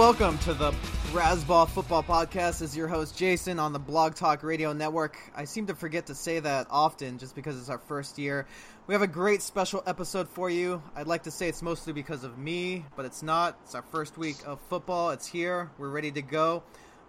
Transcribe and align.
Welcome 0.00 0.38
to 0.38 0.54
the 0.54 0.72
Razzball 1.12 1.68
Football 1.68 2.02
Podcast. 2.02 2.62
As 2.62 2.74
your 2.74 2.88
host 2.88 3.18
Jason 3.18 3.58
on 3.58 3.74
the 3.74 3.78
Blog 3.78 4.14
Talk 4.14 4.42
Radio 4.42 4.72
Network. 4.72 5.18
I 5.36 5.44
seem 5.44 5.66
to 5.66 5.74
forget 5.74 6.06
to 6.06 6.14
say 6.14 6.40
that 6.40 6.68
often, 6.70 7.18
just 7.18 7.34
because 7.34 7.58
it's 7.60 7.68
our 7.68 7.80
first 7.80 8.18
year. 8.18 8.46
We 8.86 8.94
have 8.94 9.02
a 9.02 9.06
great 9.06 9.42
special 9.42 9.82
episode 9.86 10.26
for 10.30 10.48
you. 10.48 10.82
I'd 10.96 11.06
like 11.06 11.24
to 11.24 11.30
say 11.30 11.50
it's 11.50 11.60
mostly 11.60 11.92
because 11.92 12.24
of 12.24 12.38
me, 12.38 12.86
but 12.96 13.04
it's 13.04 13.22
not. 13.22 13.58
It's 13.64 13.74
our 13.74 13.82
first 13.82 14.16
week 14.16 14.38
of 14.46 14.58
football. 14.70 15.10
It's 15.10 15.26
here. 15.26 15.70
We're 15.76 15.90
ready 15.90 16.12
to 16.12 16.22
go. 16.22 16.62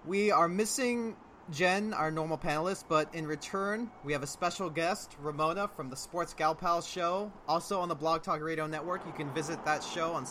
We 0.05 0.31
are 0.31 0.49
missing 0.49 1.15
Jen, 1.49 1.93
our 1.93 2.11
normal 2.11 2.37
panelist, 2.37 2.83
but 2.89 3.15
in 3.15 3.25
return, 3.25 3.89
we 4.03 4.11
have 4.11 4.21
a 4.21 4.27
special 4.27 4.69
guest, 4.69 5.15
Ramona 5.21 5.69
from 5.77 5.89
the 5.89 5.95
Sports 5.95 6.33
Gal 6.33 6.55
Pal 6.55 6.81
show, 6.81 7.31
also 7.47 7.79
on 7.79 7.87
the 7.87 7.95
Blog 7.95 8.21
Talk 8.21 8.41
Radio 8.41 8.67
Network. 8.67 9.05
You 9.05 9.13
can 9.13 9.33
visit 9.33 9.63
that 9.63 9.81
show 9.81 10.11
on 10.11 10.27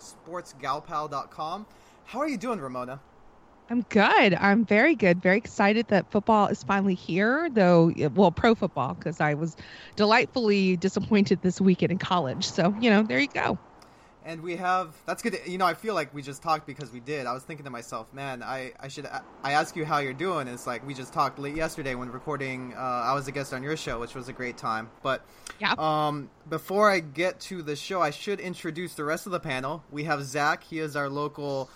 sportsgalpal.com. 0.00 1.66
How 2.10 2.18
are 2.18 2.28
you 2.28 2.38
doing, 2.38 2.58
Ramona? 2.58 2.98
I'm 3.70 3.82
good. 3.82 4.34
I'm 4.34 4.64
very 4.64 4.96
good. 4.96 5.22
Very 5.22 5.36
excited 5.36 5.86
that 5.88 6.10
football 6.10 6.48
is 6.48 6.60
finally 6.64 6.96
here, 6.96 7.48
though, 7.52 7.92
well, 8.16 8.32
pro 8.32 8.56
football, 8.56 8.94
because 8.94 9.20
I 9.20 9.34
was 9.34 9.56
delightfully 9.94 10.76
disappointed 10.76 11.40
this 11.42 11.60
weekend 11.60 11.92
in 11.92 11.98
college. 11.98 12.44
So, 12.44 12.74
you 12.80 12.90
know, 12.90 13.04
there 13.04 13.20
you 13.20 13.28
go. 13.28 13.60
And 14.24 14.42
we 14.42 14.56
have 14.56 14.96
that's 15.06 15.22
good. 15.22 15.38
You 15.46 15.56
know, 15.56 15.66
I 15.66 15.74
feel 15.74 15.94
like 15.94 16.12
we 16.12 16.20
just 16.20 16.42
talked 16.42 16.66
because 16.66 16.90
we 16.90 16.98
did. 16.98 17.26
I 17.26 17.32
was 17.32 17.44
thinking 17.44 17.62
to 17.62 17.70
myself, 17.70 18.12
man, 18.12 18.42
I, 18.42 18.72
I 18.80 18.88
should 18.88 19.06
I 19.44 19.52
ask 19.52 19.76
you 19.76 19.84
how 19.84 19.98
you're 19.98 20.12
doing. 20.12 20.48
It's 20.48 20.66
like 20.66 20.84
we 20.84 20.94
just 20.94 21.12
talked 21.12 21.38
late 21.38 21.54
yesterday 21.54 21.94
when 21.94 22.10
recording. 22.10 22.74
Uh, 22.74 22.80
I 22.80 23.14
was 23.14 23.28
a 23.28 23.32
guest 23.32 23.54
on 23.54 23.62
your 23.62 23.76
show, 23.76 24.00
which 24.00 24.16
was 24.16 24.28
a 24.28 24.32
great 24.32 24.56
time. 24.56 24.90
But 25.04 25.24
yeah. 25.60 25.74
Um, 25.78 26.28
before 26.48 26.90
I 26.90 26.98
get 26.98 27.38
to 27.42 27.62
the 27.62 27.76
show, 27.76 28.02
I 28.02 28.10
should 28.10 28.40
introduce 28.40 28.94
the 28.94 29.04
rest 29.04 29.26
of 29.26 29.32
the 29.32 29.40
panel. 29.40 29.84
We 29.92 30.04
have 30.04 30.24
Zach. 30.24 30.64
He 30.64 30.80
is 30.80 30.96
our 30.96 31.08
local 31.08 31.70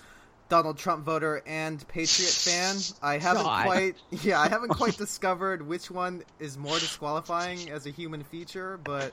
Donald 0.55 0.79
Trump 0.79 1.05
voter 1.05 1.43
and 1.47 1.85
Patriot 1.89 2.31
fan. 2.31 2.77
I 3.03 3.19
haven't 3.19 3.43
God. 3.43 3.67
quite, 3.67 3.97
yeah, 4.23 4.41
I 4.41 4.49
haven't 4.49 4.69
quite 4.69 4.97
discovered 5.05 5.67
which 5.67 5.91
one 5.91 6.23
is 6.39 6.57
more 6.57 6.79
disqualifying 6.79 7.71
as 7.71 7.87
a 7.87 7.91
human 7.91 8.23
feature. 8.23 8.79
But 8.85 9.13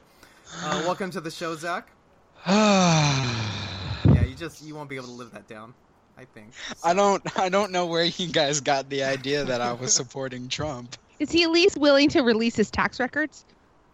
uh, 0.62 0.84
welcome 0.86 1.10
to 1.10 1.20
the 1.20 1.32
show, 1.32 1.56
Zach. 1.56 1.88
yeah, 2.48 3.24
you 4.06 4.36
just 4.36 4.62
you 4.62 4.76
won't 4.76 4.88
be 4.88 4.98
able 4.98 5.08
to 5.08 5.14
live 5.14 5.32
that 5.32 5.48
down. 5.48 5.74
I 6.16 6.26
think. 6.26 6.54
So. 6.54 6.76
I 6.84 6.94
don't. 6.94 7.40
I 7.40 7.50
don't 7.50 7.72
know 7.72 7.88
where 7.88 8.04
you 8.06 8.28
guys 8.28 8.62
got 8.62 8.88
the 8.92 9.04
idea 9.04 9.44
that 9.44 9.62
I 9.62 9.74
was 9.74 9.92
supporting 9.96 10.48
Trump. 10.48 10.96
Is 11.18 11.32
he 11.32 11.42
at 11.42 11.50
least 11.50 11.76
willing 11.76 12.10
to 12.10 12.22
release 12.22 12.56
his 12.56 12.70
tax 12.70 13.00
records? 13.00 13.46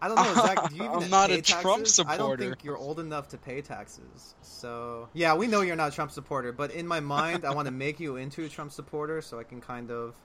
I 0.02 0.08
don't 0.08 0.16
know, 0.16 0.34
Zach. 0.35 0.69
Do 0.69 0.75
you 0.75 0.84
even 0.85 1.03
I'm 1.03 1.09
not 1.09 1.31
a 1.31 1.38
taxes? 1.41 1.62
Trump 1.62 1.88
supporter. 1.88 2.13
I 2.13 2.18
don't 2.18 2.40
think 2.40 2.63
you're 2.63 2.78
old 2.78 3.00
enough 3.00 3.30
to 3.30 3.38
pay 3.38 3.62
taxes. 3.62 4.35
So 4.41 5.09
yeah, 5.13 5.35
we 5.35 5.47
know 5.47 5.62
you're 5.62 5.75
not 5.75 5.91
a 5.91 5.96
Trump 5.96 6.12
supporter, 6.12 6.52
but 6.52 6.72
in 6.72 6.88
my 6.88 7.00
mind, 7.00 7.46
I 7.46 7.53
want 7.53 7.66
to 7.68 7.72
make 7.72 8.00
you 8.00 8.18
into 8.18 8.44
a 8.44 8.50
Trump 8.50 8.72
supporter 8.72 9.22
so 9.22 9.40
I 9.40 9.44
can 9.44 9.62
kind 9.62 9.90
of 9.91 10.16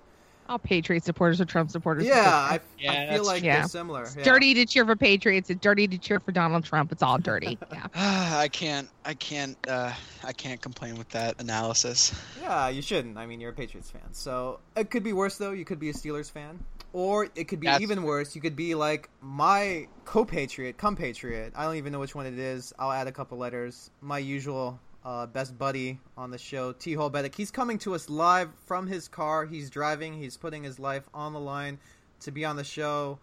all 0.49 0.59
Patriot 0.59 1.05
supporters 1.05 1.41
are 1.41 1.45
Trump 1.45 1.71
supporters. 1.71 2.05
Yeah, 2.05 2.21
I, 2.21 2.61
yeah, 2.79 3.09
I 3.11 3.15
feel 3.15 3.25
like 3.25 3.43
yeah. 3.43 3.61
they're 3.61 3.69
similar. 3.69 4.03
It's 4.03 4.17
dirty 4.17 4.55
to 4.55 4.67
cheer 4.67 4.85
for 4.85 4.97
Patriots. 4.97 5.51
It's 5.51 5.61
dirty 5.61 5.89
to 5.89 5.99
cheer 5.99 6.21
for 6.21 6.33
Donald 6.33 6.65
Trump. 6.65 6.93
It's 6.93 7.03
all 7.03 7.19
dirty. 7.19 7.59
Yeah. 7.73 7.87
I 7.95 8.49
can't. 8.49 8.89
I 9.05 9.15
can't. 9.15 9.57
Uh, 9.67 9.93
I 10.23 10.33
can't 10.33 10.61
complain 10.61 10.97
with 10.97 11.09
that 11.11 11.41
analysis. 11.41 12.15
Yeah, 12.41 12.69
you 12.69 12.83
shouldn't. 12.83 13.17
I 13.17 13.25
mean, 13.25 13.41
you're 13.41 13.51
a 13.51 13.55
Patriots 13.55 13.91
fan, 13.91 14.03
so 14.13 14.59
it 14.77 14.91
could 14.91 15.03
be 15.03 15.15
worse 15.15 15.39
though. 15.39 15.53
You 15.53 15.65
could 15.65 15.79
be 15.79 15.89
a 15.89 15.95
Steelers 15.95 16.31
fan, 16.31 16.63
or 16.93 17.29
it 17.35 17.45
could 17.45 17.61
be 17.61 17.67
That's... 17.67 17.83
even 17.83 18.03
worse. 18.03 18.35
You 18.35 18.43
could 18.43 18.57
be 18.57 18.75
like 18.75 19.09
my 19.23 19.89
co-patriot, 20.05 20.77
compatriot. 20.77 21.55
I 21.57 21.65
don't 21.65 21.77
even 21.77 21.93
know 21.93 22.01
which 22.01 22.15
one 22.15 22.27
it 22.27 22.39
is. 22.39 22.75
I'll 22.79 22.93
add 22.93 23.07
a 23.07 23.13
couple 23.13 23.39
letters. 23.39 23.91
My 24.03 24.19
usual 24.19 24.79
uh, 25.05 25.27
best 25.27 25.59
buddy 25.59 25.99
on 26.17 26.31
the 26.31 26.39
show, 26.39 26.73
Tehol 26.73 27.11
Beddict. 27.11 27.35
He's 27.35 27.51
coming 27.51 27.79
to 27.79 27.95
us 27.95 28.09
live 28.09 28.51
from 28.67 28.87
his 28.87 29.09
car. 29.09 29.45
He's 29.45 29.71
driving. 29.71 30.15
He's 30.15 30.37
putting 30.37 30.63
his 30.63 30.79
life 30.79 31.09
on 31.13 31.33
the 31.33 31.41
line 31.41 31.79
to 32.21 32.31
be 32.31 32.45
on 32.45 32.57
the 32.57 32.65
show. 32.65 33.19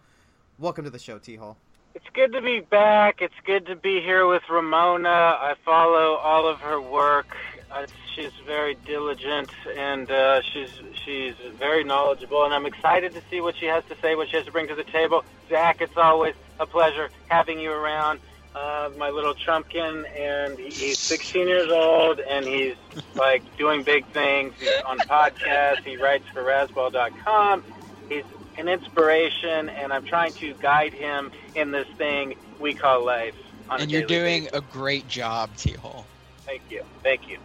Welcome 0.58 0.84
to 0.84 0.90
the 0.90 0.98
show, 0.98 1.18
Tehol. 1.18 1.56
It's 1.94 2.08
good 2.14 2.32
to 2.32 2.40
be 2.40 2.60
back. 2.60 3.20
It's 3.20 3.34
good 3.44 3.66
to 3.66 3.74
be 3.74 4.00
here 4.00 4.26
with 4.26 4.42
Ramona. 4.48 5.08
I 5.08 5.54
follow 5.64 6.14
all 6.16 6.46
of 6.46 6.60
her 6.60 6.80
work. 6.80 7.36
Uh, 7.70 7.86
she's 8.14 8.32
very 8.46 8.76
diligent 8.84 9.50
and 9.76 10.10
uh, 10.10 10.42
she's 10.42 10.70
she's 11.04 11.34
very 11.58 11.84
knowledgeable, 11.84 12.44
and 12.44 12.52
I'm 12.52 12.66
excited 12.66 13.12
to 13.14 13.22
see 13.30 13.40
what 13.40 13.56
she 13.56 13.66
has 13.66 13.84
to 13.88 13.96
say, 14.00 14.16
what 14.16 14.28
she 14.28 14.36
has 14.36 14.44
to 14.46 14.52
bring 14.52 14.68
to 14.68 14.74
the 14.74 14.84
table. 14.84 15.24
Zach, 15.48 15.80
it's 15.80 15.96
always 15.96 16.34
a 16.58 16.66
pleasure 16.66 17.10
having 17.28 17.58
you 17.58 17.72
around 17.72 18.20
uh, 18.54 18.90
my 18.96 19.10
little 19.10 19.34
Trumpkin, 19.34 20.04
and 20.18 20.58
he's 20.58 20.98
16 20.98 21.46
years 21.46 21.70
old, 21.70 22.20
and 22.20 22.44
he's 22.44 22.74
like 23.14 23.42
doing 23.56 23.82
big 23.82 24.06
things. 24.06 24.54
He's 24.58 24.70
on 24.84 24.98
podcasts. 24.98 25.84
He 25.84 25.96
writes 25.96 26.28
for 26.32 26.42
Razzball.com. 26.42 27.64
He's 28.08 28.24
an 28.58 28.68
inspiration, 28.68 29.68
and 29.68 29.92
I'm 29.92 30.04
trying 30.04 30.32
to 30.34 30.54
guide 30.54 30.92
him 30.92 31.30
in 31.54 31.70
this 31.70 31.88
thing 31.96 32.34
we 32.58 32.74
call 32.74 33.04
life. 33.04 33.34
and 33.70 33.90
you're 33.90 34.02
doing 34.02 34.44
basis. 34.44 34.58
a 34.58 34.62
great 34.72 35.08
job, 35.08 35.54
Tehol. 35.56 36.04
Thank 36.44 36.62
you, 36.70 36.82
thank 37.02 37.28
you. 37.28 37.38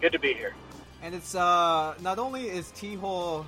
Good 0.00 0.12
to 0.12 0.18
be 0.18 0.34
here. 0.34 0.54
And 1.02 1.14
it's 1.14 1.34
uh, 1.34 1.94
not 2.00 2.18
only 2.18 2.48
is 2.48 2.66
Tehol, 2.66 3.44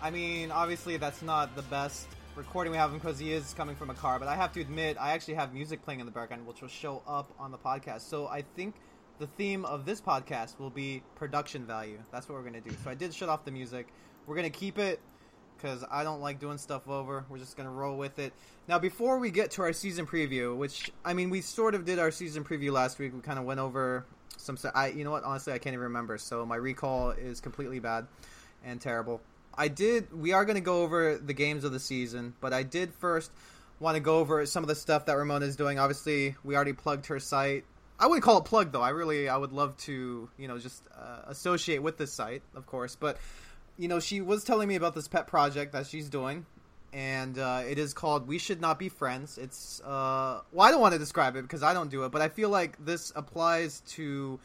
I 0.00 0.10
mean, 0.10 0.50
obviously 0.50 0.96
that's 0.96 1.22
not 1.22 1.56
the 1.56 1.62
best 1.62 2.06
recording 2.36 2.70
we 2.70 2.78
have 2.78 2.90
him 2.90 2.98
because 2.98 3.18
he 3.18 3.32
is 3.32 3.54
coming 3.54 3.76
from 3.76 3.90
a 3.90 3.94
car. 3.94 4.18
But 4.18 4.28
I 4.28 4.36
have 4.36 4.52
to 4.52 4.60
admit, 4.60 4.96
I 5.00 5.12
actually 5.12 5.34
have 5.34 5.52
music 5.52 5.82
playing 5.82 6.00
in 6.00 6.06
the 6.06 6.12
background, 6.12 6.46
which 6.46 6.60
will 6.60 6.68
show 6.68 7.02
up 7.06 7.32
on 7.38 7.50
the 7.50 7.58
podcast. 7.58 8.02
So 8.02 8.28
I 8.28 8.42
think 8.42 8.76
the 9.18 9.26
theme 9.26 9.64
of 9.64 9.84
this 9.84 10.00
podcast 10.00 10.58
will 10.58 10.70
be 10.70 11.02
production 11.14 11.66
value. 11.66 11.98
That's 12.12 12.28
what 12.28 12.36
we're 12.36 12.44
gonna 12.44 12.60
do. 12.60 12.70
So 12.82 12.90
I 12.90 12.94
did 12.94 13.14
shut 13.14 13.28
off 13.28 13.44
the 13.44 13.50
music. 13.50 13.88
We're 14.26 14.36
gonna 14.36 14.50
keep 14.50 14.78
it 14.78 15.00
because 15.56 15.84
I 15.90 16.04
don't 16.04 16.20
like 16.20 16.40
doing 16.40 16.56
stuff 16.58 16.88
over. 16.88 17.24
We're 17.28 17.38
just 17.38 17.56
gonna 17.56 17.70
roll 17.70 17.98
with 17.98 18.18
it. 18.18 18.32
Now, 18.68 18.78
before 18.78 19.18
we 19.18 19.30
get 19.30 19.50
to 19.52 19.62
our 19.62 19.72
season 19.72 20.06
preview, 20.06 20.56
which 20.56 20.90
I 21.04 21.14
mean, 21.14 21.30
we 21.30 21.40
sort 21.40 21.74
of 21.74 21.84
did 21.84 21.98
our 21.98 22.10
season 22.10 22.44
preview 22.44 22.72
last 22.72 22.98
week. 22.98 23.12
We 23.12 23.20
kind 23.20 23.38
of 23.38 23.44
went 23.44 23.60
over 23.60 24.06
some. 24.36 24.56
I, 24.74 24.88
you 24.88 25.04
know 25.04 25.10
what? 25.10 25.24
Honestly, 25.24 25.52
I 25.52 25.58
can't 25.58 25.74
even 25.74 25.84
remember. 25.84 26.16
So 26.16 26.46
my 26.46 26.56
recall 26.56 27.10
is 27.10 27.40
completely 27.40 27.80
bad 27.80 28.06
and 28.64 28.80
terrible. 28.80 29.20
I 29.54 29.68
did. 29.68 30.12
We 30.12 30.32
are 30.32 30.44
going 30.44 30.56
to 30.56 30.62
go 30.62 30.82
over 30.82 31.18
the 31.18 31.34
games 31.34 31.64
of 31.64 31.72
the 31.72 31.80
season, 31.80 32.34
but 32.40 32.52
I 32.52 32.62
did 32.62 32.94
first 32.94 33.30
want 33.78 33.96
to 33.96 34.00
go 34.00 34.18
over 34.18 34.44
some 34.46 34.62
of 34.62 34.68
the 34.68 34.74
stuff 34.74 35.06
that 35.06 35.14
Ramona 35.14 35.46
is 35.46 35.56
doing. 35.56 35.78
Obviously, 35.78 36.36
we 36.44 36.54
already 36.54 36.74
plugged 36.74 37.06
her 37.06 37.18
site. 37.18 37.64
I 37.98 38.06
wouldn't 38.06 38.22
call 38.22 38.38
it 38.38 38.44
plug 38.44 38.72
though. 38.72 38.82
I 38.82 38.90
really, 38.90 39.28
I 39.28 39.36
would 39.36 39.52
love 39.52 39.76
to, 39.78 40.28
you 40.38 40.48
know, 40.48 40.58
just 40.58 40.82
uh, 40.96 41.22
associate 41.26 41.82
with 41.82 41.98
this 41.98 42.12
site, 42.12 42.42
of 42.54 42.66
course. 42.66 42.96
But 42.96 43.18
you 43.76 43.88
know, 43.88 44.00
she 44.00 44.20
was 44.20 44.44
telling 44.44 44.68
me 44.68 44.76
about 44.76 44.94
this 44.94 45.08
pet 45.08 45.26
project 45.26 45.72
that 45.72 45.86
she's 45.86 46.08
doing, 46.08 46.44
and 46.92 47.38
uh, 47.38 47.62
it 47.68 47.78
is 47.78 47.94
called 47.94 48.28
"We 48.28 48.38
Should 48.38 48.60
Not 48.60 48.78
Be 48.78 48.88
Friends." 48.88 49.38
It's 49.38 49.80
uh, 49.80 50.40
well, 50.52 50.66
I 50.66 50.70
don't 50.70 50.80
want 50.80 50.92
to 50.92 50.98
describe 50.98 51.36
it 51.36 51.42
because 51.42 51.62
I 51.62 51.74
don't 51.74 51.90
do 51.90 52.04
it, 52.04 52.12
but 52.12 52.22
I 52.22 52.28
feel 52.28 52.50
like 52.50 52.82
this 52.84 53.12
applies 53.16 53.80
to 53.88 54.38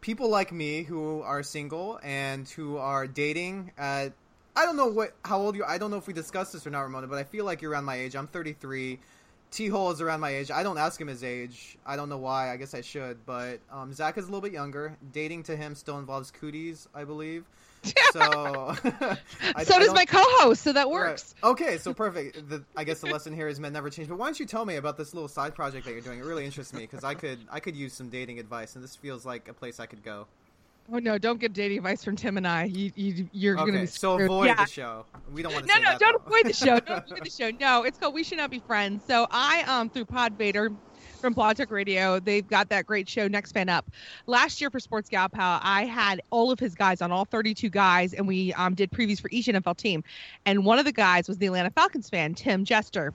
people 0.00 0.28
like 0.28 0.52
me 0.52 0.82
who 0.82 1.22
are 1.22 1.42
single 1.42 2.00
and 2.02 2.48
who 2.48 2.76
are 2.76 3.06
dating 3.06 3.72
at 3.78 4.12
I 4.54 4.64
don't 4.64 4.76
know 4.76 4.86
what 4.86 5.14
how 5.24 5.38
old 5.38 5.56
you. 5.56 5.64
I 5.64 5.78
don't 5.78 5.90
know 5.90 5.96
if 5.96 6.06
we 6.06 6.12
discussed 6.12 6.52
this 6.52 6.66
or 6.66 6.70
not, 6.70 6.82
Ramona, 6.82 7.06
but 7.06 7.18
I 7.18 7.24
feel 7.24 7.44
like 7.44 7.62
you're 7.62 7.70
around 7.70 7.84
my 7.84 7.96
age. 7.96 8.14
I'm 8.14 8.26
33. 8.26 8.98
Tehol 9.50 9.92
is 9.92 10.00
around 10.00 10.20
my 10.20 10.30
age. 10.30 10.50
I 10.50 10.62
don't 10.62 10.78
ask 10.78 10.98
him 10.98 11.08
his 11.08 11.22
age. 11.22 11.76
I 11.84 11.96
don't 11.96 12.08
know 12.08 12.16
why. 12.16 12.50
I 12.50 12.56
guess 12.56 12.72
I 12.72 12.80
should. 12.80 13.24
But 13.26 13.60
um, 13.70 13.92
Zach 13.92 14.16
is 14.16 14.24
a 14.24 14.26
little 14.28 14.40
bit 14.40 14.52
younger. 14.52 14.96
Dating 15.12 15.42
to 15.44 15.56
him 15.56 15.74
still 15.74 15.98
involves 15.98 16.30
cooties, 16.30 16.88
I 16.94 17.04
believe. 17.04 17.44
So, 18.12 18.20
I, 19.54 19.64
so 19.64 19.78
does 19.78 19.92
my 19.92 20.04
co-host. 20.04 20.62
So 20.62 20.72
that 20.72 20.90
works. 20.90 21.34
Right. 21.42 21.50
Okay, 21.50 21.78
so 21.78 21.92
perfect. 21.92 22.48
The, 22.48 22.64
I 22.76 22.84
guess 22.84 23.00
the 23.00 23.08
lesson 23.08 23.34
here 23.34 23.48
is 23.48 23.60
men 23.60 23.72
never 23.72 23.90
change. 23.90 24.08
But 24.08 24.18
why 24.18 24.26
don't 24.26 24.40
you 24.40 24.46
tell 24.46 24.64
me 24.64 24.76
about 24.76 24.96
this 24.96 25.12
little 25.12 25.28
side 25.28 25.54
project 25.54 25.84
that 25.84 25.92
you're 25.92 26.00
doing? 26.00 26.18
It 26.18 26.24
really 26.24 26.46
interests 26.46 26.72
me 26.72 26.80
because 26.80 27.04
I 27.04 27.14
could 27.14 27.38
I 27.50 27.60
could 27.60 27.76
use 27.76 27.92
some 27.92 28.08
dating 28.08 28.38
advice, 28.38 28.74
and 28.74 28.84
this 28.84 28.96
feels 28.96 29.26
like 29.26 29.48
a 29.48 29.52
place 29.52 29.80
I 29.80 29.86
could 29.86 30.02
go. 30.02 30.26
Oh 30.90 30.98
no! 30.98 31.18
Don't 31.18 31.40
get 31.40 31.52
dating 31.52 31.78
advice 31.78 32.02
from 32.02 32.16
Tim 32.16 32.36
and 32.36 32.46
I. 32.46 32.64
You, 32.64 32.90
you 32.96 33.28
you're 33.32 33.56
okay, 33.56 33.70
gonna 33.70 33.80
be 33.82 33.86
screwed. 33.86 34.20
so 34.20 34.20
avoid 34.20 34.46
yeah. 34.46 34.64
the 34.64 34.66
show. 34.66 35.06
We 35.32 35.42
don't 35.42 35.52
want 35.52 35.66
to. 35.66 35.74
No, 35.74 35.80
no, 35.80 35.98
don't 35.98 36.24
though. 36.24 36.26
avoid 36.26 36.46
the 36.46 36.52
show. 36.52 36.80
Don't 36.80 37.04
avoid 37.10 37.24
the 37.24 37.30
show. 37.30 37.50
No, 37.60 37.84
it's 37.84 37.98
called 37.98 38.14
We 38.14 38.24
Should 38.24 38.38
Not 38.38 38.50
Be 38.50 38.58
Friends. 38.58 39.04
So 39.06 39.26
I 39.30 39.62
um 39.62 39.88
through 39.88 40.06
Pod 40.06 40.32
Vader 40.36 40.70
from 41.20 41.34
Blog 41.34 41.56
Talk 41.56 41.70
Radio, 41.70 42.18
they've 42.18 42.46
got 42.46 42.68
that 42.70 42.84
great 42.84 43.08
show 43.08 43.28
Next 43.28 43.52
Fan 43.52 43.68
Up. 43.68 43.88
Last 44.26 44.60
year 44.60 44.70
for 44.70 44.80
Sports 44.80 45.08
Gal 45.08 45.28
Pal, 45.28 45.60
I 45.62 45.84
had 45.84 46.20
all 46.30 46.50
of 46.50 46.58
his 46.58 46.74
guys 46.74 47.00
on 47.00 47.12
all 47.12 47.24
32 47.24 47.70
guys, 47.70 48.12
and 48.12 48.26
we 48.26 48.52
um 48.54 48.74
did 48.74 48.90
previews 48.90 49.20
for 49.20 49.28
each 49.30 49.46
NFL 49.46 49.76
team. 49.76 50.02
And 50.46 50.64
one 50.64 50.78
of 50.80 50.84
the 50.84 50.92
guys 50.92 51.28
was 51.28 51.38
the 51.38 51.46
Atlanta 51.46 51.70
Falcons 51.70 52.10
fan, 52.10 52.34
Tim 52.34 52.64
Jester. 52.64 53.14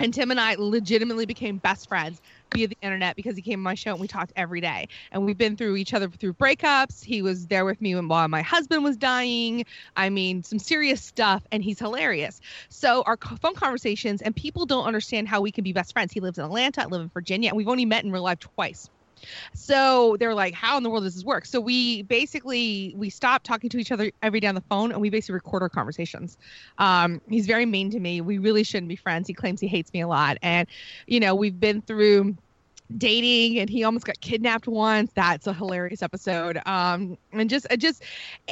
And 0.00 0.14
Tim 0.14 0.30
and 0.30 0.38
I 0.38 0.54
legitimately 0.56 1.26
became 1.26 1.56
best 1.56 1.88
friends 1.88 2.20
via 2.52 2.68
the 2.68 2.76
internet 2.82 3.16
because 3.16 3.36
he 3.36 3.42
came 3.42 3.60
on 3.60 3.64
my 3.64 3.74
show 3.74 3.92
and 3.92 4.00
we 4.00 4.08
talked 4.08 4.32
every 4.36 4.60
day. 4.60 4.88
And 5.12 5.24
we've 5.24 5.38
been 5.38 5.56
through 5.56 5.76
each 5.76 5.94
other 5.94 6.08
through 6.08 6.34
breakups. 6.34 7.04
He 7.04 7.22
was 7.22 7.46
there 7.46 7.64
with 7.64 7.80
me 7.80 7.94
while 7.94 8.28
my 8.28 8.42
husband 8.42 8.84
was 8.84 8.96
dying. 8.96 9.64
I 9.96 10.10
mean, 10.10 10.42
some 10.42 10.58
serious 10.58 11.02
stuff, 11.02 11.42
and 11.52 11.62
he's 11.62 11.78
hilarious. 11.78 12.40
So 12.68 13.02
our 13.06 13.16
phone 13.16 13.54
conversations, 13.54 14.22
and 14.22 14.34
people 14.34 14.66
don't 14.66 14.86
understand 14.86 15.28
how 15.28 15.40
we 15.40 15.52
can 15.52 15.64
be 15.64 15.72
best 15.72 15.92
friends. 15.92 16.12
He 16.12 16.20
lives 16.20 16.38
in 16.38 16.44
Atlanta, 16.44 16.82
I 16.82 16.86
live 16.86 17.02
in 17.02 17.08
Virginia, 17.08 17.48
and 17.48 17.56
we've 17.56 17.68
only 17.68 17.84
met 17.84 18.04
in 18.04 18.12
real 18.12 18.22
life 18.22 18.40
twice. 18.40 18.88
So 19.54 20.16
they're 20.18 20.34
like, 20.34 20.54
how 20.54 20.76
in 20.76 20.82
the 20.82 20.90
world 20.90 21.04
does 21.04 21.14
this 21.14 21.24
work? 21.24 21.46
So 21.46 21.60
we 21.60 22.02
basically 22.02 22.94
we 22.96 23.10
stop 23.10 23.42
talking 23.42 23.70
to 23.70 23.78
each 23.78 23.92
other 23.92 24.10
every 24.22 24.40
day 24.40 24.46
on 24.46 24.54
the 24.54 24.62
phone 24.62 24.92
and 24.92 25.00
we 25.00 25.10
basically 25.10 25.34
record 25.34 25.62
our 25.62 25.68
conversations. 25.68 26.38
Um, 26.78 27.20
he's 27.28 27.46
very 27.46 27.66
mean 27.66 27.90
to 27.90 28.00
me. 28.00 28.20
We 28.20 28.38
really 28.38 28.64
shouldn't 28.64 28.88
be 28.88 28.96
friends. 28.96 29.28
He 29.28 29.34
claims 29.34 29.60
he 29.60 29.68
hates 29.68 29.92
me 29.92 30.00
a 30.00 30.08
lot. 30.08 30.38
And, 30.42 30.68
you 31.06 31.20
know, 31.20 31.34
we've 31.34 31.58
been 31.58 31.82
through 31.82 32.36
dating 32.96 33.58
and 33.58 33.68
he 33.68 33.84
almost 33.84 34.06
got 34.06 34.20
kidnapped 34.20 34.66
once. 34.66 35.10
That's 35.14 35.46
a 35.46 35.52
hilarious 35.52 36.02
episode. 36.02 36.60
Um 36.66 37.18
and 37.32 37.50
just 37.50 37.66
it 37.70 37.78
just 37.78 38.02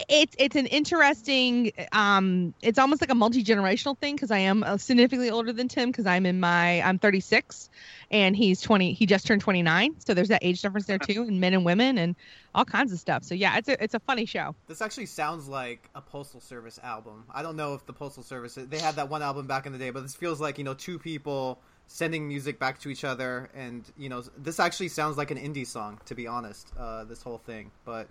it's 0.08 0.36
it's 0.38 0.56
an 0.56 0.66
interesting 0.66 1.72
um 1.92 2.54
it's 2.62 2.78
almost 2.78 3.00
like 3.00 3.10
a 3.10 3.14
multi-generational 3.14 3.96
thing 3.98 4.14
because 4.14 4.30
i 4.30 4.38
am 4.38 4.62
uh, 4.62 4.76
significantly 4.76 5.30
older 5.30 5.52
than 5.52 5.68
tim 5.68 5.90
because 5.90 6.06
i'm 6.06 6.26
in 6.26 6.38
my 6.40 6.80
i'm 6.82 6.98
36 6.98 7.70
and 8.10 8.36
he's 8.36 8.60
20 8.60 8.92
he 8.92 9.06
just 9.06 9.26
turned 9.26 9.40
29 9.40 9.96
so 9.98 10.14
there's 10.14 10.28
that 10.28 10.44
age 10.44 10.60
difference 10.60 10.86
there 10.86 10.98
too 10.98 11.22
and 11.22 11.40
men 11.40 11.54
and 11.54 11.64
women 11.64 11.98
and 11.98 12.16
all 12.56 12.64
kinds 12.64 12.92
of 12.92 12.98
stuff. 12.98 13.22
So 13.22 13.34
yeah 13.34 13.58
it's 13.58 13.68
a 13.68 13.82
it's 13.82 13.94
a 13.94 14.00
funny 14.00 14.24
show. 14.24 14.56
This 14.66 14.80
actually 14.80 15.06
sounds 15.06 15.46
like 15.46 15.88
a 15.94 16.00
postal 16.00 16.40
service 16.40 16.80
album. 16.82 17.24
I 17.32 17.42
don't 17.42 17.56
know 17.56 17.74
if 17.74 17.86
the 17.86 17.92
postal 17.92 18.22
service 18.22 18.54
they 18.54 18.78
had 18.78 18.96
that 18.96 19.10
one 19.10 19.22
album 19.22 19.46
back 19.46 19.66
in 19.66 19.72
the 19.72 19.78
day, 19.78 19.90
but 19.90 20.02
this 20.02 20.16
feels 20.16 20.40
like 20.40 20.58
you 20.58 20.64
know 20.64 20.74
two 20.74 20.98
people 20.98 21.60
sending 21.86 22.26
music 22.28 22.58
back 22.58 22.78
to 22.80 22.88
each 22.88 23.04
other, 23.04 23.48
and 23.54 23.84
you 23.96 24.08
know 24.08 24.22
this 24.36 24.58
actually 24.60 24.88
sounds 24.88 25.16
like 25.16 25.30
an 25.30 25.38
indie 25.38 25.66
song 25.66 26.00
to 26.06 26.14
be 26.14 26.26
honest. 26.26 26.72
Uh, 26.78 27.04
this 27.04 27.22
whole 27.22 27.38
thing, 27.38 27.70
but 27.84 28.08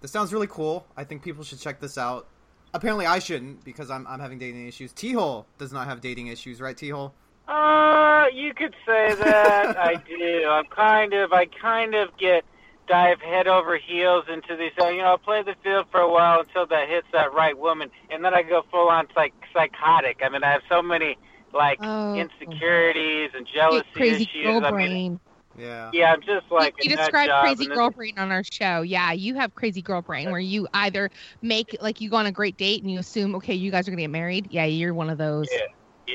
this 0.00 0.10
sounds 0.10 0.32
really 0.32 0.46
cool. 0.46 0.86
I 0.96 1.04
think 1.04 1.22
people 1.22 1.44
should 1.44 1.60
check 1.60 1.80
this 1.80 1.98
out. 1.98 2.26
Apparently, 2.74 3.06
I 3.06 3.18
shouldn't 3.18 3.64
because 3.64 3.90
I'm 3.90 4.06
I'm 4.06 4.20
having 4.20 4.38
dating 4.38 4.66
issues. 4.68 4.92
Tehol 4.92 5.44
does 5.58 5.72
not 5.72 5.86
have 5.86 6.00
dating 6.00 6.26
issues, 6.28 6.60
right? 6.60 6.76
Tehol. 6.76 7.12
Uh, 7.46 8.26
you 8.32 8.52
could 8.54 8.74
say 8.86 9.14
that. 9.14 9.76
I 9.78 9.94
do. 9.96 10.46
I'm 10.48 10.66
kind 10.66 11.14
of, 11.14 11.32
I 11.32 11.46
kind 11.46 11.94
of 11.94 12.14
get 12.18 12.44
dive 12.86 13.20
head 13.20 13.46
over 13.48 13.76
heels 13.78 14.24
into 14.32 14.54
these. 14.56 14.72
uh, 14.80 14.88
You 14.88 14.98
know, 14.98 15.08
I'll 15.08 15.18
play 15.18 15.42
the 15.42 15.54
field 15.64 15.86
for 15.90 16.00
a 16.00 16.10
while 16.10 16.40
until 16.40 16.66
that 16.66 16.88
hits 16.88 17.06
that 17.12 17.32
right 17.32 17.56
woman, 17.56 17.90
and 18.10 18.22
then 18.24 18.34
I 18.34 18.42
go 18.42 18.64
full 18.70 18.88
on 18.88 19.06
psych 19.14 19.32
psychotic. 19.54 20.20
I 20.22 20.28
mean, 20.28 20.44
I 20.44 20.50
have 20.52 20.62
so 20.68 20.82
many 20.82 21.16
like 21.52 21.78
Oh. 21.82 22.14
insecurities 22.14 23.30
and 23.34 23.46
jealousy 23.46 23.86
crazy 23.94 24.24
issues. 24.24 24.44
girl 24.44 24.64
I 24.64 24.70
mean, 24.70 24.70
brain 24.70 25.20
Yeah. 25.58 25.90
yeah, 25.92 26.12
I'm 26.12 26.20
just 26.20 26.50
like 26.50 26.74
you 26.84 26.92
a 26.92 26.96
nut 26.96 27.04
described 27.06 27.32
crazy 27.42 27.66
girl 27.66 27.88
this- 27.88 27.96
brain 27.96 28.18
on 28.18 28.30
our 28.30 28.44
show. 28.44 28.82
Yeah, 28.82 29.12
you 29.12 29.34
have 29.34 29.54
crazy 29.54 29.82
girl 29.82 30.02
brain 30.02 30.30
where 30.30 30.40
you 30.40 30.68
either 30.74 31.10
make 31.42 31.76
like 31.80 32.00
you 32.00 32.10
go 32.10 32.16
on 32.16 32.26
a 32.26 32.32
great 32.32 32.56
date 32.56 32.82
and 32.82 32.90
you 32.90 32.98
assume, 32.98 33.34
okay, 33.36 33.54
you 33.54 33.70
guys 33.70 33.88
are 33.88 33.90
gonna 33.90 34.02
get 34.02 34.10
married. 34.10 34.48
Yeah, 34.50 34.64
you're 34.66 34.94
one 34.94 35.10
of 35.10 35.18
those. 35.18 35.48
Yeah. 35.50 35.66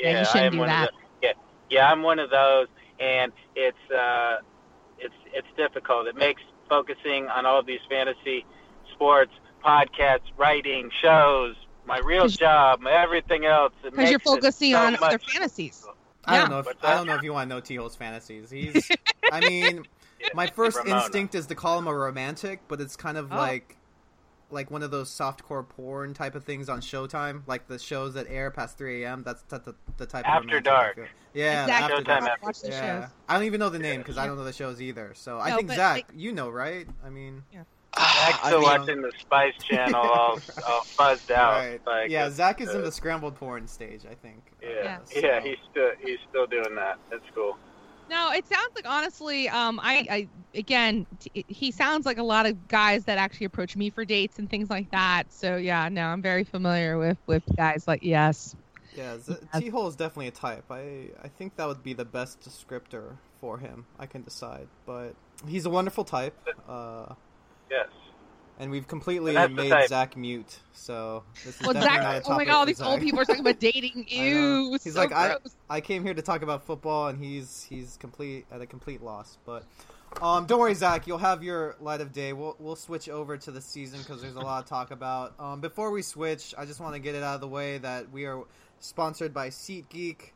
Yeah, 0.01 0.19
you 0.19 0.25
shouldn't 0.25 0.53
do 0.53 0.65
that. 0.65 0.89
The, 1.21 1.27
yeah, 1.27 1.33
yeah, 1.69 1.91
I'm 1.91 2.01
one 2.01 2.17
of 2.19 2.31
those, 2.31 2.67
and 2.99 3.31
it's 3.55 3.91
uh, 3.91 4.37
it's 4.97 5.13
it's 5.33 5.47
difficult. 5.55 6.07
It 6.07 6.15
makes 6.15 6.41
focusing 6.69 7.27
on 7.27 7.45
all 7.45 7.59
of 7.59 7.65
these 7.67 7.81
fantasy 7.89 8.43
sports, 8.91 9.31
podcasts, 9.63 10.31
writing, 10.37 10.89
shows, 11.01 11.55
my 11.85 11.99
real 11.99 12.27
job, 12.27 12.81
everything 12.89 13.45
else. 13.45 13.73
Because 13.83 14.09
you're 14.09 14.19
focusing 14.19 14.71
so 14.73 14.77
on 14.79 14.93
much 14.93 15.01
other 15.01 15.19
fantasies. 15.19 15.85
I 16.25 16.37
don't 16.37 16.49
know 16.49 16.59
if 16.59 16.67
I 16.83 16.93
don't 16.95 17.07
know 17.07 17.15
if 17.15 17.23
you 17.23 17.33
want 17.33 17.49
to 17.49 17.55
know 17.55 17.61
Tehol's 17.61 17.95
fantasies. 17.95 18.49
He's 18.49 18.89
I 19.31 19.41
mean, 19.41 19.83
my 20.33 20.47
first 20.47 20.77
Ramona. 20.77 21.01
instinct 21.03 21.35
is 21.35 21.47
to 21.47 21.55
call 21.55 21.77
him 21.79 21.87
a 21.87 21.93
romantic, 21.93 22.61
but 22.67 22.79
it's 22.79 22.95
kind 22.95 23.17
of 23.17 23.31
Oh. 23.31 23.35
like 23.35 23.77
like 24.51 24.69
one 24.69 24.83
of 24.83 24.91
those 24.91 25.09
softcore 25.09 25.67
porn 25.67 26.13
type 26.13 26.35
of 26.35 26.43
things 26.43 26.69
on 26.69 26.79
Showtime, 26.79 27.41
like 27.47 27.67
the 27.67 27.79
shows 27.79 28.13
that 28.13 28.27
air 28.29 28.51
past 28.51 28.77
3 28.77 29.03
a.m. 29.03 29.23
That's 29.23 29.41
the, 29.43 29.57
the, 29.57 29.75
the 29.97 30.05
type 30.05 30.27
After 30.29 30.37
of 30.37 30.45
romantic 30.45 30.63
I 30.69 30.71
dark. 30.71 31.09
Yeah, 31.33 31.63
exactly. 31.63 31.95
after 31.95 32.03
Showtime 32.03 32.25
dark. 32.25 32.39
after 32.43 32.67
Yeah. 32.67 33.07
I 33.27 33.33
don't 33.33 33.45
even 33.45 33.59
know 33.59 33.69
the 33.69 33.79
name 33.79 34.01
because 34.01 34.19
I 34.19 34.27
don't 34.27 34.37
know 34.37 34.43
the 34.43 34.53
shows 34.53 34.79
either. 34.79 35.13
So 35.15 35.39
I 35.39 35.55
think 35.55 35.71
Zach, 35.71 35.95
like- 35.95 36.05
you 36.15 36.31
know, 36.33 36.49
right? 36.51 36.87
I 37.03 37.09
mean, 37.09 37.41
Zach's 37.97 38.39
I 38.43 38.47
still 38.47 38.59
mean, 38.61 38.69
watching 38.69 39.01
the 39.01 39.11
Spice 39.19 39.53
Channel, 39.63 40.01
all, 40.01 40.39
all 40.67 40.85
buzzed 40.97 41.31
out. 41.31 41.53
right? 41.59 41.81
Like, 41.85 42.09
yeah, 42.09 42.29
Zach 42.29 42.59
is 42.61 42.69
in 42.73 42.81
uh, 42.81 42.85
the 42.85 42.91
scrambled 42.91 43.35
porn 43.35 43.67
stage, 43.67 44.01
I 44.09 44.15
think. 44.15 44.41
Yeah, 44.61 44.97
Yeah. 45.15 45.19
yeah, 45.21 45.39
he's 45.41 45.57
still 45.71 45.91
he's 46.03 46.19
still 46.29 46.47
doing 46.47 46.75
that. 46.75 46.97
That's 47.11 47.23
cool. 47.35 47.57
No, 48.09 48.31
it 48.31 48.45
sounds 48.47 48.69
like 48.75 48.87
honestly, 48.87 49.47
um, 49.49 49.79
I, 49.81 50.05
I 50.09 50.27
again, 50.57 51.05
t- 51.19 51.45
he 51.47 51.71
sounds 51.71 52.05
like 52.05 52.17
a 52.17 52.23
lot 52.23 52.45
of 52.45 52.67
guys 52.67 53.05
that 53.05 53.17
actually 53.17 53.45
approach 53.45 53.75
me 53.77 53.89
for 53.89 54.03
dates 54.05 54.39
and 54.39 54.49
things 54.49 54.69
like 54.69 54.91
that. 54.91 55.23
So 55.31 55.55
yeah, 55.55 55.87
no, 55.89 56.07
I'm 56.07 56.21
very 56.21 56.43
familiar 56.43 56.97
with 56.97 57.17
with 57.27 57.43
guys 57.55 57.87
like 57.87 58.03
yes. 58.03 58.55
Yeah, 58.95 59.17
Z- 59.17 59.35
Yes. 59.53 59.63
Tehol 59.63 59.87
is 59.89 59.95
definitely 59.95 60.27
a 60.27 60.31
type. 60.31 60.65
I 60.69 61.09
I 61.23 61.27
think 61.27 61.55
that 61.57 61.67
would 61.67 61.83
be 61.83 61.93
the 61.93 62.05
best 62.05 62.41
descriptor 62.41 63.17
for 63.39 63.57
him. 63.57 63.85
I 63.99 64.05
can 64.05 64.21
decide, 64.23 64.67
but 64.85 65.13
he's 65.47 65.65
a 65.65 65.69
wonderful 65.69 66.03
type. 66.03 66.35
Uh, 66.67 67.13
Yes. 67.71 67.87
and 68.59 68.69
we've 68.71 68.87
completely 68.87 69.33
That's 69.33 69.49
the 69.55 69.69
made. 69.69 69.87
Zach 69.89 70.15
mute. 70.15 70.59
So 70.73 71.23
this 71.45 71.59
is 71.59 71.61
Well, 71.65 71.73
definitely 71.73 71.97
not 71.97 72.15
a 72.15 72.23
Zach, 72.23 72.23
oh 72.27 72.35
my 72.35 72.45
god, 72.45 72.53
all 72.53 72.61
for 72.63 72.65
these 72.67 72.81
old 72.81 73.01
people 73.01 73.19
are 73.19 73.25
talking 73.25 73.41
about 73.41 73.59
dating. 73.59 74.05
I. 74.11 74.13
Ew, 74.15 74.71
He's 74.83 74.93
so 74.93 74.99
like, 74.99 75.11
I- 75.11 75.27
gross. 75.29 75.55
I 75.69 75.81
came 75.81 76.03
here 76.03 76.13
to 76.13 76.21
talk 76.21 76.41
about 76.43 76.63
football, 76.65 77.07
and 77.07 77.23
he's 77.23 77.63
he's 77.67 77.97
complete 77.97 78.45
at 78.51 78.61
a 78.61 78.65
complete 78.65 79.01
loss. 79.01 79.37
But 79.45 79.63
um, 80.21 80.45
don't 80.45 80.59
worry, 80.59 80.75
Zach. 80.75 81.07
You'll 81.07 81.17
have 81.17 81.41
your 81.43 81.75
light 81.81 81.99
of 82.01 82.11
day. 82.13 82.33
We'll 82.33 82.55
we'll 82.59 82.75
switch 82.75 83.09
over 83.09 83.37
to 83.37 83.51
the 83.51 83.61
season 83.61 83.99
because 83.99 84.21
there's 84.21 84.35
a 84.35 84.41
lot 84.41 84.65
to 84.65 84.69
talk 84.69 84.91
about. 84.91 85.33
Um, 85.39 85.59
before 85.61 85.89
we 85.89 86.01
switch, 86.03 86.53
I 86.57 86.65
just 86.65 86.79
want 86.79 86.93
to 86.93 86.99
get 86.99 87.15
it 87.15 87.23
out 87.23 87.35
of 87.35 87.41
the 87.41 87.47
way 87.47 87.79
that 87.79 88.11
we 88.11 88.25
are 88.25 88.43
sponsored 88.79 89.33
by 89.33 89.49
SeatGeek. 89.49 90.31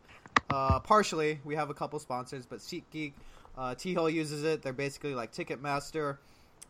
Uh, 0.49 0.79
partially, 0.79 1.39
we 1.43 1.55
have 1.55 1.69
a 1.69 1.73
couple 1.73 1.99
sponsors, 1.99 2.45
but 2.45 2.59
SeatGeek, 2.59 3.13
uh, 3.57 3.75
Tehol 3.75 4.11
uses 4.11 4.43
it. 4.43 4.61
They're 4.61 4.71
basically 4.73 5.13
like 5.13 5.31
Ticketmaster. 5.33 6.17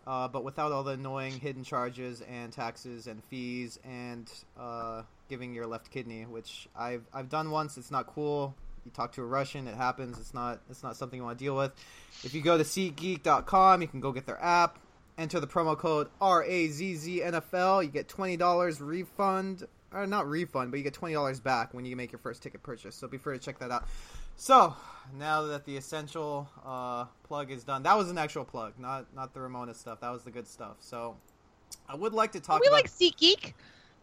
Uh, 0.07 0.25
but 0.25 0.45
without 0.45 0.71
all 0.71 0.83
the 0.83 0.93
annoying 0.93 1.33
hidden 1.33 1.65
charges 1.65 2.21
and 2.21 2.53
taxes 2.53 3.07
and 3.07 3.21
fees 3.25 3.77
and 3.83 4.31
uh, 4.57 5.01
giving 5.27 5.53
your 5.53 5.67
left 5.67 5.91
kidney, 5.91 6.23
which 6.23 6.69
I've 6.77 7.03
I've 7.13 7.27
done 7.27 7.51
once. 7.51 7.77
It's 7.77 7.91
not 7.91 8.07
cool. 8.07 8.55
You 8.85 8.91
talk 8.91 9.11
to 9.13 9.21
a 9.21 9.25
Russian, 9.25 9.67
it 9.67 9.75
happens. 9.75 10.17
It's 10.17 10.33
not 10.33 10.61
it's 10.69 10.81
not 10.81 10.95
something 10.95 11.19
you 11.19 11.25
want 11.25 11.37
to 11.37 11.43
deal 11.43 11.57
with. 11.57 11.73
If 12.23 12.33
you 12.33 12.41
go 12.41 12.57
to 12.57 12.63
SeatGeek.com, 12.63 13.81
you 13.81 13.87
can 13.89 13.99
go 13.99 14.13
get 14.13 14.25
their 14.25 14.41
app. 14.41 14.79
Enter 15.17 15.41
the 15.41 15.47
promo 15.47 15.77
code 15.77 16.07
RAZZNFL. 16.21 17.83
You 17.83 17.89
get 17.89 18.07
twenty 18.07 18.37
dollars 18.37 18.79
refund, 18.79 19.67
or 19.91 20.07
not 20.07 20.29
refund, 20.29 20.71
but 20.71 20.77
you 20.77 20.83
get 20.83 20.93
twenty 20.93 21.15
dollars 21.15 21.41
back 21.41 21.73
when 21.73 21.83
you 21.83 21.97
make 21.97 22.13
your 22.13 22.19
first 22.19 22.41
ticket 22.41 22.63
purchase. 22.63 22.95
So 22.95 23.09
be 23.09 23.17
sure 23.17 23.33
to 23.33 23.39
check 23.39 23.59
that 23.59 23.71
out. 23.71 23.85
So 24.37 24.75
now 25.17 25.41
that 25.43 25.65
the 25.65 25.75
essential 25.77 26.47
uh, 26.65 27.05
plug 27.23 27.51
is 27.51 27.63
done, 27.63 27.83
that 27.83 27.97
was 27.97 28.09
an 28.09 28.17
actual 28.17 28.45
plug, 28.45 28.73
not 28.79 29.13
not 29.15 29.33
the 29.33 29.41
Ramona 29.41 29.73
stuff. 29.73 29.99
That 30.01 30.11
was 30.11 30.23
the 30.23 30.31
good 30.31 30.47
stuff. 30.47 30.77
So 30.79 31.17
I 31.89 31.95
would 31.95 32.13
like 32.13 32.31
to 32.33 32.39
talk 32.39 32.61
we 32.61 32.67
about. 32.67 32.75
like 32.75 32.89
SeatGeek. 32.89 33.53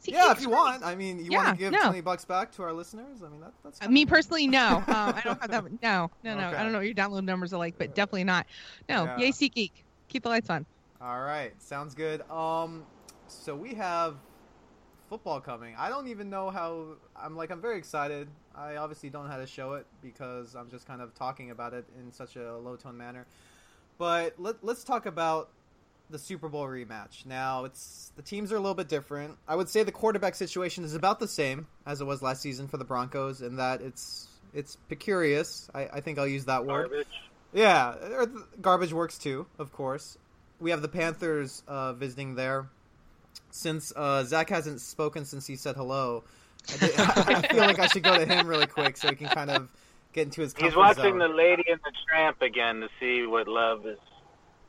yeah, 0.04 0.32
if 0.32 0.40
you 0.42 0.50
want. 0.50 0.84
I 0.84 0.96
mean, 0.96 1.18
you 1.18 1.30
Yeah, 1.30 1.44
want 1.44 1.56
to 1.56 1.64
give 1.64 1.72
no. 1.72 1.82
twenty 1.82 2.00
bucks 2.00 2.24
back 2.24 2.50
to 2.56 2.62
our 2.62 2.72
listeners? 2.72 3.22
I 3.24 3.28
mean, 3.28 3.40
that, 3.40 3.52
that's 3.62 3.80
Uh. 3.80 3.88
Me 3.88 4.04
personally, 4.06 4.46
no. 4.46 4.82
Um, 4.88 5.14
I 5.14 5.20
don't 5.24 5.40
have 5.40 5.50
that. 5.50 5.82
No, 5.82 6.10
no, 6.24 6.36
no. 6.36 6.48
Okay. 6.48 6.56
I 6.56 6.62
don't 6.62 6.72
know 6.72 6.78
what 6.78 6.84
your 6.86 6.94
download 6.94 7.24
numbers 7.24 7.52
are 7.54 7.58
like, 7.58 7.78
but 7.78 7.94
definitely 7.94 8.24
not. 8.24 8.46
No, 8.88 9.04
Yeah. 9.04 9.18
yay 9.18 9.30
SeatGeek. 9.30 9.70
Keep 10.08 10.24
the 10.24 10.28
lights 10.28 10.50
on. 10.50 10.66
All 11.00 11.20
right, 11.20 11.52
sounds 11.62 11.94
good. 11.94 12.28
Um, 12.30 12.84
so 13.28 13.54
we 13.54 13.74
have 13.74 14.16
football 15.08 15.40
coming. 15.40 15.74
I 15.78 15.88
don't 15.88 16.08
even 16.08 16.30
know 16.30 16.50
how. 16.50 16.96
I'm 17.16 17.36
like, 17.36 17.50
I'm 17.50 17.60
very 17.60 17.78
excited. 17.78 18.28
I 18.54 18.76
obviously 18.76 19.10
don't 19.10 19.24
know 19.24 19.30
how 19.30 19.38
to 19.38 19.46
show 19.46 19.74
it 19.74 19.86
because 20.02 20.54
I'm 20.54 20.70
just 20.70 20.86
kind 20.86 21.00
of 21.00 21.14
talking 21.14 21.50
about 21.50 21.74
it 21.74 21.84
in 21.98 22.12
such 22.12 22.36
a 22.36 22.56
low 22.56 22.76
tone 22.76 22.96
manner. 22.96 23.26
But 23.98 24.34
let, 24.38 24.64
let's 24.64 24.84
talk 24.84 25.06
about 25.06 25.50
the 26.10 26.18
Super 26.18 26.48
Bowl 26.48 26.66
rematch. 26.66 27.26
Now, 27.26 27.64
it's 27.64 28.12
the 28.16 28.22
teams 28.22 28.52
are 28.52 28.56
a 28.56 28.60
little 28.60 28.74
bit 28.74 28.88
different. 28.88 29.36
I 29.48 29.56
would 29.56 29.68
say 29.68 29.82
the 29.82 29.92
quarterback 29.92 30.34
situation 30.34 30.84
is 30.84 30.94
about 30.94 31.20
the 31.20 31.28
same 31.28 31.66
as 31.86 32.00
it 32.00 32.04
was 32.04 32.22
last 32.22 32.42
season 32.42 32.68
for 32.68 32.76
the 32.76 32.84
Broncos, 32.84 33.42
in 33.42 33.56
that 33.56 33.80
it's 33.80 34.28
it's 34.52 34.76
precarious. 34.88 35.68
I, 35.74 35.88
I 35.94 36.00
think 36.00 36.18
I'll 36.18 36.26
use 36.28 36.44
that 36.46 36.64
word. 36.64 36.90
Garbage. 36.90 37.06
Yeah, 37.52 38.26
garbage 38.60 38.92
works 38.92 39.16
too, 39.16 39.46
of 39.58 39.72
course. 39.72 40.18
We 40.60 40.70
have 40.70 40.82
the 40.82 40.88
Panthers 40.88 41.62
uh, 41.68 41.92
visiting 41.92 42.34
there. 42.34 42.66
Since 43.50 43.92
uh, 43.94 44.24
Zach 44.24 44.48
hasn't 44.48 44.80
spoken 44.80 45.24
since 45.24 45.46
he 45.46 45.56
said 45.56 45.76
hello, 45.76 46.24
I, 46.72 46.76
did- 46.76 46.94
I 46.98 47.42
feel 47.42 47.58
like 47.58 47.78
I 47.78 47.86
should 47.86 48.02
go 48.02 48.16
to 48.18 48.26
him 48.26 48.46
really 48.46 48.66
quick 48.66 48.96
so 48.96 49.08
he 49.08 49.14
can 49.14 49.28
kind 49.28 49.50
of 49.50 49.68
get 50.12 50.22
into 50.22 50.40
his. 50.40 50.54
He's 50.58 50.74
watching 50.74 51.02
zone. 51.04 51.18
the 51.18 51.28
Lady 51.28 51.64
and 51.70 51.80
the 51.84 51.92
Tramp 52.08 52.42
again 52.42 52.80
to 52.80 52.88
see 52.98 53.26
what 53.26 53.46
love 53.48 53.86
is 53.86 53.98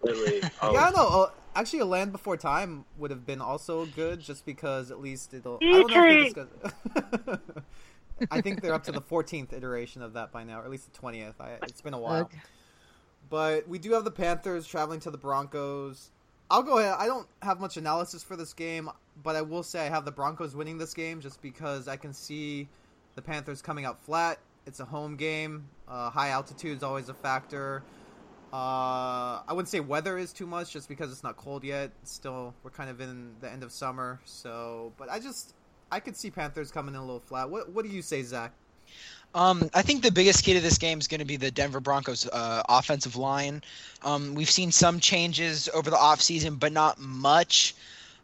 really. 0.04 0.42
all 0.62 0.74
Yeah, 0.74 0.88
I 0.88 0.92
know. 0.92 1.08
Uh, 1.08 1.30
actually, 1.56 1.80
A 1.80 1.86
Land 1.86 2.12
Before 2.12 2.38
Time 2.38 2.86
would 2.98 3.12
have 3.12 3.26
been 3.26 3.42
also 3.42 3.86
good, 3.86 4.20
just 4.20 4.46
because 4.46 4.92
at 4.92 5.02
least 5.02 5.34
it'll. 5.34 5.60
I 5.62 5.84
don't 5.84 5.92
know 5.92 6.40
if 7.28 7.40
I 8.32 8.40
think 8.42 8.62
they're 8.62 8.74
up 8.74 8.86
to 8.86 8.94
the 8.94 9.02
14th 9.02 9.52
iteration 9.52 10.02
of 10.02 10.14
that 10.14 10.32
by 10.32 10.44
now, 10.44 10.62
or 10.62 10.64
at 10.64 10.72
least 10.72 10.92
the 10.94 11.00
20th. 11.00 11.34
I, 11.40 11.58
it's 11.64 11.82
been 11.82 11.94
a 11.94 12.00
while. 12.00 12.22
Ugh. 12.22 12.32
But 13.30 13.68
we 13.68 13.80
do 13.80 13.92
have 13.94 14.04
the 14.04 14.12
Panthers 14.12 14.68
traveling 14.68 15.00
to 15.02 15.12
the 15.12 15.18
Broncos. 15.18 16.12
I'll 16.50 16.62
go 16.62 16.78
ahead. 16.78 16.96
I 17.00 17.08
don't 17.08 17.28
have 17.42 17.60
much 17.60 17.78
analysis 17.78 18.24
for 18.24 18.36
this 18.36 18.54
game, 18.54 18.90
but 19.24 19.36
I 19.36 19.42
will 19.42 19.64
say 19.64 19.86
I 19.86 19.90
have 19.90 20.06
the 20.06 20.12
Broncos 20.12 20.56
winning 20.56 20.78
this 20.78 20.94
game 20.94 21.20
just 21.20 21.42
because 21.42 21.88
I 21.88 21.98
can 21.98 22.14
see 22.14 22.68
the 23.16 23.22
Panthers 23.22 23.62
coming 23.62 23.86
out 23.86 24.00
flat. 24.04 24.38
It's 24.68 24.80
a 24.80 24.86
home 24.86 25.16
game. 25.16 25.68
Uh, 25.88 26.10
high 26.10 26.30
altitude 26.30 26.78
is 26.78 26.84
always 26.84 27.10
a 27.10 27.14
factor. 27.14 27.84
Uh, 28.54 29.42
I 29.48 29.50
wouldn't 29.50 29.70
say 29.70 29.80
weather 29.80 30.18
is 30.18 30.32
too 30.32 30.46
much, 30.46 30.72
just 30.72 30.88
because 30.88 31.12
it's 31.12 31.24
not 31.24 31.36
cold 31.36 31.64
yet. 31.64 31.92
Still, 32.04 32.54
we're 32.64 32.70
kind 32.70 32.90
of 32.90 33.02
in 33.02 33.34
the 33.42 33.52
end 33.52 33.64
of 33.64 33.72
summer, 33.72 34.20
so. 34.24 34.94
But 34.98 35.10
I 35.10 35.20
just, 35.20 35.56
I 35.92 36.00
could 36.00 36.16
see 36.16 36.30
Panthers 36.30 36.72
coming 36.72 36.94
in 36.94 37.02
a 37.02 37.04
little 37.04 37.20
flat. 37.20 37.50
What 37.50 37.72
What 37.74 37.86
do 37.86 37.92
you 37.92 38.02
say, 38.02 38.22
Zach? 38.22 38.54
Um, 39.36 39.70
I 39.74 39.82
think 39.82 40.02
the 40.02 40.14
biggest 40.14 40.46
key 40.46 40.54
to 40.54 40.62
this 40.62 40.78
game 40.78 40.98
is 40.98 41.10
going 41.10 41.20
to 41.20 41.26
be 41.26 41.36
the 41.36 41.52
Denver 41.52 41.82
Broncos 41.82 42.26
uh, 42.26 42.64
offensive 42.70 43.18
line. 43.18 43.62
Um, 44.02 44.34
we've 44.34 44.50
seen 44.50 44.72
some 44.72 45.02
changes 45.02 45.68
over 45.74 45.90
the 45.90 45.98
offseason, 45.98 46.58
but 46.58 46.72
not 46.72 47.00
much. 47.00 47.76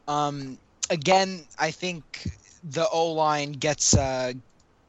Um, 0.08 0.58
again, 0.90 1.44
I 1.60 1.72
think 1.72 2.32
the 2.64 2.88
O 2.88 3.12
line 3.12 3.52
gets 3.52 3.94
uh, 3.94 4.32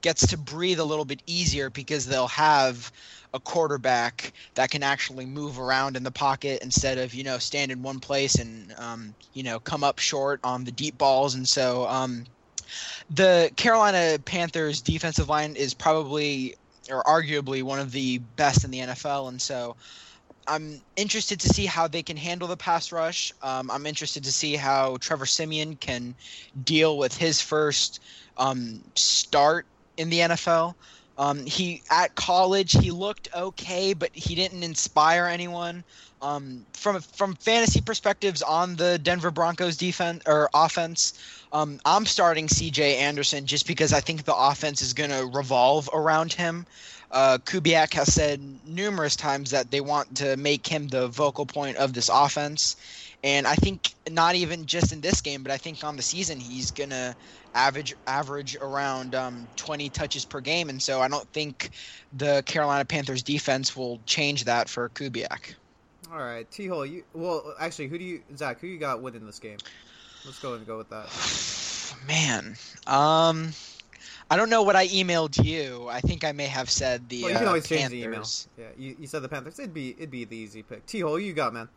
gets 0.00 0.28
to 0.28 0.38
breathe 0.38 0.78
a 0.78 0.84
little 0.84 1.04
bit 1.04 1.20
easier 1.26 1.70
because 1.70 2.06
they'll 2.06 2.28
have 2.28 2.92
a 3.34 3.40
quarterback 3.40 4.32
that 4.54 4.70
can 4.70 4.84
actually 4.84 5.26
move 5.26 5.58
around 5.58 5.96
in 5.96 6.04
the 6.04 6.10
pocket 6.12 6.62
instead 6.62 6.98
of 6.98 7.14
you 7.14 7.24
know 7.24 7.38
stand 7.38 7.72
in 7.72 7.82
one 7.82 7.98
place 7.98 8.36
and 8.36 8.72
um, 8.78 9.12
you 9.32 9.42
know 9.42 9.58
come 9.58 9.82
up 9.82 9.98
short 9.98 10.38
on 10.44 10.62
the 10.62 10.72
deep 10.72 10.96
balls 10.98 11.34
and 11.34 11.48
so 11.48 11.84
um, 11.88 12.24
the 13.10 13.50
Carolina 13.56 14.18
Panthers 14.24 14.80
defensive 14.80 15.28
line 15.28 15.56
is 15.56 15.74
probably 15.74 16.54
or 16.90 17.02
arguably 17.04 17.62
one 17.62 17.78
of 17.78 17.92
the 17.92 18.18
best 18.36 18.64
in 18.64 18.70
the 18.70 18.80
NFL, 18.80 19.28
and 19.28 19.40
so 19.40 19.76
I'm 20.46 20.80
interested 20.96 21.38
to 21.40 21.48
see 21.48 21.66
how 21.66 21.86
they 21.86 22.02
can 22.02 22.16
handle 22.16 22.48
the 22.48 22.56
pass 22.56 22.90
rush. 22.90 23.32
Um, 23.42 23.70
I'm 23.70 23.86
interested 23.86 24.24
to 24.24 24.32
see 24.32 24.56
how 24.56 24.96
Trevor 24.98 25.26
Siemian 25.26 25.76
can 25.76 26.14
deal 26.64 26.98
with 26.98 27.16
his 27.16 27.40
first 27.40 28.00
um, 28.36 28.82
start 28.94 29.66
in 29.96 30.10
the 30.10 30.18
NFL. 30.20 30.74
Um, 31.18 31.44
he 31.44 31.82
at 31.90 32.14
college 32.14 32.72
he 32.72 32.90
looked 32.90 33.28
okay, 33.34 33.92
but 33.92 34.10
he 34.14 34.34
didn't 34.34 34.62
inspire 34.62 35.26
anyone. 35.26 35.84
Um, 36.22 36.64
from 36.72 37.00
from 37.00 37.34
fantasy 37.34 37.80
perspectives 37.80 38.42
on 38.42 38.76
the 38.76 38.96
Denver 38.98 39.32
Broncos 39.32 39.76
defense 39.76 40.22
or 40.24 40.48
offense, 40.54 41.14
um, 41.52 41.80
I'm 41.84 42.06
starting 42.06 42.48
C.J. 42.48 42.96
Anderson 42.98 43.44
just 43.44 43.66
because 43.66 43.92
I 43.92 44.00
think 44.00 44.24
the 44.24 44.34
offense 44.34 44.82
is 44.82 44.92
going 44.92 45.10
to 45.10 45.26
revolve 45.26 45.90
around 45.92 46.32
him. 46.32 46.64
Uh, 47.10 47.38
Kubiak 47.44 47.92
has 47.94 48.14
said 48.14 48.40
numerous 48.64 49.16
times 49.16 49.50
that 49.50 49.70
they 49.70 49.80
want 49.80 50.16
to 50.16 50.36
make 50.36 50.66
him 50.66 50.88
the 50.88 51.08
vocal 51.08 51.44
point 51.44 51.76
of 51.76 51.92
this 51.92 52.08
offense, 52.08 52.76
and 53.24 53.46
I 53.46 53.54
think 53.56 53.94
not 54.08 54.34
even 54.36 54.64
just 54.66 54.92
in 54.92 55.00
this 55.00 55.20
game, 55.20 55.42
but 55.42 55.52
I 55.52 55.58
think 55.58 55.84
on 55.84 55.96
the 55.96 56.02
season 56.02 56.40
he's 56.40 56.70
gonna 56.70 57.16
average 57.54 57.94
average 58.06 58.56
around 58.60 59.14
um, 59.14 59.48
20 59.56 59.90
touches 59.90 60.24
per 60.24 60.40
game, 60.40 60.70
and 60.70 60.80
so 60.82 61.00
I 61.00 61.08
don't 61.08 61.28
think 61.32 61.70
the 62.12 62.42
Carolina 62.46 62.84
Panthers 62.84 63.22
defense 63.22 63.76
will 63.76 64.00
change 64.06 64.44
that 64.44 64.68
for 64.68 64.88
Kubiak. 64.88 65.54
All 66.12 66.18
right, 66.18 66.48
Tehol. 66.50 66.90
You 66.90 67.04
well, 67.14 67.54
actually, 67.58 67.88
who 67.88 67.96
do 67.96 68.04
you, 68.04 68.22
Zach? 68.36 68.60
Who 68.60 68.66
you 68.66 68.76
got 68.78 69.00
winning 69.00 69.24
this 69.24 69.38
game? 69.38 69.56
Let's 70.26 70.38
go 70.40 70.52
and 70.52 70.66
go 70.66 70.76
with 70.76 70.90
that. 70.90 71.08
Man, 72.06 72.54
um, 72.86 73.52
I 74.30 74.36
don't 74.36 74.50
know 74.50 74.62
what 74.62 74.76
I 74.76 74.88
emailed 74.88 75.42
you. 75.42 75.88
I 75.88 76.00
think 76.00 76.24
I 76.24 76.32
may 76.32 76.46
have 76.46 76.68
said 76.68 77.08
the. 77.08 77.22
Well, 77.22 77.32
you 77.32 77.38
can 77.38 77.48
uh, 77.48 77.52
change 77.60 77.68
Panthers. 77.68 77.90
the 77.90 78.02
email. 78.02 78.26
Yeah, 78.58 78.64
you, 78.76 78.96
you 79.00 79.06
said 79.06 79.22
the 79.22 79.28
Panthers. 79.28 79.58
It'd 79.58 79.72
be 79.72 79.92
it'd 79.92 80.10
be 80.10 80.26
the 80.26 80.36
easy 80.36 80.62
pick. 80.62 80.84
Tehol, 80.84 81.22
you 81.24 81.32
got 81.32 81.54
man. 81.54 81.70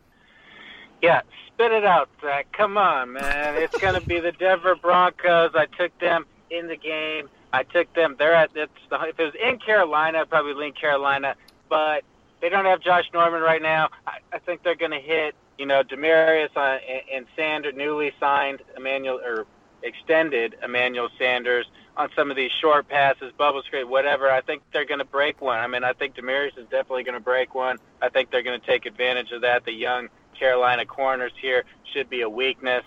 Yeah, 1.01 1.21
spit 1.47 1.71
it 1.71 1.85
out, 1.85 2.09
Zach. 2.21 2.51
Come 2.51 2.77
on, 2.77 3.13
man. 3.13 3.55
It's 3.55 3.77
going 3.77 3.93
to 3.93 4.05
be 4.05 4.19
the 4.19 4.33
Denver 4.33 4.75
Broncos. 4.75 5.51
I 5.55 5.67
took 5.77 5.97
them 5.99 6.25
in 6.49 6.67
the 6.67 6.75
game. 6.75 7.29
I 7.53 7.63
took 7.63 7.93
them. 7.93 8.17
They're 8.19 8.33
at. 8.33 8.49
It's 8.53 8.73
the, 8.89 9.01
if 9.03 9.17
it 9.17 9.23
was 9.23 9.33
in 9.41 9.59
Carolina, 9.59 10.19
I'd 10.19 10.29
probably 10.29 10.55
lean 10.55 10.73
Carolina. 10.73 11.35
But 11.69 12.03
they 12.45 12.49
don't 12.49 12.65
have 12.65 12.79
Josh 12.79 13.09
Norman 13.11 13.41
right 13.41 13.61
now. 13.61 13.89
I, 14.05 14.19
I 14.31 14.37
think 14.37 14.61
they're 14.61 14.75
going 14.75 14.91
to 14.91 14.99
hit. 14.99 15.33
You 15.57 15.65
know, 15.65 15.81
Demaryius 15.81 16.55
uh, 16.55 16.77
and, 16.87 17.01
and 17.11 17.25
Sanders, 17.35 17.73
newly 17.75 18.13
signed 18.19 18.61
Emmanuel 18.77 19.19
or 19.19 19.47
extended 19.81 20.55
Emmanuel 20.61 21.09
Sanders 21.17 21.65
on 21.97 22.09
some 22.15 22.29
of 22.29 22.37
these 22.37 22.51
short 22.51 22.87
passes, 22.87 23.31
bubble 23.35 23.63
screen, 23.63 23.89
whatever. 23.89 24.29
I 24.29 24.41
think 24.41 24.61
they're 24.71 24.85
going 24.85 24.99
to 24.99 25.05
break 25.05 25.41
one. 25.41 25.57
I 25.57 25.65
mean, 25.65 25.83
I 25.83 25.93
think 25.93 26.15
Demaryius 26.15 26.55
is 26.59 26.65
definitely 26.65 27.01
going 27.01 27.15
to 27.15 27.23
break 27.23 27.55
one. 27.55 27.79
I 27.99 28.09
think 28.09 28.29
they're 28.29 28.43
going 28.43 28.61
to 28.61 28.67
take 28.67 28.85
advantage 28.85 29.31
of 29.31 29.41
that. 29.41 29.65
The 29.65 29.73
young 29.73 30.09
Carolina 30.37 30.85
corners 30.85 31.31
here 31.41 31.63
should 31.93 32.11
be 32.11 32.21
a 32.21 32.29
weakness. 32.29 32.83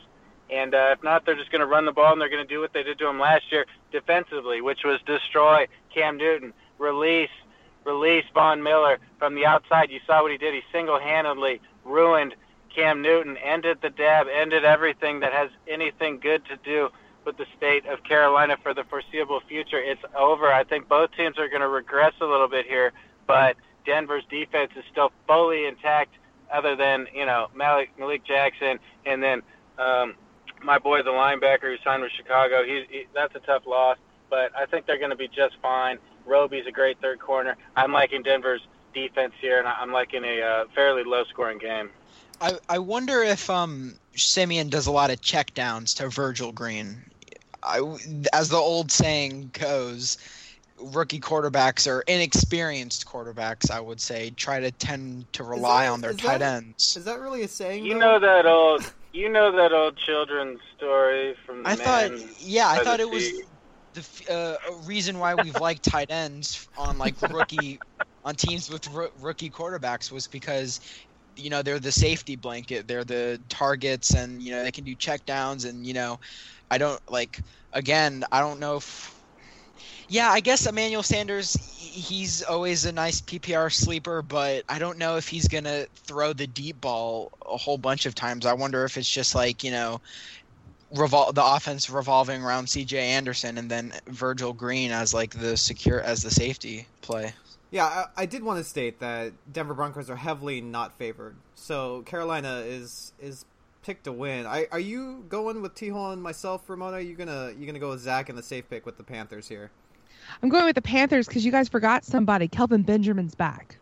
And 0.50 0.72
uh, 0.72 0.94
if 0.96 1.02
not, 1.02 1.26
they're 1.26 1.34
just 1.34 1.50
going 1.50 1.62
to 1.62 1.66
run 1.66 1.84
the 1.84 1.90
ball 1.90 2.12
and 2.12 2.20
they're 2.20 2.28
going 2.28 2.46
to 2.46 2.54
do 2.54 2.60
what 2.60 2.72
they 2.72 2.84
did 2.84 2.96
to 3.00 3.08
him 3.08 3.18
last 3.18 3.50
year 3.50 3.66
defensively, 3.90 4.60
which 4.60 4.84
was 4.84 5.00
destroy 5.04 5.66
Cam 5.92 6.16
Newton, 6.16 6.52
release, 6.78 7.28
release 7.85 8.25
Von 8.35 8.62
Miller 8.62 8.99
from 9.18 9.35
the 9.35 9.47
outside. 9.47 9.90
You 9.90 10.00
saw 10.06 10.23
what 10.23 10.32
he 10.32 10.38
did. 10.38 10.54
He 10.54 10.62
single-handedly 10.73 11.61
ruined 11.85 12.35
Cam 12.75 13.02
Newton, 13.02 13.37
ended 13.38 13.78
the 13.82 13.90
dab, 13.90 14.26
ended 14.32 14.64
everything 14.64 15.20
that 15.20 15.32
has 15.32 15.50
anything 15.66 16.18
good 16.20 16.44
to 16.47 16.56
do 16.64 16.90
with 17.25 17.37
the 17.37 17.47
state 17.56 17.87
of 17.87 18.02
Carolina 18.04 18.56
for 18.62 18.73
the 18.75 18.85
foreseeable 18.85 19.40
future. 19.49 19.78
It's 19.78 20.00
over. 20.16 20.52
I 20.52 20.64
think 20.64 20.88
both 20.88 21.11
teams 21.16 21.38
are 21.38 21.49
going 21.49 21.62
to 21.62 21.68
regress 21.68 22.14
a 22.20 22.26
little 22.26 22.49
bit 22.49 22.66
here, 22.66 22.92
but 23.26 23.56
Denver's 23.85 24.25
defense 24.30 24.70
is 24.76 24.85
still 24.90 25.11
fully 25.26 25.66
intact 25.66 26.14
other 26.52 26.76
than, 26.76 27.06
you 27.14 27.26
know, 27.26 27.49
Malik, 27.54 27.90
Malik 27.99 28.25
Jackson 28.25 28.78
and 29.04 29.23
then 29.23 29.42
um, 29.78 30.14
my 30.62 30.78
boy, 30.78 31.02
the 31.02 31.11
linebacker 31.11 31.62
who 31.62 31.76
signed 31.85 32.02
with 32.02 32.12
Chicago. 32.16 32.64
He's, 32.64 32.85
he, 32.88 33.06
that's 33.14 33.35
a 33.35 33.40
tough 33.40 33.66
loss, 33.66 33.97
but 34.30 34.50
I 34.56 34.66
think 34.66 34.87
they're 34.87 34.99
going 34.99 35.11
to 35.11 35.16
be 35.16 35.28
just 35.28 35.56
fine. 35.62 35.99
Roby's 36.26 36.66
a 36.66 36.73
great 36.73 37.00
third 37.00 37.18
corner. 37.18 37.56
I'm 37.76 37.92
liking 37.92 38.23
Denver's 38.23 38.66
defense 38.94 39.32
here, 39.40 39.58
and 39.58 39.68
I'm 39.68 39.92
liking 39.92 40.25
a 40.25 40.40
uh, 40.42 40.64
fairly 40.75 41.04
low-scoring 41.04 41.58
game. 41.58 41.90
I, 42.40 42.58
I 42.68 42.78
wonder 42.78 43.23
if 43.23 43.50
um 43.50 43.94
Siemian 44.14 44.68
does 44.68 44.87
a 44.87 44.92
lot 44.92 45.11
of 45.11 45.20
checkdowns 45.20 45.97
to 45.97 46.08
Virgil 46.08 46.52
Green. 46.52 47.02
I, 47.62 47.80
as 48.32 48.49
the 48.49 48.56
old 48.56 48.92
saying 48.92 49.50
goes, 49.52 50.18
rookie 50.80 51.18
quarterbacks 51.18 51.88
or 51.90 52.02
inexperienced 52.02 53.06
quarterbacks, 53.06 53.70
I 53.70 53.80
would 53.80 54.00
say, 54.00 54.30
try 54.30 54.61
to 54.61 54.70
tend 54.70 55.32
to 55.32 55.42
rely 55.42 55.87
that- 55.87 55.92
on 55.92 56.00
their 56.00 56.12
tight 56.12 56.38
that- 56.38 56.62
ends. 56.62 56.97
Is 56.97 57.04
that 57.04 57.18
really 57.20 57.42
a 57.42 57.49
saying? 57.49 57.85
You 57.85 57.94
though? 57.94 57.99
know 57.99 58.18
that 58.20 58.47
old, 58.47 58.92
you 59.12 59.28
know 59.28 59.50
that 59.56 59.73
old 59.73 59.97
children's 59.97 60.61
story 60.76 61.35
from 61.44 61.64
the 61.64 61.68
I 61.70 61.76
man 61.76 62.18
thought, 62.18 62.40
yeah, 62.40 62.68
I 62.68 62.85
thought 62.85 63.00
it 63.00 63.11
was 63.11 63.26
sea? 63.26 63.42
The 63.95 64.07
uh, 64.30 64.57
reason 64.87 65.18
why 65.18 65.35
we've 65.35 65.59
liked 65.59 65.85
tight 65.85 66.11
ends 66.11 66.68
on 66.76 66.99
like 66.99 67.16
rookie 67.23 67.80
on 68.25 68.35
teams 68.35 68.68
with 68.71 68.87
roo- 68.88 69.11
rookie 69.18 69.50
quarterbacks 69.50 70.11
was 70.11 70.26
because 70.28 70.80
you 71.37 71.50
know 71.50 71.62
they're 71.62 71.78
the 71.80 71.92
safety 71.92 72.37
blanket. 72.37 72.87
They're 72.88 73.04
the 73.04 73.40
targets 73.49 74.14
and 74.14 74.42
you 74.42 74.50
know 74.50 74.62
they 74.62 74.73
can 74.73 74.85
do 74.85 74.95
check 74.95 75.25
downs 75.25 75.64
and 75.64 75.87
you 75.87 75.95
know 75.95 76.18
i 76.71 76.78
don't 76.78 77.00
like 77.09 77.40
again 77.73 78.25
i 78.33 78.40
don't 78.40 78.61
know 78.61 78.76
if 78.76 79.25
yeah 80.09 80.30
i 80.30 80.40
guess 80.40 80.66
emmanuel 80.66 81.02
sanders 81.02 81.52
he's 81.54 82.42
always 82.42 82.85
a 82.85 82.92
nice 82.92 83.21
ppr 83.21 83.73
sleeper 83.73 84.23
but 84.23 84.64
i 84.68 84.78
don't 84.78 84.99
know 84.99 85.16
if 85.16 85.28
he's 85.28 85.49
gonna 85.49 85.85
throw 86.07 86.33
the 86.33 86.47
deep 86.47 86.80
ball 86.80 87.30
a 87.47 87.57
whole 87.57 87.78
bunch 87.78 88.07
of 88.07 88.14
times. 88.14 88.45
I 88.47 88.52
wonder 88.52 88.85
if 88.85 88.97
it's 88.97 89.09
just 89.11 89.35
like 89.35 89.62
you 89.64 89.71
know 89.71 90.00
revol- 90.95 91.35
the 91.35 91.45
offense 91.45 91.90
revolving 91.90 92.42
around 92.42 92.66
CJ 92.66 92.95
Anderson 92.95 93.59
and 93.59 93.71
then 93.71 93.92
Virgil 94.07 94.52
Green 94.52 94.90
as 94.90 95.14
like 95.14 95.38
the 95.38 95.57
secure 95.57 96.00
as 96.00 96.23
the 96.23 96.30
safety 96.30 96.87
play. 97.02 97.33
Yeah, 97.71 97.85
I, 97.85 98.23
I 98.23 98.26
did 98.26 98.42
want 98.42 98.59
to 98.59 98.64
state 98.64 99.00
that 99.00 99.33
Denver 99.52 99.75
Broncos 99.75 100.09
are 100.09 100.16
heavily 100.16 100.61
not 100.61 100.97
favored. 100.97 101.37
So 101.54 102.02
Carolina 102.02 102.62
is 102.66 103.12
is 103.21 103.45
picked 103.83 104.04
to 104.04 104.12
win. 104.12 104.47
I, 104.47 104.66
are 104.71 104.80
you 104.80 105.25
going 105.28 105.62
with 105.62 105.75
Tehol 105.75 106.12
and 106.12 106.23
myself, 106.23 106.68
Ramona? 106.68 106.97
Are 106.97 107.00
you 107.00 107.14
gonna 107.14 107.52
you 107.59 107.66
gonna 107.66 107.78
go 107.78 107.90
with 107.90 108.00
Zach 108.00 108.28
and 108.28 108.38
the 108.38 108.42
safe 108.42 108.68
pick 108.71 108.87
with 108.87 108.97
the 108.97 109.04
Panthers 109.04 109.49
here? 109.49 109.71
I'm 110.42 110.49
going 110.49 110.64
with 110.64 110.75
the 110.75 110.83
Panthers 110.83 111.26
because 111.26 111.45
you 111.45 111.52
guys 111.52 111.68
forgot 111.68 112.04
somebody. 112.04 112.49
Kelvin 112.49 112.83
Benjamin's 112.83 113.35
back. 113.35 113.78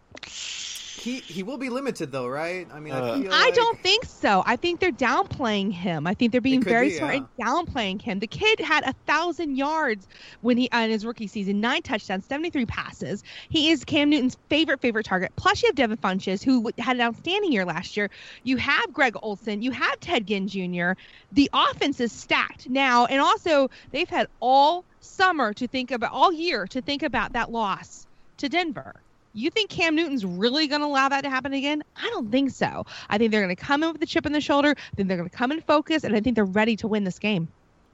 He 1.07 1.21
he 1.21 1.45
will 1.45 1.57
be 1.57 1.69
limited 1.69 2.11
though, 2.11 2.27
right? 2.27 2.67
I 2.73 2.81
mean, 2.81 2.93
I, 2.93 2.99
Uh, 2.99 3.21
feel 3.21 3.33
I 3.33 3.45
like- 3.45 3.55
don't 3.55 3.79
think 3.81 4.05
so. 4.07 4.43
I 4.45 4.57
think 4.57 4.81
they're 4.81 4.91
downplaying 4.91 5.71
him. 5.71 6.05
I 6.05 6.15
think 6.15 6.33
they're 6.33 6.41
being 6.41 6.61
very 6.61 6.89
be, 6.89 6.97
smart 6.97 7.15
yeah. 7.15 7.21
in 7.21 7.27
downplaying 7.47 8.03
him. 8.03 8.19
The 8.19 8.27
kid 8.27 8.59
had 8.59 8.83
a 8.83 8.93
thousand 9.07 9.55
yards 9.55 10.09
when 10.41 10.57
he 10.57 10.69
in 10.73 10.91
his 10.91 11.07
rookie 11.07 11.29
season, 11.29 11.61
nine 11.61 11.83
touchdowns, 11.83 12.27
seventy 12.27 12.51
three 12.51 12.67
passes. 12.67 13.23
He 13.49 13.71
is 13.71 13.85
Cam 13.85 14.11
Newton's 14.11 14.37
favorite 14.49 14.81
favorite 14.81 15.07
target. 15.07 15.31
Plus, 15.37 15.63
you 15.63 15.69
have 15.69 15.77
Devin 15.77 15.99
Funchess, 15.99 16.43
who 16.43 16.73
had 16.79 16.97
an 16.97 17.03
outstanding 17.03 17.53
year 17.53 17.65
last 17.65 17.97
year. 17.97 18.11
You 18.43 18.57
have 18.57 18.93
Greg 18.93 19.15
Olsen. 19.23 19.63
You 19.63 19.71
have 19.71 20.01
Ted 20.01 20.27
Ginn 20.27 20.49
Jr. 20.49 21.01
The 21.31 21.49
offense 21.55 22.01
is 22.01 22.11
stacked 22.11 22.69
now, 22.69 23.07
and 23.07 23.21
also 23.21 23.71
they've 23.93 24.09
had 24.09 24.27
all 24.41 24.85
summer 24.99 25.53
to 25.55 25.69
think 25.69 25.93
about, 25.93 26.11
all 26.11 26.33
year 26.33 26.67
to 26.67 26.83
think 26.83 27.05
about 27.05 27.33
that 27.35 27.53
loss 27.53 28.09
to 28.39 28.49
Denver. 28.49 28.97
You 29.37 29.51
think 29.51 29.69
Cam 29.69 29.95
Newton's 29.95 30.25
really 30.25 30.67
going 30.67 30.81
to 30.81 30.87
allow 30.87 31.11
that 31.11 31.21
to 31.23 31.31
happen 31.31 31.53
again? 31.53 31.83
I 31.95 32.09
don't 32.15 32.31
think 32.33 32.51
so. 32.53 32.85
I 33.11 33.19
think 33.19 33.31
they're 33.31 33.43
going 33.43 33.55
to 33.55 33.63
come 33.63 33.83
in 33.83 33.93
with 33.93 34.01
the 34.01 34.07
chip 34.07 34.25
on 34.25 34.33
the 34.33 34.41
shoulder. 34.41 34.75
Then 34.97 35.09
they're 35.09 35.19
going 35.19 35.29
to 35.29 35.37
come 35.37 35.53
in 35.53 35.61
focused, 35.61 36.07
and 36.07 36.17
I 36.17 36.21
think 36.21 36.37
they're 36.37 36.45
ready 36.47 36.75
to 36.77 36.89
win 36.89 37.05
this 37.05 37.19
game. 37.19 37.49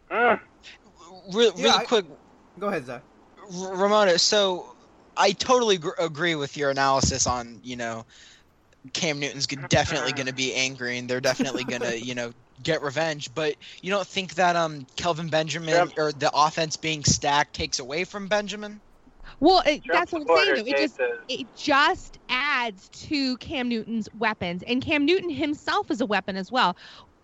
Re- 0.09 0.37
really 1.33 1.53
Yeah, 1.57 1.75
I- 1.77 1.85
quick, 1.85 2.05
Go 2.59 2.69
ahead, 2.69 2.87
Zach. 2.87 3.03
R- 3.59 3.77
Ramona. 3.77 4.19
So 4.19 4.77
I 5.17 5.33
totally 5.33 5.79
gr- 5.79 5.91
agree 5.99 6.37
with 6.37 6.57
your 6.57 6.71
analysis 6.71 7.27
on 7.27 7.61
you 7.65 7.77
know 7.77 8.05
Cam 8.93 9.19
Newton's 9.19 9.47
definitely 9.47 10.13
going 10.13 10.27
to 10.27 10.35
be 10.35 10.55
angry, 10.55 10.99
and 10.99 11.09
they're 11.09 11.21
definitely 11.21 11.65
going 11.65 11.81
to, 11.91 11.99
you 12.01 12.15
know, 12.15 12.33
get 12.63 12.83
revenge. 12.83 13.35
But 13.35 13.57
you 13.81 13.91
don't 13.91 14.07
think 14.07 14.35
that 14.35 14.55
um 14.55 14.87
Kelvin 14.97 15.29
Benjamin 15.29 15.71
Yep. 15.71 15.89
or 15.97 16.13
the 16.13 16.31
offense 16.33 16.77
being 16.77 17.03
stacked 17.03 17.55
takes 17.55 17.79
away 17.81 18.05
from 18.05 18.29
Benjamin? 18.29 18.81
Well, 19.43 19.61
it, 19.67 19.83
that's 19.91 20.13
what 20.13 20.23
I'm 20.23 20.29
saying. 20.29 20.65
Though. 20.65 20.71
It 20.71 20.77
just 20.77 21.01
it 21.29 21.47
just 21.57 22.19
adds 22.29 22.89
to 23.09 23.37
Cam 23.39 23.69
Newton's 23.69 24.09
weapons, 24.17 24.63
and 24.69 24.81
Cam 24.81 25.05
Newton 25.05 25.31
himself 25.31 25.91
is 25.91 26.01
a 26.01 26.07
weapon 26.07 26.37
as 26.37 26.53
well. 26.53 26.77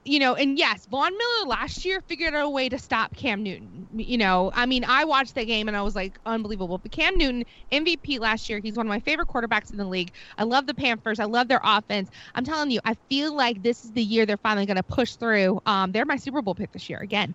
You 0.05 0.19
know, 0.19 0.35
and 0.35 0.59
yes, 0.59 0.87
Von 0.87 1.13
Miller 1.17 1.49
last 1.49 1.85
year 1.85 2.01
figured 2.01 2.35
out 2.35 2.45
a 2.45 2.49
way 2.49 2.69
to 2.71 2.79
stop 2.79 3.15
Cam 3.15 3.45
Newton. 3.45 3.87
You 3.95 4.19
know, 4.19 4.51
I 4.55 4.67
mean, 4.67 4.85
I 4.85 5.05
watched 5.05 5.37
that 5.37 5.45
game 5.45 5.69
and 5.69 5.77
I 5.77 5.83
was 5.83 5.95
like, 5.95 6.19
unbelievable. 6.25 6.79
But 6.79 6.93
Cam 6.93 7.17
Newton, 7.19 7.45
MVP 7.71 8.19
last 8.19 8.49
year, 8.49 8.59
he's 8.59 8.77
one 8.77 8.87
of 8.87 8.89
my 8.89 9.01
favorite 9.01 9.29
quarterbacks 9.29 9.71
in 9.71 9.77
the 9.77 9.85
league. 9.85 10.13
I 10.39 10.45
love 10.45 10.67
the 10.67 10.73
Panthers. 10.73 11.21
I 11.21 11.25
love 11.25 11.49
their 11.49 11.61
offense. 11.63 12.11
I'm 12.35 12.45
telling 12.45 12.71
you, 12.71 12.81
I 12.85 12.95
feel 13.11 13.35
like 13.35 13.63
this 13.63 13.85
is 13.85 13.93
the 13.93 14.03
year 14.03 14.25
they're 14.25 14.39
finally 14.39 14.67
going 14.67 14.79
to 14.79 14.83
push 14.83 15.17
through. 15.17 15.61
Um, 15.67 15.93
they're 15.93 16.07
my 16.07 16.17
Super 16.17 16.41
Bowl 16.41 16.55
pick 16.55 16.73
this 16.73 16.89
year 16.89 17.01
again. 17.01 17.35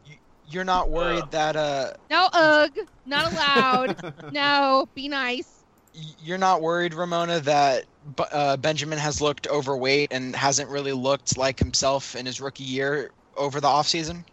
You're 0.50 0.64
not 0.64 0.90
worried 0.90 1.24
Ugh. 1.24 1.32
that 1.32 1.56
uh 1.56 1.92
No, 2.10 2.30
ugh, 2.34 2.72
not 3.06 3.32
allowed. 3.32 4.14
no, 4.34 4.88
be 4.94 5.08
nice. 5.08 5.64
you're 6.20 6.38
not 6.38 6.62
worried, 6.62 6.94
Ramona, 6.94 7.40
that 7.42 7.86
uh, 8.32 8.58
Benjamin 8.58 8.98
has 9.00 9.22
looked 9.22 9.48
overweight 9.48 10.12
and 10.12 10.36
hasn't 10.36 10.70
really 10.70 10.94
looked 10.94 11.38
like 11.38 11.60
himself 11.60 12.16
in 12.16 12.26
his 12.26 12.42
rookie 12.42 12.64
year 12.64 13.12
over 13.38 13.62
the 13.62 13.68
offseason? 13.68 14.24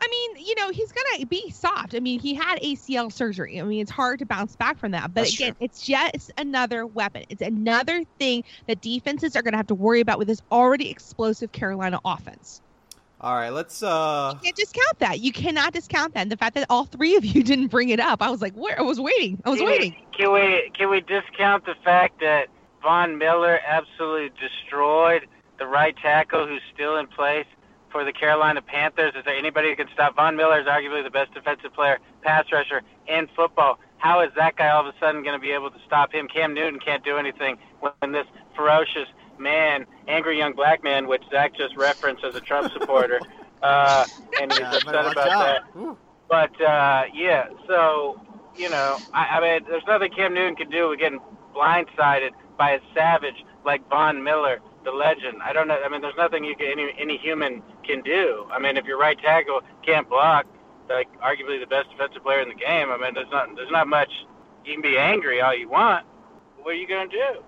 I 0.00 0.08
mean, 0.08 0.46
you 0.46 0.54
know, 0.56 0.70
he's 0.70 0.92
gonna 0.92 1.26
be 1.26 1.50
soft. 1.50 1.94
I 1.94 2.00
mean, 2.00 2.20
he 2.20 2.34
had 2.34 2.58
ACL 2.60 3.10
surgery. 3.10 3.60
I 3.60 3.64
mean, 3.64 3.80
it's 3.80 3.90
hard 3.90 4.18
to 4.18 4.26
bounce 4.26 4.54
back 4.54 4.78
from 4.78 4.90
that. 4.92 5.14
But 5.14 5.22
That's 5.22 5.34
again, 5.34 5.54
true. 5.54 5.64
it's 5.64 5.86
just 5.86 6.30
another 6.36 6.86
weapon. 6.86 7.24
It's 7.30 7.40
another 7.42 8.04
thing 8.18 8.44
that 8.66 8.82
defenses 8.82 9.36
are 9.36 9.42
gonna 9.42 9.56
have 9.56 9.68
to 9.68 9.74
worry 9.74 10.00
about 10.00 10.18
with 10.18 10.28
this 10.28 10.40
already 10.52 10.90
explosive 10.90 11.52
Carolina 11.52 11.98
offense. 12.04 12.60
All 13.26 13.34
right, 13.34 13.50
let's. 13.50 13.82
uh 13.82 14.34
You 14.34 14.40
can't 14.40 14.54
discount 14.54 14.98
that. 15.00 15.18
You 15.18 15.32
cannot 15.32 15.72
discount 15.72 16.14
that. 16.14 16.20
And 16.20 16.30
the 16.30 16.36
fact 16.36 16.54
that 16.54 16.64
all 16.70 16.84
three 16.84 17.16
of 17.16 17.24
you 17.24 17.42
didn't 17.50 17.66
bring 17.66 17.88
it 17.88 17.98
up, 17.98 18.22
I 18.22 18.30
was 18.30 18.40
like, 18.40 18.54
where? 18.54 18.78
I 18.78 18.82
was 18.82 19.00
waiting. 19.00 19.42
I 19.44 19.50
was 19.50 19.58
Can 19.58 19.66
waiting. 19.66 19.96
We, 19.98 20.16
can 20.16 20.32
we 20.32 20.70
can 20.78 20.90
we 20.90 21.00
discount 21.00 21.66
the 21.66 21.74
fact 21.82 22.20
that 22.20 22.46
Von 22.84 23.18
Miller 23.18 23.58
absolutely 23.66 24.30
destroyed 24.40 25.26
the 25.58 25.66
right 25.66 25.96
tackle 25.96 26.46
who's 26.46 26.62
still 26.72 26.98
in 26.98 27.08
place 27.08 27.46
for 27.90 28.04
the 28.04 28.12
Carolina 28.12 28.62
Panthers? 28.62 29.14
Is 29.16 29.24
there 29.24 29.34
anybody 29.34 29.70
who 29.70 29.74
can 29.76 29.88
stop 29.92 30.14
Von 30.14 30.36
Miller? 30.36 30.60
Is 30.60 30.66
arguably 30.68 31.02
the 31.02 31.10
best 31.10 31.34
defensive 31.34 31.74
player, 31.74 31.98
pass 32.22 32.44
rusher 32.52 32.82
in 33.08 33.26
football. 33.34 33.80
How 33.98 34.20
is 34.20 34.30
that 34.36 34.54
guy 34.54 34.68
all 34.68 34.86
of 34.86 34.94
a 34.94 34.96
sudden 35.00 35.24
going 35.24 35.34
to 35.34 35.42
be 35.42 35.50
able 35.50 35.72
to 35.72 35.80
stop 35.84 36.12
him? 36.12 36.28
Cam 36.28 36.54
Newton 36.54 36.78
can't 36.78 37.02
do 37.02 37.16
anything 37.16 37.58
when 37.80 38.12
this 38.12 38.26
ferocious 38.54 39.08
man, 39.38 39.86
angry 40.08 40.38
young 40.38 40.54
black 40.54 40.82
man, 40.82 41.06
which 41.06 41.22
Zach 41.30 41.54
just 41.56 41.76
referenced 41.76 42.24
as 42.24 42.34
a 42.34 42.40
Trump 42.40 42.72
supporter, 42.72 43.20
uh, 43.62 44.04
and 44.40 44.52
he's 44.52 44.60
yeah, 44.60 44.76
upset 44.76 45.12
about 45.12 45.14
that. 45.14 45.62
Ooh. 45.76 45.96
But 46.28 46.60
uh, 46.60 47.04
yeah, 47.14 47.48
so 47.66 48.20
you 48.56 48.70
know, 48.70 48.98
I, 49.12 49.26
I 49.26 49.40
mean, 49.40 49.68
there's 49.68 49.86
nothing 49.86 50.10
Cam 50.12 50.34
Newton 50.34 50.56
can 50.56 50.70
do 50.70 50.88
with 50.88 50.98
getting 50.98 51.20
blindsided 51.54 52.30
by 52.58 52.72
a 52.72 52.80
savage 52.94 53.44
like 53.64 53.88
Von 53.88 54.22
Miller, 54.22 54.60
the 54.84 54.92
legend. 54.92 55.42
I 55.42 55.52
don't 55.52 55.68
know. 55.68 55.78
I 55.84 55.88
mean, 55.88 56.00
there's 56.00 56.16
nothing 56.16 56.44
you 56.44 56.56
can, 56.56 56.66
any 56.66 56.92
any 56.98 57.18
human 57.18 57.62
can 57.84 58.02
do. 58.02 58.46
I 58.50 58.58
mean, 58.58 58.76
if 58.76 58.84
your 58.84 58.98
right 58.98 59.18
tackle 59.18 59.60
can't 59.84 60.08
block, 60.08 60.46
like 60.88 61.08
arguably 61.20 61.60
the 61.60 61.66
best 61.66 61.90
defensive 61.90 62.22
player 62.22 62.40
in 62.40 62.48
the 62.48 62.54
game, 62.54 62.90
I 62.90 62.96
mean, 62.96 63.14
there's 63.14 63.30
not 63.30 63.54
there's 63.56 63.70
not 63.70 63.88
much. 63.88 64.10
You 64.64 64.72
can 64.72 64.82
be 64.82 64.98
angry 64.98 65.40
all 65.40 65.54
you 65.54 65.68
want. 65.68 66.06
What 66.58 66.72
are 66.72 66.78
you 66.78 66.88
gonna 66.88 67.08
do? 67.08 67.42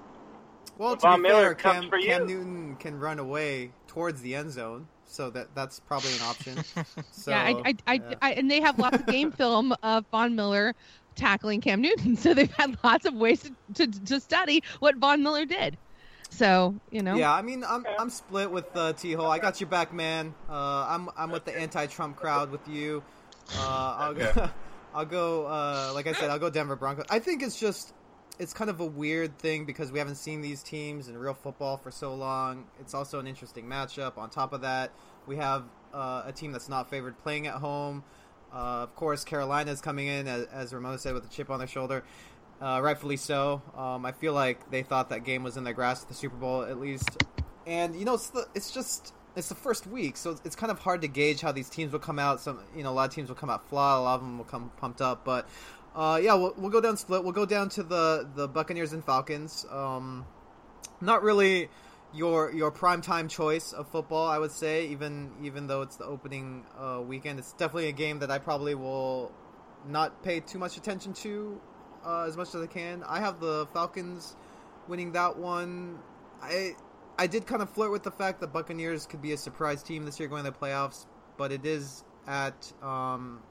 Well, 0.79 0.95
to 0.97 1.01
Von 1.03 1.23
be 1.23 1.29
Miller 1.29 1.43
fair, 1.43 1.55
comes 1.55 1.81
Cam, 1.81 1.91
for 1.91 1.99
Cam. 1.99 2.27
Newton 2.27 2.77
can 2.77 2.99
run 2.99 3.19
away 3.19 3.73
towards 3.89 4.23
the 4.23 4.35
end 4.37 4.53
zone, 4.53 4.87
so 5.07 5.29
that 5.31 5.55
that's 5.55 5.81
probably 5.81 6.13
an 6.15 6.23
option. 6.23 6.59
So, 7.13 7.33
yeah, 7.33 7.43
I, 7.43 7.51
I, 7.51 7.75
I, 7.87 7.95
yeah. 7.95 8.15
I, 8.23 8.33
and 8.35 8.51
they 8.51 8.61
have 8.61 8.79
lots 8.79 8.97
of 8.99 9.07
game 9.07 9.33
film 9.43 9.75
of 9.83 10.05
Von 10.13 10.37
Miller 10.37 10.75
tackling 11.17 11.61
Cam 11.61 11.81
Newton, 11.81 12.17
so 12.25 12.33
they've 12.33 12.53
had 12.53 12.79
lots 12.85 13.05
of 13.07 13.15
ways 13.15 13.43
to, 13.75 13.87
to, 13.87 14.05
to 14.05 14.21
study 14.21 14.63
what 14.79 14.97
Von 14.97 15.23
Miller 15.23 15.45
did. 15.45 15.77
So 16.31 16.75
you 16.91 17.03
know, 17.03 17.17
Yeah, 17.17 17.33
I 17.33 17.43
mean, 17.43 17.65
I'm 17.67 17.85
I'm 17.99 18.11
split 18.11 18.51
with 18.51 18.67
uh, 18.77 18.93
Tehol. 18.93 19.29
I 19.29 19.39
got 19.39 19.61
your 19.61 19.69
back, 19.69 19.93
man. 19.93 20.35
Uh, 20.49 20.87
I'm 20.89 21.09
I'm 21.17 21.31
with 21.31 21.45
the 21.45 21.59
anti-Trump 21.59 22.17
crowd 22.17 22.51
with 22.53 22.69
you. 22.69 23.03
Uh, 23.57 23.97
I'll 23.99 24.15
go, 24.15 24.51
I'll 24.95 25.07
go. 25.07 25.47
Uh, 25.47 25.91
like 25.95 26.07
I 26.07 26.13
said, 26.13 26.31
I'll 26.31 26.39
go 26.39 26.51
Denver 26.51 26.77
Broncos. 26.77 27.07
I 27.09 27.19
think 27.19 27.43
it's 27.43 27.59
just 27.59 27.95
it's 28.39 28.53
kind 28.53 28.71
of 28.71 28.81
a 28.81 28.87
weird 28.87 29.39
thing 29.39 29.65
because 29.65 29.91
we 29.91 29.99
haven't 29.99 30.17
seen 30.17 30.41
these 30.41 30.63
teams 30.63 31.09
in 31.09 31.17
real 31.17 31.35
football 31.35 31.77
for 31.77 31.91
so 31.91 32.15
long. 32.15 32.67
It's 32.81 32.95
also 32.95 33.19
an 33.19 33.27
interesting 33.27 33.67
matchup. 33.67 34.17
On 34.17 34.31
top 34.31 34.53
of 34.53 34.61
that, 34.61 34.93
we 35.27 35.37
have 35.37 35.65
uh, 35.93 36.23
a 36.27 36.33
team 36.33 36.53
that's 36.53 36.69
not 36.69 36.89
favored 36.89 37.19
playing 37.19 37.47
at 37.47 37.55
home. 37.55 38.05
Uh, 38.53 38.83
of 38.83 38.95
course, 38.95 39.25
Carolina's 39.25 39.81
coming 39.81 40.07
in 40.07 40.27
as, 40.27 40.47
as 40.47 40.73
Ramona 40.73 40.99
said 40.99 41.15
with 41.15 41.27
a 41.27 41.29
chip 41.29 41.51
on 41.51 41.59
their 41.59 41.69
shoulder. 41.69 42.05
Uh, 42.61 42.81
rightfully 42.83 43.17
so. 43.17 43.63
Um, 43.77 44.05
I 44.05 44.13
feel 44.13 44.33
like 44.33 44.71
they 44.71 44.83
thought 44.83 45.11
that 45.11 45.25
game 45.25 45.43
was 45.43 45.57
in 45.57 45.65
their 45.65 45.75
grasp 45.75 46.05
at 46.05 46.09
the 46.09 46.15
Super 46.15 46.37
Bowl 46.37 46.63
at 46.63 46.81
least. 46.81 47.23
And 47.67 47.95
you 47.97 48.05
know, 48.05 48.15
it's 48.15 48.31
the, 48.31 48.49
it's 48.55 48.71
just 48.71 49.13
it's 49.37 49.49
the 49.49 49.55
first 49.55 49.87
week, 49.87 50.17
so 50.17 50.37
it's 50.45 50.57
kind 50.57 50.73
of 50.73 50.81
hard 50.81 51.03
to 51.03 51.09
gauge 51.09 51.41
how 51.41 51.53
these 51.53 51.69
teams 51.69 51.93
will 51.93 52.01
come 52.01 52.19
out. 52.19 52.41
Some 52.41 52.61
you 52.75 52.83
know, 52.83 52.91
a 52.91 52.95
lot 52.95 53.09
of 53.09 53.15
teams 53.15 53.29
will 53.29 53.37
come 53.37 53.51
out 53.51 53.69
flat, 53.69 53.99
a 53.99 54.01
lot 54.01 54.15
of 54.17 54.21
them 54.23 54.39
will 54.39 54.45
come 54.45 54.73
pumped 54.79 55.01
up. 55.01 55.25
But 55.25 55.49
uh, 55.99 56.17
yeah, 56.23 56.35
we'll, 56.35 56.55
we'll 56.57 56.71
go 56.71 56.81
down 56.81 56.97
split. 56.97 57.25
We'll 57.25 57.33
go 57.33 57.45
down 57.45 57.71
to 57.71 57.83
the 57.83 58.29
the 58.37 58.47
Buccaneers 58.47 58.93
and 58.93 59.05
Falcons. 59.05 59.67
Um, 59.69 60.25
not 61.01 61.25
really 61.25 61.69
your 62.15 62.53
your 62.53 62.71
prime 62.71 63.03
time 63.03 63.27
choice 63.27 63.73
of 63.73 63.89
football, 63.89 64.29
I 64.29 64.39
would 64.39 64.53
say. 64.53 64.87
Even 64.87 65.33
even 65.43 65.67
though 65.67 65.83
it's 65.83 65.97
the 65.97 66.05
opening 66.05 66.65
uh, 66.79 67.01
weekend, 67.05 67.41
it's 67.41 67.53
definitely 67.53 67.89
a 67.89 67.93
game 67.93 68.21
that 68.21 68.31
I 68.31 68.39
probably 68.39 68.77
will 68.77 69.33
not 69.89 70.23
pay 70.23 70.39
too 70.39 70.61
much 70.61 70.77
attention 70.77 71.15
to 71.15 71.61
uh, 72.07 72.27
as 72.29 72.37
much 72.37 72.55
as 72.55 72.63
I 72.63 72.67
can. 72.67 73.03
I 73.03 73.19
have 73.19 73.41
the 73.41 73.67
Falcons 73.73 74.37
winning 74.87 75.11
that 75.13 75.37
one. 75.37 75.99
I 76.41 76.77
I 77.19 77.27
did 77.27 77.45
kind 77.45 77.61
of 77.61 77.71
flirt 77.71 77.91
with 77.91 78.05
the 78.05 78.13
fact 78.13 78.41
that 78.41 78.53
Buccaneers 78.53 79.05
could 79.05 79.21
be 79.21 79.33
a 79.33 79.37
surprise 79.37 79.83
team 79.83 80.05
this 80.05 80.21
year 80.21 80.29
going 80.29 80.45
to 80.45 80.53
the 80.53 80.57
playoffs, 80.57 81.07
but 81.37 81.51
it 81.51 81.67
is 81.67 82.05
at 82.29 82.73
um 82.83 83.43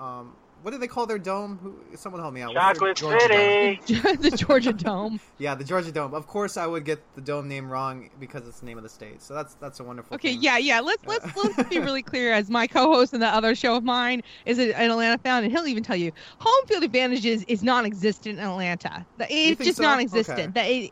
um 0.00 0.34
what 0.62 0.72
do 0.72 0.78
they 0.78 0.86
call 0.86 1.06
their 1.06 1.18
dome? 1.18 1.58
Who 1.62 1.96
someone 1.96 2.20
help 2.20 2.34
me 2.34 2.42
out. 2.42 2.54
What's 2.54 2.78
their- 2.78 2.94
Chocolate 2.94 2.96
Georgia 2.96 3.80
City. 3.86 4.16
the 4.30 4.36
Georgia 4.36 4.72
Dome. 4.72 5.20
yeah, 5.38 5.54
the 5.54 5.64
Georgia 5.64 5.92
Dome. 5.92 6.14
Of 6.14 6.26
course, 6.26 6.56
I 6.56 6.66
would 6.66 6.84
get 6.84 7.00
the 7.14 7.20
dome 7.20 7.48
name 7.48 7.70
wrong 7.70 8.10
because 8.18 8.46
it's 8.46 8.60
the 8.60 8.66
name 8.66 8.76
of 8.76 8.82
the 8.82 8.88
state. 8.88 9.22
So 9.22 9.34
that's 9.34 9.54
that's 9.54 9.80
a 9.80 9.84
wonderful. 9.84 10.14
Okay, 10.14 10.32
thing. 10.32 10.42
yeah, 10.42 10.58
yeah. 10.58 10.80
Let's 10.80 11.04
let's 11.06 11.24
let's 11.36 11.68
be 11.68 11.78
really 11.78 12.02
clear. 12.10 12.32
As 12.32 12.50
my 12.50 12.66
co-host 12.66 13.14
in 13.14 13.20
the 13.20 13.28
other 13.28 13.54
show 13.54 13.76
of 13.76 13.84
mine 13.84 14.22
is 14.46 14.58
an 14.58 14.72
Atlanta 14.72 15.18
fan, 15.18 15.44
and 15.44 15.52
he'll 15.52 15.66
even 15.66 15.82
tell 15.82 15.96
you, 15.96 16.12
home 16.38 16.66
field 16.66 16.82
advantages 16.84 17.42
is, 17.42 17.44
is 17.44 17.62
non-existent 17.62 18.38
in 18.38 18.44
Atlanta. 18.44 19.06
It's 19.18 19.64
just 19.64 19.76
so? 19.78 19.82
non-existent. 19.82 20.38
Okay. 20.38 20.46
That 20.48 20.66
it, 20.66 20.90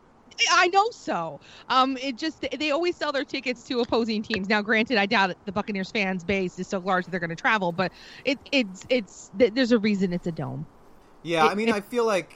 I 0.51 0.67
know 0.67 0.89
so. 0.91 1.39
Um, 1.69 1.97
it 1.97 2.17
just 2.17 2.45
they 2.57 2.71
always 2.71 2.95
sell 2.95 3.11
their 3.11 3.25
tickets 3.25 3.63
to 3.65 3.79
opposing 3.81 4.23
teams. 4.23 4.47
Now, 4.49 4.61
granted, 4.61 4.97
I 4.97 5.05
doubt 5.05 5.35
the 5.45 5.51
Buccaneers 5.51 5.91
fans 5.91 6.23
base 6.23 6.57
is 6.59 6.67
so 6.67 6.79
large 6.79 7.05
that 7.05 7.11
they're 7.11 7.19
going 7.19 7.29
to 7.29 7.35
travel, 7.35 7.71
but 7.71 7.91
it 8.25 8.39
it's 8.51 8.85
it's 8.89 9.31
th- 9.37 9.53
there's 9.53 9.71
a 9.71 9.79
reason 9.79 10.13
it's 10.13 10.27
a 10.27 10.31
dome. 10.31 10.65
Yeah, 11.23 11.45
It- 11.45 11.51
I 11.51 11.55
mean, 11.55 11.71
I 11.71 11.81
feel 11.81 12.05
like 12.05 12.35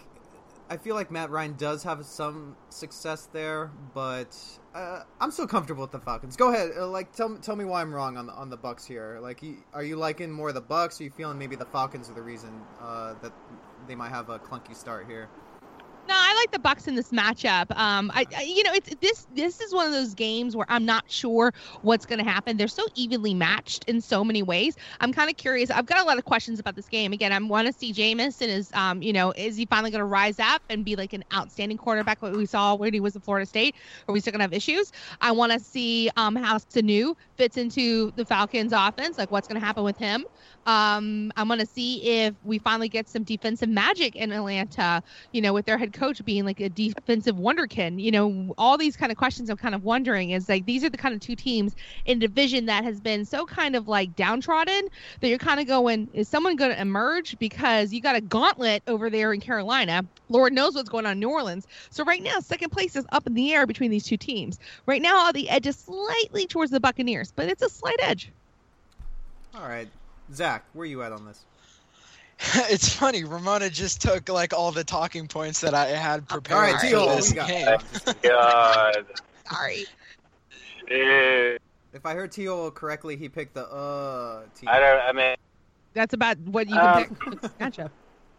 I 0.70 0.78
feel 0.78 0.96
like 0.96 1.12
Matt 1.12 1.30
Ryan 1.30 1.56
does 1.58 1.84
have 1.84 2.04
some 2.06 2.56
success 2.70 3.28
there, 3.32 3.70
but 3.94 4.36
uh, 4.74 5.02
I'm 5.22 5.30
still 5.32 5.46
comfortable 5.48 5.82
with 5.82 5.92
the 5.92 6.00
Falcons. 6.00 6.36
Go 6.36 6.52
ahead, 6.54 6.72
uh, 6.78 6.88
like 6.88 7.14
tell 7.14 7.36
tell 7.38 7.56
me 7.56 7.66
why 7.66 7.82
I'm 7.82 7.94
wrong 7.94 8.18
on 8.18 8.26
the 8.28 8.34
on 8.34 8.50
the 8.50 8.58
Bucks 8.58 8.86
here. 8.86 9.20
Like, 9.22 9.44
are 9.74 9.84
you 9.84 9.96
liking 9.98 10.32
more 10.32 10.52
the 10.52 10.62
Bucks? 10.62 11.00
Or 11.00 11.04
are 11.04 11.06
you 11.06 11.12
feeling 11.12 11.38
maybe 11.38 11.56
the 11.56 11.66
Falcons 11.66 12.10
are 12.10 12.14
the 12.14 12.22
reason 12.24 12.50
uh, 12.82 13.14
that 13.22 13.34
they 13.88 13.96
might 13.96 14.10
have 14.10 14.30
a 14.30 14.40
clunky 14.40 14.76
start 14.76 15.06
here? 15.08 15.30
No, 16.10 16.14
I 16.18 16.36
like 16.42 16.52
the 16.52 16.60
Bucks 16.60 16.86
in 16.88 16.96
this 16.96 17.12
matchup. 17.12 17.72
Um, 17.78 18.12
I, 18.14 18.26
I 18.38 18.44
you 18.44 18.62
know, 18.64 18.72
it's 18.74 18.94
this 19.00 19.26
this 19.30 19.62
is 19.62 19.74
one 19.74 19.88
of 19.88 19.94
those 19.94 20.14
games 20.14 20.54
where 20.54 20.66
I'm 20.68 20.86
not 20.86 21.06
sure 21.08 21.54
what's 21.82 22.06
going 22.06 22.20
to 22.20 22.30
happen. 22.30 22.58
They're 22.58 22.68
so 22.68 22.84
evenly 22.94 23.34
matched 23.34 23.86
in 23.88 24.02
so 24.02 24.22
many 24.22 24.44
ways. 24.44 24.76
I'm 25.00 25.14
kind 25.14 25.30
of 25.30 25.38
curious. 25.38 25.72
I've 25.72 25.86
got 25.86 26.02
a 26.02 26.04
lot 26.04 26.18
of 26.18 26.26
questions 26.26 26.60
about 26.60 26.76
this 26.76 26.90
game. 26.90 27.14
Again, 27.14 27.32
I 27.32 27.40
want 27.40 27.68
to 27.68 27.74
see 27.74 27.94
Jameis 27.94 28.42
and 28.42 28.52
is 28.52 28.70
um, 28.74 29.02
you 29.02 29.14
know, 29.14 29.32
is 29.38 29.56
he 29.56 29.66
finally 29.66 29.92
going 29.92 30.00
to 30.02 30.06
rise 30.06 30.40
up 30.40 30.62
and 30.70 30.84
be 30.84 30.98
like 30.98 31.14
an 31.14 31.24
outstanding 31.34 31.78
quarterback 31.78 32.22
like 32.22 32.34
we 32.36 32.46
saw 32.48 32.76
when 32.76 32.94
he 32.94 33.00
was 33.00 33.16
at 33.16 33.24
Florida 33.24 33.46
State, 33.46 33.76
are 34.10 34.14
we 34.14 34.20
still 34.20 34.32
going 34.32 34.40
to 34.40 34.44
have 34.44 34.54
issues? 34.54 34.92
I 35.22 35.32
want 35.32 35.54
to 35.54 35.60
see 35.60 36.10
um 36.18 36.36
how 36.36 36.58
Sanu 36.58 37.16
fits 37.38 37.56
into 37.56 38.12
the 38.16 38.26
Falcons 38.26 38.74
offense, 38.76 39.18
like 39.18 39.32
what's 39.32 39.48
going 39.48 39.60
to 39.60 39.66
happen 39.66 39.86
with 39.86 39.98
him. 39.98 40.26
Um, 40.66 41.32
I'm 41.36 41.48
going 41.48 41.60
to 41.60 41.66
see 41.66 42.02
if 42.04 42.34
we 42.44 42.58
finally 42.60 42.90
get 42.90 43.10
some 43.10 43.24
defensive 43.24 43.70
magic 43.70 44.16
in 44.16 44.32
Atlanta, 44.32 45.04
you 45.32 45.42
know, 45.42 45.54
with 45.54 45.66
their 45.66 45.78
head 45.78 45.94
coach 45.94 46.24
being 46.24 46.46
like 46.46 46.60
a 46.60 46.70
defensive 46.70 47.36
wonderkin. 47.36 48.02
You 48.02 48.12
know, 48.12 48.56
all 48.58 48.78
these 48.78 48.96
kind 48.96 49.12
of 49.12 49.18
questions 49.18 49.50
I'm 49.50 49.58
kind 49.58 49.76
of 49.76 49.84
wondering 49.84 50.32
is 50.32 50.48
like 50.48 50.66
these 50.66 50.84
are 50.84 50.90
the 50.90 50.98
kind 50.98 51.14
of 51.14 51.20
two 51.20 51.36
teams 51.36 51.76
in 52.06 52.20
division 52.20 52.66
that 52.68 52.84
has 52.84 53.00
been 53.00 53.26
so 53.26 53.46
kind 53.46 53.76
of 53.76 53.88
like 53.88 54.16
downtrodden 54.16 54.88
that 55.20 55.28
you're 55.28 55.38
kind 55.38 55.60
of 55.60 55.68
going, 55.68 56.08
is 56.14 56.28
someone 56.28 56.56
going 56.56 56.72
to 56.72 56.80
emerge? 56.80 57.38
Because 57.40 57.94
you 57.94 58.02
got 58.02 58.16
a 58.16 58.22
gauntlet 58.22 58.84
over 58.88 59.10
there 59.10 59.34
in 59.34 59.42
Carolina. 59.42 60.06
Lord 60.30 60.54
knows 60.54 60.76
what's 60.76 60.90
going 60.90 61.06
on 61.06 61.14
in 61.14 61.20
New 61.20 61.30
Orleans. 61.30 61.68
So 61.90 62.04
right 62.04 62.24
now, 62.24 62.40
second 62.40 62.72
place 62.72 62.96
is 62.96 63.06
up 63.12 63.28
in 63.28 63.34
the 63.34 63.54
air 63.54 63.68
between 63.68 63.92
these 63.92 64.06
two 64.06 64.18
teams. 64.18 64.60
Right 64.86 65.02
now, 65.02 65.32
the 65.32 65.50
edge 65.50 65.68
is 65.68 65.76
slightly 65.76 66.48
towards 66.48 66.72
the 66.72 66.80
Buccaneers, 66.80 67.32
but 67.36 67.50
it's 67.50 67.62
a 67.62 67.70
slight 67.70 68.00
edge. 68.02 68.32
All 69.56 69.68
right, 69.68 69.88
Zach, 70.34 70.64
where 70.74 70.86
you 70.86 71.02
at 71.04 71.12
on 71.12 71.26
this? 71.26 71.42
it's 72.72 72.90
funny. 72.90 73.24
Ramona 73.24 73.70
just 73.70 74.02
took 74.02 74.30
like 74.30 74.54
all 74.54 74.72
the 74.72 74.84
talking 74.84 75.28
points 75.28 75.62
that 75.62 75.74
I 75.74 75.88
had 75.88 76.28
prepared 76.28 76.58
All 76.58 76.64
right, 76.64 76.80
for 76.80 76.88
Teal, 76.88 77.16
this 77.16 77.30
we 77.32 77.36
got- 77.36 77.48
game. 77.48 77.78
God. 78.24 79.06
Sorry. 79.52 79.86
Shit. 80.88 81.62
If 81.94 82.06
I 82.06 82.14
heard 82.16 82.32
Teal 82.32 82.72
correctly, 82.72 83.16
he 83.16 83.30
picked 83.30 83.54
the 83.54 83.68
uh 83.68 84.44
team. 84.56 84.70
I 84.70 84.80
don't. 84.80 85.00
I 85.02 85.12
mean, 85.12 85.36
That's 85.94 86.14
about 86.14 86.40
what 86.40 86.68
you 86.68 86.76
can 86.76 86.98
Um, 86.98 87.16
pick. 87.40 87.58
Gotcha. 87.60 87.92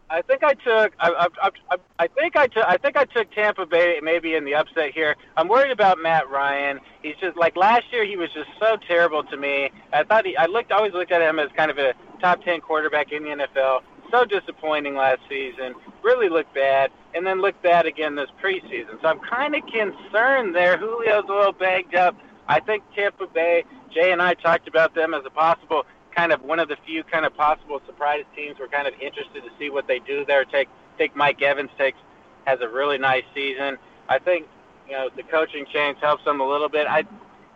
I 0.09 0.21
think 0.21 0.43
I 0.43 0.53
took. 0.53 0.93
I, 0.99 1.27
I, 1.41 1.49
I, 1.71 1.77
I 1.99 2.07
think 2.07 2.35
I 2.35 2.47
took. 2.47 2.63
I 2.65 2.77
think 2.77 2.95
I 2.95 3.05
took 3.05 3.31
Tampa 3.31 3.65
Bay 3.65 3.99
maybe 4.03 4.35
in 4.35 4.45
the 4.45 4.53
upset 4.53 4.93
here. 4.93 5.15
I'm 5.35 5.47
worried 5.47 5.71
about 5.71 5.97
Matt 6.01 6.29
Ryan. 6.29 6.79
He's 7.01 7.15
just 7.19 7.35
like 7.37 7.55
last 7.55 7.85
year. 7.91 8.05
He 8.05 8.15
was 8.15 8.29
just 8.33 8.49
so 8.59 8.77
terrible 8.87 9.23
to 9.23 9.37
me. 9.37 9.71
I 9.93 10.03
thought 10.03 10.25
he. 10.25 10.37
I 10.37 10.45
looked. 10.45 10.71
Always 10.71 10.93
looked 10.93 11.11
at 11.11 11.21
him 11.21 11.39
as 11.39 11.49
kind 11.55 11.71
of 11.71 11.79
a 11.79 11.93
top 12.21 12.43
ten 12.43 12.61
quarterback 12.61 13.11
in 13.11 13.23
the 13.23 13.29
NFL. 13.29 13.81
So 14.11 14.25
disappointing 14.25 14.95
last 14.95 15.21
season. 15.27 15.73
Really 16.03 16.29
looked 16.29 16.53
bad, 16.53 16.91
and 17.15 17.25
then 17.25 17.41
looked 17.41 17.63
bad 17.63 17.87
again 17.87 18.15
this 18.15 18.29
preseason. 18.41 19.01
So 19.01 19.07
I'm 19.07 19.19
kind 19.19 19.55
of 19.55 19.63
concerned 19.65 20.55
there. 20.55 20.77
Julio's 20.77 21.25
a 21.27 21.33
little 21.33 21.51
banged 21.51 21.95
up. 21.95 22.15
I 22.47 22.59
think 22.59 22.83
Tampa 22.95 23.25
Bay. 23.25 23.65
Jay 23.91 24.11
and 24.11 24.21
I 24.21 24.33
talked 24.33 24.67
about 24.67 24.93
them 24.93 25.13
as 25.13 25.23
a 25.25 25.29
possible 25.29 25.85
kind 26.15 26.31
of 26.31 26.41
one 26.41 26.59
of 26.59 26.67
the 26.67 26.77
few 26.85 27.03
kind 27.03 27.25
of 27.25 27.35
possible 27.35 27.81
surprise 27.85 28.23
teams. 28.35 28.57
We're 28.59 28.67
kind 28.67 28.87
of 28.87 28.93
interested 29.01 29.43
to 29.43 29.49
see 29.59 29.69
what 29.69 29.87
they 29.87 29.99
do 29.99 30.25
there. 30.25 30.45
Take 30.45 30.69
take 30.97 31.15
Mike 31.15 31.41
Evans 31.41 31.69
takes 31.77 31.97
has 32.45 32.59
a 32.61 32.69
really 32.69 32.97
nice 32.97 33.23
season. 33.33 33.77
I 34.07 34.19
think 34.19 34.47
you 34.87 34.93
know 34.93 35.09
the 35.15 35.23
coaching 35.23 35.65
change 35.71 35.97
helps 35.99 36.23
them 36.25 36.39
a 36.39 36.47
little 36.47 36.69
bit. 36.69 36.87
I 36.87 37.03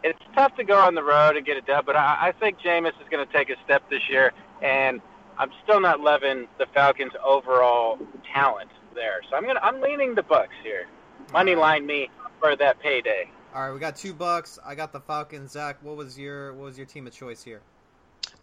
it's 0.03 0.19
tough 0.35 0.55
to 0.55 0.63
go 0.63 0.77
on 0.77 0.95
the 0.95 1.03
road 1.03 1.35
and 1.35 1.45
get 1.45 1.57
it 1.57 1.65
done, 1.65 1.83
but 1.85 1.95
I, 1.95 2.29
I 2.29 2.31
think 2.31 2.59
Jameis 2.59 2.99
is 3.01 3.09
going 3.11 3.25
to 3.25 3.33
take 3.33 3.49
a 3.49 3.55
step 3.65 3.83
this 3.89 4.01
year, 4.09 4.31
and 4.61 5.01
I'm 5.37 5.51
still 5.63 5.81
not 5.81 5.99
loving 5.99 6.47
the 6.57 6.67
Falcons' 6.73 7.11
overall 7.25 7.99
talent 8.33 8.69
there. 8.95 9.21
So 9.29 9.35
I'm 9.35 9.45
gonna 9.45 9.59
I'm 9.61 9.81
leaning 9.81 10.15
the 10.15 10.23
Bucks 10.23 10.55
here. 10.63 10.87
Money 11.31 11.55
line 11.55 11.85
me 11.85 12.09
for 12.39 12.55
that 12.55 12.79
payday. 12.79 13.29
All 13.53 13.63
right, 13.63 13.73
we 13.73 13.79
got 13.79 13.95
two 13.95 14.13
bucks. 14.13 14.59
I 14.65 14.75
got 14.75 14.93
the 14.93 14.99
Falcons. 14.99 15.51
Zach, 15.51 15.77
what 15.81 15.97
was 15.97 16.17
your 16.17 16.53
what 16.53 16.65
was 16.65 16.77
your 16.77 16.87
team 16.87 17.07
of 17.07 17.13
choice 17.13 17.43
here? 17.43 17.61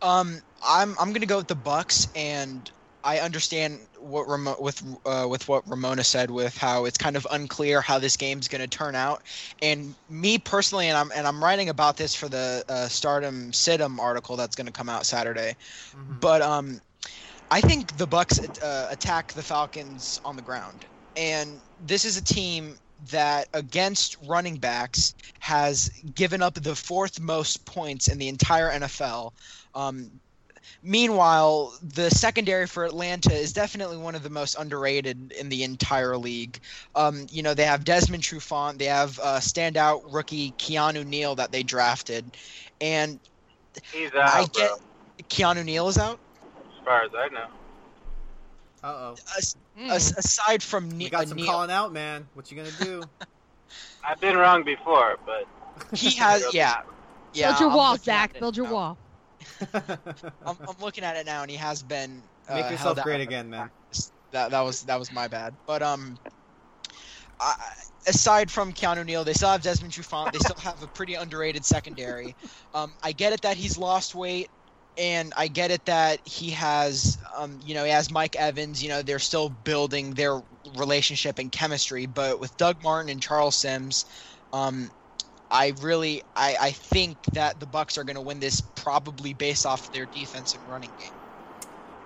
Um, 0.02 0.40
I'm 0.62 0.94
I'm 0.98 1.12
gonna 1.12 1.26
go 1.26 1.38
with 1.38 1.48
the 1.48 1.54
Bucks, 1.54 2.08
and 2.14 2.70
I 3.04 3.18
understand 3.18 3.78
what 3.98 4.26
Ramo- 4.28 4.56
with 4.60 4.82
uh, 5.04 5.26
with 5.28 5.48
what 5.48 5.68
Ramona 5.68 6.04
said 6.04 6.30
with 6.30 6.56
how 6.56 6.84
it's 6.84 6.98
kind 6.98 7.16
of 7.16 7.26
unclear 7.30 7.80
how 7.80 7.98
this 7.98 8.16
game's 8.16 8.48
gonna 8.48 8.66
turn 8.66 8.94
out. 8.94 9.22
And 9.62 9.94
me 10.08 10.38
personally, 10.38 10.88
and 10.88 10.96
I'm 10.98 11.10
and 11.14 11.26
I'm 11.26 11.42
writing 11.42 11.68
about 11.68 11.96
this 11.96 12.14
for 12.14 12.28
the 12.28 12.64
uh, 12.68 12.88
Stardom 12.88 13.52
Sidham 13.52 13.98
article 13.98 14.36
that's 14.36 14.56
gonna 14.56 14.72
come 14.72 14.88
out 14.88 15.06
Saturday. 15.06 15.56
Mhm. 15.94 16.20
But 16.20 16.42
um, 16.42 16.80
I 17.50 17.60
think 17.60 17.96
the 17.96 18.06
Bucks 18.06 18.40
uh, 18.60 18.88
attack 18.90 19.32
the 19.32 19.42
Falcons 19.42 20.18
on 20.24 20.36
the 20.36 20.42
ground, 20.42 20.84
and 21.14 21.60
this 21.78 22.04
is 22.04 22.16
a 22.16 22.24
team 22.24 22.76
that 23.10 23.46
against 23.52 24.16
running 24.26 24.56
backs 24.56 25.14
has 25.40 25.90
given 26.14 26.42
up 26.42 26.54
the 26.54 26.74
fourth 26.74 27.20
most 27.20 27.64
points 27.66 28.08
in 28.08 28.18
the 28.18 28.28
entire 28.28 28.70
NFL. 28.70 29.32
Um, 29.76 30.20
meanwhile, 30.82 31.72
the 31.82 32.10
secondary 32.10 32.66
for 32.66 32.84
Atlanta 32.84 33.32
is 33.32 33.52
definitely 33.52 33.98
one 33.98 34.14
of 34.14 34.22
the 34.22 34.30
most 34.30 34.56
underrated 34.56 35.32
in 35.38 35.48
the 35.50 35.62
entire 35.64 36.16
league. 36.16 36.58
Um, 36.94 37.26
you 37.30 37.42
know, 37.42 37.54
they 37.54 37.64
have 37.64 37.84
Desmond 37.84 38.22
Trufant, 38.24 38.78
they 38.78 38.86
have 38.86 39.18
uh, 39.22 39.38
standout 39.38 40.02
rookie 40.12 40.52
Keanu 40.52 41.04
Neal 41.06 41.36
that 41.36 41.52
they 41.52 41.62
drafted, 41.62 42.36
and 42.80 43.20
He's 43.92 44.12
out, 44.14 44.34
I 44.34 44.44
bro, 44.52 44.76
get 45.18 45.28
Keanu 45.28 45.64
Neal 45.64 45.88
is 45.88 45.98
out. 45.98 46.18
as 46.42 46.84
far 46.84 47.02
as 47.04 47.10
I 47.16 47.28
know. 47.28 47.46
Uh 48.82 48.86
oh, 48.86 49.16
As- 49.36 49.56
Mm. 49.78 49.90
as- 49.90 50.12
aside 50.16 50.62
from 50.62 50.88
we 50.98 51.04
Ne- 51.04 51.10
got 51.10 51.22
uh, 51.22 51.26
some 51.26 51.36
Neal, 51.36 51.46
calling 51.46 51.70
out, 51.70 51.92
man. 51.92 52.28
What 52.34 52.50
you 52.50 52.56
gonna 52.56 52.70
do? 52.72 53.02
I've 54.04 54.20
been 54.20 54.36
wrong 54.36 54.64
before, 54.64 55.16
but 55.26 55.46
he 55.96 56.10
has 56.16 56.52
yeah. 56.54 56.76
Yeah, 57.32 57.48
Build 57.48 57.60
your 57.60 57.68
I'm 57.68 57.76
wall, 57.76 57.96
Zach. 57.96 58.34
it 58.34 58.40
Build 58.40 58.56
your 58.56 58.64
now. 58.64 58.72
wall. 58.72 58.98
I'm, 59.72 60.56
I'm 60.68 60.76
looking 60.80 61.04
at 61.04 61.16
it 61.16 61.26
now, 61.26 61.42
and 61.42 61.50
he 61.50 61.56
has 61.56 61.82
been. 61.82 62.28
Uh, 62.48 62.54
Make 62.54 62.70
yourself 62.70 63.00
great 63.02 63.20
again, 63.20 63.48
man. 63.48 63.70
That 64.32 64.50
that 64.50 64.60
was 64.60 64.82
that 64.82 64.98
was 64.98 65.12
my 65.12 65.28
bad. 65.28 65.56
But 65.66 65.82
um, 65.82 66.16
I, 67.40 67.54
aside 68.06 68.50
from 68.50 68.72
Keanu 68.72 69.04
Neal, 69.04 69.24
they 69.24 69.32
still 69.32 69.48
have 69.50 69.62
Desmond 69.62 69.92
Trufant. 69.92 70.32
They 70.32 70.38
still 70.38 70.56
have 70.60 70.82
a 70.82 70.88
pretty 70.88 71.14
underrated 71.14 71.64
secondary. 71.64 72.36
Um, 72.74 72.94
I 73.02 73.12
get 73.12 73.32
it 73.32 73.42
that 73.42 73.56
he's 73.56 73.76
lost 73.78 74.14
weight, 74.14 74.48
and 74.96 75.32
I 75.36 75.48
get 75.48 75.70
it 75.70 75.84
that 75.86 76.20
he 76.24 76.50
has, 76.50 77.18
um, 77.36 77.58
you 77.62 77.74
know, 77.74 77.84
he 77.84 77.90
has 77.90 78.10
Mike 78.10 78.36
Evans. 78.36 78.82
You 78.82 78.88
know, 78.88 79.02
they're 79.02 79.18
still 79.18 79.48
building 79.50 80.14
their 80.14 80.40
relationship 80.76 81.38
and 81.38 81.52
chemistry. 81.52 82.06
But 82.06 82.40
with 82.40 82.56
Doug 82.56 82.82
Martin 82.82 83.10
and 83.10 83.22
Charles 83.22 83.56
Sims, 83.56 84.04
um, 84.52 84.90
I 85.56 85.72
really, 85.80 86.22
I, 86.36 86.56
I 86.60 86.70
think 86.70 87.16
that 87.32 87.60
the 87.60 87.66
Bucks 87.66 87.96
are 87.96 88.04
going 88.04 88.16
to 88.16 88.20
win 88.20 88.40
this 88.40 88.60
probably 88.60 89.32
based 89.32 89.64
off 89.64 89.90
their 89.90 90.04
defense 90.04 90.54
and 90.54 90.62
running 90.68 90.90
game. 91.00 91.12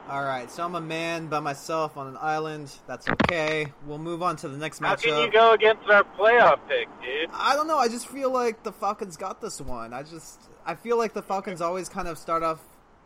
All 0.09 0.23
right, 0.23 0.49
so 0.49 0.65
I'm 0.65 0.77
a 0.77 0.81
man 0.81 1.27
by 1.27 1.41
myself 1.41 1.97
on 1.97 2.07
an 2.07 2.17
island. 2.21 2.73
That's 2.87 3.09
okay. 3.09 3.67
We'll 3.87 3.99
move 3.99 4.23
on 4.23 4.37
to 4.37 4.49
the 4.49 4.57
next 4.57 4.81
matchup. 4.81 4.89
how 4.89 4.97
can 4.97 5.25
you 5.25 5.33
go 5.33 5.53
against 5.53 5.89
our 5.89 6.05
playoff 6.05 6.61
pick, 6.69 6.87
dude? 7.03 7.29
I 7.33 7.57
don't 7.57 7.67
know. 7.67 7.79
I 7.79 7.89
just 7.89 8.07
feel 8.07 8.33
like 8.33 8.63
the 8.63 8.73
Falcons 8.73 9.17
got 9.17 9.41
this 9.41 9.61
one. 9.61 9.93
I 9.93 10.05
just 10.05 10.41
I 10.65 10.77
feel 10.77 10.97
like 10.97 11.13
the 11.13 11.23
Falcons 11.23 11.61
always 11.61 11.89
kind 11.89 12.07
of 12.07 12.19
start 12.19 12.45
off. 12.45 12.61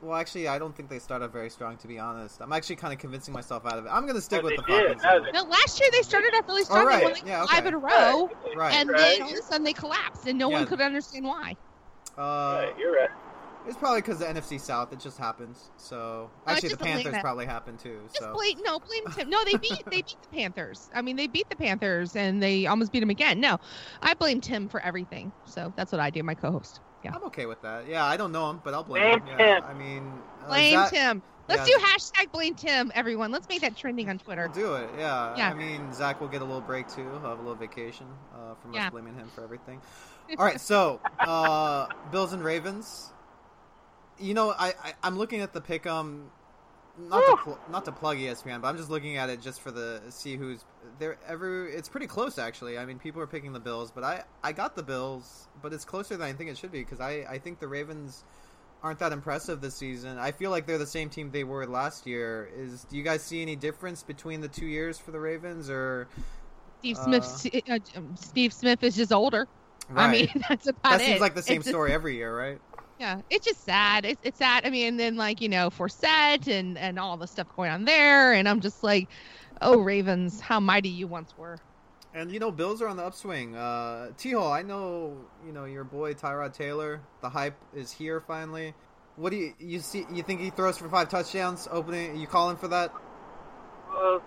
Well, 0.04 0.18
actually, 0.18 0.48
I 0.48 0.58
don't 0.58 0.76
think 0.76 0.90
they 0.90 0.98
started 0.98 1.28
very 1.28 1.48
strong. 1.48 1.78
To 1.78 1.88
be 1.88 1.98
honest, 1.98 2.42
I'm 2.42 2.52
actually 2.52 2.76
kind 2.76 2.92
of 2.92 2.98
convincing 2.98 3.32
myself 3.32 3.64
out 3.64 3.78
of 3.78 3.86
it. 3.86 3.88
I'm 3.88 4.06
gonna 4.06 4.20
stick 4.20 4.42
But 4.42 4.52
with 4.52 4.56
the 4.56 4.62
they. 4.70 4.94
Falcons. 4.94 5.02
No, 5.32 5.42
No, 5.44 5.48
last 5.48 5.80
year 5.80 5.88
they 5.92 6.02
started 6.02 6.34
off 6.34 6.46
really 6.46 6.64
strong. 6.64 6.86
right. 6.86 6.98
They 6.98 7.04
won 7.04 7.12
like 7.14 7.26
Yeah, 7.26 7.46
five 7.46 7.60
okay. 7.60 7.68
in 7.68 7.74
a 7.74 7.78
row, 7.78 8.30
Right. 8.54 8.74
and 8.74 8.90
Right. 8.90 8.98
then 8.98 9.22
all 9.22 9.32
of 9.32 9.38
a 9.38 9.42
sudden 9.42 9.64
they 9.64 9.72
collapsed, 9.72 10.26
and 10.26 10.38
no 10.38 10.50
Yeah. 10.50 10.58
one 10.58 10.66
could 10.66 10.82
understand 10.82 11.24
why. 11.24 11.56
Uh, 12.18 12.20
Right, 12.66 12.78
you're 12.78 12.92
right. 12.92 13.08
it's 13.66 13.78
probably 13.78 14.02
because 14.02 14.18
the 14.18 14.26
NFC 14.28 14.58
South. 14.58 14.92
It 14.92 15.00
just 15.00 15.16
happens. 15.16 15.70
So 15.78 16.30
No, 16.46 16.52
it's 16.52 16.64
actually, 16.64 16.68
the 16.68 16.76
Panthers 16.84 17.16
probably 17.22 17.46
happened 17.46 17.78
too. 17.78 18.00
Just 18.08 18.18
So 18.18 18.34
blame 18.34 18.58
no, 18.62 18.78
blame 18.80 19.04
Tim. 19.14 19.30
No, 19.30 19.42
they 19.44 19.56
beat 19.56 19.82
they 19.90 20.02
beat 20.02 20.16
the 20.20 20.28
Panthers. 20.36 20.90
I 20.94 21.00
mean, 21.00 21.16
they 21.16 21.28
beat 21.28 21.48
the 21.48 21.56
Panthers, 21.56 22.14
and 22.14 22.42
they 22.42 22.66
almost 22.66 22.92
beat 22.92 23.00
them 23.00 23.10
again. 23.10 23.40
No, 23.40 23.56
I 24.02 24.12
blame 24.12 24.42
Tim 24.42 24.68
for 24.68 24.80
everything. 24.80 25.32
So 25.46 25.72
that's 25.76 25.92
what 25.92 26.00
I 26.02 26.10
do. 26.10 26.22
My 26.22 26.34
co-host. 26.34 26.80
Yeah, 27.04 27.14
I'm 27.14 27.24
okay 27.24 27.46
with 27.46 27.60
that. 27.62 27.86
Yeah, 27.86 28.04
I 28.04 28.16
don't 28.16 28.32
know 28.32 28.48
him, 28.50 28.60
but 28.64 28.72
I'll 28.74 28.82
blame 28.84 29.20
Blame 29.20 29.26
him. 29.26 29.38
Yeah, 29.38 29.60
Tim. 29.60 29.64
I 29.64 29.74
mean, 29.74 30.12
uh, 30.42 30.46
blame 30.48 30.72
Zach- 30.74 30.90
Tim. 30.90 31.22
Let's 31.46 31.68
yeah. 31.68 31.76
do 31.76 31.84
hashtag 31.84 32.32
blame 32.32 32.54
Tim, 32.54 32.90
everyone. 32.94 33.30
Let's 33.30 33.46
make 33.50 33.60
that 33.60 33.76
trending 33.76 34.08
on 34.08 34.18
Twitter. 34.18 34.50
We'll 34.54 34.64
do 34.64 34.74
it, 34.76 34.88
yeah. 34.98 35.36
Yeah. 35.36 35.50
I 35.50 35.54
mean, 35.54 35.92
Zach 35.92 36.18
will 36.18 36.28
get 36.28 36.40
a 36.40 36.44
little 36.44 36.62
break 36.62 36.88
too. 36.88 37.02
He'll 37.02 37.20
have 37.20 37.38
a 37.38 37.42
little 37.42 37.54
vacation 37.54 38.06
uh, 38.34 38.54
from 38.62 38.72
Yeah. 38.72 38.86
us 38.86 38.90
blaming 38.92 39.14
him 39.14 39.30
for 39.34 39.44
everything. 39.44 39.82
All 40.38 40.44
right, 40.44 40.58
so 40.58 41.00
uh, 41.20 41.86
Bills 42.10 42.32
and 42.32 42.42
Ravens. 42.42 43.12
You 44.18 44.32
know, 44.32 44.50
I, 44.52 44.68
I 44.82 44.94
I'm 45.02 45.18
looking 45.18 45.42
at 45.42 45.52
the 45.52 45.60
pick. 45.60 45.86
Um, 45.86 46.30
not 46.98 47.20
to 47.26 47.37
pl- 47.42 47.59
not 47.70 47.85
to 47.87 47.92
plug 47.92 48.18
ESPN, 48.18 48.61
but 48.61 48.68
I'm 48.68 48.76
just 48.76 48.90
looking 48.90 49.16
at 49.16 49.28
it 49.30 49.40
just 49.40 49.61
for 49.61 49.70
the 49.70 50.00
see 50.11 50.37
who's 50.37 50.64
there. 50.98 51.16
Every 51.26 51.72
it's 51.72 51.88
pretty 51.88 52.07
close 52.07 52.38
actually. 52.38 52.78
I 52.78 52.85
mean, 52.87 52.98
people 52.98 53.20
are 53.20 53.26
picking 53.26 53.52
the 53.52 53.61
Bills, 53.61 53.90
but 53.90 54.04
I 54.04 54.22
I 54.42 54.52
got 54.52 54.76
the 54.76 54.83
Bills, 54.83 55.48
but 55.62 55.72
it's 55.72 55.85
closer 55.85 56.16
than 56.16 56.26
I 56.28 56.33
think 56.33 56.50
it 56.50 56.59
should 56.59 56.72
be 56.72 56.80
because 56.80 57.00
I 57.00 57.26
I 57.28 57.38
think 57.38 57.59
the 57.59 57.68
Ravens 57.68 58.22
aren't 58.83 58.98
that 58.98 59.12
impressive 59.12 59.61
this 59.61 59.74
season. 59.74 60.18
I 60.18 60.30
feel 60.33 60.50
like 60.50 60.66
they're 60.66 60.78
the 60.78 60.87
same 60.87 61.09
team 61.11 61.30
they 61.30 61.42
were 61.44 61.66
last 61.66 62.07
year. 62.07 62.48
Is 62.57 62.85
do 62.85 62.96
you 62.96 63.02
guys 63.02 63.22
see 63.22 63.40
any 63.42 63.57
difference 63.57 64.02
between 64.02 64.40
the 64.40 64.48
two 64.48 64.66
years 64.66 64.98
for 64.98 65.11
the 65.11 65.18
Ravens 65.20 65.68
or 65.70 66.07
Steve 66.80 66.98
Uh, 66.98 67.20
Smith. 67.22 67.64
Uh, 67.70 67.78
Steve 68.14 68.52
Smith 68.52 68.83
is 68.85 68.94
just 68.94 69.11
older. 69.12 69.48
Right. 69.88 70.04
I 70.09 70.12
mean, 70.12 70.44
that's 70.48 70.66
about 70.66 70.83
that 70.83 71.00
it. 71.00 71.07
seems 71.07 71.20
like 71.20 71.35
the 71.35 71.42
same 71.42 71.57
It's 71.57 71.64
just- 71.64 71.72
story 71.72 71.92
every 71.92 72.14
year, 72.16 72.37
right? 72.37 72.61
Yeah, 72.98 73.20
it's 73.28 73.44
just 73.44 73.64
sad. 73.64 74.04
It's, 74.04 74.20
it's 74.22 74.38
sad. 74.38 74.64
I 74.64 74.70
mean, 74.70 74.88
and 74.88 75.00
then 75.00 75.16
like 75.16 75.40
you 75.40 75.48
know, 75.48 75.70
Forsett 75.70 76.46
and 76.48 76.78
and 76.78 76.98
all 76.98 77.16
the 77.16 77.26
stuff 77.26 77.48
going 77.57 77.70
on 77.70 77.85
there, 77.85 78.33
and 78.33 78.48
I'm 78.48 78.61
just 78.61 78.83
like, 78.85 79.09
oh 79.61 79.78
Ravens, 79.80 80.40
how 80.40 80.61
mighty 80.61 80.88
you 80.88 81.07
once 81.07 81.37
were. 81.37 81.59
And 82.14 82.30
you 82.30 82.38
know, 82.38 82.52
Bills 82.52 82.80
are 82.80 82.88
on 82.88 82.96
the 82.96 83.02
upswing. 83.02 83.57
Uh, 83.57 84.11
Tehol, 84.16 84.50
I 84.50 84.62
know 84.62 85.16
you 85.44 85.52
know 85.52 85.64
your 85.64 85.85
boy 85.85 86.14
Tyrod 86.14 86.52
Taylor. 86.52 87.00
The 87.20 87.28
hype 87.28 87.57
is 87.74 87.90
here 87.90 88.20
finally. 88.20 88.74
What 89.16 89.30
do 89.30 89.37
you 89.37 89.54
you 89.59 89.80
see? 89.80 90.07
You 90.12 90.22
think 90.22 90.40
he 90.40 90.50
throws 90.50 90.78
for 90.78 90.88
five 90.88 91.09
touchdowns? 91.09 91.66
Opening, 91.70 92.16
you 92.16 92.28
calling 92.28 92.57
for 92.57 92.68
that? 92.68 92.92
Well, 93.92 94.22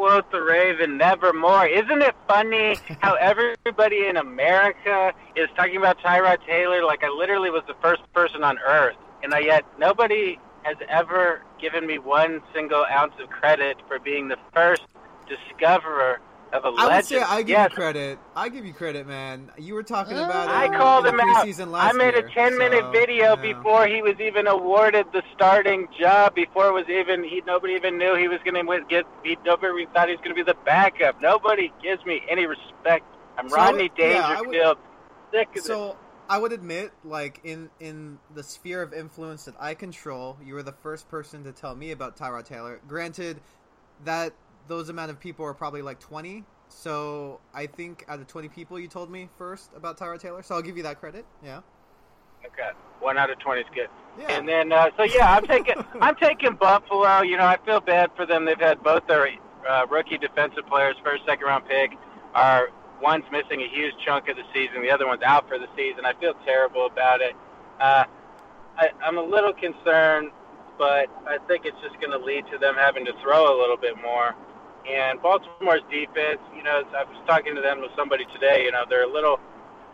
quote 0.00 0.32
the 0.32 0.40
Raven, 0.40 0.96
nevermore. 0.96 1.66
Isn't 1.66 2.00
it 2.00 2.14
funny 2.26 2.78
how 3.00 3.16
everybody 3.16 4.06
in 4.06 4.16
America 4.16 5.12
is 5.36 5.46
talking 5.56 5.76
about 5.76 5.98
Tyrod 5.98 6.38
Taylor 6.46 6.82
like 6.82 7.04
I 7.04 7.08
literally 7.10 7.50
was 7.50 7.62
the 7.66 7.74
first 7.82 8.00
person 8.14 8.42
on 8.42 8.58
earth, 8.66 8.96
and 9.22 9.34
I, 9.34 9.40
yet 9.40 9.66
nobody 9.78 10.38
has 10.62 10.78
ever 10.88 11.42
given 11.60 11.86
me 11.86 11.98
one 11.98 12.40
single 12.54 12.86
ounce 12.90 13.12
of 13.22 13.28
credit 13.28 13.76
for 13.88 13.98
being 13.98 14.28
the 14.28 14.38
first 14.54 14.84
discoverer 15.28 16.18
of 16.52 16.64
a 16.64 16.68
I 16.68 16.86
legend. 16.86 16.96
would 16.96 17.04
say 17.04 17.20
I 17.22 17.38
give 17.42 17.48
yes, 17.48 17.70
you 17.70 17.76
credit. 17.76 18.18
I 18.34 18.48
give 18.48 18.66
you 18.66 18.72
credit, 18.72 19.06
man. 19.06 19.50
You 19.58 19.74
were 19.74 19.82
talking 19.82 20.16
uh, 20.16 20.24
about 20.24 20.48
it. 20.48 20.52
I 20.52 20.66
in 20.66 20.72
called 20.72 21.04
the 21.04 21.10
him 21.10 21.20
out. 21.20 21.46
last 21.68 21.94
I 21.94 21.96
made 21.96 22.14
year, 22.14 22.26
a 22.26 22.30
10 22.32 22.58
minute 22.58 22.80
so, 22.80 22.90
video 22.90 23.36
yeah. 23.36 23.54
before 23.54 23.86
he 23.86 24.02
was 24.02 24.18
even 24.20 24.46
awarded 24.46 25.06
the 25.12 25.22
starting 25.34 25.88
job. 25.98 26.34
Before 26.34 26.68
it 26.68 26.72
was 26.72 26.88
even 26.88 27.22
he 27.24 27.42
nobody 27.46 27.74
even 27.74 27.98
knew 27.98 28.16
he 28.16 28.28
was 28.28 28.40
going 28.44 28.54
to 28.54 28.84
get. 28.88 29.04
He, 29.22 29.36
nobody 29.44 29.86
thought 29.86 30.08
he 30.08 30.14
was 30.14 30.22
going 30.24 30.36
to 30.36 30.42
be 30.42 30.42
the 30.42 30.58
backup. 30.64 31.20
Nobody 31.20 31.72
gives 31.82 32.04
me 32.04 32.22
any 32.28 32.46
respect. 32.46 33.04
I'm 33.38 33.48
So 33.48 33.56
Rodney 33.56 33.84
would- 33.84 33.92
yeah, 33.98 34.40
would- 34.40 34.52
Dangerfield. 34.52 34.78
Sick 35.32 35.48
of 35.50 35.56
it. 35.56 35.64
So 35.64 35.96
I 36.28 36.38
would 36.38 36.52
admit, 36.52 36.92
like 37.04 37.40
in 37.44 37.70
in 37.80 38.18
the 38.34 38.42
sphere 38.42 38.82
of 38.82 38.92
influence 38.92 39.44
that 39.44 39.54
I 39.58 39.74
control, 39.74 40.38
you 40.44 40.54
were 40.54 40.62
the 40.62 40.72
first 40.72 41.08
person 41.08 41.44
to 41.44 41.52
tell 41.52 41.74
me 41.74 41.92
about 41.92 42.16
Tyrod 42.16 42.44
Taylor. 42.44 42.80
Granted, 42.86 43.40
that 44.04 44.32
those 44.70 44.88
amount 44.88 45.10
of 45.10 45.20
people 45.20 45.44
are 45.44 45.52
probably 45.52 45.82
like 45.82 46.00
twenty. 46.00 46.44
So 46.68 47.40
I 47.52 47.66
think 47.66 48.04
out 48.08 48.20
of 48.20 48.26
twenty 48.26 48.48
people, 48.48 48.78
you 48.78 48.88
told 48.88 49.10
me 49.10 49.28
first 49.36 49.70
about 49.76 49.98
Tyrod 49.98 50.20
Taylor. 50.20 50.42
So 50.42 50.54
I'll 50.54 50.62
give 50.62 50.76
you 50.76 50.84
that 50.84 51.00
credit. 51.00 51.26
Yeah. 51.44 51.60
Okay, 52.46 52.70
one 53.00 53.18
out 53.18 53.28
of 53.28 53.38
20 53.38 53.60
is 53.60 53.66
good. 53.74 53.88
Yeah. 54.18 54.32
And 54.32 54.48
then, 54.48 54.72
uh, 54.72 54.88
so 54.96 55.02
yeah, 55.02 55.30
I'm 55.30 55.46
taking 55.46 55.74
I'm 56.00 56.14
taking 56.16 56.54
Buffalo. 56.54 57.20
You 57.20 57.36
know, 57.36 57.44
I 57.44 57.58
feel 57.66 57.80
bad 57.80 58.10
for 58.16 58.24
them. 58.24 58.46
They've 58.46 58.58
had 58.58 58.82
both 58.82 59.06
their 59.06 59.28
uh, 59.68 59.86
rookie 59.90 60.16
defensive 60.16 60.66
players, 60.66 60.96
first, 61.04 61.24
second 61.26 61.44
round 61.44 61.66
pick, 61.68 61.90
are 62.34 62.70
one's 63.02 63.24
missing 63.32 63.62
a 63.62 63.68
huge 63.68 63.94
chunk 64.04 64.28
of 64.28 64.36
the 64.36 64.44
season, 64.54 64.82
the 64.82 64.90
other 64.90 65.06
one's 65.06 65.22
out 65.22 65.48
for 65.48 65.58
the 65.58 65.68
season. 65.76 66.04
I 66.04 66.12
feel 66.14 66.34
terrible 66.44 66.86
about 66.86 67.20
it. 67.20 67.34
Uh, 67.80 68.04
I, 68.76 68.90
I'm 69.02 69.18
a 69.18 69.22
little 69.22 69.52
concerned, 69.52 70.30
but 70.78 71.08
I 71.26 71.38
think 71.48 71.64
it's 71.64 71.80
just 71.82 71.98
going 72.00 72.12
to 72.12 72.24
lead 72.24 72.44
to 72.52 72.58
them 72.58 72.74
having 72.76 73.04
to 73.06 73.12
throw 73.22 73.56
a 73.56 73.56
little 73.58 73.76
bit 73.76 73.96
more. 74.00 74.34
And 74.88 75.20
Baltimore's 75.20 75.82
defense, 75.90 76.40
you 76.56 76.62
know, 76.62 76.82
I 76.96 77.04
was 77.04 77.20
talking 77.26 77.54
to 77.54 77.60
them 77.60 77.80
with 77.80 77.90
somebody 77.96 78.24
today. 78.32 78.64
You 78.64 78.72
know, 78.72 78.84
they're 78.88 79.04
a 79.04 79.12
little 79.12 79.38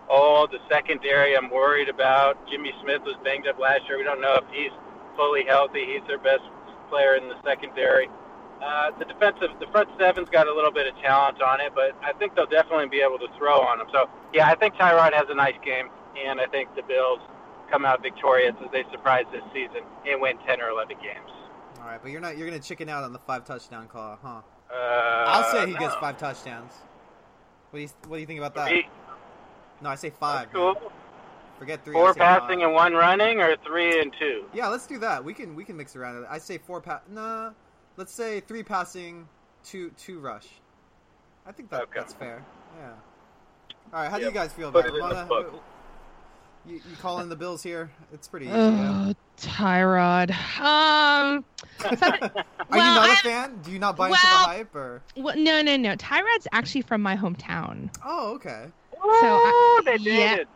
old. 0.08 0.52
The 0.52 0.58
secondary, 0.70 1.36
I'm 1.36 1.50
worried 1.50 1.88
about. 1.88 2.38
Jimmy 2.48 2.72
Smith 2.82 3.02
was 3.02 3.16
banged 3.24 3.46
up 3.46 3.58
last 3.58 3.82
year. 3.88 3.98
We 3.98 4.04
don't 4.04 4.20
know 4.20 4.34
if 4.34 4.44
he's 4.52 4.72
fully 5.16 5.44
healthy. 5.44 5.84
He's 5.84 6.06
their 6.06 6.18
best 6.18 6.42
player 6.88 7.16
in 7.16 7.28
the 7.28 7.36
secondary. 7.44 8.08
Uh, 8.62 8.90
the 8.98 9.04
defensive, 9.04 9.50
the 9.60 9.66
front 9.68 9.88
seven's 9.98 10.30
got 10.30 10.46
a 10.48 10.54
little 10.54 10.72
bit 10.72 10.86
of 10.86 10.96
talent 11.02 11.42
on 11.42 11.60
it, 11.60 11.72
but 11.74 11.92
I 12.02 12.12
think 12.14 12.34
they'll 12.34 12.46
definitely 12.46 12.88
be 12.88 13.00
able 13.00 13.18
to 13.18 13.28
throw 13.36 13.60
on 13.60 13.78
them. 13.78 13.88
So, 13.92 14.08
yeah, 14.32 14.48
I 14.48 14.54
think 14.54 14.74
Tyrod 14.76 15.12
has 15.12 15.26
a 15.28 15.34
nice 15.34 15.58
game, 15.62 15.88
and 16.16 16.40
I 16.40 16.46
think 16.46 16.74
the 16.74 16.82
Bills 16.82 17.20
come 17.70 17.84
out 17.84 18.02
victorious 18.02 18.54
as 18.64 18.70
they 18.72 18.84
surprise 18.90 19.24
this 19.30 19.42
season 19.52 19.82
and 20.08 20.22
win 20.22 20.38
10 20.46 20.62
or 20.62 20.70
11 20.70 20.96
games. 21.02 21.30
All 21.80 21.86
right, 21.86 22.00
but 22.00 22.10
you're 22.10 22.20
not. 22.20 22.38
You're 22.38 22.48
gonna 22.48 22.60
chicken 22.60 22.88
out 22.88 23.04
on 23.04 23.12
the 23.12 23.18
five 23.18 23.44
touchdown 23.44 23.88
call, 23.88 24.18
huh? 24.22 24.40
Uh, 24.70 24.74
I'll 25.26 25.50
say 25.52 25.66
he 25.66 25.72
no. 25.74 25.78
gets 25.78 25.94
five 25.96 26.18
touchdowns. 26.18 26.72
What 27.70 27.78
do 27.78 27.82
you 27.82 27.88
What 28.08 28.16
do 28.16 28.20
you 28.20 28.26
think 28.26 28.38
about 28.40 28.54
that? 28.54 28.68
Three, 28.68 28.88
No, 29.80 29.90
I 29.90 29.94
say 29.94 30.10
five. 30.10 30.48
cool. 30.52 30.74
Forget 31.58 31.84
three. 31.84 31.94
Four 31.94 32.12
say 32.12 32.18
five. 32.20 32.42
passing 32.42 32.62
and 32.62 32.72
one 32.72 32.92
running, 32.92 33.40
or 33.40 33.56
three 33.64 34.00
and 34.00 34.12
two. 34.18 34.44
Yeah, 34.52 34.68
let's 34.68 34.86
do 34.86 34.98
that. 34.98 35.24
We 35.24 35.32
can 35.34 35.54
we 35.54 35.64
can 35.64 35.76
mix 35.76 35.96
around 35.96 36.22
it. 36.22 36.26
I 36.28 36.38
say 36.38 36.58
four 36.58 36.80
pass. 36.80 37.00
Nah, 37.08 37.52
let's 37.96 38.12
say 38.12 38.40
three 38.40 38.62
passing, 38.62 39.26
two 39.64 39.90
two 39.96 40.18
rush. 40.20 40.46
I 41.46 41.52
think 41.52 41.70
that 41.70 41.82
Okay. 41.82 41.92
that's 42.00 42.12
fair. 42.12 42.44
Yeah. 42.78 42.90
All 43.94 44.02
right. 44.02 44.10
How 44.10 44.18
do 44.18 44.24
you 44.24 44.32
guys 44.32 44.52
feel 44.52 44.70
Put 44.72 44.86
about 44.86 44.94
it 44.96 45.02
in 45.02 45.08
the 45.08 45.14
Ramona, 45.14 45.26
book. 45.52 45.62
You, 46.68 46.74
you 46.76 46.96
call 47.00 47.20
in 47.20 47.28
the 47.28 47.36
Bills 47.36 47.62
here? 47.62 47.90
It's 48.12 48.26
pretty 48.26 48.46
easy. 48.46 48.54
Oh, 48.54 49.14
Tyrod. 49.38 50.30
Um, 50.60 51.44
Are 51.84 51.90
you 51.94 52.44
well, 52.70 52.94
not 52.96 53.08
a 53.08 53.12
I- 53.12 53.20
fan? 53.22 53.60
Do 53.62 53.70
you 53.70 53.78
not 53.78 53.96
buy 53.96 54.08
into 54.08 54.18
the 54.20 54.26
hype 54.26 54.74
or? 54.74 55.02
well, 55.16 55.36
no, 55.36 55.62
no, 55.62 55.76
no. 55.76 55.94
Tyrod's 55.96 56.48
actually 56.52 56.82
from 56.82 57.02
my 57.02 57.16
hometown. 57.16 57.90
Oh, 58.04 58.34
okay. 58.34 58.66
I- 59.02 59.78
Ooh, 59.80 59.84
they 59.84 59.96
yeah. 60.10 60.36
did. 60.36 60.48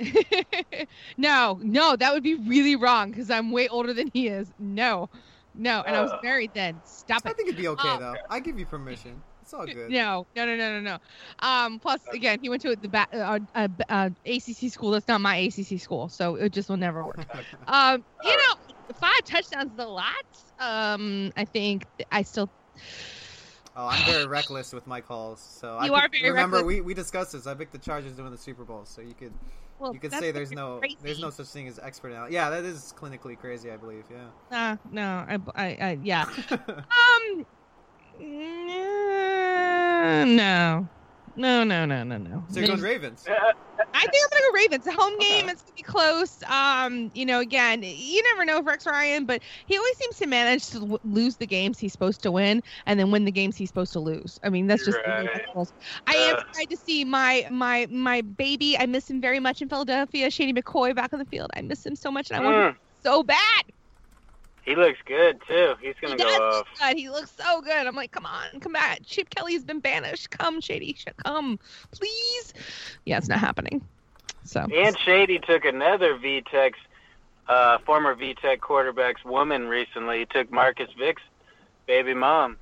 no, 1.16 1.60
no, 1.62 1.94
that 1.94 2.12
would 2.12 2.24
be 2.24 2.34
really 2.34 2.74
wrong 2.74 3.10
because 3.10 3.30
I'm 3.30 3.52
way 3.52 3.68
older 3.68 3.92
than 3.92 4.10
he 4.12 4.26
is. 4.28 4.48
No, 4.58 5.08
no, 5.54 5.82
and 5.86 5.94
I 5.94 6.00
was 6.02 6.10
Uh. 6.10 6.18
married 6.24 6.50
then. 6.54 6.80
Stop 6.84 7.24
it. 7.24 7.28
I 7.30 7.32
think 7.34 7.48
it'd 7.50 7.60
be 7.60 7.68
okay 7.68 7.88
Oh. 7.88 7.98
though. 8.00 8.14
I 8.28 8.40
give 8.40 8.58
you 8.58 8.66
permission. 8.66 9.22
It's 9.42 9.52
all 9.52 9.66
good. 9.66 9.90
No, 9.90 10.26
no, 10.36 10.46
no, 10.46 10.56
no, 10.56 10.80
no, 10.80 10.80
no. 10.80 11.46
Um, 11.46 11.78
plus, 11.80 12.00
again, 12.12 12.38
he 12.40 12.48
went 12.48 12.62
to 12.62 12.74
the 12.76 12.88
ba- 12.88 13.08
uh, 13.12 13.38
uh, 13.54 13.68
uh, 13.88 14.10
ACC 14.24 14.70
school. 14.70 14.92
That's 14.92 15.08
not 15.08 15.20
my 15.20 15.36
ACC 15.36 15.80
school, 15.80 16.08
so 16.08 16.36
it 16.36 16.52
just 16.52 16.68
will 16.68 16.76
never 16.76 17.04
work. 17.04 17.18
Um, 17.66 18.04
you 18.22 18.36
know, 18.36 18.54
five 19.00 19.24
touchdowns 19.24 19.72
is 19.72 19.78
a 19.78 19.86
lot. 19.86 20.12
Um, 20.58 21.32
I 21.36 21.44
think 21.44 21.84
I 22.10 22.22
still. 22.22 22.48
Oh, 23.74 23.86
I'm 23.86 24.04
very 24.04 24.26
reckless 24.26 24.72
with 24.72 24.86
my 24.86 25.00
calls. 25.00 25.40
So 25.40 25.76
I 25.76 25.86
You 25.86 25.92
picked- 25.92 26.04
are 26.04 26.08
very 26.10 26.30
remember 26.30 26.56
reckless. 26.58 26.74
we, 26.76 26.80
we 26.82 26.94
discussed 26.94 27.32
this. 27.32 27.46
I 27.46 27.54
picked 27.54 27.72
the 27.72 27.78
Chargers 27.78 28.14
to 28.16 28.22
win 28.22 28.30
the 28.30 28.38
Super 28.38 28.64
Bowl, 28.64 28.82
so 28.84 29.00
you 29.00 29.14
could 29.14 29.32
Well, 29.78 29.94
you 29.94 29.98
could 29.98 30.12
say 30.12 30.30
there's 30.30 30.52
no 30.52 30.78
crazy. 30.78 30.98
there's 31.02 31.20
no 31.20 31.30
such 31.30 31.46
thing 31.48 31.66
as 31.68 31.78
expert 31.78 32.08
analysis. 32.08 32.34
Yeah, 32.34 32.50
that 32.50 32.64
is 32.64 32.92
clinically 32.96 33.36
crazy. 33.38 33.70
I 33.70 33.76
believe. 33.78 34.04
Yeah. 34.10 34.26
Nah, 34.50 34.76
no, 34.90 35.02
I, 35.26 35.38
I, 35.54 35.66
I 35.80 35.98
yeah. 36.02 36.26
Um, 36.50 37.46
no, 40.24 40.88
no, 41.36 41.64
no, 41.64 41.84
no, 41.84 42.04
no, 42.04 42.16
no. 42.18 42.44
so 42.48 42.58
you're 42.60 42.68
going 42.68 42.80
Ravens. 42.80 43.24
I 43.94 44.00
think 44.06 44.14
I'm 44.24 44.38
gonna 44.38 44.52
go 44.52 44.54
Ravens. 44.54 44.84
The 44.84 44.92
home 44.92 45.18
game, 45.18 45.44
Okay. 45.44 45.52
it's 45.52 45.62
gonna 45.62 45.74
be 45.76 45.82
close. 45.82 46.42
Um, 46.44 47.10
you 47.14 47.26
know, 47.26 47.40
again, 47.40 47.82
you 47.82 48.22
never 48.32 48.44
know 48.44 48.58
with 48.58 48.66
Rex 48.66 48.86
Ryan, 48.86 49.26
but 49.26 49.42
he 49.66 49.76
always 49.76 49.96
seems 49.98 50.16
to 50.18 50.26
manage 50.26 50.66
to 50.68 50.80
w- 50.80 50.98
lose 51.04 51.36
the 51.36 51.46
games 51.46 51.78
he's 51.78 51.92
supposed 51.92 52.22
to 52.22 52.32
win, 52.32 52.62
and 52.86 52.98
then 52.98 53.10
win 53.10 53.24
the 53.24 53.32
games 53.32 53.56
he's 53.56 53.68
supposed 53.68 53.92
to 53.92 54.00
lose. 54.00 54.38
I 54.42 54.48
mean, 54.50 54.66
that's 54.66 54.84
just. 54.84 54.98
Right. 55.06 55.24
it. 55.26 55.68
I 56.06 56.14
am 56.14 56.36
Uh. 56.36 56.40
excited 56.48 56.70
to 56.70 56.76
see 56.76 57.04
my 57.04 57.46
my 57.50 57.86
my 57.90 58.22
baby. 58.22 58.76
I 58.78 58.86
miss 58.86 59.08
him 59.10 59.20
very 59.20 59.40
much 59.40 59.60
in 59.62 59.68
Philadelphia. 59.68 60.30
Shady 60.30 60.52
McCoy 60.52 60.94
back 60.94 61.12
on 61.12 61.18
the 61.18 61.26
field. 61.26 61.50
I 61.54 61.60
miss 61.62 61.84
him 61.84 61.94
so 61.96 62.10
much, 62.10 62.30
and 62.30 62.40
I 62.40 62.44
want 62.44 62.56
him 62.56 62.62
Mm, 62.74 62.76
so 63.02 63.22
bad. 63.22 63.62
He 64.64 64.76
looks 64.76 64.98
good 65.04 65.40
too. 65.46 65.74
He's 65.80 65.94
gonna 66.00 66.16
does 66.16 66.38
go 66.38 66.64
off. 66.80 66.94
He 66.94 67.10
looks 67.10 67.32
so 67.32 67.60
good. 67.60 67.86
I'm 67.86 67.96
like, 67.96 68.12
come 68.12 68.26
on, 68.26 68.60
come 68.60 68.72
back. 68.72 69.00
Chip 69.04 69.30
Kelly's 69.30 69.64
been 69.64 69.80
banished. 69.80 70.30
Come, 70.30 70.60
Shady, 70.60 70.96
come, 71.24 71.58
please. 71.90 72.54
Yeah, 73.04 73.18
it's 73.18 73.28
not 73.28 73.38
happening. 73.38 73.82
So. 74.44 74.60
And 74.60 74.98
Shady 74.98 75.38
took 75.38 75.64
another 75.64 76.18
VTEX, 76.18 76.72
uh, 77.48 77.78
former 77.78 78.14
VTech 78.14 78.60
quarterback's 78.60 79.24
woman 79.24 79.68
recently. 79.68 80.20
He 80.20 80.24
took 80.26 80.50
Marcus 80.50 80.90
Vick's 80.98 81.22
baby 81.86 82.14
mom. 82.14 82.56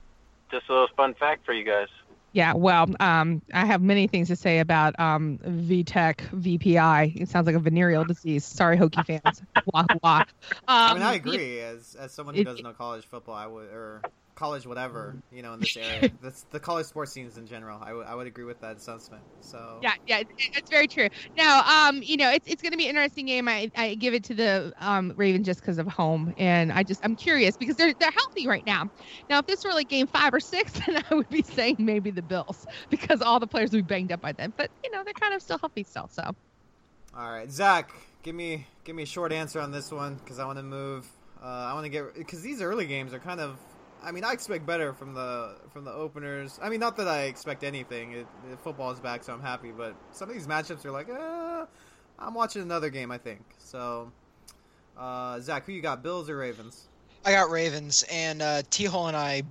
Just 0.51 0.69
a 0.69 0.73
little 0.73 0.89
fun 0.97 1.15
fact 1.15 1.47
for 1.47 1.53
you 1.53 1.65
guys. 1.65 1.89
Yeah, 2.33 2.55
well, 2.55 2.87
um, 3.01 3.43
I 3.53 3.64
have 3.64 3.83
many 3.83 4.07
things 4.07 4.29
to 4.29 4.37
say 4.37 4.59
about 4.61 4.99
um, 4.99 5.38
VTech, 5.45 6.16
VPI. 6.33 7.12
It 7.21 7.29
sounds 7.29 7.47
like 7.47 7.57
a 7.57 7.61
venereal 7.61 8.05
disease. 8.05 8.45
Sorry, 8.45 8.77
Hokie 8.77 9.05
fans. 9.05 9.43
wah, 9.73 9.87
wah. 10.03 10.25
Um, 10.69 10.87
I 10.87 10.95
mean, 10.95 11.03
I 11.03 11.14
yeah, 11.25 11.38
agree. 11.38 11.61
As 11.61 11.95
as 11.95 12.12
someone 12.12 12.35
who 12.35 12.43
doesn't 12.43 12.62
know 12.62 12.73
college 12.73 13.07
football, 13.07 13.35
I 13.35 13.47
would 13.47 13.69
or 13.71 14.05
college 14.40 14.66
whatever, 14.66 15.16
you 15.31 15.42
know, 15.42 15.53
in 15.53 15.61
this 15.61 15.76
area, 15.76 16.11
that's 16.22 16.44
the 16.44 16.59
college 16.59 16.87
sports 16.87 17.12
scenes 17.12 17.37
in 17.37 17.46
general. 17.46 17.79
I 17.81 17.92
would 17.92 18.07
I 18.07 18.14
would 18.14 18.26
agree 18.26 18.44
with 18.44 18.59
that 18.62 18.79
assessment. 18.79 19.22
So 19.42 19.79
Yeah, 19.83 19.92
yeah, 20.07 20.20
it, 20.20 20.29
it's 20.57 20.70
very 20.70 20.88
true. 20.88 21.09
Now, 21.37 21.88
um, 21.88 22.03
you 22.03 22.16
know, 22.16 22.31
it's 22.31 22.48
it's 22.48 22.62
going 22.62 22.72
to 22.72 22.79
be 22.79 22.85
an 22.85 22.96
interesting 22.96 23.26
game. 23.26 23.48
I, 23.48 23.70
I 23.76 23.94
give 23.96 24.14
it 24.14 24.24
to 24.24 24.35
the 24.35 24.72
um 24.81 25.12
Ravens 25.14 25.44
just 25.44 25.61
because 25.61 25.76
of 25.76 25.87
home, 25.87 26.33
and 26.38 26.72
I 26.72 26.83
just 26.85 27.05
I'm 27.05 27.16
curious 27.16 27.59
because 27.59 27.76
they're 27.76 27.92
they're 28.00 28.11
healthy 28.11 28.48
right 28.48 28.64
now. 28.64 28.85
Now, 29.29 29.40
if 29.40 29.46
this 29.46 29.62
were 29.62 29.72
like 29.72 29.88
game 29.88 30.07
five 30.07 30.33
or 30.33 30.40
six, 30.40 30.72
then 30.87 31.03
I 31.11 31.14
would 31.14 31.29
be 31.29 31.42
saying 31.42 31.76
maybe 31.79 32.11
the 32.11 32.22
Bills 32.22 32.66
because 32.90 33.20
all 33.20 33.40
the 33.40 33.46
players 33.46 33.72
would 33.72 33.87
be 33.87 33.94
banged 33.94 34.11
up 34.11 34.22
by 34.22 34.33
then. 34.33 34.55
But 34.57 34.70
you 34.83 34.90
know, 34.90 35.05
they're 35.05 35.12
kind 35.12 35.35
of 35.35 35.42
still 35.42 35.59
healthy 35.59 35.85
still. 35.85 36.09
So 36.11 36.22
All 37.14 37.31
right, 37.31 37.50
Zach, 37.50 37.92
give 38.22 38.35
me 38.35 38.66
give 38.85 38.96
me 38.96 39.03
a 39.03 39.07
short 39.07 39.33
answer 39.33 39.61
on 39.61 39.70
this 39.70 39.92
one 39.92 40.14
because 40.14 40.38
I 40.38 40.46
want 40.46 40.59
to 40.59 40.62
move. 40.62 41.07
Uh, 41.42 41.46
I 41.46 41.74
want 41.74 41.85
to 41.85 41.90
get 41.90 42.14
because 42.14 42.42
these 42.42 42.62
early 42.62 42.87
games 42.87 43.12
are 43.12 43.18
kind 43.18 43.40
of. 43.40 43.59
I 44.03 44.13
mean, 44.13 44.25
I 44.25 44.33
expect 44.33 44.67
better 44.67 44.93
from 44.93 45.15
the 45.15 45.57
from 45.73 45.85
the 45.85 45.93
openers. 45.93 46.59
I 46.63 46.69
mean, 46.69 46.81
not 46.81 46.97
that 46.97 47.09
I 47.09 47.23
expect 47.23 47.65
anything. 47.65 48.13
It, 48.13 48.27
it, 48.51 48.59
football 48.61 48.91
is 48.91 49.01
back, 49.01 49.23
so 49.23 49.33
I'm 49.33 49.43
happy. 49.43 49.71
But 49.71 49.95
some 50.13 50.29
of 50.29 50.35
these 50.35 50.47
matchups 50.47 50.85
are 50.85 50.91
like, 50.91 51.09
uh, 51.11 51.67
I'm 52.19 52.35
watching 52.35 52.63
another 52.63 52.91
game. 52.91 53.11
I 53.11 53.19
think 53.19 53.43
so. 53.59 54.11
Uh, 54.99 55.41
Zach, 55.41 55.67
who 55.67 55.73
you 55.73 55.83
got? 55.83 56.03
Bills 56.03 56.29
or 56.29 56.37
Ravens? 56.37 56.89
I 57.25 57.33
got 57.33 57.51
Ravens, 57.51 58.05
and 58.11 58.41
uh, 58.41 58.63
Tehol 58.71 59.09
and 59.09 59.17
I 59.17 59.43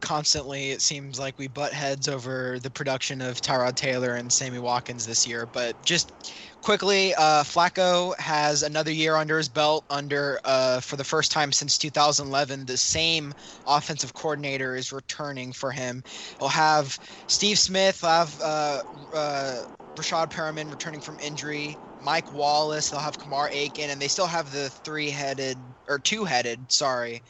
constantly 0.00 0.70
it 0.70 0.82
seems 0.82 1.18
like 1.18 1.38
we 1.38 1.48
butt 1.48 1.72
heads 1.72 2.08
over 2.08 2.58
the 2.60 2.70
production 2.70 3.20
of 3.20 3.40
Tyrod 3.40 3.74
Taylor 3.76 4.14
and 4.14 4.32
Sammy 4.32 4.58
Watkins 4.58 5.06
this 5.06 5.26
year. 5.26 5.46
But 5.46 5.82
just 5.84 6.34
quickly, 6.66 7.14
uh, 7.14 7.44
Flacco 7.44 8.18
has 8.18 8.64
another 8.64 8.90
year 8.90 9.14
under 9.14 9.38
his 9.38 9.48
belt. 9.48 9.84
Under 9.88 10.40
uh, 10.44 10.80
for 10.80 10.96
the 10.96 11.04
first 11.04 11.30
time 11.30 11.52
since 11.52 11.78
2011, 11.78 12.66
the 12.66 12.76
same 12.76 13.32
offensive 13.68 14.14
coordinator 14.14 14.74
is 14.74 14.90
returning 14.90 15.52
for 15.52 15.70
him. 15.70 16.02
He'll 16.40 16.48
have 16.48 16.98
Steve 17.28 17.60
Smith, 17.60 18.00
he'll 18.00 18.10
have 18.10 18.40
uh, 18.40 18.80
uh, 19.14 19.62
Rashad 19.94 20.30
Perriman 20.30 20.68
returning 20.68 21.00
from 21.00 21.20
injury. 21.20 21.78
Mike 22.00 22.32
Wallace, 22.32 22.90
they'll 22.90 22.98
have 22.98 23.16
Kamar 23.16 23.48
Aiken, 23.52 23.90
and 23.90 24.02
they 24.02 24.08
still 24.08 24.26
have 24.26 24.50
the 24.50 24.68
three-headed 24.68 25.56
or 25.88 26.00
two-headed, 26.00 26.72
sorry, 26.72 27.22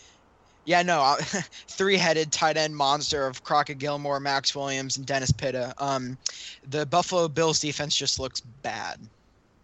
yeah, 0.64 0.82
no, 0.82 1.00
uh, 1.00 1.16
three-headed 1.68 2.32
tight 2.32 2.56
end 2.56 2.74
monster 2.74 3.26
of 3.26 3.42
Crockett 3.44 3.78
Gilmore, 3.78 4.18
Maxx 4.18 4.56
Williams, 4.56 4.96
and 4.96 5.06
Dennis 5.06 5.30
Pitta. 5.30 5.74
Um, 5.76 6.18
the 6.66 6.86
Buffalo 6.86 7.28
Bills 7.28 7.60
defense 7.60 7.94
just 7.94 8.18
looks 8.18 8.40
bad. 8.40 8.98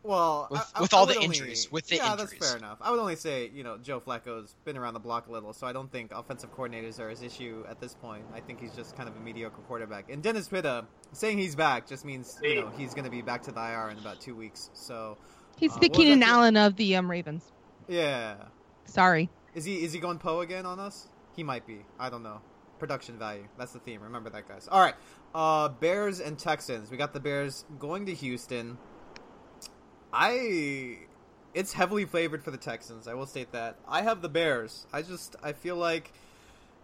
Well, 0.05 0.49
with, 0.51 0.73
I, 0.75 0.81
with 0.81 0.93
I 0.93 0.97
all 0.97 1.07
would 1.07 1.15
the 1.15 1.19
only- 1.21 1.27
injuries, 1.27 1.71
with 1.71 1.87
the 1.87 1.97
yeah, 1.97 2.13
injuries. 2.13 2.31
that's 2.31 2.49
fair 2.51 2.59
enough. 2.59 2.79
I 2.81 2.91
would 2.91 2.99
only 2.99 3.15
say 3.17 3.51
you 3.55 3.63
know 3.63 3.79
Joe 3.79 4.01
Flacco's 4.01 4.57
been 4.65 4.77
around 4.77 4.95
the 4.95 5.01
block 5.01 5.29
a 5.29 5.33
little, 5.33 5.53
so 5.53 5.67
I 5.67 5.73
don't 5.73 5.91
think 5.93 6.11
offensive 6.13 6.55
coordinators 6.57 6.99
are 6.99 7.09
his 7.09 7.23
issue 7.23 7.65
at 7.69 7.81
this 7.81 7.95
point. 7.95 8.25
I 8.35 8.41
think 8.41 8.61
he's 8.61 8.73
just 8.75 8.97
kind 8.97 9.09
of 9.09 9.17
a 9.17 9.21
mediocre 9.21 9.61
quarterback. 9.69 10.11
And 10.11 10.23
Dennis 10.23 10.49
Pitta 10.49 10.85
saying 11.13 11.39
he's 11.39 11.55
back 11.55 11.87
just 11.87 12.05
means 12.05 12.39
you 12.43 12.63
know 12.63 12.69
he's 12.77 12.95
going 12.95 13.05
to 13.05 13.11
be 13.11 13.23
back 13.23 13.43
to 13.43 13.53
the 13.53 13.61
IR 13.61 13.91
in 13.91 13.99
about 13.99 14.21
two 14.21 14.35
weeks. 14.35 14.71
So 14.75 15.17
He's 15.57 15.71
Uh, 15.73 15.81
the 15.81 15.89
what 15.89 15.99
was 15.99 16.05
Keenan? 16.07 16.23
Allen 16.25 16.57
of 16.57 16.75
the 16.77 16.97
um, 16.97 17.09
Ravens. 17.11 17.53
yeah, 17.87 18.35
Sorry. 18.87 19.29
is 19.55 19.65
he 19.65 19.85
is 19.85 19.93
he 19.93 20.01
going 20.01 20.19
Poe 20.19 20.41
again 20.41 20.67
on 20.67 20.81
us? 20.81 21.09
He 21.37 21.43
might 21.45 21.67
be. 21.67 21.85
I 22.01 22.11
don't 22.11 22.23
know. 22.25 22.41
Production 22.79 23.17
value. 23.19 23.45
That's 23.57 23.73
the 23.73 23.79
theme. 23.79 24.03
Remember 24.03 24.31
that, 24.31 24.49
guys. 24.49 24.69
All 24.71 24.81
right. 24.81 24.95
Uh, 25.35 25.69
Bears 25.69 26.19
and 26.21 26.37
Texans. 26.39 26.91
We 26.91 26.97
got 26.97 27.13
the 27.15 27.21
Bears 27.21 27.65
going 27.79 28.07
to 28.07 28.15
Houston. 28.15 28.77
I. 30.13 30.99
It's 31.55 31.73
heavily 31.73 32.07
favored 32.07 32.43
for 32.43 32.51
the 32.51 32.57
Texans. 32.57 33.07
I 33.07 33.15
will 33.15 33.27
state 33.27 33.53
that. 33.53 33.77
I 33.87 34.03
have 34.03 34.23
the 34.23 34.29
Bears. 34.29 34.87
I 34.93 35.03
just 35.03 35.37
I 35.43 35.53
feel 35.53 35.77
like 35.77 36.11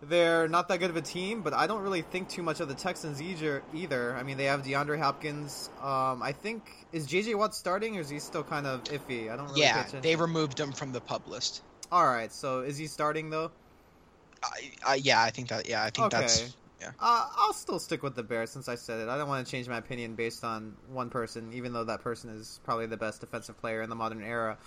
they're 0.03 0.47
not 0.47 0.69
that 0.69 0.79
good 0.79 0.91
of 0.91 0.97
a 0.97 1.01
team, 1.03 1.41
but 1.43 1.53
I 1.55 1.67
don't 1.67 1.83
really 1.83 2.03
think 2.03 2.29
too 2.29 2.43
much 2.43 2.61
of 2.61 2.69
the 2.69 2.75
Texans 2.75 3.21
either. 3.23 3.63
Either. 3.75 4.15
I 4.15 4.23
mean, 4.23 4.37
they 4.37 4.45
have 4.45 4.63
DeAndre 4.63 4.99
Hopkins. 4.99 5.71
Um, 5.81 6.23
I 6.23 6.33
think 6.33 6.71
is 6.93 7.07
JJ 7.09 7.37
Watt 7.37 7.55
starting, 7.55 7.97
or 7.97 8.01
is 8.01 8.09
he 8.11 8.19
still 8.19 8.43
kind 8.45 8.67
of 8.67 8.85
iffy? 8.85 9.31
I 9.33 9.37
don't 9.37 9.49
really. 9.49 9.63
yeah, 9.63 9.85
they 10.03 10.17
removed 10.17 10.61
him 10.61 10.73
from 10.73 10.93
the 10.93 11.01
pup 11.01 11.27
list. 11.29 11.63
All 11.91 12.05
right. 12.05 12.33
So 12.33 12.61
is 12.61 12.77
he 12.77 12.87
starting 12.87 13.31
though? 13.31 13.51
I, 14.43 14.71
I, 14.87 14.95
yeah, 14.97 15.23
I 15.23 15.31
think 15.31 15.49
that. 15.49 15.69
Yeah, 15.69 15.83
I 15.83 15.91
think 15.91 16.07
Okay. 16.09 16.21
that's. 16.21 16.55
Yeah. 16.81 16.91
Uh, 17.01 17.29
I'll 17.37 17.53
still 17.53 17.79
stick 17.79 18.03
with 18.03 18.15
the 18.15 18.23
Bears 18.23 18.51
since 18.51 18.69
I 18.69 18.77
said 18.77 19.01
it. 19.01 19.09
I 19.09 19.19
don't 19.19 19.29
want 19.29 19.45
to 19.45 19.51
change 19.51 19.69
my 19.69 19.79
opinion 19.79 20.15
based 20.15 20.45
on 20.45 20.77
one 20.93 21.11
person, 21.11 21.53
even 21.53 21.73
though 21.73 21.85
that 21.85 22.03
person 22.03 22.31
is 22.31 22.61
probably 22.65 22.87
the 22.87 22.97
best 22.97 23.21
defensive 23.21 23.59
player 23.59 23.83
in 23.83 23.91
the 23.91 23.97
modern 23.97 24.23
era. 24.23 24.59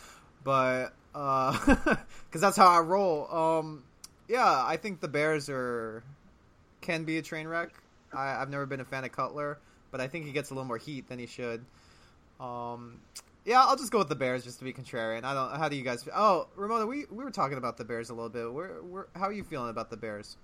But 0.44 0.90
because 1.14 2.42
that's 2.42 2.58
how 2.58 2.68
I 2.68 2.80
roll. 2.80 3.34
Um, 3.34 3.84
yeah, 4.28 4.64
I 4.66 4.78
think 4.78 5.00
the 5.00 5.08
Bears 5.08 5.50
are 5.50 6.04
can 6.82 7.04
be 7.04 7.18
a 7.18 7.22
train 7.22 7.48
wreck. 7.48 7.70
I, 8.14 8.36
I've 8.36 8.50
never 8.50 8.66
been 8.66 8.80
a 8.80 8.86
fan 8.86 9.04
of 9.04 9.12
Cutler, 9.12 9.60
but 9.92 10.02
I 10.02 10.08
think 10.08 10.26
he 10.26 10.32
gets 10.32 10.50
a 10.50 10.54
little 10.54 10.68
more 10.68 10.78
heat 10.78 11.08
than 11.08 11.20
he 11.20 11.28
should. 11.28 11.64
Um, 12.40 13.00
yeah, 13.46 13.64
I'll 13.64 13.76
just 13.76 13.92
go 13.92 14.00
with 14.00 14.10
the 14.10 14.16
Bears 14.16 14.44
just 14.44 14.60
to 14.60 14.66
be 14.66 14.74
contrarian. 14.74 15.24
I 15.24 15.34
don't. 15.34 15.58
How 15.58 15.70
do 15.70 15.76
you 15.76 15.84
guys? 15.84 16.08
Oh, 16.14 16.48
Ramona, 16.56 16.86
we, 16.86 17.06
we 17.12 17.24
were 17.24 17.32
talking 17.32 17.58
about 17.58 17.78
the 17.78 17.86
Bears 17.86 18.10
a 18.10 18.14
little 18.14 18.30
bit. 18.30 18.52
Where 18.52 19.08
how 19.16 19.28
are 19.28 19.34
you 19.34 19.44
feeling 19.44 19.70
about 19.70 19.90
the 19.90 19.98
Bears? 19.98 20.38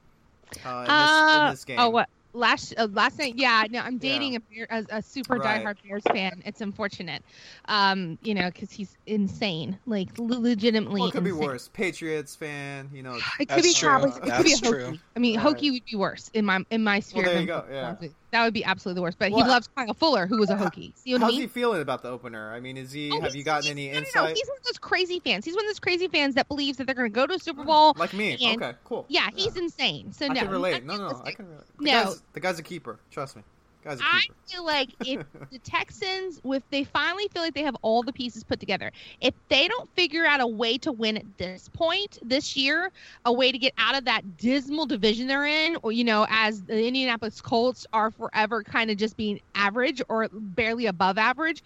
Uh, 0.66 0.70
in, 0.70 0.84
this, 0.86 0.92
Uh, 0.92 1.44
in 1.48 1.52
this 1.54 1.66
game. 1.66 1.80
Oh, 1.80 1.90
what? 1.90 2.10
Last 2.34 2.76
uh, 2.78 2.88
last 2.92 3.18
night, 3.18 3.34
yeah. 3.36 3.64
No, 3.72 3.80
I'm 3.80 3.94
Yeah. 3.94 4.00
dating 4.00 4.36
a, 4.36 4.40
Bear- 4.42 4.68
a 4.70 4.98
a 4.98 5.02
super 5.02 5.38
Right. 5.38 5.64
diehard 5.64 5.78
Bears 5.88 6.04
fan. 6.04 6.44
It's 6.46 6.62
unfortunate, 6.62 7.24
um, 7.66 8.20
you 8.22 8.36
know, 8.36 8.52
because 8.52 8.70
he's 8.70 8.96
insane, 9.08 9.80
like 9.88 10.10
le- 10.20 10.36
legitimately. 10.40 11.00
Well, 11.02 11.10
it 11.10 11.14
could 11.14 11.24
be 11.24 11.32
worse. 11.32 11.68
Patriots 11.74 12.36
fan, 12.36 12.92
you 12.94 13.02
know. 13.02 13.16
It 13.16 13.24
could 13.40 13.48
That's 13.48 13.68
be 13.68 13.74
true. 13.74 13.90
probably. 13.90 14.10
It 14.10 14.14
could 14.36 14.44
be 14.46 14.54
a 14.54 14.56
That's 14.58 14.68
hokey. 14.68 15.00
I 15.16 15.20
mean, 15.20 15.36
Right. 15.38 15.42
hokey 15.42 15.72
would 15.72 15.86
be 15.86 15.96
worse 15.96 16.30
in 16.34 16.46
my 16.46 16.64
in 16.70 16.84
my 16.84 17.00
sphere. 17.00 17.24
there 17.26 17.40
you 17.42 17.48
go, 17.48 17.66
yeah. 17.72 17.96
That 18.38 18.44
would 18.44 18.54
be 18.54 18.64
absolutely 18.64 19.00
the 19.00 19.02
worst. 19.02 19.18
But 19.18 19.32
Well, 19.32 19.44
he 19.44 19.50
loves 19.50 19.68
Kyle 19.76 19.96
Fuller, 19.96 20.28
who 20.28 20.38
was 20.38 20.52
a 20.52 20.56
hokey. 20.56 20.94
See 20.96 21.12
what 21.12 21.22
How's 21.22 21.30
I 21.30 21.32
mean? 21.32 21.42
he 21.42 21.48
feeling 21.48 21.82
about 21.82 22.04
the 22.04 22.10
opener? 22.10 22.54
I 22.54 22.60
mean, 22.60 22.78
is 22.78 22.92
he? 22.92 23.10
Oh, 23.12 23.20
have 23.20 23.36
you 23.36 23.44
gotten 23.44 23.72
any 23.72 23.88
no, 23.88 23.94
no, 23.94 24.00
no. 24.00 24.06
insight? 24.06 24.38
He's 24.38 24.48
one 24.48 24.58
of 24.60 24.64
those 24.64 24.78
crazy 24.78 25.20
fans. 25.20 25.44
He's 25.44 25.56
one 25.56 25.66
of 25.66 25.70
those 25.70 25.80
crazy 25.80 26.08
fans 26.08 26.36
that 26.36 26.48
believes 26.48 26.78
that 26.78 26.86
they're 26.86 26.94
going 26.94 27.10
to 27.12 27.16
go 27.16 27.26
to 27.26 27.34
a 27.34 27.40
Super 27.40 27.64
mm, 27.64 27.66
Bowl. 27.66 27.94
Like 27.98 28.14
me. 28.14 28.38
and- 28.46 28.62
okay, 28.62 28.78
cool. 28.84 29.08
Yeah, 29.10 29.30
he's 29.36 29.58
insane. 29.58 30.12
So 30.14 30.28
no, 30.28 30.32
I 30.32 30.34
no, 30.36 30.42
can 30.42 30.50
relate. 30.52 30.86
No, 30.86 30.98
no, 30.98 31.20
I 31.26 31.32
can 31.32 31.48
relate. 31.48 31.66
The 31.80 31.86
No. 31.86 32.04
guy's, 32.04 32.24
the 32.34 32.40
guy's 32.40 32.60
a 32.60 32.64
keeper. 32.64 33.00
Trust 33.10 33.38
me. 33.38 33.42
Guy's 33.88 34.00
I 34.02 34.22
feel 34.46 34.66
like 34.66 34.90
if 35.06 35.26
the 35.52 35.60
Texans, 35.60 36.42
if 36.44 36.64
they 36.70 36.84
finally 36.84 37.28
feel 37.30 37.42
like 37.42 37.54
they 37.54 37.64
have 37.64 37.78
all 37.82 38.04
the 38.04 38.12
pieces 38.12 38.44
put 38.44 38.60
together, 38.60 38.92
if 39.22 39.34
they 39.48 39.68
don't 39.68 39.90
figure 39.96 40.26
out 40.26 40.42
a 40.42 40.48
way 40.48 40.78
to 40.80 40.92
win 40.92 41.18
at 41.18 41.38
this 41.38 41.70
point 41.70 42.20
this 42.22 42.58
year, 42.58 42.92
a 43.26 43.32
way 43.32 43.52
to 43.52 43.58
get 43.58 43.74
out 43.78 43.98
of 43.98 44.06
that 44.06 44.38
dismal 44.38 44.86
division 44.86 45.28
they're 45.28 45.46
in, 45.46 45.78
or 45.84 45.92
you 45.92 46.04
know, 46.04 46.26
as 46.30 46.64
the 46.64 46.86
Indianapolis 46.86 47.42
Colts 47.42 47.86
are 47.94 48.12
forever 48.12 48.62
kind 48.64 48.92
of 48.92 48.98
just 48.98 49.16
being 49.16 49.40
average 49.56 50.02
or 50.10 50.28
barely 50.32 50.88
above 50.88 51.18
average, 51.18 51.64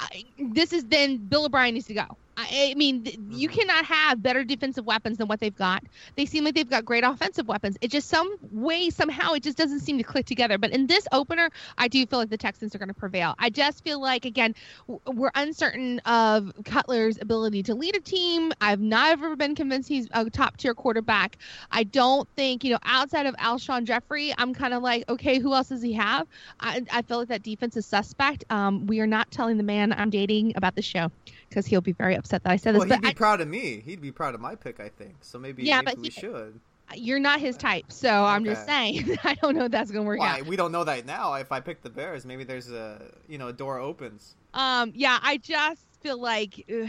I, 0.00 0.24
this 0.38 0.72
is 0.72 0.84
then 0.84 1.18
Bill 1.18 1.44
O'Brien 1.44 1.74
needs 1.74 1.86
to 1.86 1.94
go. 1.94 2.16
I, 2.36 2.70
I 2.70 2.74
mean, 2.74 3.04
th- 3.04 3.18
you 3.30 3.48
Mhm. 3.48 3.52
cannot 3.52 3.84
have 3.86 4.22
better 4.22 4.44
defensive 4.44 4.84
weapons 4.84 5.18
than 5.18 5.28
what 5.28 5.40
they've 5.40 5.54
got. 5.54 5.84
They 6.16 6.26
seem 6.26 6.44
like 6.44 6.54
they've 6.54 6.68
got 6.68 6.84
great 6.84 7.04
offensive 7.04 7.46
weapons. 7.46 7.76
It 7.80 7.90
just 7.90 8.08
some 8.08 8.36
way 8.50 8.90
somehow 8.90 9.32
it 9.34 9.42
just 9.42 9.56
doesn't 9.56 9.80
seem 9.80 9.98
to 9.98 10.04
click 10.04 10.26
together. 10.26 10.58
But 10.58 10.70
in 10.70 10.86
this 10.86 11.06
opener, 11.12 11.50
I 11.78 11.88
do 11.88 12.04
feel 12.06 12.18
like 12.18 12.30
the 12.30 12.36
Texans 12.36 12.74
are 12.74 12.78
going 12.78 12.88
to 12.88 12.94
prevail. 12.94 13.34
I 13.38 13.50
just 13.50 13.84
feel 13.84 14.00
like 14.00 14.24
again 14.24 14.54
w- 14.88 15.00
we're 15.06 15.30
uncertain 15.34 16.00
of 16.00 16.52
Cutler's 16.64 17.18
ability 17.20 17.62
to 17.64 17.74
lead 17.74 17.96
a 17.96 18.00
team. 18.00 18.52
I've 18.60 18.80
never 18.80 19.36
been 19.36 19.54
convinced 19.54 19.88
he's 19.88 20.08
a 20.12 20.28
top 20.28 20.56
tier 20.56 20.74
quarterback. 20.74 21.36
I 21.70 21.84
don't 21.84 22.28
think 22.36 22.64
you 22.64 22.72
know 22.72 22.78
outside 22.84 23.26
of 23.26 23.34
Alshon 23.36 23.84
Jeffery, 23.84 24.34
I'm 24.36 24.54
kind 24.54 24.74
of 24.74 24.82
like 24.82 25.08
okay, 25.08 25.38
who 25.38 25.54
else 25.54 25.68
does 25.68 25.82
he 25.82 25.92
have? 25.94 26.26
I, 26.60 26.82
I 26.92 27.02
feel 27.02 27.18
like 27.18 27.28
that 27.28 27.42
defense 27.42 27.76
is 27.76 27.86
suspect. 27.86 28.44
Um, 28.50 28.86
we 28.86 29.00
are 29.00 29.06
not 29.06 29.30
telling 29.30 29.56
the 29.56 29.62
man 29.62 29.92
I'm 29.92 30.10
dating 30.10 30.52
about 30.56 30.74
the 30.74 30.82
show 30.82 31.10
because 31.54 31.66
he'll 31.66 31.80
be 31.80 31.92
very 31.92 32.16
upset 32.16 32.42
that 32.42 32.50
I 32.50 32.56
said 32.56 32.74
this. 32.74 32.80
Well, 32.80 32.88
he'd 32.88 33.00
be 33.02 33.08
I, 33.08 33.14
proud 33.14 33.40
of 33.40 33.46
me. 33.46 33.80
He'd 33.84 34.00
be 34.00 34.10
proud 34.10 34.34
of 34.34 34.40
my 34.40 34.56
pick, 34.56 34.80
I 34.80 34.88
think. 34.88 35.14
So 35.20 35.38
maybe, 35.38 35.62
Yeah, 35.62 35.76
maybe 35.76 35.84
but 35.86 35.98
we 35.98 36.04
he- 36.08 36.10
should. 36.10 36.60
you're 36.96 37.20
not 37.20 37.38
his 37.38 37.56
type, 37.56 37.92
so 37.92 38.24
I'm 38.24 38.44
just 38.44 38.66
saying. 38.66 39.16
I 39.24 39.34
don't 39.34 39.56
know 39.56 39.66
if 39.66 39.70
that's 39.70 39.90
gonna 39.92 40.04
work 40.04 40.18
Why? 40.18 40.40
out. 40.40 40.46
We 40.46 40.56
don't 40.56 40.72
know 40.72 40.84
that 40.84 41.06
now. 41.06 41.34
If 41.34 41.52
I 41.52 41.60
pick 41.60 41.82
the 41.82 41.90
Bears, 41.90 42.26
maybe 42.26 42.42
there's 42.44 42.70
a 42.70 43.00
you 43.28 43.38
know 43.38 43.48
a 43.48 43.52
door 43.52 43.78
opens. 43.78 44.34
Um, 44.52 44.92
yeah, 44.94 45.18
I 45.22 45.36
just 45.38 45.82
feel 46.00 46.20
like, 46.20 46.64
ugh, 46.68 46.88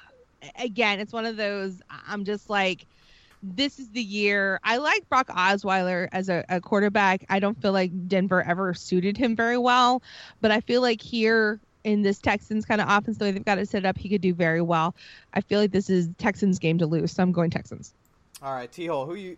again, 0.58 1.00
it's 1.00 1.12
one 1.12 1.26
of 1.26 1.36
those. 1.36 1.82
I'm 2.06 2.24
just 2.24 2.48
like, 2.48 2.86
this 3.42 3.78
is 3.78 3.90
the 3.90 4.02
year. 4.02 4.58
I 4.64 4.78
like 4.78 5.08
Brock 5.08 5.28
Osweiler 5.28 6.08
as 6.12 6.28
a, 6.28 6.44
a 6.48 6.60
quarterback. 6.60 7.24
I 7.28 7.38
don't 7.40 7.60
feel 7.60 7.72
like 7.72 8.08
Denver 8.08 8.42
ever 8.42 8.72
suited 8.74 9.16
him 9.16 9.36
very 9.36 9.58
well, 9.58 10.02
but 10.40 10.50
I 10.50 10.60
feel 10.60 10.80
like 10.82 11.02
here 11.02 11.60
in 11.84 12.02
this 12.02 12.18
Texans 12.18 12.64
kind 12.64 12.80
of 12.80 12.88
offense, 12.88 13.18
the 13.18 13.24
way 13.24 13.30
they've 13.30 13.44
got 13.44 13.58
it 13.58 13.68
set 13.68 13.84
up, 13.84 13.96
he 13.98 14.08
could 14.08 14.20
do 14.20 14.34
very 14.34 14.60
well. 14.62 14.94
I 15.34 15.40
feel 15.40 15.60
like 15.60 15.70
this 15.72 15.88
is 15.90 16.08
Texans 16.18 16.58
game 16.58 16.78
to 16.78 16.86
lose, 16.86 17.12
so 17.12 17.22
I'm 17.22 17.32
going 17.32 17.50
Texans. 17.50 17.94
All 18.42 18.52
right, 18.54 18.70
Tehol, 18.70 19.06
who 19.06 19.14
you? 19.14 19.36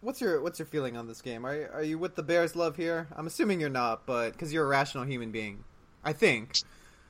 What's 0.00 0.20
your 0.20 0.42
what's 0.42 0.58
your 0.58 0.66
feeling 0.66 0.96
on 0.96 1.08
this 1.08 1.22
game? 1.22 1.46
Are 1.46 1.54
you, 1.56 1.68
are 1.72 1.82
you 1.82 1.98
with 1.98 2.14
the 2.14 2.22
Bears 2.22 2.54
love 2.54 2.76
here? 2.76 3.08
I'm 3.16 3.26
assuming 3.26 3.58
you're 3.60 3.70
not, 3.70 4.04
but 4.06 4.32
because 4.32 4.52
you're 4.52 4.64
a 4.64 4.68
rational 4.68 5.04
human 5.04 5.30
being, 5.30 5.64
I 6.04 6.12
think. 6.12 6.58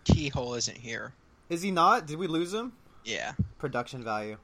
Tehol 0.04 0.56
isn't 0.58 0.76
here. 0.76 1.12
Is 1.48 1.62
he 1.62 1.70
not? 1.70 2.06
Did 2.06 2.18
we 2.18 2.26
lose 2.26 2.52
him? 2.52 2.72
Yeah. 3.04 3.32
Production 3.58 4.04
value. 4.04 4.36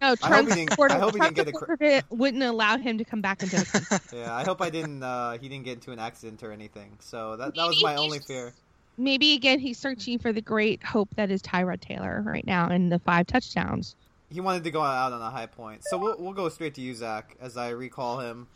No, 0.00 0.14
I 0.22 0.28
hope 0.36 0.48
he 0.48 0.54
didn't- 0.54 0.80
I 0.80 0.98
hope 0.98 1.14
he 1.14 1.20
didn't 1.20 1.34
get 1.34 1.48
a 1.48 1.52
cr- 1.52 1.74
wouldn't 2.14 2.42
allow 2.44 2.78
him 2.78 2.98
to 2.98 3.04
come 3.04 3.20
back 3.20 3.42
into 3.42 3.56
the 3.56 3.64
country. 3.90 4.18
Yeah, 4.20 4.32
I 4.34 4.44
hope 4.44 4.62
I 4.62 4.70
didn't. 4.70 5.02
Uh, 5.02 5.32
he 5.38 5.48
didn't 5.48 5.64
get 5.64 5.74
into 5.74 5.90
an 5.90 5.98
accident 5.98 6.42
or 6.44 6.52
anything. 6.52 6.96
So 7.00 7.36
that 7.36 7.56
that 7.56 7.66
was 7.66 7.82
my 7.82 7.96
only 7.96 8.20
fear. 8.20 8.52
Maybe 8.98 9.34
again 9.34 9.58
he's 9.58 9.78
searching 9.78 10.18
for 10.18 10.32
the 10.32 10.42
great 10.42 10.82
hope 10.82 11.08
that 11.16 11.30
is 11.30 11.40
Tyrod 11.42 11.80
Taylor 11.80 12.22
right 12.26 12.46
now 12.46 12.68
and 12.68 12.92
the 12.92 12.98
five 12.98 13.26
touchdowns. 13.26 13.96
He 14.30 14.40
wanted 14.40 14.64
to 14.64 14.70
go 14.70 14.82
out 14.82 15.12
on 15.12 15.22
a 15.22 15.30
high 15.30 15.46
point. 15.46 15.82
So 15.84 15.96
we'll 15.96 16.16
we'll 16.18 16.32
go 16.34 16.48
straight 16.48 16.74
to 16.74 16.80
you, 16.80 16.94
Zach, 16.94 17.36
as 17.40 17.56
I 17.56 17.70
recall 17.70 18.20
him. 18.20 18.46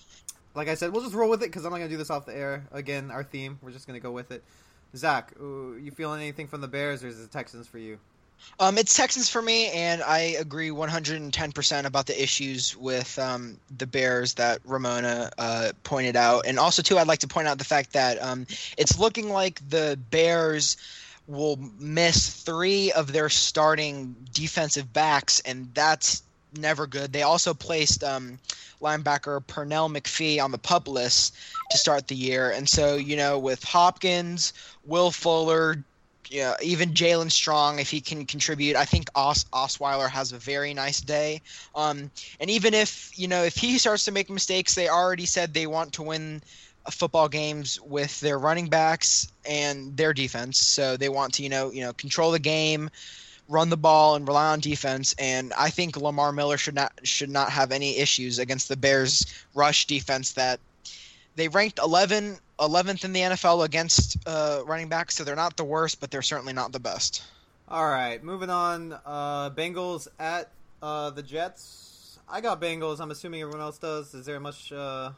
Like 0.55 0.69
I 0.69 0.75
said, 0.75 0.93
we'll 0.93 1.03
just 1.03 1.15
roll 1.15 1.31
with 1.31 1.43
it 1.43 1.47
because 1.47 1.65
I'm 1.65 1.71
not 1.71 1.79
gonna 1.79 1.89
do 1.89 1.97
this 1.97 2.11
off 2.11 2.27
the 2.27 2.37
air. 2.37 2.67
Again, 2.73 3.11
our 3.11 3.25
theme. 3.25 3.59
We're 3.63 3.71
just 3.71 3.87
gonna 3.87 4.01
go 4.01 4.11
with 4.11 4.31
it. 4.33 4.45
Zach, 4.95 5.33
you 5.41 5.91
feeling 5.97 6.21
anything 6.21 6.47
from 6.47 6.61
the 6.61 6.69
Bears, 6.69 7.03
or 7.03 7.09
is 7.09 7.19
it 7.19 7.31
Texans 7.31 7.67
for 7.67 7.79
you? 7.79 7.99
Um, 8.61 8.79
it's 8.79 8.97
Texans 8.97 9.29
for 9.29 9.43
me, 9.43 9.71
and 9.71 10.03
I 10.03 10.37
agree 10.39 10.71
110% 10.71 11.85
about 11.85 12.07
the 12.07 12.23
issues 12.23 12.77
with 12.77 13.19
um, 13.19 13.59
the 13.77 13.87
Bears 13.87 14.35
that 14.35 14.61
Ramona 14.65 15.31
uh, 15.39 15.73
pointed 15.85 16.17
out. 16.17 16.47
And 16.47 16.59
also, 16.59 16.83
too, 16.83 16.99
I'd 16.99 17.09
like 17.09 17.21
to 17.21 17.29
point 17.29 17.49
out 17.49 17.59
the 17.59 17.65
fact 17.65 17.93
that 17.95 18.23
um, 18.23 18.47
it's 18.77 18.99
looking 18.99 19.31
like 19.31 19.61
the 19.69 19.99
Bears 20.11 20.77
will 21.27 21.59
miss 21.79 22.31
three 22.31 22.93
of 22.93 23.13
their 23.13 23.29
starting 23.29 24.15
defensive 24.33 24.93
backs, 24.93 25.41
and 25.41 25.69
that's 25.75 26.23
never 26.57 26.87
good. 26.87 27.13
They 27.13 27.23
also 27.23 27.55
placed 27.55 28.05
um, 28.05 28.39
linebacker 28.81 29.43
Pernell 29.45 29.91
McPhee 29.91 30.43
on 30.43 30.51
the 30.51 30.59
pup 30.59 30.89
list 30.89 31.35
to 31.71 31.79
start 31.79 32.09
the 32.09 32.15
year, 32.15 32.51
and 32.51 32.69
so 32.69 32.97
you 32.97 33.17
know 33.17 33.39
with 33.39 33.65
Hopkins, 33.65 34.53
Will 34.85 35.11
Fuller, 35.11 35.83
yeah, 36.31 36.55
even 36.63 36.91
Jaelen 36.91 37.31
Strong, 37.31 37.79
if 37.79 37.91
he 37.91 38.01
can 38.01 38.27
contribute, 38.27 38.77
I 38.77 38.85
think 38.85 39.09
Os- 39.15 39.45
Osweiler 39.53 40.09
has 40.09 40.33
a 40.33 40.39
very 40.39 40.75
nice 40.75 41.01
day. 41.01 41.41
Um, 41.75 42.11
and 42.41 42.51
even 42.51 42.75
if 42.75 43.11
you 43.19 43.29
know 43.29 43.43
if 43.45 43.57
he 43.57 43.79
starts 43.79 44.05
to 44.07 44.13
make 44.13 44.31
mistakes, 44.31 44.75
they 44.75 44.89
already 44.89 45.27
said 45.27 45.53
they 45.53 45.67
want 45.67 45.93
to 45.95 46.03
win 46.03 46.43
football 46.91 47.29
games 47.29 47.81
with 47.81 48.19
their 48.21 48.39
running 48.39 48.69
backs 48.69 49.31
and 49.45 49.97
their 49.97 50.13
defense. 50.13 50.59
So 50.59 50.97
they 50.97 51.09
want 51.09 51.35
to 51.35 51.43
you 51.43 51.49
know 51.49 51.71
you 51.71 51.83
know 51.83 51.93
control 51.95 52.31
the 52.31 52.39
game, 52.39 52.91
run 53.49 53.69
the 53.71 53.77
ball, 53.77 54.15
and 54.15 54.27
rely 54.27 54.53
on 54.53 54.61
defense. 54.61 55.15
And 55.19 55.53
I 55.59 55.71
think 55.71 55.97
Lamar 55.97 56.33
Miller 56.33 56.57
should 56.57 56.75
not 56.75 56.93
should 57.05 57.31
not 57.31 57.51
have 57.51 57.73
any 57.73 57.99
issues 57.99 58.39
against 58.39 58.69
the 58.69 58.77
Bears 58.77 59.27
rush 59.55 59.87
defense 59.87 60.33
that 60.33 60.61
they 61.37 61.49
ranked 61.49 61.79
11 61.79 62.39
11th 62.59 63.05
in 63.05 63.13
the 63.13 63.21
NFL 63.21 63.65
against 63.65 64.17
uh, 64.27 64.63
running 64.65 64.89
backs, 64.89 65.17
so 65.17 65.25
they're 65.25 65.35
not 65.35 65.57
the 65.57 65.65
worst, 65.65 66.01
but 66.01 66.11
they're 66.11 66.23
certainly 66.23 66.53
not 66.53 66.71
the 66.71 66.79
best. 66.79 67.23
All 67.69 67.89
right, 67.89 68.23
moving 68.23 68.51
on. 68.51 68.93
Uh, 69.05 69.51
Bengals 69.51 70.07
at 70.19 70.51
uh, 70.83 71.11
the 71.11 71.23
Jets. 71.23 72.19
I 72.29 72.41
got 72.41 72.61
Bengals. 72.61 73.01
I'm 73.01 73.11
assuming 73.11 73.43
everyone 73.43 73.63
else 73.63 73.79
does. 73.79 74.15
Is 74.15 74.27
there 74.27 74.39
much 74.39 74.73
uh, 74.73 75.11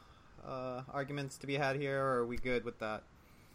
uh, 0.46 0.82
arguments 0.90 1.36
to 1.38 1.46
be 1.46 1.54
had 1.54 1.76
here, 1.76 2.00
or 2.00 2.18
are 2.20 2.26
we 2.26 2.36
good 2.36 2.64
with 2.64 2.78
that? 2.78 3.02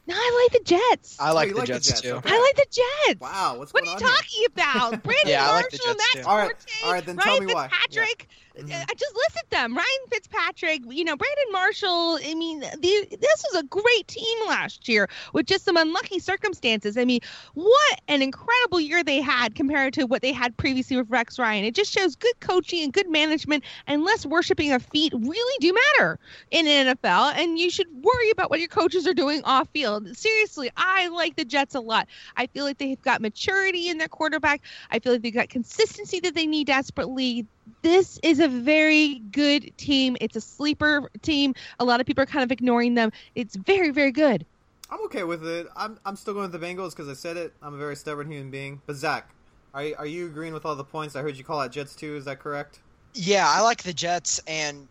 No, 0.10 0.16
I 0.16 0.48
like 0.52 0.64
the 0.64 0.66
Jets. 0.66 1.18
I 1.20 1.32
like 1.32 1.50
you 1.50 1.54
the 1.54 1.60
like 1.60 1.68
the 1.68 1.74
Jets, 1.74 1.88
Jets, 1.88 2.02
too. 2.02 2.14
okay. 2.14 2.30
I 2.34 2.40
like 2.42 2.56
the 2.56 2.66
Jets. 2.72 3.22
Wow, 3.22 3.58
what's 3.58 3.72
What 3.72 3.84
are 3.84 3.86
you 3.86 3.92
on 3.92 4.00
here? 4.00 4.08
talking 4.08 4.46
about? 4.48 5.04
Brandon 5.04 5.28
Yeah, 5.28 5.48
I 5.48 5.54
like 5.54 5.70
the 5.70 5.80
Marshall, 5.86 5.94
Jets, 5.94 6.16
Matt 6.16 6.24
too. 6.24 6.30
All 6.30 6.38
right, 6.38 6.48
Forte, 6.48 6.86
all 6.88 6.94
right, 6.94 7.06
then 7.06 7.16
Ryan 7.18 7.30
tell 7.38 7.48
me 7.48 7.54
why. 7.54 7.68
Fitzpatrick. 7.68 8.28
Mhm. 8.60 8.74
Uh, 8.74 8.94
just 8.98 9.16
listed 9.16 9.50
them. 9.52 9.76
Ryan 9.76 9.88
Fitzpatrick, 10.12 10.82
you 10.90 11.06
know, 11.06 11.16
Brandon 11.16 11.52
Marshall. 11.52 12.20
I 12.26 12.34
mean, 12.36 12.60
the, 12.60 13.18
this 13.22 13.46
was 13.54 13.62
a 13.62 13.64
great 13.68 14.08
team 14.08 14.38
last 14.48 14.90
year 14.90 15.08
with 15.34 15.46
just 15.46 15.64
some 15.64 15.78
unlucky 15.78 16.20
circumstances. 16.20 16.98
I 16.98 17.06
mean, 17.06 17.22
what 17.54 18.02
an 18.10 18.22
incredible 18.22 18.82
year 18.82 19.02
they 19.04 19.22
had 19.22 19.56
compared 19.56 19.94
to 19.94 20.06
what 20.06 20.22
they 20.22 20.34
had 20.34 20.58
previously 20.58 20.98
with 20.98 21.10
Rex 21.10 21.40
Ryan. 21.40 21.64
It 21.64 21.76
just 21.76 21.94
shows 21.94 22.16
good 22.18 22.38
coaching 22.42 22.84
and 22.84 22.92
good 22.92 23.10
management 23.10 23.64
and 23.88 24.04
less 24.04 24.26
worshiping 24.26 24.74
of 24.74 24.84
feet 24.84 25.14
really 25.16 25.58
do 25.62 25.74
matter 25.98 26.20
in 26.52 26.66
the 26.66 26.94
NFL. 26.94 27.36
And 27.36 27.58
you 27.58 27.70
should 27.70 27.88
worry 28.04 28.30
about 28.32 28.50
what 28.50 28.60
your 28.60 28.68
coaches 28.70 29.08
are 29.08 29.14
doing 29.14 29.42
off 29.46 29.70
field. 29.70 29.99
Seriously, 30.14 30.72
I 30.78 31.08
like 31.10 31.36
the 31.36 31.46
Jets 31.46 31.76
a 31.76 31.80
lot. 31.80 32.08
I 32.38 32.48
feel 32.48 32.66
like 32.66 32.78
they've 32.78 33.02
got 33.02 33.22
maturity 33.22 33.90
in 33.90 33.98
their 33.98 34.08
quarterback. 34.08 34.62
I 34.92 35.00
feel 35.00 35.14
like 35.14 35.22
they've 35.22 35.34
got 35.34 35.50
consistency 35.50 36.20
that 36.22 36.36
they 36.36 36.46
need 36.46 36.68
desperately 36.68 37.46
this 37.82 38.20
is 38.24 38.40
a 38.40 38.48
very 38.48 39.20
good 39.32 39.72
team. 39.78 40.18
It's 40.20 40.36
a 40.36 40.42
sleeper 40.42 41.10
team. 41.22 41.54
A 41.80 41.86
lot 41.86 42.00
of 42.00 42.08
people 42.08 42.24
are 42.24 42.28
kind 42.28 42.44
of 42.44 42.52
ignoring 42.52 42.96
them. 42.96 43.12
It's 43.36 43.56
very, 43.56 43.92
very 43.92 44.12
good. 44.12 44.46
I'm 44.90 45.02
okay 45.06 45.24
with 45.24 45.46
it. 45.46 45.68
I'm 45.76 46.00
I'm 46.06 46.16
still 46.16 46.34
going 46.34 46.52
with 46.52 46.60
the 46.60 46.66
Bengals 46.66 46.92
because 46.92 47.08
I 47.08 47.14
said 47.14 47.38
it. 47.38 47.54
I'm 47.62 47.76
a 47.76 47.78
very 47.78 47.96
stubborn 47.96 48.32
human 48.32 48.50
being. 48.50 48.82
But 48.86 48.96
Zach, 48.96 49.30
are 49.74 49.84
you, 49.84 49.96
are 49.98 50.06
you 50.06 50.26
agreeing 50.26 50.54
with 50.54 50.66
all 50.66 50.76
the 50.76 50.84
points? 50.84 51.16
I 51.16 51.22
heard 51.22 51.38
you 51.38 51.44
call 51.44 51.60
out 51.60 51.72
Jets 51.72 51.96
too. 51.96 52.16
Is 52.16 52.26
that 52.26 52.40
correct? 52.40 52.80
Yeah, 53.14 53.48
I 53.48 53.62
like 53.62 53.84
the 53.84 53.94
Jets, 53.94 54.40
and 54.48 54.88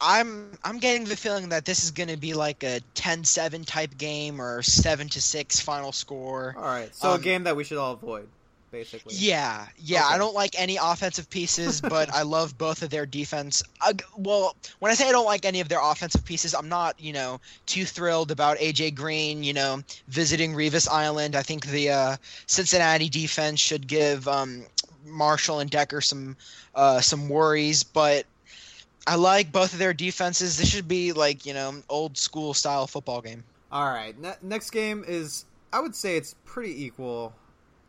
I'm 0.00 0.50
I'm 0.64 0.78
getting 0.78 1.04
the 1.04 1.16
feeling 1.16 1.48
that 1.50 1.64
this 1.64 1.82
is 1.84 1.90
going 1.90 2.08
to 2.08 2.16
be 2.16 2.34
like 2.34 2.62
a 2.62 2.80
10-7 2.94 3.64
type 3.66 3.96
game 3.96 4.40
or 4.40 4.62
seven 4.62 5.08
to 5.10 5.20
six 5.22 5.60
final 5.60 5.92
score. 5.92 6.54
All 6.56 6.64
right. 6.64 6.94
So 6.94 7.12
a 7.12 7.14
Um, 7.14 7.20
game 7.20 7.44
that 7.44 7.56
we 7.56 7.64
should 7.64 7.78
all 7.78 7.92
avoid, 7.92 8.28
basically. 8.70 9.14
Yeah, 9.16 9.66
yeah. 9.78 10.04
Okay. 10.04 10.14
I 10.14 10.18
don't 10.18 10.34
like 10.34 10.54
any 10.58 10.76
offensive 10.80 11.30
pieces, 11.30 11.80
but 11.82 12.12
I 12.12 12.22
love 12.22 12.58
both 12.58 12.82
of 12.82 12.90
their 12.90 13.06
defense. 13.06 13.62
I, 13.80 13.92
well, 14.16 14.54
when 14.80 14.90
I 14.90 14.94
say 14.94 15.08
I 15.08 15.12
don't 15.12 15.24
like 15.26 15.44
any 15.44 15.60
of 15.60 15.68
their 15.68 15.80
offensive 15.82 16.24
pieces, 16.24 16.54
I'm 16.54 16.68
not, 16.68 17.00
you 17.00 17.12
know, 17.12 17.40
too 17.66 17.84
thrilled 17.84 18.30
about 18.30 18.58
AJ 18.58 18.94
Green, 18.96 19.42
you 19.42 19.54
know, 19.54 19.82
visiting 20.08 20.52
Revis 20.54 20.88
Island. 20.88 21.34
I 21.36 21.42
think 21.42 21.66
the 21.66 21.90
uh, 21.90 22.16
Cincinnati 22.46 23.08
defense 23.08 23.60
should 23.60 23.86
give 23.86 24.28
um, 24.28 24.64
Marshall 25.06 25.60
and 25.60 25.70
Decker 25.70 26.00
some 26.00 26.36
uh, 26.74 27.00
some 27.00 27.28
worries, 27.30 27.82
but 27.84 28.26
I 29.06 29.14
like 29.14 29.52
both 29.52 29.72
of 29.72 29.78
their 29.78 29.94
defenses. 29.94 30.58
This 30.58 30.68
should 30.68 30.88
be 30.88 31.12
like, 31.12 31.46
you 31.46 31.54
know, 31.54 31.82
old 31.88 32.18
school 32.18 32.54
style 32.54 32.86
football 32.86 33.20
game. 33.20 33.44
All 33.70 33.84
right. 33.88 34.18
Ne- 34.20 34.34
next 34.42 34.70
game 34.70 35.04
is 35.06 35.44
I 35.72 35.80
would 35.80 35.94
say 35.94 36.16
it's 36.16 36.34
pretty 36.44 36.84
equal 36.84 37.32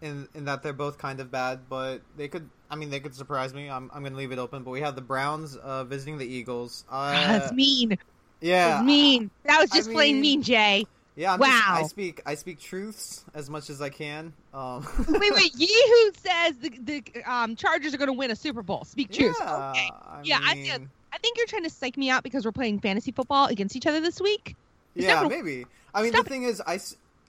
in 0.02 0.28
in 0.36 0.46
that 0.46 0.62
they're 0.64 0.74
both 0.74 0.98
kind 0.98 1.20
of 1.20 1.32
bad, 1.32 1.62
but 1.70 2.02
they 2.18 2.28
could. 2.28 2.50
I 2.70 2.76
mean, 2.76 2.90
they 2.90 3.00
could 3.00 3.16
surprise 3.16 3.54
me. 3.54 3.70
I'm 3.70 3.90
I'm 3.94 4.02
going 4.02 4.12
to 4.14 4.18
leave 4.18 4.32
it 4.32 4.40
open. 4.40 4.64
But 4.64 4.72
we 4.72 4.82
have 4.82 4.96
the 4.96 5.02
Browns 5.02 5.56
uh, 5.56 5.84
visiting 5.86 6.18
the 6.18 6.26
Eagles. 6.28 6.84
Uh, 6.90 7.12
That's 7.14 7.52
mean. 7.54 7.98
Yeah. 8.42 8.68
That's 8.70 8.86
mean. 8.86 9.32
That 9.46 9.60
was 9.62 9.72
I 9.72 9.78
just 9.78 9.92
plain 9.92 10.16
mean- 10.16 10.22
mean, 10.22 10.44
Jay. 10.44 10.86
Yeah. 11.16 11.34
I'm 11.34 11.40
just- 11.40 11.68
I 11.68 11.84
speak 11.84 12.22
I 12.26 12.36
speak 12.36 12.60
truths 12.60 13.26
as 13.34 13.50
much 13.50 13.70
as 13.72 13.82
I 13.82 13.90
can. 13.90 14.34
Um, 14.54 14.86
wait, 15.08 15.34
wait. 15.34 15.52
Yee-hoo 15.58 16.12
says 16.16 16.58
the, 16.58 16.70
the 16.84 17.04
um, 17.26 17.56
Chargers 17.56 17.94
are 17.94 17.98
going 17.98 18.08
to 18.08 18.14
win 18.14 18.30
a 18.30 18.36
Super 18.36 18.62
Bowl. 18.62 18.84
Speak 18.86 19.12
truth. 19.12 19.36
Yeah. 19.40 19.70
Okay. 19.72 19.90
I 19.92 20.22
Yeah, 20.24 20.40
I 20.44 20.54
mean, 20.56 20.66
did. 20.66 20.90
I 21.18 21.20
think 21.20 21.38
you're 21.38 21.48
trying 21.48 21.64
to 21.64 21.70
psych 21.72 21.98
me 21.98 22.12
out 22.12 22.22
because 22.22 22.46
we're 22.46 22.52
playing 22.52 22.80
fantasy 22.80 23.12
football 23.12 23.48
against 23.48 23.76
each 23.76 23.88
other 23.88 24.00
this 24.00 24.22
week. 24.22 24.56
Yeah, 24.94 25.24
never- 25.24 25.30
maybe. 25.30 25.66
I 25.96 26.04
mean, 26.04 26.12
Stop 26.12 26.26
the 26.26 26.30
thing 26.30 26.44
is, 26.44 26.62
I 26.62 26.80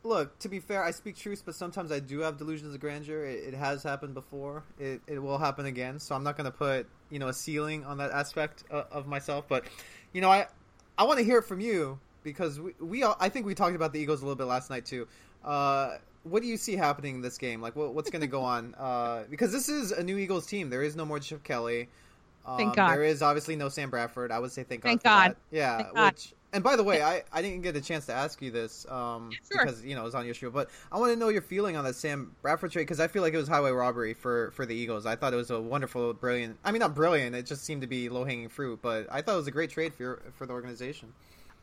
look. 0.05 0.39
To 0.41 0.51
be 0.51 0.61
fair, 0.61 0.85
I 0.85 0.91
speak 0.91 1.17
truth, 1.17 1.43
but 1.47 1.55
sometimes 1.55 1.91
I 1.91 1.99
do 1.99 2.21
have 2.21 2.37
delusions 2.37 2.75
of 2.75 2.81
grandeur. 2.81 3.25
It, 3.25 3.49
it 3.49 3.55
has 3.55 3.83
happened 3.83 4.13
before. 4.13 4.63
It, 4.79 5.01
it 5.07 5.19
will 5.19 5.39
happen 5.39 5.65
again. 5.65 6.01
So 6.01 6.15
I'm 6.15 6.23
not 6.23 6.37
going 6.37 6.45
to 6.45 6.57
put 6.57 6.87
you 7.09 7.19
know 7.19 7.29
a 7.29 7.33
ceiling 7.33 7.87
on 7.87 7.97
that 7.99 8.11
aspect 8.11 8.65
of, 8.71 8.87
of 8.93 9.07
myself. 9.07 9.47
But 9.49 9.65
you 10.13 10.21
know, 10.21 10.31
I 10.31 10.49
I 10.99 11.05
want 11.05 11.19
to 11.19 11.25
hear 11.25 11.39
it 11.39 11.45
from 11.45 11.61
you 11.61 11.99
because 12.23 12.61
we, 12.61 12.73
we 12.79 13.03
all, 13.05 13.17
I 13.19 13.31
think 13.31 13.47
we 13.47 13.55
talked 13.55 13.75
about 13.77 13.95
the 13.95 14.01
Eagles 14.01 14.21
a 14.21 14.25
little 14.25 14.37
bit 14.37 14.47
last 14.49 14.69
night 14.69 14.85
too. 14.85 15.09
Uh, 15.43 15.97
what 16.25 16.43
do 16.43 16.49
you 16.49 16.59
see 16.59 16.77
happening 16.77 17.17
in 17.17 17.21
this 17.23 17.39
game? 17.39 17.63
Like, 17.63 17.75
what, 17.75 17.95
what's 17.95 18.11
going 18.11 18.21
to 18.21 18.27
go 18.27 18.43
on? 18.43 18.75
Uh, 18.75 19.23
because 19.31 19.53
this 19.53 19.71
is 19.71 19.93
a 19.93 20.03
new 20.03 20.19
Eagles 20.19 20.47
team. 20.47 20.69
There 20.69 20.83
is 20.83 20.95
no 20.95 21.07
more 21.07 21.21
Chip 21.21 21.43
Kelly. 21.43 21.89
Um, 22.49 22.57
Thank 22.57 22.77
God. 22.77 22.95
There 22.95 23.05
is 23.05 23.23
obviously 23.23 23.57
no 23.57 23.69
Sam 23.69 23.91
Bradford. 23.91 24.33
I 24.33 24.39
would 24.39 24.53
say 24.53 24.63
thank 24.63 24.83
God. 24.83 24.89
Thank 24.89 25.03
God. 25.03 25.31
that. 25.31 25.37
Yeah. 25.51 25.77
Thank 25.79 25.95
God. 25.95 26.15
Which 26.15 26.35
and 26.53 26.65
by 26.65 26.77
the 26.77 26.83
way, 26.83 27.03
I, 27.03 27.25
I 27.31 27.43
didn't 27.43 27.61
get 27.61 27.77
a 27.77 27.81
chance 27.81 28.07
to 28.07 28.15
ask 28.15 28.41
you 28.41 28.51
this 28.51 28.87
um, 28.89 29.31
Sure. 29.53 29.67
because 29.67 29.85
you 29.85 29.95
know 29.95 30.01
it 30.01 30.05
was 30.05 30.15
on 30.15 30.25
your 30.25 30.35
show, 30.35 30.51
but 30.51 30.71
I 30.91 30.99
want 30.99 31.13
to 31.13 31.19
know 31.19 31.29
your 31.29 31.43
feeling 31.43 31.77
on 31.77 31.85
that 31.85 31.95
Sam 31.95 32.35
Bradford 32.41 32.73
trade 32.73 32.83
because 32.83 33.01
I 33.01 33.09
feel 33.09 33.21
like 33.23 33.35
it 33.35 33.37
was 33.37 33.49
highway 33.49 33.71
robbery 33.71 34.15
for, 34.15 34.51
for 34.53 34.65
the 34.65 34.75
Eagles. 34.75 35.05
I 35.05 35.15
thought 35.15 35.35
it 35.35 35.37
was 35.37 35.51
a 35.51 35.61
wonderful, 35.61 36.15
brilliant. 36.15 36.59
I 36.65 36.73
mean, 36.73 36.81
not 36.81 36.95
brilliant. 36.95 37.37
It 37.37 37.45
just 37.45 37.65
seemed 37.65 37.83
to 37.83 37.87
be 37.87 38.09
low 38.09 38.25
hanging 38.25 38.49
fruit, 38.49 38.81
but 38.81 39.07
I 39.11 39.21
thought 39.21 39.35
it 39.35 39.39
was 39.39 39.47
a 39.47 39.53
great 39.53 39.71
trade 39.71 39.93
for 39.93 40.03
your, 40.03 40.23
for 40.33 40.47
the 40.47 40.55
organization. 40.55 41.13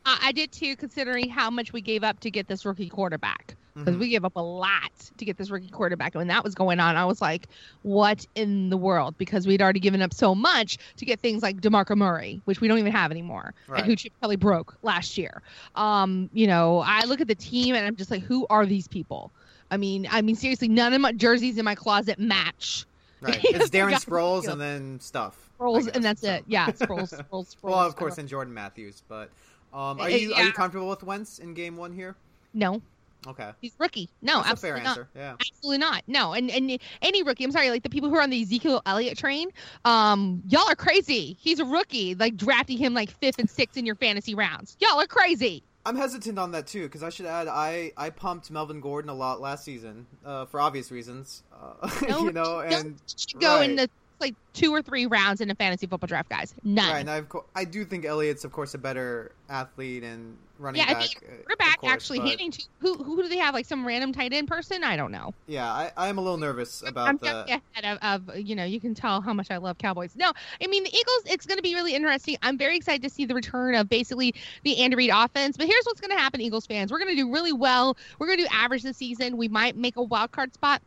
I, 0.06 0.20
I 0.26 0.32
did 0.32 0.52
too, 0.52 0.76
considering 0.76 1.30
how 1.30 1.50
much 1.50 1.74
we 1.74 1.82
gave 1.82 2.04
up 2.04 2.20
to 2.22 2.32
get 2.32 2.48
this 2.48 2.66
rookie 2.66 2.90
quarterback. 2.90 3.56
Because 3.78 3.96
Mhm. 3.96 4.00
we 4.00 4.08
gave 4.08 4.24
up 4.24 4.38
a 4.38 4.42
lot 4.42 4.92
to 5.18 5.26
get 5.26 5.36
this 5.38 5.50
rookie 5.50 5.68
quarterback. 5.68 6.16
And 6.16 6.22
when 6.22 6.28
that 6.30 6.46
was 6.46 6.56
going 6.56 6.80
on, 6.80 6.96
I 6.96 7.04
was 7.04 7.22
like, 7.22 7.48
what 7.82 8.26
in 8.34 8.70
the 8.70 8.78
world? 8.78 9.18
Because 9.18 9.46
we'd 9.46 9.62
already 9.62 9.82
given 9.82 10.02
up 10.02 10.14
so 10.14 10.34
much 10.34 10.78
to 10.96 11.04
get 11.06 11.20
things 11.20 11.44
like 11.44 11.60
DeMarco 11.60 11.98
Murray, 11.98 12.40
which 12.46 12.62
we 12.62 12.70
don't 12.70 12.78
even 12.80 12.94
have 12.94 13.12
anymore, 13.12 13.54
Right. 13.68 13.80
and 13.82 13.86
who 13.90 13.98
Chip 13.98 14.14
Kelly 14.22 14.38
broke 14.38 14.78
last 14.82 15.18
year. 15.18 15.42
Um, 15.76 16.30
you 16.32 16.48
know, 16.48 16.80
I 16.86 17.04
look 17.04 17.20
at 17.20 17.28
the 17.28 17.36
team 17.36 17.76
and 17.76 17.86
I'm 17.86 17.98
just 17.98 18.10
like, 18.12 18.24
who 18.24 18.48
are 18.50 18.66
these 18.66 18.88
people? 18.88 19.30
I 19.70 19.76
mean, 19.76 20.08
I 20.10 20.22
mean, 20.22 20.38
seriously, 20.38 20.70
none 20.70 20.94
of 20.94 21.02
my 21.02 21.12
jerseys 21.12 21.58
in 21.58 21.66
my 21.66 21.76
closet 21.76 22.18
match. 22.18 22.86
Right. 23.20 23.40
It's 23.44 23.70
Darren. 23.70 23.92
Sproles 23.96 24.48
and 24.48 24.62
then 24.62 25.02
stuff. 25.02 25.50
Sproles, 25.60 25.94
and 25.94 26.02
that's 26.04 26.22
so. 26.22 26.32
it. 26.36 26.46
Yeah, 26.48 26.68
Sproles, 26.68 27.12
Sproles, 27.14 27.26
Sproles. 27.30 27.56
Well, 27.64 27.80
of 27.80 27.96
course, 27.98 28.18
and 28.20 28.30
Jordan 28.30 28.54
Matthews, 28.54 29.04
but 29.10 29.30
um, 29.76 30.00
are 30.00 30.10
you 30.10 30.34
are 30.34 30.44
you 30.44 30.52
comfortable 30.54 30.88
with 30.88 31.04
Wentz 31.04 31.40
in 31.40 31.54
game 31.54 31.78
one 31.78 31.94
here? 31.94 32.16
No, 32.54 32.82
Okay, 33.28 33.52
he's 33.60 33.74
rookie. 33.80 34.10
No, 34.22 34.44
that's 34.44 34.54
a 34.54 34.56
fair 34.58 34.78
absolutely 34.78 34.84
not. 34.84 34.90
answer. 34.90 35.08
Yeah. 35.16 35.32
Absolutely 35.34 35.78
not. 35.80 36.04
No, 36.08 36.34
and 36.34 36.52
and 36.52 36.80
any 37.02 37.24
rookie. 37.24 37.44
I'm 37.44 37.52
sorry, 37.52 37.70
like 37.70 37.84
the 37.84 37.90
people 37.90 38.10
who 38.10 38.16
are 38.16 38.22
on 38.22 38.30
the 38.30 38.42
Ezekiel 38.42 38.82
Elliott 38.86 39.18
train. 39.18 39.50
Um, 39.84 40.44
y'all 40.48 40.70
are 40.70 40.76
crazy. 40.76 41.36
He's 41.40 41.60
a 41.60 41.66
rookie. 41.66 42.16
Like 42.16 42.38
drafting 42.38 42.78
him 42.78 42.94
like 42.94 43.10
fifth 43.10 43.40
and 43.40 43.50
sixth 43.50 43.78
in 43.78 43.86
your 43.86 43.96
fantasy 43.96 44.36
rounds. 44.36 44.78
Y'all 44.80 45.00
are 45.00 45.08
crazy. 45.08 45.64
I'm 45.88 45.96
hesitant 45.96 46.40
on 46.40 46.52
that 46.52 46.66
too 46.68 46.84
because 46.84 47.04
I 47.04 47.10
should 47.10 47.28
add 47.28 47.48
I 47.48 47.92
I 47.98 48.10
pumped 48.10 48.50
Melvin 48.50 48.82
Gordon 48.82 49.10
a 49.10 49.14
lot 49.14 49.40
last 49.40 49.64
season 49.64 50.06
uh, 50.26 50.46
for 50.46 50.60
obvious 50.60 50.92
reasons, 50.92 51.44
uh, 51.54 51.90
No, 52.08 52.20
you 52.26 52.32
know, 52.32 52.60
and 52.60 53.00
go 53.40 53.62
in 53.62 53.76
the 53.76 53.90
like 54.20 54.36
two 54.54 54.74
or 54.74 54.82
three 54.82 55.06
rounds 55.06 55.42
in 55.42 55.50
a 55.52 55.56
fantasy 55.56 55.88
football 55.88 56.08
draft, 56.08 56.30
guys. 56.30 56.54
None. 56.64 56.92
right. 56.92 57.00
And 57.00 57.10
I've, 57.10 57.28
I 57.56 57.66
do 57.66 57.86
think 57.86 58.06
Elliott's 58.06 58.44
of 58.46 58.52
course 58.52 58.74
a 58.74 58.78
better 58.78 59.32
athlete 59.50 60.04
and 60.04 60.38
running 60.58 60.82
Yeah, 60.82 60.90
I 60.90 60.94
back. 60.94 61.04
think 61.04 61.18
uh, 61.18 61.36
Quarterback 61.44 61.82
course, 61.82 61.94
actually 61.94 62.20
but, 62.20 62.28
handing 62.30 62.52
to 62.52 62.64
who? 62.80 62.96
Who 63.04 63.22
do 63.22 63.28
they 63.28 63.38
have? 63.38 63.54
Like 63.54 63.66
some 63.66 63.86
random 63.86 64.14
tight 64.14 64.34
end 64.34 64.48
person? 64.48 64.84
I 64.84 64.96
don't 64.96 65.12
know. 65.12 65.34
Yeah, 65.48 65.70
I, 65.72 65.92
I 65.98 66.08
am 66.08 66.18
a 66.18 66.22
little 66.22 66.38
nervous 66.38 66.84
about 66.88 67.08
I'm 67.10 67.18
the. 67.18 67.46
ahead 67.76 68.00
of, 68.02 68.30
of, 68.30 68.38
you 68.38 68.56
know, 68.56 68.64
you 68.64 68.80
can 68.80 68.96
tell 68.96 69.22
how 69.22 69.34
much 69.34 69.52
I 69.52 69.58
love 69.58 69.78
Cowboys. 69.78 70.16
No, 70.16 70.32
I 70.62 70.68
mean, 70.68 70.84
the 70.84 70.90
Eagles, 70.90 71.24
it's 71.26 71.46
going 71.46 71.58
to 71.58 71.64
be 71.64 71.76
really 71.76 71.94
interesting. 71.94 72.38
I'm 72.42 72.58
very 72.58 72.78
excited 72.78 73.02
to 73.04 73.10
see 73.10 73.26
the 73.26 73.36
return 73.36 73.76
of 73.76 73.90
basically 73.90 74.34
the 74.64 74.78
Andy 74.78 74.96
Reid 74.96 75.12
offense. 75.14 75.58
But 75.58 75.68
here's 75.68 75.84
what's 75.86 76.00
going 76.00 76.12
to 76.16 76.22
happen, 76.22 76.42
Eagles 76.42 76.66
fans. 76.66 76.92
We're 76.92 77.00
going 77.00 77.16
to 77.16 77.22
do 77.22 77.32
really 77.32 77.54
well. 77.54 77.98
We're 78.20 78.28
going 78.28 78.38
to 78.40 78.44
do 78.46 78.50
average 78.52 78.84
this 78.84 78.98
season. 78.98 79.38
We 79.38 79.48
might 79.48 79.76
make 79.76 79.98
a 79.98 80.04
wild 80.04 80.32
card 80.32 80.54
spot. 80.54 80.82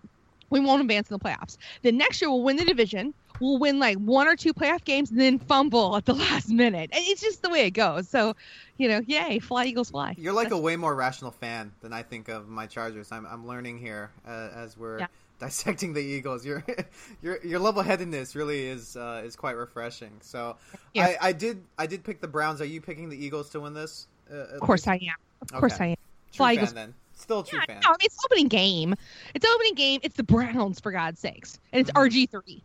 We 0.51 0.61
won't 0.61 0.81
advance 0.83 1.11
in 1.11 1.15
the 1.15 1.25
playoffs. 1.25 1.57
The 1.83 1.93
next 1.93 2.21
year, 2.21 2.31
we'll 2.31 2.43
win 2.43 2.57
the 2.57 2.65
division. 2.65 3.13
we'll 3.41 3.59
win 3.59 3.79
like 3.79 3.97
one 3.99 4.27
or 4.27 4.35
two 4.35 4.53
playoff 4.55 4.83
games 4.85 5.11
and 5.11 5.21
then 5.21 5.39
fumble 5.39 5.97
at 5.97 6.05
the 6.07 6.15
last 6.27 6.49
minute. 6.49 6.91
And 6.93 7.05
It's 7.07 7.21
just 7.21 7.43
the 7.43 7.51
way 7.51 7.67
it 7.67 7.73
goes. 7.73 8.09
So, 8.09 8.35
you 8.79 8.89
know, 8.89 9.01
yay, 9.07 9.39
fly 9.39 9.65
Eagles 9.67 9.91
fly. 9.91 10.15
You're 10.19 10.33
like 10.33 10.51
a 10.51 10.59
way 10.59 10.77
more 10.77 10.95
rational 10.95 11.31
fan 11.31 11.73
than 11.81 11.93
I 11.93 12.03
think 12.03 12.29
of 12.29 12.49
my 12.49 12.67
Chargers. 12.67 13.13
I'm, 13.13 13.27
I'm 13.27 13.47
learning 13.47 13.79
here 13.79 14.11
uh, 14.27 14.49
as 14.55 14.77
we're 14.77 15.01
Yeah. 15.01 15.07
dissecting 15.39 15.93
the 15.93 16.01
Eagles. 16.01 16.45
Your 16.45 16.65
your 17.23 17.39
your 17.45 17.61
level 17.61 17.81
headedness 17.83 18.35
really 18.35 18.67
is 18.67 18.97
uh, 18.97 19.23
is 19.25 19.37
quite 19.37 19.57
refreshing. 19.57 20.11
So 20.21 20.57
Yeah. 20.95 21.05
I, 21.21 21.29
I 21.29 21.33
did 21.33 21.63
I 21.79 21.87
did 21.87 22.03
pick 22.03 22.21
the 22.21 22.27
Browns. 22.27 22.61
Are 22.61 22.65
you 22.65 22.81
picking 22.81 23.09
the 23.09 23.25
Eagles 23.25 23.51
to 23.51 23.61
win 23.61 23.73
this? 23.75 24.09
Uh, 24.29 24.35
Of 24.57 24.61
course 24.61 24.89
I 24.89 24.95
am. 24.95 25.15
Of 25.43 25.61
course 25.61 25.75
Okay. 25.75 25.85
I 25.85 25.89
am. 25.91 25.97
True 26.33 26.37
Fly 26.39 26.55
fan 26.57 26.65
Eagles. 26.65 26.75
then. 26.75 26.95
Still 27.19 27.41
a 27.41 27.45
true 27.45 27.59
Yeah, 27.59 27.67
fan. 27.75 27.81
no, 27.85 27.89
I 27.89 27.93
mean, 27.93 27.97
it's 28.03 28.17
opening 28.25 28.49
game. 28.49 28.95
It's 29.35 29.45
opening 29.47 29.75
game. 29.75 30.01
It's 30.03 30.17
the 30.17 30.23
Browns 30.23 30.81
for 30.81 30.93
God's 30.93 31.21
sakes, 31.21 31.59
and 31.73 31.81
it's 31.81 31.91
Mhm. 31.91 32.01
RG 32.01 32.27
three. 32.31 32.63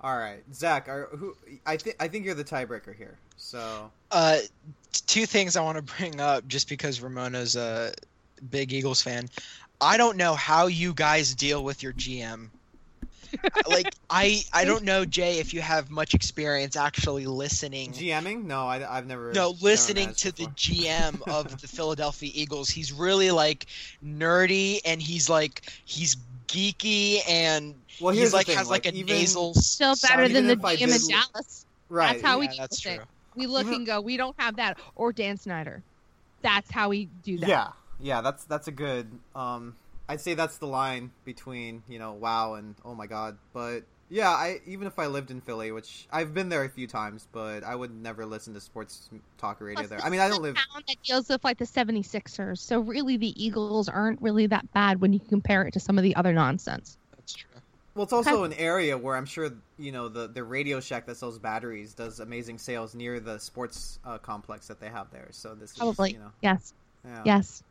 All 0.00 0.16
right, 0.16 0.42
Zach. 0.54 0.88
Are, 0.88 1.06
who 1.16 1.36
I 1.66 1.76
think 1.76 1.96
I 1.98 2.06
think 2.08 2.24
you're 2.24 2.34
the 2.36 2.44
tiebreaker 2.44 2.94
here. 2.96 3.18
So 3.36 3.90
Uh, 4.12 4.38
two 5.06 5.26
things 5.26 5.56
I 5.56 5.60
want 5.62 5.76
to 5.76 5.94
bring 5.96 6.20
up 6.20 6.46
just 6.48 6.68
because 6.68 7.00
Ramona's 7.00 7.56
a 7.56 7.92
big 8.50 8.72
Eagles 8.72 9.02
fan. 9.02 9.28
I 9.80 9.96
don't 9.96 10.16
know 10.16 10.34
how 10.34 10.66
you 10.68 10.94
guys 10.94 11.34
deal 11.34 11.62
with 11.64 11.82
your 11.82 11.92
GM. 11.92 12.50
like 13.68 13.94
I 14.10 14.42
I 14.52 14.64
don't 14.64 14.84
know 14.84 15.04
Jay 15.04 15.38
if 15.38 15.52
you 15.54 15.60
have 15.60 15.90
much 15.90 16.14
experience 16.14 16.76
actually 16.76 17.26
listening. 17.26 17.92
GMing? 17.92 18.44
No, 18.44 18.66
I, 18.66 18.78
have 18.80 19.06
never. 19.06 19.32
no, 19.32 19.54
listening 19.60 20.06
managed 20.06 20.20
to 20.20 20.32
the. 20.32 20.44
GM 20.58 21.22
of 21.28 21.60
the 21.60 21.68
Philadelphia 21.68 22.30
Eagles. 22.34 22.68
He's 22.70 22.92
really 22.92 23.30
like 23.30 23.66
nerdy 24.04 24.80
and 24.84 25.00
he's 25.00 25.28
like 25.28 25.70
he's 25.84 26.16
geeky 26.48 27.18
and 27.28 27.74
Well, 28.00 28.14
he's 28.14 28.32
like 28.32 28.46
thing, 28.46 28.56
has 28.56 28.70
like, 28.70 28.86
a 28.86 28.94
even- 28.94 29.06
nasal 29.06 29.54
Still 29.54 29.94
better 30.02 30.24
sound. 30.24 30.34
than 30.34 30.46
the 30.46 30.52
even 30.54 30.64
if 30.64 30.78
GM 30.78 30.82
in 30.82 30.88
did- 30.90 31.08
Dallas. 31.34 31.66
Right. 31.90 32.12
That's 32.12 32.22
how 32.22 32.38
we 32.38 32.46
Yeah, 32.46 32.50
deal 32.52 32.58
that's 32.60 32.80
true. 32.80 32.92
it. 32.92 33.00
We 33.34 33.46
look 33.46 33.66
and 33.68 33.86
go, 33.86 34.00
we 34.00 34.16
don't 34.16 34.34
have 34.38 34.56
that, 34.56 34.78
or 34.96 35.12
Dan 35.12 35.36
Snyder. 35.36 35.82
That's 36.42 36.70
how 36.70 36.88
we 36.88 37.08
do 37.22 37.38
that. 37.38 37.48
Yeah, 37.48 37.68
yeah, 38.00 38.20
that's 38.20 38.44
that's 38.44 38.66
a 38.68 38.72
good. 38.72 39.08
Um, 39.34 39.74
I'd 40.08 40.20
say 40.20 40.34
that's 40.34 40.58
the 40.58 40.66
line 40.66 41.10
between 41.24 41.82
you 41.88 41.98
know 41.98 42.12
wow 42.12 42.54
and 42.54 42.74
oh 42.84 42.94
my 42.94 43.06
god. 43.06 43.38
But 43.52 43.80
yeah, 44.10 44.30
I 44.30 44.60
even 44.66 44.86
if 44.86 44.98
I 44.98 45.06
lived 45.06 45.30
in 45.30 45.40
Philly, 45.40 45.70
which 45.70 46.06
I've 46.10 46.32
been 46.32 46.48
there 46.48 46.64
a 46.64 46.68
few 46.68 46.86
times, 46.86 47.28
but 47.30 47.62
I 47.62 47.74
would 47.74 47.94
never 47.94 48.24
listen 48.24 48.54
to 48.54 48.60
sports 48.60 49.10
talk 49.36 49.60
radio 49.60 49.82
Plus, 49.82 49.90
there. 49.90 50.00
I 50.02 50.08
mean, 50.08 50.20
I 50.20 50.28
don't 50.28 50.38
a 50.38 50.42
live. 50.42 50.54
town 50.56 50.82
that 50.86 50.96
deals 51.02 51.28
with 51.28 51.44
like 51.44 51.58
the 51.58 51.66
76ers. 51.66 52.58
So 52.58 52.80
really, 52.80 53.16
the 53.18 53.42
Eagles 53.42 53.88
aren't 53.88 54.22
really 54.22 54.46
that 54.46 54.72
bad 54.72 55.00
when 55.00 55.12
you 55.12 55.20
compare 55.20 55.62
it 55.64 55.72
to 55.72 55.80
some 55.80 55.98
of 55.98 56.04
the 56.04 56.16
other 56.16 56.32
nonsense. 56.32 56.96
That's 57.16 57.34
true. 57.34 57.60
Well, 57.94 58.04
it's 58.04 58.12
also 58.12 58.44
an 58.44 58.52
area 58.52 58.96
where 58.96 59.16
I'm 59.16 59.26
sure 59.26 59.50
you 59.76 59.92
know 59.92 60.08
the 60.08 60.28
the 60.28 60.44
Radio 60.44 60.80
Shack 60.80 61.04
that 61.06 61.16
sells 61.16 61.38
batteries 61.38 61.92
does 61.92 62.20
amazing 62.20 62.58
sales 62.58 62.94
near 62.94 63.20
the 63.20 63.38
sports 63.38 63.98
uh, 64.04 64.16
complex 64.18 64.68
that 64.68 64.80
they 64.80 64.88
have 64.88 65.10
there. 65.10 65.28
So 65.32 65.54
this 65.54 65.72
is 65.72 65.78
Probably. 65.78 66.12
you 66.12 66.18
know 66.18 66.30
Yes. 66.40 66.72
yeah. 67.04 67.22
Yes. 67.26 67.62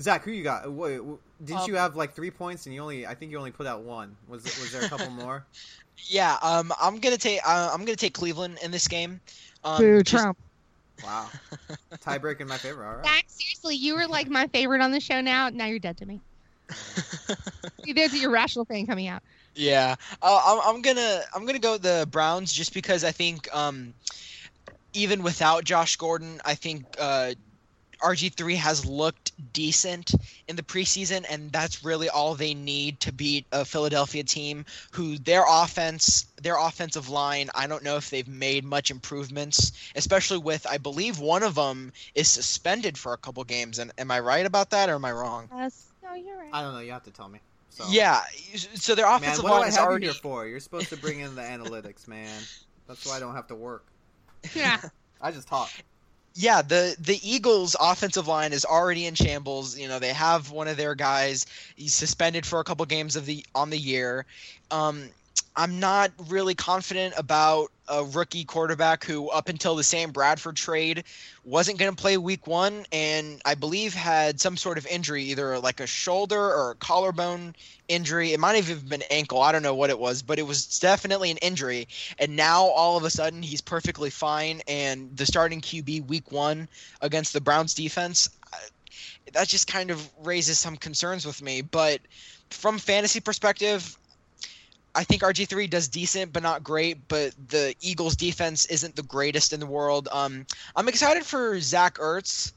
Zach, 0.00 0.22
who 0.24 0.30
you 0.30 0.42
got? 0.44 0.70
Wait, 0.70 1.00
didn't 1.44 1.60
Um, 1.62 1.68
you 1.68 1.74
have 1.76 1.96
like 1.96 2.14
three 2.14 2.30
points 2.30 2.66
and 2.66 2.74
you 2.74 2.80
only? 2.80 3.06
I 3.06 3.14
think 3.14 3.30
you 3.30 3.38
only 3.38 3.50
put 3.50 3.66
out 3.66 3.82
one. 3.82 4.16
Was 4.28 4.44
was 4.44 4.72
there 4.72 4.82
a 4.82 4.88
couple 4.88 5.10
more? 5.24 5.44
Yeah, 6.06 6.36
um, 6.42 6.72
I'm 6.80 6.98
gonna 7.00 7.16
take 7.16 7.40
uh, 7.44 7.70
I'm 7.72 7.84
gonna 7.84 7.96
take 7.96 8.14
Cleveland 8.14 8.58
in 8.62 8.70
this 8.70 8.86
game. 8.88 9.20
Um, 9.64 9.78
Boo, 9.78 10.02
just- 10.02 10.22
Trump. 10.22 10.38
Wow, 11.04 11.28
tiebreaker 12.04 12.40
in 12.40 12.48
my 12.48 12.58
favor. 12.58 12.84
All 12.84 12.96
right. 12.96 13.04
Zach, 13.04 13.24
seriously, 13.28 13.76
you 13.76 13.94
were 13.94 14.08
like 14.08 14.28
my 14.28 14.48
favorite 14.48 14.80
on 14.80 14.90
the 14.90 14.98
show. 14.98 15.20
Now, 15.20 15.48
now 15.48 15.66
you're 15.66 15.78
dead 15.78 15.96
to 15.98 16.06
me. 16.06 16.20
There's 17.94 18.10
the 18.12 18.22
irrational 18.24 18.64
thing 18.64 18.86
coming 18.86 19.06
out. 19.06 19.22
Yeah, 19.54 19.94
uh, 20.22 20.40
I'm, 20.44 20.76
I'm 20.76 20.82
gonna 20.82 21.20
I'm 21.34 21.46
gonna 21.46 21.58
go 21.58 21.72
with 21.72 21.82
the 21.82 22.06
Browns 22.10 22.52
just 22.52 22.74
because 22.74 23.04
I 23.04 23.12
think 23.12 23.48
um, 23.54 23.94
even 24.92 25.22
without 25.22 25.64
Josh 25.64 25.96
Gordon, 25.96 26.40
I 26.44 26.54
think 26.54 26.84
uh, 26.98 27.34
RG3 28.02 28.56
has 28.56 28.84
looked 28.86 29.32
decent 29.52 30.12
in 30.48 30.56
the 30.56 30.62
preseason, 30.62 31.24
and 31.28 31.50
that's 31.52 31.84
really 31.84 32.08
all 32.08 32.34
they 32.34 32.54
need 32.54 33.00
to 33.00 33.12
beat 33.12 33.46
a 33.52 33.64
Philadelphia 33.64 34.24
team 34.24 34.64
who 34.92 35.18
their 35.18 35.44
offense, 35.48 36.26
their 36.42 36.56
offensive 36.58 37.08
line. 37.08 37.50
I 37.54 37.66
don't 37.66 37.82
know 37.82 37.96
if 37.96 38.10
they've 38.10 38.28
made 38.28 38.64
much 38.64 38.90
improvements, 38.90 39.72
especially 39.96 40.38
with 40.38 40.66
I 40.66 40.78
believe 40.78 41.18
one 41.18 41.42
of 41.42 41.54
them 41.54 41.92
is 42.14 42.28
suspended 42.28 42.96
for 42.96 43.12
a 43.12 43.16
couple 43.18 43.42
games. 43.44 43.78
And 43.78 43.92
am 43.98 44.10
I 44.10 44.20
right 44.20 44.46
about 44.46 44.70
that, 44.70 44.88
or 44.88 44.94
am 44.94 45.04
I 45.04 45.12
wrong? 45.12 45.48
Yes. 45.54 45.86
No, 46.02 46.14
you're 46.14 46.38
right. 46.38 46.50
I 46.52 46.62
don't 46.62 46.74
know. 46.74 46.80
You 46.80 46.92
have 46.92 47.04
to 47.04 47.10
tell 47.10 47.28
me. 47.28 47.40
So. 47.70 47.84
Yeah, 47.90 48.22
so 48.74 48.94
their 48.94 49.06
Man, 49.06 49.16
offensive 49.16 49.44
what 49.44 49.50
do 49.50 49.54
line 49.56 49.64
I 49.64 49.68
is 49.68 49.76
have 49.76 49.86
already. 49.86 50.06
you 50.06 50.12
here 50.12 50.20
for? 50.20 50.46
You're 50.46 50.58
supposed 50.60 50.88
to 50.88 50.96
bring 50.96 51.20
in 51.20 51.34
the 51.36 51.42
analytics, 51.54 52.08
man. 52.08 52.40
That's 52.88 53.06
why 53.06 53.16
I 53.16 53.20
don't 53.20 53.34
have 53.34 53.46
to 53.48 53.54
work. 53.54 53.84
yeah. 54.54 54.80
I 55.20 55.30
just 55.32 55.48
talk. 55.48 55.70
Yeah, 56.34 56.62
the 56.62 56.96
the 56.98 57.18
Eagles' 57.28 57.76
offensive 57.78 58.28
line 58.28 58.52
is 58.52 58.64
already 58.64 59.06
in 59.06 59.14
shambles. 59.14 59.76
You 59.78 59.88
know, 59.88 59.98
they 59.98 60.12
have 60.12 60.50
one 60.50 60.68
of 60.68 60.76
their 60.76 60.94
guys. 60.94 61.46
He's 61.76 61.94
suspended 61.94 62.46
for 62.46 62.60
a 62.60 62.64
couple 62.64 62.84
games 62.86 63.16
of 63.16 63.26
the 63.26 63.44
on 63.54 63.70
the 63.70 63.78
year. 63.78 64.24
Um, 64.70 65.08
I'm 65.58 65.80
not 65.80 66.12
really 66.28 66.54
confident 66.54 67.14
about 67.16 67.72
a 67.88 68.04
rookie 68.04 68.44
quarterback 68.44 69.02
who, 69.02 69.28
up 69.30 69.48
until 69.48 69.74
the 69.74 69.82
Sam 69.82 70.12
Bradford 70.12 70.54
trade, 70.54 71.02
wasn't 71.44 71.80
going 71.80 71.90
to 71.92 72.00
play 72.00 72.16
Week 72.16 72.46
One, 72.46 72.86
and 72.92 73.42
I 73.44 73.56
believe 73.56 73.92
had 73.92 74.40
some 74.40 74.56
sort 74.56 74.78
of 74.78 74.86
injury, 74.86 75.24
either 75.24 75.58
like 75.58 75.80
a 75.80 75.86
shoulder 75.88 76.38
or 76.38 76.70
a 76.70 76.74
collarbone 76.76 77.56
injury. 77.88 78.32
It 78.32 78.38
might 78.38 78.54
have 78.54 78.70
even 78.70 78.86
been 78.86 79.02
ankle. 79.10 79.42
I 79.42 79.50
don't 79.50 79.64
know 79.64 79.74
what 79.74 79.90
it 79.90 79.98
was, 79.98 80.22
but 80.22 80.38
it 80.38 80.46
was 80.46 80.78
definitely 80.78 81.32
an 81.32 81.38
injury. 81.38 81.88
And 82.20 82.36
now 82.36 82.62
all 82.62 82.96
of 82.96 83.02
a 83.02 83.10
sudden 83.10 83.42
he's 83.42 83.60
perfectly 83.60 84.10
fine, 84.10 84.62
and 84.68 85.10
the 85.16 85.26
starting 85.26 85.60
QB 85.60 86.06
Week 86.06 86.30
One 86.30 86.68
against 87.00 87.32
the 87.32 87.40
Browns 87.40 87.74
defense, 87.74 88.30
that 89.32 89.48
just 89.48 89.66
kind 89.66 89.90
of 89.90 90.08
raises 90.22 90.60
some 90.60 90.76
concerns 90.76 91.26
with 91.26 91.42
me. 91.42 91.62
But 91.62 92.00
from 92.50 92.78
fantasy 92.78 93.18
perspective, 93.18 93.98
I 94.94 95.04
think 95.04 95.22
RG3 95.22 95.68
does 95.70 95.88
decent, 95.88 96.32
but 96.32 96.42
not 96.42 96.64
great. 96.64 97.08
But 97.08 97.34
the 97.48 97.74
Eagles' 97.80 98.16
defense 98.16 98.66
isn't 98.66 98.96
the 98.96 99.02
greatest 99.02 99.52
in 99.52 99.60
the 99.60 99.66
world. 99.66 100.08
Um, 100.10 100.46
I'm 100.74 100.88
excited 100.88 101.24
for 101.24 101.60
Zach 101.60 101.98
Ertz 101.98 102.52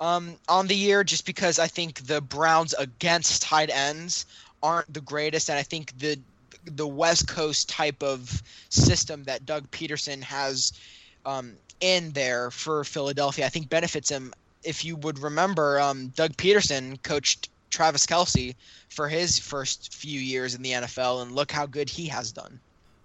um, 0.00 0.36
on 0.48 0.66
the 0.66 0.76
year 0.76 1.04
just 1.04 1.26
because 1.26 1.58
I 1.58 1.66
think 1.66 2.06
the 2.06 2.20
Browns 2.20 2.74
against 2.74 3.42
tight 3.42 3.70
ends 3.70 4.26
aren't 4.62 4.92
the 4.92 5.00
greatest, 5.00 5.48
and 5.48 5.58
I 5.58 5.62
think 5.62 5.96
the 5.98 6.18
the 6.64 6.86
West 6.86 7.26
Coast 7.26 7.68
type 7.68 8.02
of 8.02 8.42
system 8.68 9.24
that 9.24 9.44
Doug 9.44 9.68
Pederson 9.72 10.22
has 10.22 10.72
um, 11.26 11.54
in 11.80 12.12
there 12.12 12.50
for 12.50 12.84
Philadelphia, 12.84 13.46
I 13.46 13.48
think 13.48 13.68
benefits 13.68 14.08
him. 14.08 14.32
If 14.62 14.84
you 14.84 14.96
would 14.96 15.18
remember, 15.18 15.80
um, 15.80 16.08
Doug 16.08 16.36
Pederson 16.36 17.02
coached 17.02 17.48
Travis 17.72 18.06
Kelce 18.06 18.54
for 18.88 19.08
his 19.08 19.38
first 19.38 19.92
few 19.94 20.20
years 20.20 20.54
in 20.54 20.62
the 20.62 20.72
NFL, 20.72 21.22
and 21.22 21.32
look 21.32 21.50
how 21.50 21.66
good 21.66 21.88
he 21.88 22.06
has 22.06 22.30
done. 22.30 22.60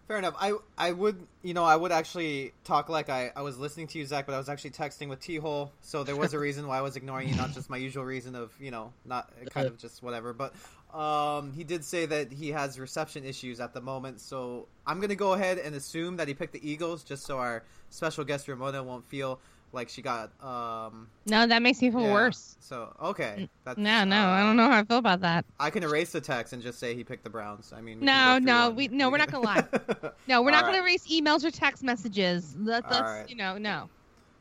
Fair 0.07 0.17
enough. 0.17 0.35
I 0.39 0.53
I 0.77 0.93
would 0.93 1.17
you 1.43 1.53
know 1.53 1.65
I 1.65 1.75
would 1.75 1.91
actually 1.91 2.53
talk 2.63 2.87
like 2.87 3.09
I, 3.09 3.31
I 3.35 3.41
was 3.41 3.57
listening 3.57 3.87
to 3.87 3.99
you 3.99 4.05
Zach, 4.05 4.25
but 4.25 4.35
I 4.35 4.37
was 4.37 4.47
actually 4.47 4.69
texting 4.69 5.09
with 5.09 5.19
Tehol, 5.19 5.69
so 5.81 6.05
there 6.05 6.15
was 6.15 6.33
a 6.33 6.39
reason 6.39 6.65
why 6.65 6.77
I 6.77 6.81
was 6.81 6.95
ignoring 6.95 7.27
you, 7.27 7.35
not 7.35 7.51
just 7.51 7.69
my 7.69 7.75
usual 7.75 8.05
reason 8.05 8.33
of 8.33 8.53
you 8.59 8.71
know 8.71 8.93
not 9.03 9.29
kind 9.49 9.67
of 9.67 9.77
just 9.77 10.01
whatever. 10.01 10.31
But 10.31 10.53
um, 10.97 11.51
he 11.51 11.65
did 11.65 11.83
say 11.83 12.05
that 12.05 12.31
he 12.31 12.49
has 12.51 12.79
reception 12.79 13.25
issues 13.25 13.59
at 13.59 13.73
the 13.73 13.81
moment, 13.81 14.21
so 14.21 14.67
I'm 14.85 15.01
gonna 15.01 15.15
go 15.15 15.33
ahead 15.33 15.57
and 15.57 15.75
assume 15.75 16.15
that 16.17 16.29
he 16.29 16.33
picked 16.33 16.53
the 16.53 16.69
Eagles, 16.69 17.03
just 17.03 17.25
so 17.25 17.39
our 17.39 17.63
special 17.89 18.23
guest 18.23 18.47
Ramona 18.47 18.81
won't 18.83 19.05
feel 19.05 19.41
like 19.73 19.89
she 19.89 20.01
got 20.01 20.31
um 20.43 21.07
No, 21.25 21.45
that 21.45 21.61
makes 21.61 21.81
me 21.81 21.91
feel 21.91 22.01
yeah. 22.01 22.13
worse. 22.13 22.55
So 22.59 22.95
okay, 23.01 23.49
that's, 23.65 23.77
No, 23.77 24.03
no, 24.03 24.15
uh, 24.15 24.29
I 24.29 24.41
don't 24.41 24.57
know 24.57 24.69
how 24.69 24.79
I 24.79 24.83
feel 24.83 24.97
about 24.97 25.21
that. 25.21 25.45
I 25.59 25.69
can 25.69 25.83
erase 25.83 26.11
the 26.11 26.21
text 26.21 26.53
and 26.53 26.61
just 26.61 26.79
say 26.79 26.95
he 26.95 27.03
picked 27.03 27.23
the 27.23 27.29
Browns. 27.29 27.73
I 27.75 27.81
mean, 27.81 27.99
No, 27.99 28.11
can 28.11 28.43
go 28.43 28.45
through 28.45 28.45
no, 28.45 28.69
we- 28.71 28.87
no, 28.89 29.09
we're 29.09 29.17
not 29.17 29.31
gonna 29.31 29.45
lie 29.45 29.63
No, 30.27 30.41
we're 30.41 30.51
not 30.51 30.63
going 30.63 30.75
to 30.75 30.81
erase 30.81 31.07
emails 31.07 31.43
or 31.43 31.51
text 31.51 31.83
messages. 31.83 32.53
That, 32.59 32.87
that's 32.89 33.01
right. 33.01 33.29
you 33.29 33.35
know, 33.35 33.57
no. 33.57 33.89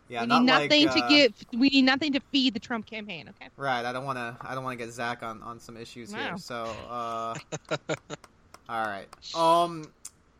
yeah, 0.08 0.22
we 0.22 0.26
not 0.26 0.42
need 0.42 0.50
like, 0.50 0.70
nothing 0.70 0.88
uh, 0.88 0.92
to 0.94 1.08
give. 1.08 1.32
We 1.60 1.68
need 1.68 1.82
nothing 1.82 2.12
to 2.12 2.20
feed 2.32 2.54
the 2.54 2.60
Trump 2.60 2.86
campaign. 2.86 3.28
Okay. 3.28 3.50
Right. 3.56 3.84
I 3.84 3.92
don't 3.92 4.04
want 4.04 4.18
to. 4.18 4.36
I 4.40 4.54
don't 4.54 4.64
want 4.64 4.78
to 4.78 4.84
get 4.84 4.92
Zach 4.92 5.22
on 5.22 5.42
on 5.42 5.60
some 5.60 5.76
issues 5.76 6.12
here. 6.12 6.36
So, 6.38 6.64
uh, 6.88 7.34
all 8.68 8.86
right. 8.86 9.06
Um, 9.34 9.92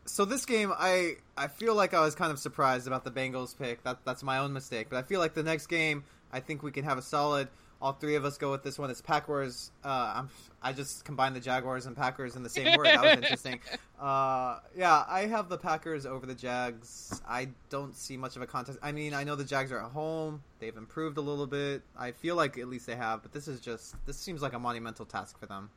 so 0.07 0.25
this 0.25 0.45
game, 0.45 0.73
I 0.75 1.17
I 1.37 1.47
feel 1.47 1.75
like 1.75 1.93
I 1.93 2.01
was 2.01 2.15
kind 2.15 2.31
of 2.31 2.39
surprised 2.39 2.87
about 2.87 3.03
the 3.03 3.11
Bengals 3.11 3.57
pick. 3.57 3.83
That 3.83 3.99
that's 4.05 4.23
my 4.23 4.39
own 4.39 4.53
mistake. 4.53 4.87
But 4.89 4.97
I 4.97 5.03
feel 5.03 5.19
like 5.19 5.33
the 5.33 5.43
next 5.43 5.67
game, 5.67 6.03
I 6.31 6.39
think 6.39 6.63
we 6.63 6.71
can 6.71 6.83
have 6.83 6.97
a 6.97 7.01
solid 7.01 7.49
all 7.81 7.93
three 7.93 8.15
of 8.15 8.25
us 8.25 8.37
go 8.37 8.51
with 8.51 8.63
this 8.63 8.79
one. 8.79 8.89
It's 8.89 9.01
Packers. 9.01 9.71
Uh, 9.83 10.13
I'm, 10.15 10.29
I 10.61 10.73
just 10.73 11.05
combined 11.05 11.35
the 11.35 11.39
Jaguars 11.39 11.85
and 11.85 11.95
Packers 11.95 12.35
in 12.35 12.43
the 12.43 12.49
same 12.49 12.75
word. 12.75 12.87
That 12.87 13.03
was 13.03 13.13
interesting. 13.17 13.59
Uh, 13.99 14.59
yeah, 14.75 15.03
I 15.07 15.27
have 15.27 15.49
the 15.49 15.57
Packers 15.57 16.05
over 16.05 16.25
the 16.25 16.35
Jags. 16.35 17.21
I 17.27 17.49
don't 17.69 17.95
see 17.95 18.17
much 18.17 18.35
of 18.35 18.41
a 18.41 18.47
contest. 18.47 18.79
I 18.81 18.91
mean, 18.91 19.13
I 19.13 19.23
know 19.23 19.35
the 19.35 19.43
Jags 19.43 19.71
are 19.71 19.79
at 19.79 19.91
home. 19.91 20.41
They've 20.59 20.75
improved 20.75 21.17
a 21.17 21.21
little 21.21 21.47
bit. 21.47 21.83
I 21.97 22.11
feel 22.11 22.35
like 22.35 22.57
at 22.57 22.67
least 22.67 22.87
they 22.87 22.95
have, 22.95 23.21
but 23.21 23.31
this 23.31 23.47
is 23.47 23.59
just 23.59 23.95
this 24.05 24.17
seems 24.17 24.41
like 24.41 24.53
a 24.53 24.59
monumental 24.59 25.05
task 25.05 25.39
for 25.39 25.45
them. 25.45 25.69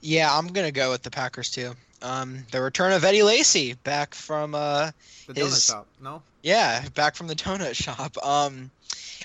Yeah, 0.00 0.36
I'm 0.36 0.48
gonna 0.48 0.72
go 0.72 0.90
with 0.90 1.02
the 1.02 1.10
Packers 1.10 1.50
too. 1.50 1.74
Um, 2.02 2.44
the 2.50 2.60
return 2.60 2.92
of 2.92 3.02
Eddie 3.04 3.22
Lacy 3.22 3.74
back 3.74 4.14
from 4.14 4.54
uh, 4.54 4.90
The 5.26 5.34
His- 5.40 5.54
donut 5.54 5.66
shop, 5.66 5.86
no? 6.02 6.22
yeah, 6.42 6.86
back 6.94 7.14
from 7.16 7.26
the 7.28 7.34
donut 7.34 7.74
shop. 7.74 8.16
Um, 8.22 8.70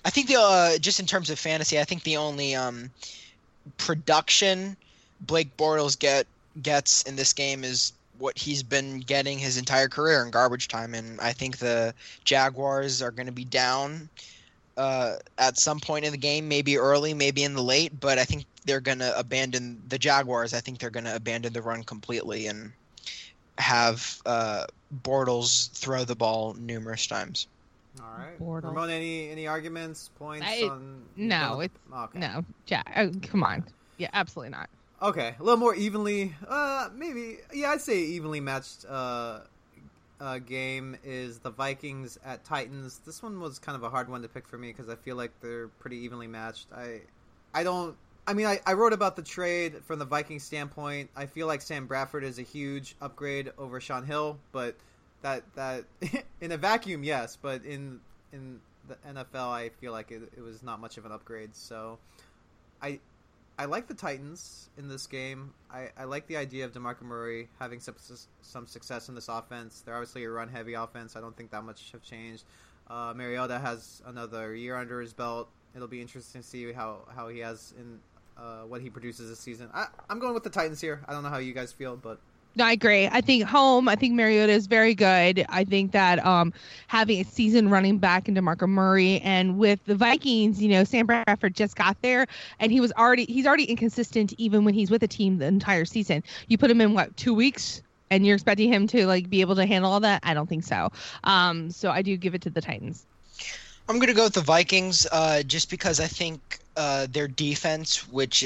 I 0.06 0.10
think 0.10 0.28
the 0.28 0.40
uh, 0.40 0.78
just 0.78 1.00
in 1.00 1.06
terms 1.06 1.30
of 1.30 1.38
fantasy, 1.38 1.80
I 1.80 1.84
think 1.84 2.04
the 2.04 2.18
only 2.18 2.56
um, 2.56 2.90
production 3.78 4.78
Blake 5.22 5.56
Bortles 5.58 5.98
get 6.00 6.26
gets 6.62 7.04
in 7.04 7.16
this 7.16 7.34
game 7.34 7.64
is 7.64 7.94
what 8.18 8.38
he's 8.38 8.64
been 8.64 9.00
getting 9.00 9.40
his 9.40 9.58
entire 9.58 9.88
career 9.88 10.24
in 10.24 10.32
garbage 10.32 10.68
time, 10.68 10.94
and 10.94 11.20
I 11.22 11.34
think 11.34 11.58
the 11.58 11.94
Jaguars 12.24 13.02
are 13.02 13.12
going 13.12 13.28
to 13.28 13.32
be 13.34 13.46
down 13.46 14.10
uh, 14.80 15.18
at 15.38 15.58
some 15.58 15.80
point 15.80 16.06
in 16.06 16.12
the 16.12 16.18
game, 16.18 16.48
maybe 16.48 16.78
early, 16.78 17.14
maybe 17.14 17.44
in 17.44 17.54
the 17.54 17.62
late, 17.62 18.00
but 18.00 18.18
I 18.18 18.24
think 18.24 18.46
they're 18.66 18.80
going 18.80 19.00
to 19.00 19.18
abandon 19.20 19.82
the 19.90 20.00
Jaguars. 20.00 20.54
I 20.54 20.62
think 20.62 20.80
they're 20.80 20.90
going 20.90 21.04
to 21.06 21.16
abandon 21.16 21.52
the 21.54 21.62
run 21.62 21.84
completely 21.84 22.48
and 22.48 22.72
have 23.58 24.22
uh, 24.26 24.66
Bortles 25.04 25.70
throw 25.72 26.06
the 26.06 26.16
ball 26.16 26.54
numerous 26.54 27.08
times. 27.08 27.48
All 28.02 28.18
right. 28.18 28.40
Bortles. 28.40 28.64
Ramon, 28.70 28.90
any 28.90 29.30
any 29.30 29.48
arguments, 29.48 30.10
points 30.18 30.46
I- 30.48 30.64
on? 30.70 31.02
no, 31.18 31.56
no, 31.56 31.62
it's- 31.62 31.80
okay. 32.06 32.20
No, 32.20 32.46
Jack. 32.66 32.94
Oh, 32.96 33.12
come 33.24 33.44
on. 33.44 33.66
Yeah, 33.98 34.10
absolutely 34.14 34.52
not. 34.52 34.70
Okay, 35.02 35.36
a 35.40 35.44
little 35.44 35.60
more 35.60 35.76
evenly. 35.76 36.34
Uh, 36.48 36.90
maybe. 36.96 37.38
Yeah, 37.54 37.72
I'd 37.72 37.82
say 37.82 38.00
evenly 38.00 38.40
matched. 38.40 38.86
Uh, 38.88 39.42
uh, 40.20 40.40
game 40.40 40.98
is 41.04 41.40
the 41.40 41.50
Vikings 41.50 42.18
at 42.26 42.44
Titans. 42.44 43.00
This 43.06 43.24
one 43.24 43.40
was 43.40 43.60
kind 43.60 43.76
of 43.76 43.84
a 43.84 43.90
hard 43.90 44.10
one 44.10 44.22
to 44.22 44.28
pick 44.28 44.48
for 44.48 44.58
me 44.58 44.72
because 44.72 44.90
I 44.90 44.96
feel 44.96 45.16
like 45.16 45.32
they're 45.42 45.68
pretty 45.68 45.98
evenly 45.98 46.28
matched. 46.28 46.68
I, 46.76 47.02
I 47.54 47.64
don't. 47.64 47.96
I 48.28 48.34
mean, 48.34 48.46
I, 48.46 48.60
I 48.66 48.74
wrote 48.74 48.94
about 48.94 49.16
the 49.16 49.24
trade 49.24 49.84
from 49.86 49.98
the 49.98 50.06
Vikings 50.06 50.44
standpoint. 50.44 51.10
I 51.16 51.26
feel 51.26 51.48
like 51.48 51.62
Sam 51.62 51.88
Bradford 51.88 52.24
is 52.24 52.38
a 52.38 52.44
huge 52.44 52.96
upgrade 53.02 53.52
over 53.58 53.80
Shaun 53.80 54.06
Hill, 54.06 54.38
but 54.52 54.76
that 55.22 55.44
that 55.56 55.86
in 56.42 56.52
a 56.52 56.58
vacuum, 56.58 57.04
yes, 57.04 57.38
but 57.42 57.64
in 57.66 58.00
in 58.32 58.60
the 58.88 58.96
NFL, 59.08 59.52
I 59.52 59.70
feel 59.70 59.92
like 59.92 60.12
it, 60.12 60.22
it 60.36 60.42
was 60.42 60.62
not 60.64 60.80
much 60.80 60.98
of 60.98 61.06
an 61.06 61.12
upgrade. 61.12 61.56
So, 61.56 61.98
I 62.82 63.00
I 63.60 63.66
like 63.66 63.88
the 63.88 63.94
Titans 63.94 64.70
in 64.78 64.88
this 64.88 65.06
game. 65.06 65.54
I, 65.70 65.90
I 65.98 66.06
like 66.06 66.28
the 66.28 66.38
idea 66.38 66.64
of 66.64 66.72
DeMarco 66.72 67.02
Murray 67.02 67.50
having 67.60 67.82
some 67.82 67.96
some 68.42 68.66
success 68.66 69.10
in 69.10 69.16
this 69.16 69.28
offense. 69.28 69.82
They're 69.82 69.96
obviously 69.96 70.24
a 70.24 70.30
run 70.30 70.48
heavy 70.48 70.76
offense. 70.76 71.18
I 71.18 71.20
don't 71.20 71.36
think 71.36 71.52
that 71.52 71.66
much 71.66 71.92
have 71.92 72.02
changed. 72.02 72.46
Uh, 72.90 73.14
Mariota 73.14 73.60
has 73.60 74.02
another 74.06 74.56
year 74.56 74.78
under 74.78 75.02
his 75.02 75.12
belt. 75.12 75.50
It'll 75.76 75.90
be 75.90 76.00
interesting 76.00 76.42
to 76.42 76.48
see 76.48 76.72
how, 76.72 77.00
how 77.14 77.28
he 77.28 77.40
has 77.40 77.74
in 77.78 78.00
uh, 78.38 78.62
what 78.62 78.82
he 78.82 78.90
produces 78.90 79.30
this 79.30 79.40
season. 79.40 79.70
I, 79.74 79.88
I'm 80.10 80.20
going 80.20 80.34
with 80.34 80.44
the 80.44 80.50
Titans 80.50 80.80
here. 80.80 81.02
I 81.06 81.12
don't 81.12 81.24
know 81.24 81.30
how 81.30 81.40
you 81.40 81.54
guys 81.54 81.74
feel, 81.74 81.98
but 81.98 82.22
No, 82.56 82.66
I 82.66 82.74
agree. 82.74 83.08
I 83.08 83.22
think 83.22 83.44
home. 83.44 83.88
I 83.88 83.96
think 83.96 84.16
Mariota 84.16 84.52
is 84.52 84.68
very 84.68 84.94
good. 84.94 85.46
I 85.50 85.64
think 85.64 85.92
that 85.94 86.24
um, 86.26 86.52
having 86.88 87.22
a 87.22 87.24
season 87.24 87.70
running 87.70 88.00
back 88.00 88.28
into 88.28 88.42
Marco 88.42 88.68
Murray 88.68 89.22
and 89.22 89.58
with 89.58 89.80
the 89.86 89.96
Vikings, 89.96 90.62
you 90.62 90.70
know, 90.70 90.84
Sam 90.84 91.06
Bradford 91.06 91.56
just 91.56 91.76
got 91.76 92.02
there 92.02 92.26
and 92.60 92.72
he 92.72 92.82
was 92.82 92.92
already 92.94 93.26
he's 93.26 93.46
already 93.46 93.66
inconsistent 93.66 94.34
even 94.38 94.66
when 94.66 94.74
he's 94.74 94.92
with 94.92 95.04
a 95.04 95.08
team 95.08 95.38
the 95.38 95.46
entire 95.46 95.86
season. 95.86 96.24
You 96.48 96.58
put 96.58 96.70
him 96.70 96.82
in 96.82 96.94
what 96.94 97.16
two 97.16 97.34
weeks 97.34 97.82
and 98.10 98.26
you're 98.26 98.36
expecting 98.36 98.72
him 98.74 98.88
to 98.88 99.06
like 99.06 99.30
be 99.30 99.42
able 99.42 99.56
to 99.56 99.66
handle 99.66 99.92
all 99.92 100.00
that? 100.02 100.22
I 100.24 100.34
don't 100.34 100.50
think 100.50 100.64
so. 100.64 100.92
Um, 101.24 101.72
so 101.72 101.92
I 101.92 102.02
do 102.02 102.18
give 102.18 102.36
it 102.36 102.42
to 102.42 102.50
the 102.50 102.62
Titans. 102.62 103.06
I'm 103.90 103.96
going 103.98 104.08
to 104.10 104.14
go 104.14 104.26
with 104.26 104.34
the 104.34 104.42
Vikings 104.42 105.08
uh, 105.12 105.42
just 105.42 105.70
because 105.72 106.00
I 106.00 106.06
think 106.06 106.60
uh, 106.78 107.08
their 107.12 107.28
defense, 107.28 108.08
which 108.08 108.46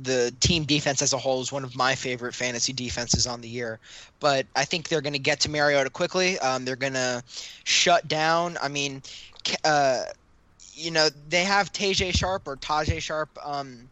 the 0.00 0.34
team 0.40 0.64
defense 0.64 1.02
as 1.02 1.12
a 1.12 1.18
whole 1.18 1.42
is 1.42 1.52
one 1.52 1.62
of 1.62 1.76
my 1.76 1.94
favorite 1.94 2.34
fantasy 2.34 2.72
defenses 2.72 3.26
on 3.26 3.42
the 3.42 3.48
year. 3.48 3.78
But 4.18 4.46
I 4.56 4.64
think 4.64 4.88
they're 4.88 5.02
going 5.02 5.12
to 5.12 5.18
get 5.18 5.40
to 5.40 5.50
Mariota 5.50 5.90
quickly. 5.90 6.38
Um, 6.38 6.64
they're 6.64 6.76
going 6.76 6.94
to 6.94 7.22
shut 7.64 8.08
down. 8.08 8.56
I 8.62 8.68
mean, 8.68 9.02
uh, 9.62 10.04
you 10.72 10.90
know, 10.90 11.08
they 11.28 11.44
have 11.44 11.70
Tajaé 11.72 12.16
Sharpe 12.16 12.48
or 12.48 12.56
Tajaé 12.56 12.98
Sharpe 13.00 13.36
um, 13.44 13.90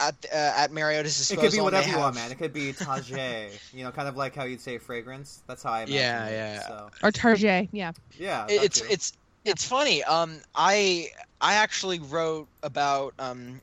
at 0.00 0.16
uh, 0.34 0.36
at 0.56 0.72
Mariota's 0.72 1.16
disposal. 1.16 1.44
it 1.44 1.46
could 1.50 1.56
be 1.56 1.60
whatever 1.62 1.86
they 1.86 1.92
you 1.92 1.98
want, 1.98 2.16
man. 2.16 2.32
It 2.32 2.38
could 2.38 2.52
be 2.52 2.72
Tajay. 2.72 3.50
you 3.72 3.84
know, 3.84 3.92
kind 3.92 4.08
of 4.08 4.16
like 4.16 4.34
how 4.34 4.44
you'd 4.44 4.60
say 4.60 4.78
fragrance. 4.78 5.42
That's 5.46 5.62
how 5.62 5.70
I 5.70 5.82
imagine 5.82 5.94
Yeah, 5.94 6.26
it. 6.26 6.32
yeah. 6.32 6.66
So, 6.66 6.90
Or 7.04 7.12
Tarjay, 7.12 7.68
yeah. 7.70 7.92
yeah. 8.18 8.46
It- 8.48 8.64
it's 8.64 8.80
too. 8.80 8.86
it's 8.90 9.12
it's 9.50 9.66
funny. 9.66 10.02
Um, 10.04 10.40
I 10.54 11.08
I 11.40 11.54
actually 11.54 11.98
wrote 11.98 12.48
about 12.62 13.14
um, 13.18 13.60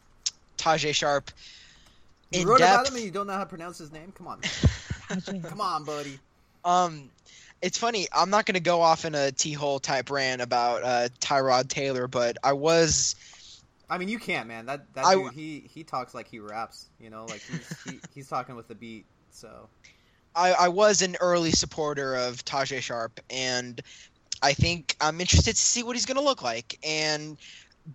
Tajaé 0.57 0.93
Sharpe. 0.93 1.31
you 2.31 2.47
wrote 2.47 2.59
depth. 2.59 2.73
about 2.73 2.87
him 2.89 2.95
and 2.95 3.05
you 3.05 3.11
don't 3.11 3.27
know 3.27 3.33
how 3.33 3.39
to 3.39 3.45
pronounce 3.45 3.77
his 3.77 3.91
name. 3.91 4.11
Come 4.15 4.27
on, 4.27 4.41
come 5.43 5.61
on, 5.61 5.83
buddy. 5.83 6.19
Um, 6.63 7.09
it's 7.61 7.77
funny. 7.77 8.07
I'm 8.13 8.29
not 8.29 8.45
gonna 8.45 8.59
go 8.59 8.81
off 8.81 9.05
in 9.05 9.15
a 9.15 9.31
Tehol 9.31 9.81
type 9.81 10.11
rant 10.11 10.41
about 10.41 10.83
uh, 10.83 11.09
Tyrod 11.19 11.69
Taylor, 11.69 12.07
but 12.07 12.37
I 12.43 12.53
was. 12.53 13.15
I 13.89 13.97
mean, 13.97 14.09
you 14.09 14.19
can't, 14.19 14.47
man. 14.47 14.65
That 14.65 14.93
that 14.93 15.05
I 15.05 15.15
dude, 15.15 15.33
he 15.33 15.63
he 15.73 15.83
talks 15.83 16.13
like 16.13 16.27
he 16.27 16.39
raps. 16.39 16.87
You 16.99 17.09
know, 17.09 17.25
like 17.25 17.41
he's 17.41 17.83
he, 17.83 17.99
he's 18.13 18.27
talking 18.27 18.55
with 18.55 18.67
the 18.67 18.75
beat. 18.75 19.05
So 19.31 19.69
I, 20.35 20.51
I 20.51 20.67
was 20.67 21.01
an 21.01 21.15
early 21.19 21.51
supporter 21.51 22.15
of 22.15 22.43
Tajaé 22.43 22.81
Sharpe, 22.81 23.19
and 23.29 23.81
I 24.41 24.53
think 24.53 24.95
I'm 25.01 25.19
interested 25.21 25.55
to 25.55 25.61
see 25.61 25.83
what 25.83 25.95
he's 25.95 26.05
going 26.05 26.17
to 26.17 26.23
look 26.23 26.41
like. 26.43 26.77
And 26.83 27.37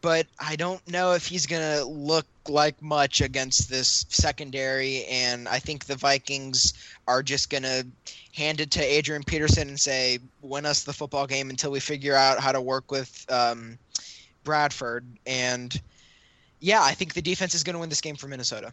but 0.01 0.27
I 0.41 0.57
don't 0.57 0.87
know 0.91 1.13
if 1.13 1.27
he's 1.27 1.45
going 1.45 1.61
to 1.61 1.85
look 1.85 2.25
like 2.49 2.81
much 2.81 3.21
against 3.21 3.69
this 3.69 4.07
secondary. 4.09 5.05
And 5.05 5.47
I 5.47 5.59
think 5.59 5.85
the 5.85 5.97
Vikings 5.97 6.73
are 7.07 7.23
just 7.23 7.51
going 7.51 7.65
to 7.65 7.87
hand 8.35 8.61
it 8.61 8.71
to 8.73 8.81
Adrian 8.83 9.23
Peterson 9.23 9.69
and 9.69 9.79
say, 9.79 10.19
"Win 10.41 10.65
us 10.65 10.85
the 10.85 10.93
football 10.93 11.27
game 11.27 11.51
until 11.51 11.71
we 11.71 11.81
figure 11.81 12.15
out 12.15 12.41
how 12.41 12.53
to 12.53 12.61
work 12.61 12.91
with 12.91 13.27
um, 13.31 13.79
Bradford." 14.45 15.05
And 15.27 15.79
yeah, 16.61 16.83
I 16.83 16.93
think 16.93 17.15
the 17.15 17.23
defense 17.23 17.55
is 17.55 17.63
going 17.63 17.75
to 17.75 17.81
win 17.81 17.89
this 17.91 18.01
game 18.01 18.17
for 18.17 18.29
Minnesota. 18.29 18.73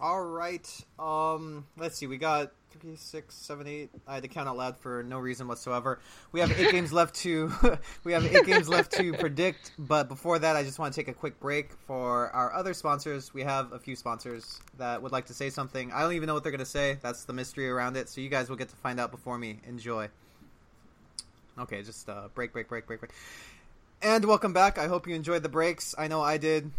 all 0.00 0.24
right. 0.24 0.68
Um, 0.98 1.66
let's 1.76 1.96
see. 1.96 2.06
We 2.06 2.18
got 2.18 2.52
three, 2.78 2.96
six, 2.96 3.34
seven, 3.34 3.66
eight. 3.66 3.90
I 4.06 4.14
had 4.14 4.22
to 4.22 4.28
count 4.28 4.48
out 4.48 4.56
loud 4.56 4.78
for 4.78 5.02
no 5.02 5.18
reason 5.18 5.48
whatsoever. 5.48 6.00
We 6.32 6.40
have 6.40 6.52
eight 6.52 6.70
games 6.70 6.92
left 6.92 7.14
to 7.16 7.52
we 8.04 8.12
have 8.12 8.24
eight 8.24 8.46
games 8.46 8.68
left 8.68 8.92
to 8.92 9.12
predict. 9.14 9.72
But 9.78 10.08
before 10.08 10.38
that, 10.38 10.56
I 10.56 10.62
just 10.62 10.78
want 10.78 10.94
to 10.94 11.00
take 11.00 11.08
a 11.08 11.14
quick 11.14 11.40
break 11.40 11.72
for 11.86 12.30
our 12.30 12.52
other 12.52 12.74
sponsors. 12.74 13.34
We 13.34 13.42
have 13.42 13.72
a 13.72 13.78
few 13.78 13.96
sponsors 13.96 14.60
that 14.78 15.02
would 15.02 15.12
like 15.12 15.26
to 15.26 15.34
say 15.34 15.50
something. 15.50 15.92
I 15.92 16.02
don't 16.02 16.12
even 16.12 16.26
know 16.26 16.34
what 16.34 16.42
they're 16.42 16.52
going 16.52 16.60
to 16.60 16.64
say. 16.64 16.98
That's 17.02 17.24
the 17.24 17.32
mystery 17.32 17.68
around 17.68 17.96
it. 17.96 18.08
So 18.08 18.20
you 18.20 18.28
guys 18.28 18.48
will 18.48 18.56
get 18.56 18.68
to 18.68 18.76
find 18.76 19.00
out 19.00 19.10
before 19.10 19.38
me. 19.38 19.58
Enjoy. 19.66 20.08
Okay, 21.58 21.82
just 21.82 22.08
uh, 22.08 22.28
break, 22.34 22.52
break, 22.52 22.68
break, 22.68 22.86
break, 22.86 23.00
break. 23.00 23.12
And 24.02 24.24
welcome 24.24 24.52
back. 24.52 24.78
I 24.78 24.86
hope 24.86 25.06
you 25.06 25.14
enjoyed 25.14 25.42
the 25.42 25.48
breaks. 25.48 25.94
I 25.98 26.08
know 26.08 26.22
I 26.22 26.38
did. 26.38 26.70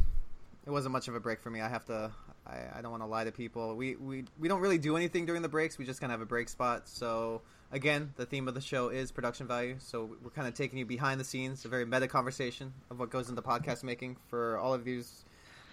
It 0.66 0.70
wasn't 0.70 0.94
much 0.94 1.08
of 1.08 1.16
a 1.16 1.20
break 1.20 1.42
for 1.42 1.50
me. 1.50 1.62
I 1.62 1.70
have 1.70 1.86
to. 1.86 2.12
I, 2.52 2.80
I 2.80 2.82
don't 2.82 2.92
want 2.92 3.04
to 3.04 3.08
lie 3.08 3.24
to 3.24 3.32
people. 3.32 3.76
We, 3.76 3.96
we 3.96 4.26
we 4.40 4.48
don't 4.48 4.62
really 4.62 4.78
do 4.78 4.98
anything 4.98 5.26
during 5.26 5.42
the 5.42 5.50
breaks. 5.50 5.78
We 5.78 5.86
just 5.86 6.02
kind 6.02 6.12
of 6.12 6.20
have 6.20 6.22
a 6.22 6.30
break 6.30 6.50
spot. 6.50 6.88
So 6.88 7.42
again, 7.72 8.14
the 8.18 8.26
theme 8.26 8.48
of 8.48 8.54
the 8.54 8.62
show 8.62 8.90
is 8.90 9.12
production 9.12 9.48
value. 9.48 9.76
So 9.80 10.10
we're 10.24 10.32
kind 10.32 10.48
of 10.48 10.54
taking 10.54 10.78
you 10.80 10.86
behind 10.86 11.20
the 11.20 11.24
scenes, 11.24 11.64
a 11.66 11.70
very 11.70 11.86
meta 11.86 12.08
conversation 12.08 12.74
of 12.90 13.00
what 13.00 13.10
goes 13.10 13.30
into 13.30 13.42
podcast 13.42 13.84
making 13.84 14.18
for 14.28 14.58
all 14.58 14.74
of 14.74 14.84
these, 14.84 15.24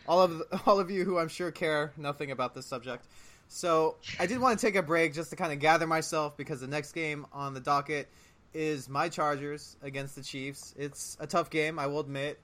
all 0.06 0.20
of 0.20 0.42
all 0.66 0.78
of 0.78 0.90
you 0.90 1.04
who 1.04 1.18
I'm 1.18 1.28
sure 1.28 1.50
care 1.50 1.92
nothing 1.96 2.30
about 2.30 2.54
this 2.54 2.66
subject. 2.66 3.06
So 3.48 3.96
I 4.20 4.26
did 4.26 4.38
want 4.38 4.58
to 4.58 4.66
take 4.66 4.76
a 4.76 4.82
break 4.82 5.14
just 5.14 5.30
to 5.30 5.36
kind 5.36 5.52
of 5.52 5.58
gather 5.58 5.86
myself 5.86 6.36
because 6.36 6.60
the 6.60 6.66
next 6.66 6.92
game 6.92 7.26
on 7.32 7.54
the 7.54 7.60
docket 7.60 8.08
is 8.54 8.88
my 8.88 9.08
Chargers 9.08 9.76
against 9.82 10.16
the 10.16 10.22
Chiefs. 10.22 10.74
It's 10.76 11.16
a 11.20 11.26
tough 11.26 11.50
game, 11.50 11.78
I 11.78 11.86
will 11.86 12.00
admit. 12.00 12.38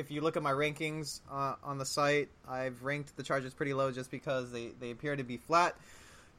If 0.00 0.10
you 0.10 0.22
look 0.22 0.38
at 0.38 0.42
my 0.42 0.52
rankings 0.52 1.20
uh, 1.30 1.56
on 1.62 1.76
the 1.76 1.84
site, 1.84 2.30
I've 2.48 2.82
ranked 2.82 3.14
the 3.18 3.22
Chargers 3.22 3.52
pretty 3.52 3.74
low 3.74 3.92
just 3.92 4.10
because 4.10 4.50
they, 4.50 4.68
they 4.80 4.92
appear 4.92 5.14
to 5.14 5.22
be 5.22 5.36
flat 5.36 5.76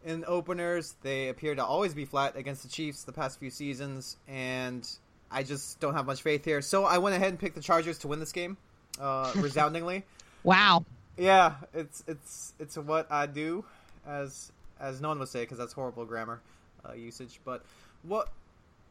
in 0.03 0.25
openers. 0.27 0.95
They 1.03 1.29
appear 1.29 1.53
to 1.53 1.63
always 1.63 1.93
be 1.93 2.05
flat 2.05 2.35
against 2.35 2.63
the 2.63 2.69
Chiefs 2.69 3.03
the 3.03 3.11
past 3.11 3.37
few 3.37 3.51
seasons, 3.51 4.17
and 4.27 4.87
I 5.29 5.43
just 5.43 5.79
don't 5.79 5.93
have 5.93 6.07
much 6.07 6.23
faith 6.23 6.43
here. 6.43 6.63
So 6.63 6.85
I 6.85 6.97
went 6.97 7.15
ahead 7.15 7.29
and 7.29 7.39
picked 7.39 7.53
the 7.53 7.61
Chargers 7.61 7.99
to 7.99 8.07
win 8.07 8.19
this 8.19 8.31
game, 8.31 8.57
uh, 8.99 9.31
resoundingly. 9.37 10.05
Wow. 10.43 10.83
Yeah, 11.15 11.53
it's 11.71 12.03
it's 12.07 12.53
it's 12.57 12.77
what 12.77 13.11
I 13.11 13.27
do, 13.27 13.63
as 14.07 14.51
as 14.79 15.01
no 15.01 15.09
one 15.09 15.19
would 15.19 15.29
say 15.29 15.41
because 15.41 15.59
that's 15.59 15.73
horrible 15.73 16.05
grammar 16.05 16.41
uh, 16.83 16.93
usage. 16.93 17.39
But 17.45 17.63
what? 18.01 18.29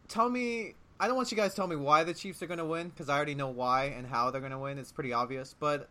Tell 0.07 0.29
me, 0.29 0.75
I 1.01 1.07
don't 1.07 1.17
want 1.17 1.31
you 1.33 1.37
guys 1.37 1.51
to 1.53 1.57
tell 1.57 1.67
me 1.67 1.77
why 1.77 2.05
the 2.05 2.13
Chiefs 2.13 2.43
are 2.43 2.47
going 2.47 2.59
to 2.59 2.65
win 2.65 2.91
because 2.91 3.09
I 3.09 3.17
already 3.17 3.35
know 3.35 3.49
why 3.49 3.85
and 3.87 4.07
how 4.07 4.31
they're 4.31 4.41
going 4.43 4.53
to 4.53 4.59
win. 4.59 4.77
It's 4.79 4.93
pretty 4.93 5.15
obvious, 5.15 5.55
but 5.59 5.89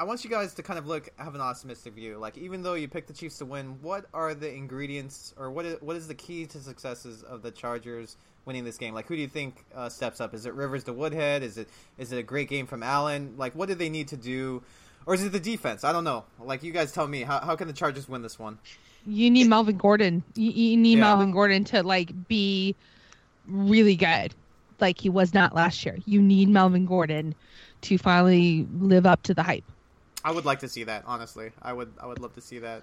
I 0.00 0.04
want 0.04 0.24
you 0.24 0.30
guys 0.30 0.52
to 0.54 0.64
kind 0.64 0.80
of 0.80 0.86
look 0.88 1.10
have 1.16 1.36
an 1.36 1.40
optimistic 1.40 1.94
view. 1.94 2.18
Like 2.18 2.36
even 2.36 2.62
though 2.62 2.74
you 2.74 2.88
pick 2.88 3.06
the 3.06 3.12
Chiefs 3.12 3.38
to 3.38 3.44
win, 3.44 3.78
what 3.82 4.06
are 4.12 4.34
the 4.34 4.52
ingredients 4.52 5.32
or 5.38 5.50
what 5.52 5.64
is, 5.64 5.80
what 5.80 5.94
is 5.94 6.08
the 6.08 6.14
key 6.14 6.44
to 6.46 6.58
successes 6.58 7.22
of 7.22 7.42
the 7.42 7.52
Chargers 7.52 8.16
winning 8.44 8.64
this 8.64 8.78
game? 8.78 8.94
Like 8.94 9.06
who 9.06 9.14
do 9.14 9.20
you 9.22 9.28
think 9.28 9.64
uh, 9.76 9.88
steps 9.88 10.20
up? 10.20 10.34
Is 10.34 10.44
it 10.44 10.54
Rivers 10.54 10.82
to 10.84 10.92
Woodhead? 10.92 11.44
Is 11.44 11.56
it 11.56 11.68
is 11.96 12.10
it 12.10 12.18
a 12.18 12.22
great 12.24 12.48
game 12.48 12.66
from 12.66 12.82
Allen? 12.82 13.34
Like 13.36 13.54
what 13.54 13.68
do 13.68 13.76
they 13.76 13.88
need 13.90 14.08
to 14.08 14.16
do? 14.16 14.62
Or 15.06 15.14
is 15.14 15.22
it 15.22 15.30
the 15.30 15.40
defense? 15.40 15.84
I 15.84 15.92
don't 15.92 16.04
know. 16.04 16.24
Like 16.40 16.64
you 16.64 16.72
guys 16.72 16.90
tell 16.90 17.06
me. 17.06 17.22
How 17.22 17.38
how 17.38 17.54
can 17.54 17.68
the 17.68 17.74
Chargers 17.74 18.08
win 18.08 18.22
this 18.22 18.40
one? 18.40 18.58
You 19.06 19.30
need 19.30 19.48
Melvin 19.48 19.76
Gordon. 19.76 20.24
You, 20.34 20.50
you 20.50 20.76
need 20.76 20.98
Yeah. 20.98 21.04
Melvin 21.04 21.30
Gordon 21.30 21.62
to 21.66 21.82
like 21.84 22.26
be 22.26 22.74
really 23.46 23.96
good, 23.96 24.34
like 24.80 25.00
he 25.00 25.08
was 25.08 25.34
not 25.34 25.54
last 25.54 25.84
year. 25.84 25.98
You 26.06 26.20
need 26.20 26.48
Melvin 26.48 26.86
Gordon 26.86 27.34
to 27.82 27.98
finally 27.98 28.66
live 28.78 29.06
up 29.06 29.22
to 29.24 29.34
the 29.34 29.42
hype. 29.42 29.64
I 30.24 30.30
would 30.30 30.44
like 30.44 30.60
to 30.60 30.68
see 30.68 30.84
that. 30.84 31.02
Honestly, 31.06 31.50
I 31.60 31.72
would. 31.72 31.92
I 32.00 32.06
would 32.06 32.20
love 32.20 32.34
to 32.34 32.40
see 32.40 32.60
that. 32.60 32.82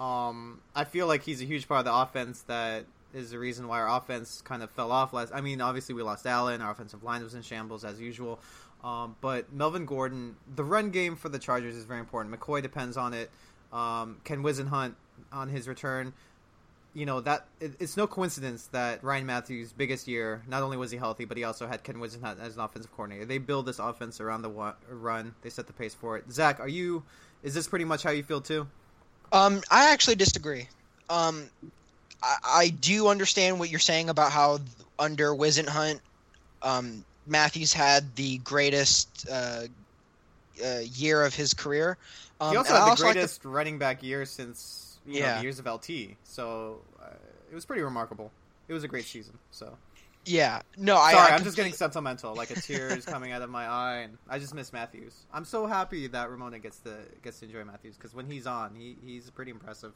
Um, 0.00 0.60
I 0.74 0.84
feel 0.84 1.06
like 1.06 1.22
he's 1.22 1.40
a 1.40 1.44
huge 1.44 1.68
part 1.68 1.80
of 1.80 1.84
the 1.84 1.94
offense. 1.94 2.42
That 2.42 2.84
is 3.14 3.30
the 3.30 3.38
reason 3.38 3.68
why 3.68 3.80
our 3.80 3.96
offense 3.96 4.42
kind 4.42 4.62
of 4.62 4.70
fell 4.70 4.90
off 4.90 5.12
last. 5.12 5.32
I 5.32 5.40
mean, 5.40 5.60
obviously 5.60 5.94
we 5.94 6.02
lost 6.02 6.26
Allen. 6.26 6.60
Our 6.60 6.72
offensive 6.72 7.04
line 7.04 7.22
was 7.22 7.34
in 7.34 7.42
shambles 7.42 7.84
as 7.84 8.00
usual. 8.00 8.40
Um, 8.82 9.16
but 9.20 9.50
Melvin 9.52 9.86
Gordon, 9.86 10.36
the 10.56 10.64
run 10.64 10.90
game 10.90 11.16
for 11.16 11.28
the 11.28 11.38
Chargers 11.38 11.74
is 11.74 11.84
very 11.84 12.00
important. 12.00 12.38
McCoy 12.38 12.60
depends 12.60 12.96
on 12.96 13.14
it. 13.14 13.30
Um, 13.72 14.18
Ken 14.24 14.42
Whisenhunt 14.42 14.94
on 15.32 15.48
his 15.48 15.68
return. 15.68 16.12
You 16.94 17.06
know 17.06 17.20
that 17.22 17.46
it, 17.60 17.72
it's 17.80 17.96
no 17.96 18.06
coincidence 18.06 18.68
that 18.68 19.02
Ryan 19.02 19.26
Mathews' 19.26 19.72
biggest 19.72 20.06
year, 20.06 20.42
not 20.46 20.62
only 20.62 20.76
was 20.76 20.90
he 20.92 20.96
healthy, 20.96 21.24
but 21.24 21.36
he 21.36 21.42
also 21.44 21.66
had 21.66 21.82
Ken 21.82 21.96
Whisenhunt 21.96 22.40
as 22.40 22.54
an 22.54 22.60
offensive 22.60 22.92
coordinator. 22.92 23.24
They 23.24 23.38
build 23.38 23.66
this 23.66 23.80
offense 23.80 24.20
around 24.20 24.42
the 24.42 24.48
wa- 24.48 24.74
run. 24.88 25.34
They 25.42 25.50
set 25.50 25.66
the 25.66 25.72
pace 25.72 25.92
for 25.94 26.16
it. 26.16 26.30
Zach, 26.30 26.60
are 26.60 26.68
you? 26.68 27.02
Is 27.42 27.52
this 27.52 27.66
pretty 27.66 27.84
much 27.84 28.04
how 28.04 28.10
you 28.10 28.22
feel 28.22 28.40
too? 28.40 28.68
Um, 29.32 29.60
I 29.70 29.92
actually 29.92 30.14
disagree. 30.14 30.68
Um, 31.10 31.50
I, 32.22 32.36
I 32.44 32.68
do 32.68 33.08
understand 33.08 33.58
what 33.58 33.70
you're 33.70 33.80
saying 33.80 34.08
about 34.08 34.30
how 34.30 34.60
under 34.98 35.34
Whisenhunt, 35.34 35.98
um, 36.62 37.04
Mathews 37.26 37.72
had 37.72 38.14
the 38.16 38.38
greatest 38.38 39.26
uh, 39.30 39.62
uh, 40.64 40.78
year 40.94 41.24
of 41.24 41.34
his 41.34 41.54
career. 41.54 41.96
Um, 42.40 42.52
he 42.52 42.56
also 42.56 42.72
had 42.74 42.80
the 42.80 42.90
also 42.90 43.04
like 43.04 43.12
to- 43.14 43.18
greatest 43.20 43.44
running 43.44 43.78
back 43.78 44.02
year 44.02 44.24
since 44.24 44.83
you 45.06 45.20
know, 45.20 45.26
Yeah. 45.26 45.36
the 45.38 45.42
years 45.42 45.58
of 45.58 45.66
LT. 45.66 46.16
So 46.24 46.80
uh, 47.02 47.06
it 47.50 47.54
was 47.54 47.64
pretty 47.64 47.82
remarkable. 47.82 48.30
It 48.68 48.72
was 48.72 48.84
a 48.84 48.88
great 48.88 49.04
season. 49.04 49.38
So 49.50 49.76
yeah, 50.26 50.62
no, 50.78 50.96
I. 50.96 51.12
sorry, 51.12 51.32
I 51.32 51.36
I'm 51.36 51.44
just 51.44 51.56
getting 51.56 51.74
sentimental. 51.74 52.34
Like 52.34 52.50
a 52.50 52.54
tear 52.60 52.88
is 52.96 53.04
coming 53.04 53.32
out 53.32 53.42
of 53.42 53.50
my 53.50 53.66
eye, 53.68 53.96
and 54.04 54.16
I 54.28 54.38
just 54.38 54.54
miss 54.54 54.72
Mathews. 54.72 55.14
I'm 55.32 55.44
so 55.44 55.66
happy 55.66 56.06
that 56.08 56.30
Ramona 56.30 56.58
gets 56.58 56.78
to 56.80 56.96
gets 57.22 57.40
to 57.40 57.44
enjoy 57.44 57.62
Mathews 57.64 57.96
because 57.96 58.14
when 58.14 58.24
he's 58.26 58.46
on, 58.46 58.74
he, 58.74 58.96
he's 59.04 59.28
pretty 59.30 59.50
impressive. 59.50 59.92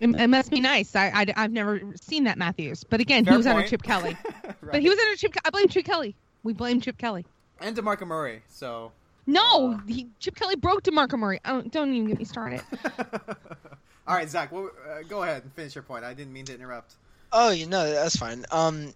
It, 0.00 0.08
it 0.18 0.28
must 0.28 0.50
be 0.50 0.60
nice. 0.60 0.94
I, 0.96 1.26
I 1.36 1.40
have 1.42 1.52
never 1.52 1.80
seen 2.00 2.24
that 2.24 2.38
Mathews, 2.38 2.82
but 2.84 3.00
again, 3.00 3.24
Fair 3.24 3.34
he 3.34 3.36
was 3.36 3.46
under 3.46 3.60
point. 3.62 3.70
Chip 3.70 3.82
Kelly. 3.82 4.16
Right. 4.44 4.54
But 4.72 4.80
he 4.80 4.88
was 4.88 4.98
under 4.98 5.16
Chip. 5.16 5.34
I 5.44 5.50
blame 5.50 5.68
Chip 5.68 5.84
Kelly. 5.84 6.14
We 6.44 6.52
blame 6.54 6.80
Chip 6.80 6.96
Kelly. 6.96 7.26
and 7.60 7.76
Demarco 7.76 8.06
Murray. 8.06 8.42
So 8.48 8.92
No, 9.26 9.72
Uh. 9.72 9.78
he, 9.86 10.06
Chip 10.20 10.34
Kelly 10.36 10.56
broke 10.56 10.82
DeMarco 10.84 11.18
Murray. 11.18 11.40
I 11.44 11.50
don't, 11.50 11.70
don't 11.72 11.92
even 11.92 12.06
get 12.08 12.18
me 12.18 12.24
started. 12.24 12.62
all 14.08 14.14
right, 14.14 14.28
Zach, 14.28 14.50
well, 14.50 14.70
uh, 14.90 15.02
go 15.08 15.22
ahead 15.22 15.42
and 15.42 15.52
finish 15.52 15.74
your 15.74 15.82
point. 15.82 16.02
I 16.04 16.14
didn't 16.14 16.32
mean 16.32 16.46
to 16.46 16.54
interrupt. 16.54 16.94
Oh, 17.30 17.50
you 17.50 17.66
know 17.66 17.90
that's 17.90 18.16
fine. 18.16 18.46
Um, 18.50 18.94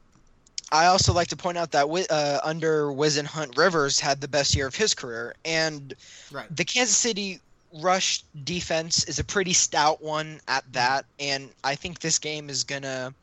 I 0.72 0.86
also 0.86 1.12
like 1.12 1.28
to 1.28 1.36
point 1.36 1.58
out 1.58 1.72
that 1.72 1.86
uh, 2.10 2.40
under 2.42 2.86
Whisenhunt 2.86 3.58
Rivers 3.58 4.00
had 4.00 4.22
the 4.22 4.28
best 4.28 4.56
year 4.56 4.66
of 4.66 4.74
his 4.74 4.94
career, 4.94 5.34
and 5.44 5.94
Right. 6.30 6.46
the 6.54 6.64
Kansas 6.64 6.96
City 6.96 7.40
rush 7.80 8.22
defense 8.44 9.04
is 9.04 9.18
a 9.18 9.24
pretty 9.24 9.52
stout 9.52 10.02
one 10.02 10.40
at 10.48 10.64
that, 10.72 11.04
and 11.20 11.50
I 11.62 11.74
think 11.74 12.00
this 12.00 12.18
game 12.18 12.48
is 12.48 12.64
gonna. 12.64 13.14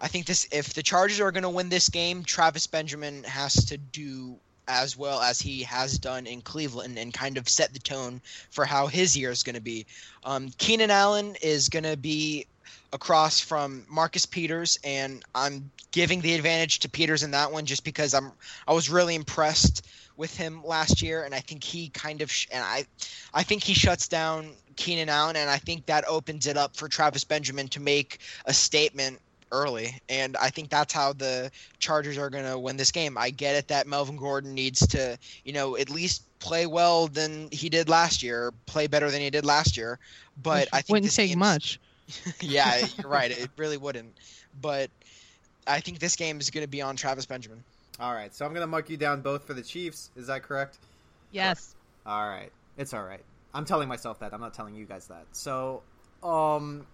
I 0.00 0.08
think 0.08 0.26
this 0.26 0.48
if 0.50 0.74
the 0.74 0.82
Chargers 0.82 1.20
are 1.20 1.30
gonna 1.30 1.48
win 1.48 1.68
this 1.68 1.88
game, 1.88 2.24
Travis 2.24 2.66
Benjamin 2.66 3.22
has 3.22 3.54
to 3.66 3.78
do 3.78 4.36
as 4.68 4.96
well 4.96 5.20
as 5.20 5.40
he 5.40 5.62
has 5.62 5.98
done 5.98 6.26
in 6.26 6.40
Cleveland 6.40 6.98
and 6.98 7.12
kind 7.12 7.36
of 7.36 7.48
set 7.48 7.72
the 7.72 7.78
tone 7.78 8.20
for 8.50 8.64
how 8.64 8.86
his 8.86 9.16
year 9.16 9.30
is 9.30 9.42
going 9.42 9.54
to 9.54 9.60
be. 9.60 9.86
Um, 10.24 10.50
Keenan 10.58 10.90
Allen 10.90 11.36
is 11.42 11.68
going 11.68 11.84
to 11.84 11.96
be 11.96 12.46
across 12.92 13.40
from 13.40 13.84
Marcus 13.88 14.24
Peters, 14.24 14.78
and 14.84 15.22
I'm 15.34 15.70
giving 15.90 16.20
the 16.20 16.34
advantage 16.34 16.78
to 16.80 16.88
Peters 16.88 17.22
in 17.22 17.32
that 17.32 17.52
one 17.52 17.66
just 17.66 17.84
because 17.84 18.14
I'm 18.14 18.32
I 18.66 18.72
was 18.72 18.88
really 18.88 19.14
impressed 19.14 19.86
with 20.16 20.36
him 20.36 20.64
last 20.64 21.02
year, 21.02 21.24
and 21.24 21.34
I 21.34 21.40
think 21.40 21.64
he 21.64 21.88
kind 21.88 22.22
of 22.22 22.30
sh- 22.30 22.46
and 22.52 22.62
I 22.64 22.86
I 23.34 23.42
think 23.42 23.62
he 23.62 23.74
shuts 23.74 24.08
down 24.08 24.52
Keenan 24.76 25.08
Allen, 25.08 25.36
and 25.36 25.50
I 25.50 25.58
think 25.58 25.86
that 25.86 26.04
opens 26.06 26.46
it 26.46 26.56
up 26.56 26.76
for 26.76 26.88
Travis 26.88 27.24
Benjamin 27.24 27.68
to 27.68 27.80
make 27.80 28.20
a 28.46 28.54
statement 28.54 29.20
early, 29.54 30.00
and 30.08 30.36
I 30.36 30.50
think 30.50 30.68
that's 30.70 30.92
how 30.92 31.12
the 31.12 31.50
Chargers 31.78 32.18
are 32.18 32.28
going 32.30 32.44
to 32.44 32.58
win 32.58 32.76
this 32.76 32.90
game. 32.90 33.16
I 33.16 33.30
get 33.30 33.54
it 33.54 33.68
that 33.68 33.86
Melvin 33.86 34.16
Gordon 34.16 34.54
needs 34.54 34.86
to 34.88 35.18
you 35.44 35.52
know 35.52 35.76
at 35.76 35.88
least 35.90 36.22
play 36.40 36.66
well 36.66 37.06
than 37.06 37.48
he 37.52 37.68
did 37.68 37.88
last 37.88 38.22
year, 38.22 38.52
play 38.66 38.86
better 38.86 39.10
than 39.10 39.20
he 39.20 39.30
did 39.30 39.44
last 39.44 39.76
year, 39.76 39.98
but 40.42 40.60
Which 40.62 40.68
I 40.72 40.76
think 40.82 40.88
wouldn't 40.90 41.04
this 41.06 41.16
take 41.16 41.30
game's- 41.30 41.38
much. 41.38 41.80
yeah, 42.40 42.86
you're 42.98 43.08
right. 43.10 43.30
It 43.30 43.48
really 43.56 43.78
wouldn't. 43.78 44.12
But 44.60 44.90
I 45.66 45.80
think 45.80 46.00
this 46.00 46.16
game 46.16 46.38
is 46.38 46.50
going 46.50 46.62
to 46.64 46.68
be 46.68 46.82
on 46.82 46.96
Travis 46.96 47.24
Benjamin. 47.24 47.64
All 47.98 48.12
right, 48.12 48.34
so 48.34 48.44
I'm 48.44 48.52
gonna 48.52 48.66
mark 48.66 48.90
you 48.90 48.96
down 48.96 49.20
both 49.22 49.44
for 49.46 49.54
the 49.54 49.62
Chiefs. 49.62 50.10
Is 50.16 50.26
that 50.26 50.42
correct? 50.42 50.78
Yes. 51.32 51.74
All 52.04 52.28
right, 52.28 52.50
it's 52.76 52.92
all 52.92 53.04
right. 53.04 53.22
I'm 53.54 53.64
telling 53.64 53.88
myself 53.88 54.18
that. 54.18 54.34
I'm 54.34 54.40
not 54.40 54.52
telling 54.52 54.74
you 54.74 54.84
guys 54.84 55.06
that. 55.06 55.24
So, 55.32 55.80
um, 56.22 56.84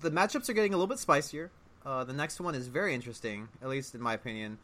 the 0.00 0.10
matchups 0.10 0.48
are 0.48 0.52
getting 0.52 0.74
a 0.74 0.76
little 0.76 0.86
bit 0.88 0.98
spicier. 0.98 1.50
Uh, 1.84 2.04
the 2.04 2.12
next 2.12 2.40
one 2.40 2.54
is 2.54 2.66
very 2.68 2.94
interesting, 2.94 3.48
at 3.62 3.68
least 3.68 3.94
in 3.94 4.00
my 4.00 4.14
opinion. 4.14 4.58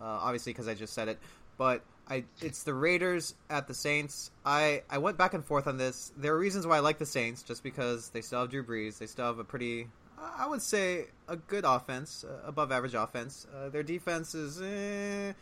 Uh, 0.00 0.04
obviously, 0.04 0.52
because 0.52 0.68
I 0.68 0.74
just 0.74 0.92
said 0.92 1.08
it, 1.08 1.18
but 1.56 1.82
I 2.08 2.24
it's 2.40 2.62
the 2.62 2.74
Raiders 2.74 3.34
at 3.48 3.66
the 3.68 3.74
Saints. 3.74 4.30
I 4.44 4.82
I 4.90 4.98
went 4.98 5.16
back 5.16 5.34
and 5.34 5.44
forth 5.44 5.66
on 5.66 5.78
this. 5.78 6.12
There 6.16 6.34
are 6.34 6.38
reasons 6.38 6.66
why 6.66 6.76
I 6.76 6.80
like 6.80 6.98
the 6.98 7.06
Saints, 7.06 7.42
just 7.42 7.62
because 7.62 8.10
they 8.10 8.20
still 8.20 8.40
have 8.40 8.50
Drew 8.50 8.64
Brees. 8.64 8.98
They 8.98 9.06
still 9.06 9.26
have 9.26 9.38
a 9.38 9.44
pretty, 9.44 9.88
I 10.18 10.46
would 10.46 10.62
say, 10.62 11.06
a 11.28 11.36
good 11.36 11.64
offense, 11.64 12.24
uh, 12.24 12.46
above 12.46 12.72
average 12.72 12.94
offense. 12.94 13.46
Uh, 13.54 13.68
their 13.68 13.82
defense 13.82 14.34
is, 14.34 14.60
eh, 14.60 15.32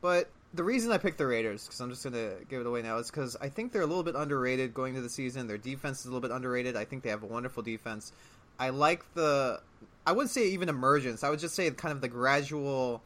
but 0.00 0.30
the 0.52 0.64
reason 0.64 0.90
I 0.90 0.98
picked 0.98 1.18
the 1.18 1.26
Raiders, 1.26 1.64
because 1.64 1.80
I'm 1.80 1.90
just 1.90 2.02
going 2.02 2.14
to 2.14 2.44
give 2.48 2.60
it 2.60 2.66
away 2.66 2.82
now, 2.82 2.98
is 2.98 3.10
because 3.10 3.36
I 3.40 3.48
think 3.48 3.72
they're 3.72 3.82
a 3.82 3.86
little 3.86 4.02
bit 4.02 4.16
underrated 4.16 4.74
going 4.74 4.94
into 4.94 5.02
the 5.02 5.08
season. 5.08 5.46
Their 5.46 5.58
defense 5.58 6.00
is 6.00 6.06
a 6.06 6.08
little 6.08 6.20
bit 6.20 6.32
underrated. 6.32 6.76
I 6.76 6.84
think 6.84 7.04
they 7.04 7.10
have 7.10 7.22
a 7.22 7.26
wonderful 7.26 7.62
defense. 7.62 8.12
I 8.60 8.68
like 8.68 9.02
the, 9.14 9.60
I 10.06 10.12
wouldn't 10.12 10.30
say 10.30 10.48
even 10.50 10.68
emergence. 10.68 11.24
I 11.24 11.30
would 11.30 11.40
just 11.40 11.54
say 11.56 11.68
kind 11.70 11.90
of 11.90 12.00
the 12.00 12.08
gradual 12.08 13.02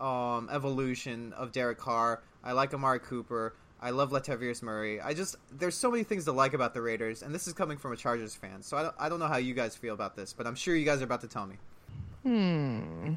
um, 0.00 0.48
evolution 0.50 1.34
of 1.34 1.52
Derek 1.52 1.78
Carr. 1.78 2.22
I 2.42 2.52
like 2.52 2.72
Amari 2.72 3.00
Cooper. 3.00 3.54
I 3.82 3.90
love 3.90 4.12
Latavius 4.12 4.62
Murray. 4.62 5.00
I 5.00 5.12
just 5.12 5.36
there's 5.52 5.74
so 5.74 5.90
many 5.90 6.04
things 6.04 6.24
to 6.24 6.32
like 6.32 6.54
about 6.54 6.72
the 6.72 6.80
Raiders, 6.80 7.22
and 7.22 7.34
this 7.34 7.46
is 7.46 7.52
coming 7.52 7.76
from 7.76 7.92
a 7.92 7.96
Chargers 7.96 8.34
fan. 8.34 8.62
So 8.62 8.78
I 8.78 8.82
don't, 8.84 8.94
I 8.98 9.08
don't 9.10 9.18
know 9.18 9.26
how 9.26 9.36
you 9.36 9.52
guys 9.52 9.76
feel 9.76 9.92
about 9.92 10.16
this, 10.16 10.32
but 10.32 10.46
I'm 10.46 10.54
sure 10.54 10.74
you 10.74 10.86
guys 10.86 11.02
are 11.02 11.04
about 11.04 11.20
to 11.20 11.28
tell 11.28 11.46
me. 11.46 11.56
Hmm. 12.22 13.14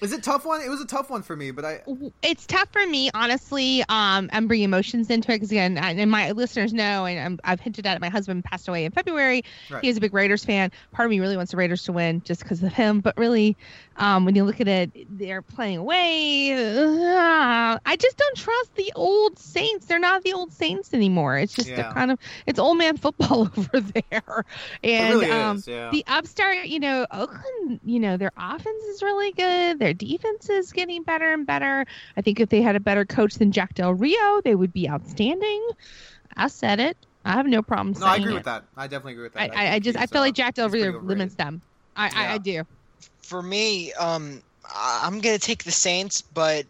Is 0.00 0.12
it 0.12 0.22
tough 0.22 0.44
one? 0.46 0.60
It 0.60 0.68
was 0.68 0.80
a 0.80 0.86
tough 0.86 1.10
one 1.10 1.22
for 1.22 1.34
me, 1.36 1.50
but 1.50 1.64
I 1.64 1.82
It's 2.22 2.46
tough 2.46 2.68
for 2.72 2.86
me, 2.86 3.10
honestly. 3.14 3.80
Um, 3.88 4.30
I'm 4.32 4.46
bringing 4.46 4.64
emotions 4.64 5.10
into 5.10 5.32
it 5.32 5.36
because 5.36 5.50
again, 5.50 5.76
I- 5.78 5.92
and 5.92 6.10
my 6.10 6.32
listeners 6.32 6.72
know, 6.72 7.04
and 7.06 7.18
I'm, 7.18 7.40
I've 7.44 7.60
hinted 7.60 7.86
at 7.86 7.96
it. 7.96 8.00
My 8.00 8.08
husband 8.08 8.44
passed 8.44 8.68
away 8.68 8.84
in 8.84 8.92
February. 8.92 9.44
Right. 9.70 9.82
He 9.82 9.88
is 9.90 9.96
a 9.96 10.00
big 10.00 10.14
Raiders 10.14 10.44
fan. 10.44 10.70
Part 10.92 11.06
of 11.06 11.10
me 11.10 11.20
really 11.20 11.36
wants 11.36 11.50
the 11.50 11.56
Raiders 11.56 11.82
to 11.84 11.92
win 11.92 12.22
just 12.24 12.42
because 12.42 12.62
of 12.62 12.72
him. 12.72 13.00
But 13.00 13.16
really, 13.18 13.56
um, 13.96 14.24
when 14.24 14.34
you 14.36 14.44
look 14.44 14.60
at 14.60 14.68
it, 14.68 14.90
they're 15.18 15.42
playing 15.42 15.78
away. 15.78 16.52
Uh, 16.52 17.78
I 17.84 17.96
just 17.96 18.16
don't 18.16 18.36
trust 18.36 18.74
the 18.76 18.92
old 18.94 19.38
Saints. 19.38 19.86
They're 19.86 19.98
not 19.98 20.22
the 20.22 20.32
old 20.32 20.52
Saints 20.52 20.94
anymore. 20.94 21.38
It's 21.38 21.54
just 21.54 21.68
Yeah. 21.68 21.92
kind 21.92 22.10
of 22.12 22.18
it's 22.46 22.58
old 22.58 22.78
man 22.78 22.96
football 22.96 23.50
over 23.56 23.80
there. 23.80 24.44
And 24.84 25.14
really 25.14 25.30
um, 25.30 25.56
is. 25.56 25.66
Yeah. 25.66 25.90
the 25.90 26.04
upstart, 26.06 26.66
you 26.66 26.80
know, 26.80 27.06
Oakland, 27.10 27.80
you 27.84 28.00
know, 28.00 28.16
their 28.16 28.32
offense 28.36 28.82
is 28.84 29.02
really 29.02 29.32
good. 29.32 29.87
Their 29.88 29.94
defense 29.94 30.50
is 30.50 30.70
getting 30.70 31.02
better 31.02 31.32
and 31.32 31.46
better. 31.46 31.86
I 32.14 32.20
think 32.20 32.40
if 32.40 32.50
they 32.50 32.60
had 32.60 32.76
a 32.76 32.80
better 32.80 33.06
coach 33.06 33.36
than 33.36 33.52
Jack 33.52 33.72
Del 33.74 33.94
Rio, 33.94 34.42
they 34.44 34.54
would 34.54 34.70
be 34.70 34.86
outstanding. 34.86 35.66
I 36.36 36.48
said 36.48 36.78
it. 36.78 36.94
I 37.24 37.32
have 37.32 37.46
no 37.46 37.62
problem 37.62 37.94
no, 37.94 38.00
saying 38.00 38.10
I 38.10 38.16
agree 38.16 38.32
it. 38.32 38.34
with 38.34 38.44
that. 38.44 38.64
I 38.76 38.86
definitely 38.86 39.12
agree 39.12 39.24
with 39.24 39.32
that. 39.32 39.56
I, 39.56 39.66
I 39.68 39.70
think 39.70 39.84
just 39.84 39.98
I 39.98 40.04
feel 40.04 40.20
uh, 40.20 40.26
like 40.26 40.34
Jack 40.34 40.56
Del 40.56 40.68
Rio 40.68 41.00
limits 41.00 41.36
them. 41.36 41.62
I, 41.96 42.10
I, 42.14 42.34
I 42.34 42.38
do. 42.38 42.64
For 43.22 43.40
me, 43.40 43.94
um, 43.94 44.42
I'm 44.74 45.20
going 45.20 45.38
to 45.38 45.40
take 45.42 45.64
the 45.64 45.72
Saints, 45.72 46.20
but 46.20 46.66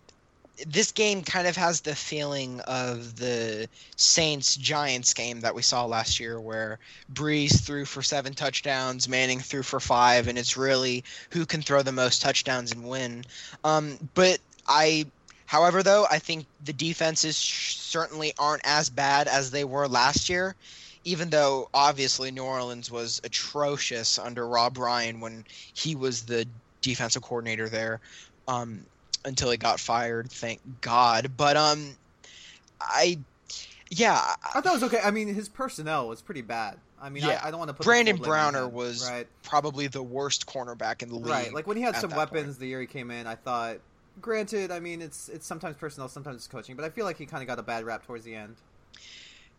this 0.66 0.92
game 0.92 1.22
kind 1.22 1.46
of 1.46 1.56
has 1.56 1.80
the 1.80 1.94
feeling 1.94 2.60
of 2.60 3.16
the 3.16 3.68
Saints 3.96 4.56
Giants 4.56 5.14
game 5.14 5.40
that 5.40 5.54
we 5.54 5.62
saw 5.62 5.84
last 5.84 6.18
year, 6.18 6.40
where 6.40 6.78
Brees 7.12 7.62
threw 7.64 7.84
for 7.84 8.02
seven 8.02 8.34
touchdowns, 8.34 9.08
Manning 9.08 9.40
threw 9.40 9.62
for 9.62 9.80
five, 9.80 10.28
and 10.28 10.38
it's 10.38 10.56
really 10.56 11.04
who 11.30 11.46
can 11.46 11.62
throw 11.62 11.82
the 11.82 11.92
most 11.92 12.22
touchdowns 12.22 12.72
and 12.72 12.88
win. 12.88 13.24
Um, 13.62 13.98
but 14.14 14.38
I, 14.66 15.06
however, 15.46 15.82
though, 15.82 16.06
I 16.10 16.18
think 16.18 16.46
the 16.64 16.72
defenses 16.72 17.36
certainly 17.36 18.32
aren't 18.38 18.62
as 18.64 18.90
bad 18.90 19.28
as 19.28 19.50
they 19.50 19.64
were 19.64 19.88
last 19.88 20.28
year. 20.28 20.54
Even 21.04 21.30
though 21.30 21.68
obviously 21.72 22.30
New 22.30 22.42
Orleans 22.42 22.90
was 22.90 23.20
atrocious 23.24 24.18
under 24.18 24.46
Rob 24.46 24.76
Ryan 24.76 25.20
when 25.20 25.44
he 25.72 25.94
was 25.94 26.22
the 26.22 26.46
defensive 26.82 27.22
coordinator 27.22 27.68
there. 27.68 28.00
Um, 28.46 28.84
until 29.24 29.50
he 29.50 29.56
got 29.56 29.80
fired. 29.80 30.30
Thank 30.30 30.60
God. 30.80 31.32
But 31.36 31.56
um, 31.56 31.94
I 32.80 33.18
yeah. 33.90 34.20
I 34.54 34.60
thought 34.60 34.66
it 34.66 34.72
was 34.72 34.82
okay. 34.84 35.00
I 35.02 35.10
mean, 35.10 35.32
his 35.32 35.48
personnel 35.48 36.08
was 36.08 36.20
pretty 36.20 36.42
bad. 36.42 36.76
I 37.00 37.10
mean, 37.10 37.24
Yeah. 37.24 37.40
I, 37.42 37.48
I 37.48 37.50
don't 37.50 37.58
want 37.58 37.68
to 37.68 37.74
put 37.74 37.84
Brandon 37.84 38.16
full 38.16 38.26
blame 38.26 38.40
on 38.40 38.52
Browner 38.52 38.66
him. 38.66 38.74
was 38.74 39.08
right, 39.08 39.26
probably 39.42 39.86
the 39.86 40.02
worst 40.02 40.46
cornerback 40.46 41.02
in 41.02 41.08
the 41.08 41.14
league. 41.14 41.26
right. 41.26 41.54
Like 41.54 41.66
when 41.66 41.76
he 41.76 41.82
had 41.82 41.96
some 41.96 42.10
weapons 42.10 42.46
point. 42.46 42.58
the 42.58 42.66
year 42.66 42.80
he 42.80 42.86
came 42.86 43.10
in, 43.10 43.26
I 43.26 43.34
thought. 43.34 43.78
Granted, 44.20 44.72
I 44.72 44.80
mean, 44.80 45.00
it's 45.00 45.28
it's 45.28 45.46
sometimes 45.46 45.76
personnel, 45.76 46.08
sometimes 46.08 46.36
it's 46.38 46.48
coaching, 46.48 46.74
but 46.74 46.84
I 46.84 46.90
feel 46.90 47.04
like 47.04 47.16
he 47.16 47.24
kind 47.24 47.40
of 47.40 47.46
got 47.46 47.60
a 47.60 47.62
bad 47.62 47.84
rap 47.84 48.04
towards 48.04 48.24
the 48.24 48.34
end. 48.34 48.56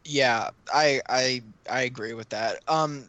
Yeah, 0.04 0.50
I 0.74 1.02
I 1.08 1.42
I 1.70 1.82
agree 1.84 2.14
with 2.14 2.28
that. 2.30 2.60
Um, 2.68 3.06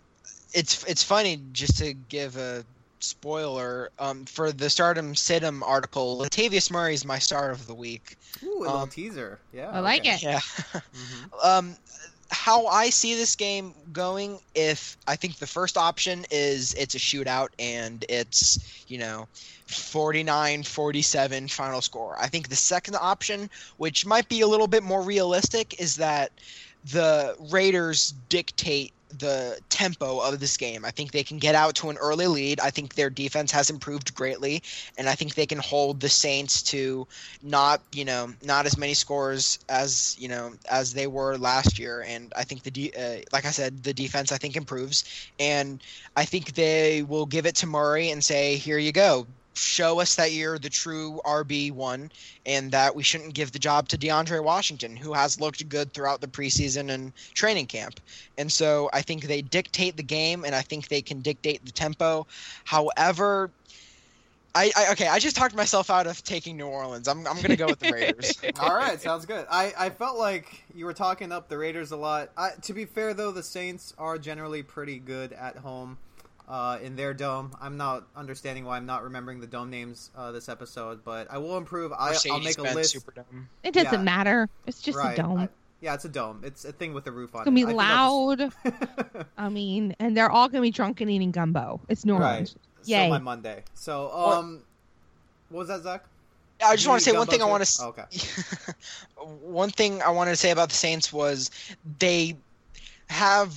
it's 0.53 0.85
it's 0.85 1.03
funny 1.03 1.41
just 1.53 1.79
to 1.79 1.93
give 1.93 2.37
a 2.37 2.65
spoiler. 3.01 3.91
Um, 3.99 4.25
for 4.25 4.53
the 4.53 4.71
Stardom 4.71 5.15
Situm 5.15 5.63
article, 5.63 6.19
Latavius 6.19 6.71
Murray 6.71 6.95
is 6.95 7.05
my 7.05 7.19
star 7.19 7.51
of 7.51 7.67
the 7.67 7.75
week. 7.75 8.17
Ooh, 8.43 8.59
a 8.59 8.61
little 8.61 8.77
Um, 8.79 8.89
teaser. 8.91 9.39
Yeah, 9.53 9.71
I 9.71 9.81
like 9.81 10.03
okay. 10.03 10.15
it. 10.15 10.23
Yeah. 10.23 10.41
Mhm. 10.41 11.45
um, 11.45 11.77
how 12.31 12.67
I 12.67 12.91
see 12.91 13.15
this 13.17 13.35
game 13.35 13.75
going, 13.93 14.39
if 14.55 14.97
I 15.07 15.17
think 15.17 15.39
the 15.39 15.47
first 15.47 15.77
option 15.77 16.25
is 16.31 16.75
it's 16.75 16.95
a 16.95 16.99
shootout 16.99 17.49
and 17.59 18.05
it's, 18.09 18.59
you 18.87 18.99
know, 18.99 19.27
49 19.67 20.63
47 20.63 21.49
final 21.49 21.81
score. 21.81 22.17
I 22.21 22.29
think 22.29 22.49
the 22.49 22.57
second 22.57 22.97
option, 22.97 23.51
which 23.79 24.07
might 24.07 24.29
be 24.29 24.43
a 24.43 24.47
little 24.47 24.69
bit 24.69 24.83
more 24.83 25.03
realistic, 25.03 25.81
is 25.81 25.97
that 25.97 26.31
the 26.93 27.37
Raiders 27.51 28.15
dictate 28.29 28.93
the 29.19 29.59
tempo 29.69 30.21
of 30.21 30.41
this 30.41 30.57
game. 30.57 30.85
I 30.85 30.91
think 30.91 31.13
they 31.13 31.25
can 31.25 31.39
get 31.39 31.55
out 31.55 31.75
to 31.77 31.91
an 31.91 31.97
early 31.99 32.27
lead. 32.27 32.61
I 32.61 32.71
think 32.71 32.95
their 32.95 33.11
defense 33.11 33.51
has 33.53 33.71
improved 33.71 34.15
greatly, 34.15 34.63
and 34.97 35.09
I 35.09 35.15
think 35.15 35.35
they 35.35 35.47
can 35.47 35.59
hold 35.59 36.01
the 36.01 36.09
Saints 36.09 36.63
to 36.65 37.07
not, 37.43 37.83
you 37.93 38.05
know, 38.05 38.33
not 38.43 38.67
as 38.67 38.79
many 38.79 38.95
scores 38.95 39.59
as 39.69 40.17
you 40.19 40.29
know 40.29 40.53
as 40.71 40.93
they 40.93 41.07
were 41.07 41.37
last 41.39 41.79
year. 41.79 42.03
And 42.07 42.33
I 42.37 42.45
think 42.45 42.63
the, 42.63 42.71
de- 42.71 42.93
uh, 42.93 43.23
like 43.33 43.45
I 43.45 43.51
said, 43.51 43.83
the 43.83 43.95
defense 43.95 44.33
I 44.33 44.39
think 44.39 44.57
improves, 44.57 45.05
and 45.39 45.83
I 46.17 46.25
think 46.25 46.55
they 46.55 47.03
will 47.03 47.27
give 47.27 47.47
it 47.47 47.57
to 47.57 47.67
Murray 47.67 48.11
and 48.11 48.25
say, 48.25 48.57
"Here 48.57 48.79
you 48.79 48.93
go." 48.93 49.27
Show 49.55 50.01
us 50.01 50.15
that 50.15 50.33
you're 50.33 50.59
the 50.59 50.71
true 50.71 51.21
RB 51.25 51.73
one, 51.73 52.11
and 52.47 52.71
that 52.73 52.95
we 52.95 53.03
shouldn't 53.03 53.35
give 53.35 53.53
the 53.53 53.59
job 53.59 53.89
to 53.89 53.99
DeAndre 53.99 54.43
Washington, 54.43 54.97
who 54.97 55.13
has 55.13 55.41
looked 55.41 55.69
good 55.69 55.93
throughout 55.93 56.21
the 56.21 56.29
preseason 56.29 56.91
and 56.91 57.13
training 57.35 57.67
camp. 57.67 58.01
And 58.39 58.51
so 58.51 58.89
I 58.93 59.03
think 59.03 59.25
they 59.25 59.43
dictate 59.43 59.97
the 59.97 60.03
game, 60.03 60.45
and 60.45 60.55
I 60.55 60.63
think 60.63 60.89
they 60.89 61.03
can 61.03 61.21
dictate 61.21 61.65
the 61.65 61.73
tempo. 61.73 62.27
However, 62.65 63.51
I, 64.55 64.73
I 64.77 64.93
okay, 64.93 65.07
I 65.07 65.19
just 65.19 65.37
talked 65.37 65.55
myself 65.55 65.91
out 65.91 66.07
of 66.07 66.23
taking 66.25 66.57
New 66.57 66.67
Orleans. 66.67 67.07
I'm 67.07 67.27
I'm 67.27 67.41
gonna 67.41 67.57
go 67.57 67.67
with 67.67 67.79
the 67.79 67.93
Raiders. 67.93 68.41
All 68.61 68.75
right, 68.75 69.01
sounds 69.01 69.25
good. 69.27 69.47
I, 69.51 69.73
I 69.79 69.91
felt 69.91 70.19
like 70.19 70.65
you 70.75 70.85
were 70.85 70.93
talking 70.93 71.31
up 71.31 71.49
the 71.49 71.59
Raiders 71.59 71.93
a 71.93 71.97
lot. 71.97 72.31
I, 72.37 72.51
to 72.63 72.73
be 72.73 72.85
fair, 72.85 73.15
though, 73.15 73.31
the 73.31 73.43
Saints 73.43 73.95
are 73.99 74.19
generally 74.19 74.63
pretty 74.63 74.99
good 74.99 75.33
at 75.33 75.57
home 75.57 75.99
uh, 76.51 76.79
in 76.83 76.97
their 76.97 77.15
dome. 77.15 77.53
I'm 77.61 77.77
not 77.77 78.07
understanding 78.17 78.65
why 78.65 78.77
I'm 78.77 78.85
not 78.87 79.05
remembering 79.05 79.41
the 79.41 79.47
dome 79.47 79.71
names 79.71 80.11
uh, 80.17 80.33
this 80.33 80.49
episode, 80.49 81.05
but 81.05 81.31
I 81.31 81.39
will 81.39 81.57
improve. 81.57 81.93
I, 81.93 82.15
I'll 82.31 82.41
make 82.41 82.59
a 82.59 82.63
list. 82.63 82.97
Superdome. 82.97 83.47
It 83.63 83.73
doesn't 83.73 83.93
Yeah. 83.93 84.03
matter. 84.03 84.49
It's 84.67 84.83
just 84.83 84.99
right. 84.99 85.17
a 85.19 85.23
dome. 85.23 85.39
I- 85.39 85.49
yeah, 85.83 85.95
it's 85.95 86.05
a 86.05 86.11
dome. 86.11 86.43
It's 86.45 86.67
a 86.67 86.73
thing 86.73 86.93
with 86.93 87.07
a 87.07 87.11
roof 87.11 87.35
on 87.35 87.39
it. 87.39 87.43
It's 87.43 87.45
gonna 87.47 87.55
be 87.55 87.63
it. 87.63 87.79
I 87.79 88.03
I'll 88.03 88.27
loud. 88.27 88.39
just- 88.39 88.57
I 89.39 89.49
mean, 89.49 89.97
and 89.99 90.15
they're 90.15 90.31
all 90.31 90.49
gonna 90.49 90.61
be 90.61 90.71
drunk 90.71 91.01
and 91.01 91.11
eating 91.11 91.31
gumbo. 91.31 91.81
It's 91.89 92.05
normal. 92.05 92.27
Right. 92.29 92.33
Orleans. 92.35 92.57
so 92.83 93.09
my 93.09 93.19
Monday. 93.19 93.63
So, 93.73 94.11
um, 94.13 94.61
what 95.49 95.61
was 95.61 95.69
that, 95.69 95.83
Zach? 95.83 96.05
I 96.63 96.77
just 96.77 96.87
want 96.87 97.01
to 97.01 97.05
say 97.05 97.13
one 97.17 97.21
gumbo 97.21 97.33
thing 97.33 97.43
I 97.43 97.47
want 97.47 97.65
to. 97.65 97.83
Oh, 97.83 97.89
okay. 97.89 98.05
one 99.41 99.71
thing 99.71 100.03
I 100.03 100.11
wanted 100.11 100.33
to 100.33 100.37
say 100.45 100.51
about 100.51 100.69
the 100.69 100.75
Saints 100.75 101.11
was 101.13 101.51
they 101.99 102.37
have 103.09 103.55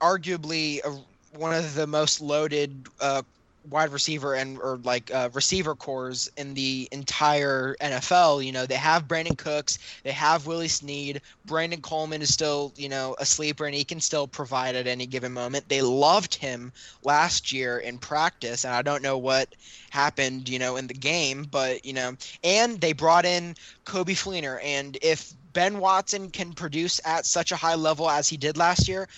arguably 0.00 0.84
a, 0.84 0.98
one 1.32 1.54
of 1.54 1.74
the 1.74 1.86
most 1.86 2.20
loaded 2.20 2.88
uh, 3.00 3.22
wide 3.68 3.92
receiver 3.92 4.34
and 4.34 4.58
or 4.58 4.78
like 4.84 5.12
uh, 5.12 5.28
receiver 5.32 5.74
cores 5.74 6.30
in 6.36 6.54
the 6.54 6.88
entire 6.92 7.76
NFL. 7.80 8.44
You 8.44 8.52
know, 8.52 8.66
they 8.66 8.74
have 8.74 9.06
Brandin 9.06 9.36
Cooks, 9.36 9.78
they 10.02 10.12
have 10.12 10.46
Willie 10.46 10.68
Snead. 10.68 11.20
Brandon 11.44 11.80
Coleman 11.80 12.22
is 12.22 12.32
still 12.32 12.72
you 12.76 12.88
know 12.88 13.16
a 13.18 13.26
sleeper 13.26 13.66
and 13.66 13.74
he 13.74 13.84
can 13.84 14.00
still 14.00 14.26
provide 14.26 14.74
at 14.76 14.86
any 14.86 15.06
given 15.06 15.32
moment. 15.32 15.68
They 15.68 15.82
loved 15.82 16.34
him 16.34 16.72
last 17.02 17.52
year 17.52 17.78
in 17.78 17.98
practice, 17.98 18.64
and 18.64 18.74
I 18.74 18.82
don't 18.82 19.02
know 19.02 19.18
what 19.18 19.54
happened, 19.90 20.48
you 20.48 20.58
know, 20.58 20.76
in 20.76 20.86
the 20.86 20.94
game, 20.94 21.46
but 21.50 21.84
you 21.84 21.92
know, 21.92 22.16
and 22.42 22.80
they 22.80 22.92
brought 22.92 23.24
in 23.24 23.54
Coby 23.84 24.14
Fleener, 24.14 24.58
and 24.64 24.96
if 25.02 25.34
Ben 25.52 25.78
Watson 25.78 26.30
can 26.30 26.52
produce 26.52 27.00
at 27.04 27.26
such 27.26 27.52
a 27.52 27.56
high 27.56 27.74
level 27.74 28.08
as 28.08 28.28
he 28.28 28.36
did 28.36 28.56
last 28.56 28.88
year, 28.88 29.08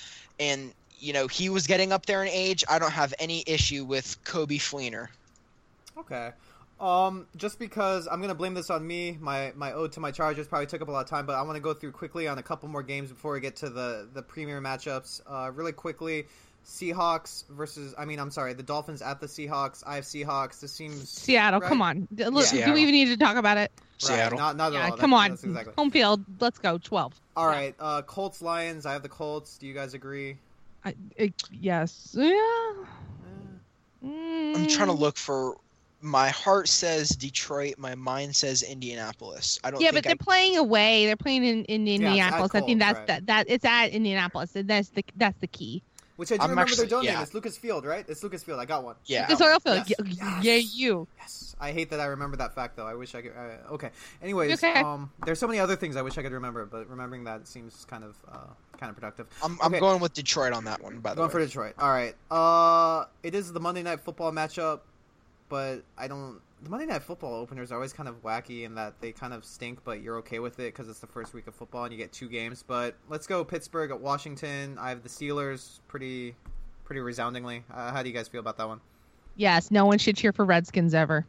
and 0.41 0.73
you 1.03 1.13
know 1.13 1.27
he 1.27 1.49
was 1.51 1.67
getting 1.67 1.93
up 1.93 2.07
there 2.07 2.23
in 2.23 2.29
age, 2.29 2.65
I 2.71 2.79
don't 2.79 2.93
have 2.93 3.13
any 3.19 3.43
issue 3.47 3.85
with 3.85 4.17
Coby 4.25 4.59
Fleener. 4.59 5.09
Okay. 5.99 6.31
Um, 6.81 7.27
just 7.37 7.59
because 7.59 8.09
I'm 8.11 8.21
gonna 8.21 8.35
blame 8.35 8.55
this 8.55 8.71
on 8.71 8.85
me, 8.87 9.17
my 9.21 9.53
my 9.55 9.73
ode 9.73 9.93
to 9.93 10.01
my 10.01 10.11
Chargers 10.11 10.47
probably 10.49 10.67
took 10.67 10.81
up 10.83 10.89
a 10.89 10.91
lot 10.91 11.01
of 11.05 11.09
time, 11.11 11.27
but 11.27 11.35
I 11.37 11.43
want 11.43 11.57
to 11.57 11.61
go 11.61 11.75
through 11.75 11.93
quickly 11.93 12.27
on 12.27 12.39
a 12.39 12.43
couple 12.43 12.69
more 12.69 12.83
games 12.83 13.11
before 13.11 13.33
we 13.35 13.41
get 13.41 13.57
to 13.57 13.69
the 13.71 14.09
the 14.13 14.23
premier 14.23 14.61
matchups. 14.61 15.21
Uh, 15.27 15.51
really 15.53 15.71
quickly, 15.73 16.27
Seahawks 16.67 17.45
versus 17.51 17.95
I 17.97 18.05
mean 18.05 18.19
I'm 18.19 18.31
sorry, 18.33 18.55
the 18.55 18.63
Dolphins 18.65 19.01
at 19.03 19.21
the 19.21 19.27
Seahawks. 19.29 19.85
I 19.87 19.95
have 19.97 20.05
Seahawks. 20.05 20.61
This 20.61 20.73
seems 20.73 21.09
Seattle, 21.09 21.61
right? 21.61 21.69
come 21.69 21.83
on. 21.83 22.09
D- 22.13 22.25
Look, 22.27 22.47
Seattle. 22.47 22.71
do 22.71 22.75
we 22.75 22.83
even 22.83 22.95
need 22.95 23.07
to 23.09 23.17
talk 23.17 23.37
about 23.37 23.59
it? 23.59 23.71
Right, 23.77 24.17
Seattle. 24.17 24.39
Not 24.39 24.57
not 24.57 24.73
at 24.73 24.79
Yeah, 24.79 24.91
all. 24.91 24.97
come 24.97 25.11
That- 25.11 25.17
on. 25.17 25.31
That's 25.31 25.45
exactly. 25.45 25.75
Home 25.79 25.91
field. 25.93 26.25
Let's 26.41 26.59
go. 26.59 26.79
Twelve. 26.79 27.13
All 27.37 27.47
right. 27.47 27.77
Uh, 27.79 28.03
Colts 28.03 28.43
Lions. 28.43 28.87
I 28.87 28.93
have 28.95 29.03
the 29.05 29.09
Colts. 29.09 29.57
Do 29.59 29.69
you 29.69 29.75
guys 29.75 29.95
agree? 29.95 30.37
I, 30.85 30.95
it, 31.17 31.35
yes. 31.53 32.15
Yeah. 32.19 32.35
I'm 34.03 34.67
trying 34.67 34.89
to 34.89 34.95
Mm. 34.95 34.99
look 34.99 35.17
for. 35.17 35.57
My 36.05 36.31
heart 36.31 36.67
says 36.69 37.11
Detroit. 37.11 37.75
My 37.79 37.95
mind 37.95 38.35
says 38.35 38.63
Indianapolis. 38.63 39.61
I 39.63 39.71
don't. 39.71 39.81
Yeah, 39.81 39.93
think 39.93 39.99
but 39.99 40.05
they're 40.05 40.17
I, 40.21 40.25
playing 40.25 40.57
away. 40.57 41.07
They're 41.07 41.15
playing 41.17 41.45
in, 41.45 41.65
in 41.67 41.87
at 41.87 41.95
Indianapolis. 41.95 42.51
I 42.55 42.61
think 42.63 42.81
that's 42.81 42.99
right. 42.99 43.07
that, 43.07 43.27
that 43.27 43.47
it's 43.49 43.65
at 43.65 43.91
Indianapolis. 43.91 44.57
and 44.57 44.69
That's 44.69 44.89
the 44.89 45.05
that's 45.17 45.39
the 45.39 45.47
key. 45.47 45.83
Which 46.17 46.31
I 46.33 46.37
do 46.37 46.43
I'm 46.43 46.51
remember 46.51 46.71
actually- 46.73 46.87
their 46.89 46.99
dome 46.99 47.05
yeah. 47.05 47.15
name. 47.15 47.23
It's 47.23 47.35
Lucas 47.35 47.57
Field, 47.57 47.85
right? 47.87 48.05
It's 48.09 48.23
Lucas 48.25 48.43
Field. 48.43 48.59
I 48.59 48.65
got 48.65 48.83
one. 48.85 48.97
yeah. 49.07 49.27
It's 49.31 49.41
oil 49.41 49.59
field. 49.61 49.85
Yes, 49.89 49.93
Yeah, 49.99 50.41
yes. 50.43 50.45
yeah, 50.45 50.55
you. 50.57 51.09
Yes, 51.19 51.57
I 51.61 51.71
hate 51.73 51.91
that 51.91 52.01
I 52.01 52.07
remember 52.07 52.37
that 52.39 52.55
fact 52.55 52.77
though. 52.77 52.87
I 52.87 52.95
wish 52.95 53.15
I 53.15 53.23
could. 53.23 53.33
Uh, 53.37 53.75
okay. 53.75 53.91
Anyways, 54.21 54.63
Okay. 54.63 54.81
um, 54.81 55.11
there's 55.25 55.39
so 55.39 55.47
many 55.47 55.61
other 55.61 55.77
things 55.77 55.97
I 55.97 56.03
wish 56.03 56.19
I 56.19 56.23
could 56.23 56.33
remember, 56.33 56.67
but 56.67 56.89
remembering 56.91 57.25
that 57.25 57.47
seems 57.47 57.85
kind 57.87 58.03
of 58.05 58.17
uh, 58.31 58.39
kind 58.83 58.91
of 58.91 58.97
productive. 58.97 59.27
I'm, 59.43 59.57
I'm 59.63 59.69
Okay. 59.73 59.79
going 59.81 60.01
with 60.01 60.13
Detroit 60.13 60.53
on 60.53 60.65
that 60.65 60.83
one. 60.83 60.99
By 60.99 61.11
the 61.11 61.17
Going 61.17 61.29
way, 61.29 61.33
going 61.35 61.45
for 61.45 61.47
Detroit. 61.47 61.75
All 61.79 61.91
right. 61.91 62.17
Uh, 62.31 63.05
it 63.23 63.35
is 63.35 63.53
the 63.53 63.61
Monday 63.61 63.83
Night 63.85 64.01
Football 64.01 64.33
matchup, 64.33 64.81
but 65.49 65.83
I 65.97 66.09
don't. 66.09 66.41
The 66.65 66.71
Monday 66.71 66.87
Night 66.87 67.03
Football 67.03 67.35
openers 67.35 67.71
are 67.73 67.77
always 67.77 67.93
kind 67.93 68.09
of 68.09 68.23
wacky 68.23 68.65
in 68.65 68.75
that 68.77 69.01
they 69.01 69.13
kind 69.13 69.33
of 69.33 69.45
stink, 69.45 69.79
but 69.85 70.01
you're 70.03 70.17
okay 70.19 70.39
with 70.41 70.59
it 70.61 70.75
because 70.75 70.89
it's 70.89 70.99
the 71.01 71.07
first 71.07 71.33
week 71.35 71.47
of 71.47 71.55
football 71.55 71.85
and 71.85 71.93
you 71.93 71.99
get 71.99 72.13
two 72.13 72.29
games. 72.29 72.65
But 72.67 72.95
let's 73.09 73.27
go 73.27 73.45
Pittsburgh 73.45 73.91
at 73.93 74.01
Washington. 74.01 74.77
I 74.81 74.89
have 74.89 75.03
the 75.05 75.09
Steelers 75.09 75.79
pretty, 75.89 76.35
pretty 76.85 77.01
resoundingly. 77.01 77.63
Uh, 77.73 77.93
how 77.93 78.03
do 78.03 78.09
you 78.09 78.15
guys 78.15 78.27
feel 78.29 78.41
about 78.41 78.57
that 78.59 78.67
one? 78.69 78.81
Yes, 79.37 79.71
no 79.71 79.87
one 79.87 79.99
should 79.99 80.17
cheer 80.17 80.33
for 80.33 80.45
Redskins 80.45 80.93
ever. 80.95 81.25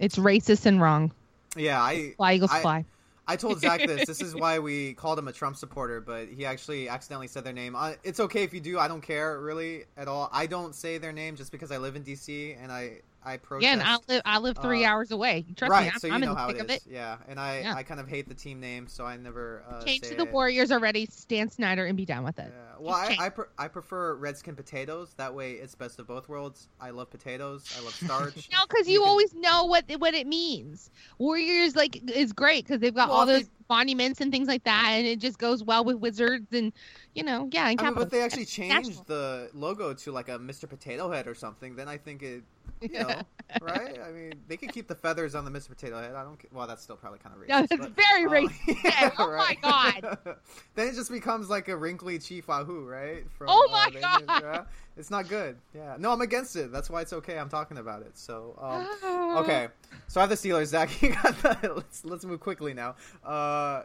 It's 0.00 0.16
racist 0.16 0.66
and 0.66 0.80
wrong. 0.80 1.12
Yeah, 1.56 1.80
I 1.82 2.14
Fly 2.16 2.34
Eagles 2.34 2.50
I- 2.52 2.60
fly. 2.62 2.84
I 3.26 3.36
told 3.36 3.60
Zach 3.60 3.86
this. 3.86 4.06
This 4.06 4.20
is 4.20 4.34
why 4.34 4.58
we 4.58 4.94
called 4.94 5.18
him 5.18 5.28
a 5.28 5.32
Trump 5.32 5.56
supporter, 5.56 6.00
but 6.00 6.28
he 6.28 6.44
actually 6.44 6.88
accidentally 6.88 7.28
said 7.28 7.44
their 7.44 7.52
name. 7.52 7.74
Uh, 7.74 7.92
it's 8.02 8.20
okay 8.20 8.42
if 8.42 8.52
you 8.52 8.60
do. 8.60 8.78
I 8.78 8.88
don't 8.88 9.00
care 9.00 9.40
really 9.40 9.84
at 9.96 10.08
all. 10.08 10.28
I 10.32 10.46
don't 10.46 10.74
say 10.74 10.98
their 10.98 11.12
name 11.12 11.36
just 11.36 11.52
because 11.52 11.70
I 11.70 11.78
live 11.78 11.96
in 11.96 12.04
DC 12.04 12.56
and 12.62 12.70
I 12.70 13.00
I 13.24 13.36
protest. 13.38 13.72
Again, 13.72 13.82
I 13.86 13.98
live 14.08 14.22
I 14.24 14.38
live 14.38 14.58
three 14.58 14.84
uh, 14.84 14.90
hours 14.90 15.10
away. 15.10 15.44
Trust 15.56 15.70
right, 15.70 15.86
me, 15.86 15.90
I'm, 15.94 15.98
so 15.98 16.06
you 16.08 16.12
I'm 16.12 16.22
in 16.22 16.28
the 16.28 16.34
how 16.34 16.46
thick 16.48 16.56
it 16.56 16.60
of 16.62 16.70
is. 16.70 16.76
it. 16.76 16.82
Yeah, 16.90 17.16
and 17.28 17.40
I 17.40 17.60
Yeah. 17.60 17.74
I 17.74 17.82
kind 17.82 18.00
of 18.00 18.08
hate 18.08 18.28
the 18.28 18.34
team 18.34 18.60
name, 18.60 18.86
so 18.88 19.04
I 19.04 19.16
never 19.16 19.64
uh, 19.68 19.82
Change 19.82 20.02
to 20.02 20.14
the 20.14 20.24
it. 20.24 20.32
Warriors 20.32 20.70
already. 20.70 21.06
Stan 21.06 21.50
Snyder 21.50 21.86
and 21.86 21.96
be 21.96 22.04
done 22.04 22.24
with 22.24 22.38
it. 22.38 22.52
Yeah. 22.54 22.60
Well, 22.78 23.06
Just 23.08 23.20
I. 23.20 23.26
I, 23.26 23.28
pre- 23.30 23.44
I 23.56 23.68
prefer 23.68 24.14
Redskin 24.16 24.56
potatoes. 24.56 25.14
That 25.16 25.32
way, 25.32 25.52
it's 25.52 25.74
best 25.74 25.98
of 26.00 26.06
both 26.08 26.28
worlds. 26.28 26.68
I 26.80 26.90
love 26.90 27.10
potatoes. 27.10 27.64
I 27.78 27.82
love 27.84 27.94
starch. 27.94 28.48
No, 28.52 28.58
because 28.68 28.86
You 28.86 28.94
you, 28.94 29.00
can- 29.00 29.08
always 29.08 29.34
know 29.34 29.64
what 29.64 29.84
what 29.98 30.14
it 30.14 30.26
means. 30.26 30.90
Warriors 31.18 31.76
like 31.76 32.00
is 32.10 32.32
great 32.32 32.66
because 32.66 32.80
they've 32.80 32.94
got 32.94 33.08
Well, 33.08 33.18
all 33.18 33.26
those 33.26 33.48
monuments 33.68 34.20
and 34.20 34.30
things 34.32 34.48
like 34.48 34.64
that, 34.64 34.90
and 34.90 35.06
it 35.06 35.18
just 35.18 35.38
goes 35.38 35.62
well 35.62 35.84
with 35.84 35.96
wizards 35.96 36.52
and 36.52 36.72
you 37.14 37.22
know, 37.22 37.48
yeah, 37.52 37.68
and 37.68 37.80
I 37.80 37.84
mean, 37.84 37.94
but 37.94 38.10
they 38.10 38.22
actually 38.22 38.44
changed 38.44 39.06
the 39.06 39.48
logo 39.54 39.94
to 39.94 40.12
like 40.12 40.28
a 40.28 40.38
Mr. 40.38 40.68
Potato 40.68 41.10
Head 41.10 41.26
or 41.26 41.34
something. 41.34 41.76
Then 41.76 41.88
I 41.88 41.96
think 41.96 42.22
it, 42.22 42.42
you 42.80 42.88
know, 43.00 43.22
right? 43.62 43.98
I 44.04 44.10
mean, 44.10 44.32
they 44.48 44.56
could 44.56 44.72
keep 44.72 44.88
the 44.88 44.96
feathers 44.96 45.34
on 45.34 45.44
the 45.44 45.50
Mr. 45.50 45.68
Potato 45.68 46.00
Head. 46.00 46.14
I 46.14 46.24
don't. 46.24 46.40
Well, 46.52 46.66
that's 46.66 46.82
still 46.82 46.96
probably 46.96 47.20
kind 47.20 47.34
of 47.34 47.42
racist. 47.42 47.48
No, 47.48 47.66
that's 47.66 47.94
but, 47.94 47.96
very 47.96 48.26
uh, 48.26 48.48
racist. 48.48 48.84
yeah, 48.84 49.10
Oh 49.18 49.28
my 49.30 49.56
right. 49.62 50.02
then 50.74 50.88
it 50.88 50.94
just 50.94 51.10
becomes 51.10 51.48
like 51.48 51.68
a 51.68 51.76
wrinkly 51.76 52.18
Chief 52.18 52.48
Wahoo, 52.48 52.84
right? 52.84 53.24
From, 53.38 53.46
Oh 53.50 53.68
my 53.70 53.90
uh, 54.02 54.18
God. 54.20 54.42
yeah? 54.42 54.64
It's 54.96 55.10
not 55.10 55.28
good. 55.28 55.56
Yeah. 55.74 55.96
No, 55.98 56.12
I'm 56.12 56.20
against 56.20 56.54
it. 56.56 56.70
That's 56.70 56.88
why 56.88 57.00
it's 57.00 57.12
okay. 57.12 57.38
I'm 57.38 57.48
talking 57.48 57.78
about 57.78 58.02
it. 58.02 58.18
So. 58.18 58.58
Um. 58.60 59.20
Okay, 59.34 59.66
so 60.06 60.20
I 60.20 60.22
have 60.22 60.30
the 60.30 60.36
Steelers. 60.36 60.66
Zach, 60.66 61.02
you 61.02 61.12
got 61.12 61.36
that. 61.42 61.76
Let's 61.76 62.04
let's 62.04 62.24
move 62.24 62.38
quickly 62.38 62.72
now. 62.72 62.94
Uh, 63.24 63.28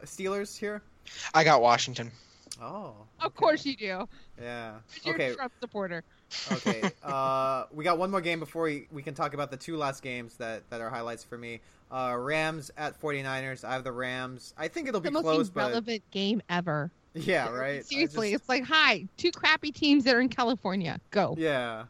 Steelers 0.05 0.57
here. 0.57 0.82
I 1.34 1.43
got 1.43 1.61
Washington. 1.61 2.11
Oh, 2.61 2.93
Of 3.22 3.36
course 3.36 3.65
you 3.65 3.76
do. 3.76 4.07
Yeah. 4.41 4.74
You're 5.03 5.15
Okay. 5.15 5.32
a 5.32 5.36
Trump 5.36 5.53
supporter. 5.59 6.03
Okay. 6.51 6.91
Uh, 7.03 7.65
we 7.74 7.84
got 7.84 7.97
one 7.97 8.11
more 8.11 8.22
game 8.22 8.39
before 8.39 8.63
we, 8.63 8.88
we 8.91 9.01
can 9.01 9.13
talk 9.15 9.34
about 9.34 9.49
the 9.49 9.57
two 9.57 9.78
last 9.78 10.03
games 10.03 10.36
that, 10.36 10.70
that 10.70 10.80
are 10.82 10.89
highlights 10.89 11.24
for 11.24 11.38
me. 11.38 11.59
Uh, 11.91 12.15
Rams 12.20 12.70
at 12.78 12.99
49ers. 13.01 13.63
I 13.63 13.74
have 13.74 13.84
the 13.84 13.91
Rams. 13.91 14.53
I 14.57 14.67
think 14.67 14.88
it'll 14.88 14.99
be 15.01 15.09
close 15.09 15.24
but 15.24 15.32
the 15.32 15.38
most 15.38 15.53
close, 15.53 15.82
but 15.82 16.11
game 16.11 16.41
ever. 16.49 16.91
yeah, 17.15 17.49
right. 17.49 17.84
Seriously, 17.86 18.32
just- 18.32 18.41
it's 18.43 18.49
like, 18.49 18.63
hi, 18.63 19.07
two 19.17 19.32
crappy 19.32 19.72
teams 19.72 20.03
that 20.03 20.13
are 20.13 20.22
in 20.22 20.30
California. 20.30 20.99
Go. 21.11 21.36
yeah. 21.38 21.86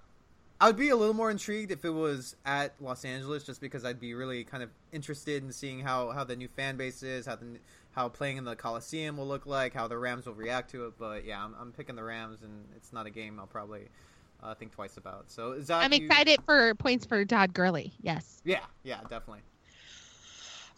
I 0.61 0.67
would 0.67 0.75
be 0.75 0.89
a 0.89 0.95
little 0.95 1.13
more 1.13 1.31
intrigued 1.31 1.71
if 1.71 1.85
it 1.85 1.89
was 1.89 2.35
at 2.45 2.73
Los 2.81 3.05
Angeles, 3.05 3.43
just 3.45 3.61
because 3.61 3.85
I'd 3.85 3.99
be 3.99 4.13
really 4.13 4.43
kind 4.43 4.61
of 4.61 4.69
interested 4.91 5.41
in 5.41 5.51
seeing 5.53 5.79
how, 5.79 6.11
how 6.11 6.25
the 6.25 6.35
new 6.35 6.49
fan 6.49 6.75
base 6.75 7.01
is, 7.01 7.25
how 7.25 7.37
the 7.37 7.59
how 7.91 8.07
playing 8.07 8.37
in 8.37 8.43
the 8.43 8.55
Coliseum 8.55 9.17
will 9.17 9.27
look 9.27 9.45
like, 9.45 9.73
how 9.73 9.87
the 9.87 9.97
Rams 9.97 10.25
will 10.25 10.35
react 10.35 10.69
to 10.71 10.85
it. 10.85 10.93
But 10.99 11.25
yeah, 11.25 11.43
I'm, 11.43 11.55
I'm 11.59 11.71
picking 11.71 11.95
the 11.95 12.03
Rams, 12.03 12.43
and 12.43 12.65
it's 12.75 12.93
not 12.93 13.05
a 13.05 13.09
game 13.09 13.39
I'll 13.39 13.47
probably 13.47 13.87
uh, 14.43 14.53
think 14.53 14.73
twice 14.73 14.97
about. 14.97 15.31
So 15.31 15.53
is 15.53 15.67
that 15.67 15.83
I'm 15.83 15.93
you- 15.93 16.05
excited 16.05 16.41
for 16.45 16.75
points 16.75 17.05
for 17.05 17.23
Todd 17.25 17.53
Gurley. 17.53 17.93
Yes. 18.01 18.41
Yeah, 18.43 18.59
yeah, 18.83 18.99
definitely. 19.09 19.41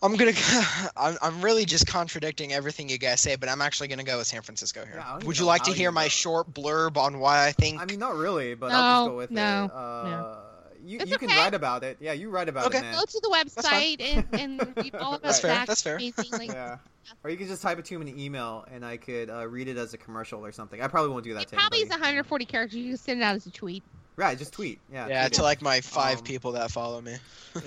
I'm 0.03 0.15
gonna. 0.15 0.31
I'm, 0.97 1.17
I'm 1.21 1.41
really 1.41 1.65
just 1.65 1.85
contradicting 1.87 2.53
everything 2.53 2.89
you 2.89 2.97
guys 2.97 3.21
say, 3.21 3.35
but 3.35 3.49
I'm 3.49 3.61
actually 3.61 3.87
gonna 3.87 4.03
go 4.03 4.17
with 4.17 4.27
San 4.27 4.41
Francisco 4.41 4.83
here. 4.85 4.95
Yeah, 4.97 5.03
I 5.05 5.09
don't 5.11 5.17
even 5.19 5.27
Would 5.27 5.37
you 5.37 5.43
know 5.43 5.47
like 5.47 5.63
to 5.63 5.73
hear 5.73 5.91
my 5.91 6.05
go. 6.05 6.09
short 6.09 6.53
blurb 6.53 6.97
on 6.97 7.19
why 7.19 7.45
I 7.45 7.51
think? 7.51 7.79
I 7.81 7.85
mean, 7.85 7.99
not 7.99 8.15
really, 8.15 8.55
but 8.55 8.71
I'll 8.71 9.05
just 9.05 9.11
go 9.11 9.17
with 9.17 9.31
no, 9.31 9.65
it. 9.65 9.71
Uh, 9.71 10.03
no. 10.05 10.37
You, 10.83 10.99
It's 10.99 11.11
you 11.11 11.17
can 11.19 11.29
write 11.29 11.53
about 11.53 11.83
it. 11.83 11.97
Yeah, 11.99 12.13
you 12.13 12.31
write 12.31 12.49
about 12.49 12.65
Okay. 12.65 12.79
it, 12.79 12.81
man. 12.81 12.95
Go 12.95 13.01
to 13.05 13.19
the 13.21 13.29
website 13.29 14.01
and, 14.01 14.25
and 14.33 14.73
read 14.77 14.95
all 14.95 15.13
about 15.13 15.21
That's 15.21 15.39
fair, 15.39 15.63
that's 15.67 15.83
fair. 15.83 15.99
like, 15.99 16.47
Yeah. 16.51 16.77
Or 17.23 17.29
you 17.29 17.37
can 17.37 17.47
just 17.47 17.61
type 17.61 17.77
it 17.77 17.85
to 17.85 17.95
him 17.95 18.01
in 18.01 18.07
an 18.07 18.19
email, 18.19 18.65
and 18.71 18.83
I 18.83 18.97
could 18.97 19.29
uh, 19.29 19.45
read 19.47 19.67
it 19.67 19.77
as 19.77 19.93
a 19.93 19.97
commercial 19.99 20.43
or 20.43 20.51
something. 20.51 20.81
I 20.81 20.87
probably 20.87 21.11
won't 21.11 21.23
do 21.23 21.35
that 21.35 21.43
It 21.43 21.49
to 21.49 21.55
probably 21.55 21.79
is 21.81 21.89
140 21.89 22.45
characters. 22.45 22.77
You 22.77 22.89
can 22.89 22.97
send 22.97 23.21
it 23.21 23.23
out 23.23 23.35
as 23.35 23.45
a 23.45 23.51
tweet. 23.51 23.83
Right, 24.15 24.35
just 24.35 24.53
tweet. 24.53 24.79
Yeah. 24.91 25.07
yeah, 25.07 25.21
tweet 25.25 25.33
to 25.33 25.41
it. 25.41 25.43
like 25.43 25.61
my 25.61 25.81
five 25.81 26.17
Um, 26.17 26.23
people 26.23 26.53
that 26.53 26.71
follow 26.71 26.99
me. 26.99 27.17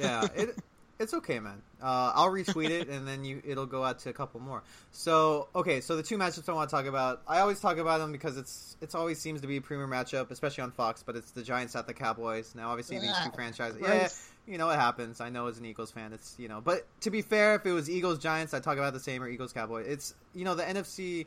yeah, 0.00 0.26
it, 0.34 0.56
it's 0.98 1.14
okay, 1.14 1.40
man. 1.40 1.62
Uh, 1.82 2.12
I'll 2.14 2.30
retweet 2.30 2.70
it, 2.70 2.88
and 2.88 3.06
then 3.06 3.24
you 3.24 3.42
it'll 3.44 3.66
go 3.66 3.84
out 3.84 4.00
to 4.00 4.10
a 4.10 4.12
couple 4.12 4.40
more. 4.40 4.62
So, 4.92 5.48
okay, 5.54 5.80
so 5.80 5.96
the 5.96 6.02
two 6.02 6.16
matchups 6.16 6.48
I 6.48 6.52
want 6.52 6.70
to 6.70 6.76
talk 6.76 6.86
about, 6.86 7.22
I 7.26 7.40
always 7.40 7.60
talk 7.60 7.78
about 7.78 7.98
them 7.98 8.12
because 8.12 8.36
it's 8.36 8.76
it's 8.80 8.94
always 8.94 9.18
seems 9.20 9.40
to 9.40 9.46
be 9.46 9.56
a 9.56 9.60
premier 9.60 9.86
matchup, 9.86 10.30
especially 10.30 10.62
on 10.62 10.70
Fox. 10.70 11.02
But 11.02 11.16
it's 11.16 11.30
the 11.32 11.42
Giants 11.42 11.74
at 11.76 11.86
the 11.86 11.94
Cowboys. 11.94 12.54
Now, 12.54 12.70
obviously, 12.70 12.98
these 12.98 13.16
two 13.24 13.30
franchises, 13.32 13.80
yeah, 13.80 14.08
you 14.46 14.58
know 14.58 14.70
it 14.70 14.76
happens. 14.76 15.20
I 15.20 15.30
know 15.30 15.46
as 15.48 15.58
an 15.58 15.64
Eagles 15.64 15.90
fan, 15.90 16.12
it's 16.12 16.36
you 16.38 16.48
know. 16.48 16.60
But 16.60 16.86
to 17.02 17.10
be 17.10 17.22
fair, 17.22 17.56
if 17.56 17.66
it 17.66 17.72
was 17.72 17.90
Eagles 17.90 18.18
Giants, 18.18 18.54
I'd 18.54 18.62
talk 18.62 18.78
about 18.78 18.92
the 18.92 19.00
same 19.00 19.22
or 19.22 19.28
Eagles 19.28 19.52
Cowboys. 19.52 19.86
It's 19.88 20.14
you 20.34 20.44
know 20.44 20.54
the 20.54 20.64
NFC. 20.64 21.26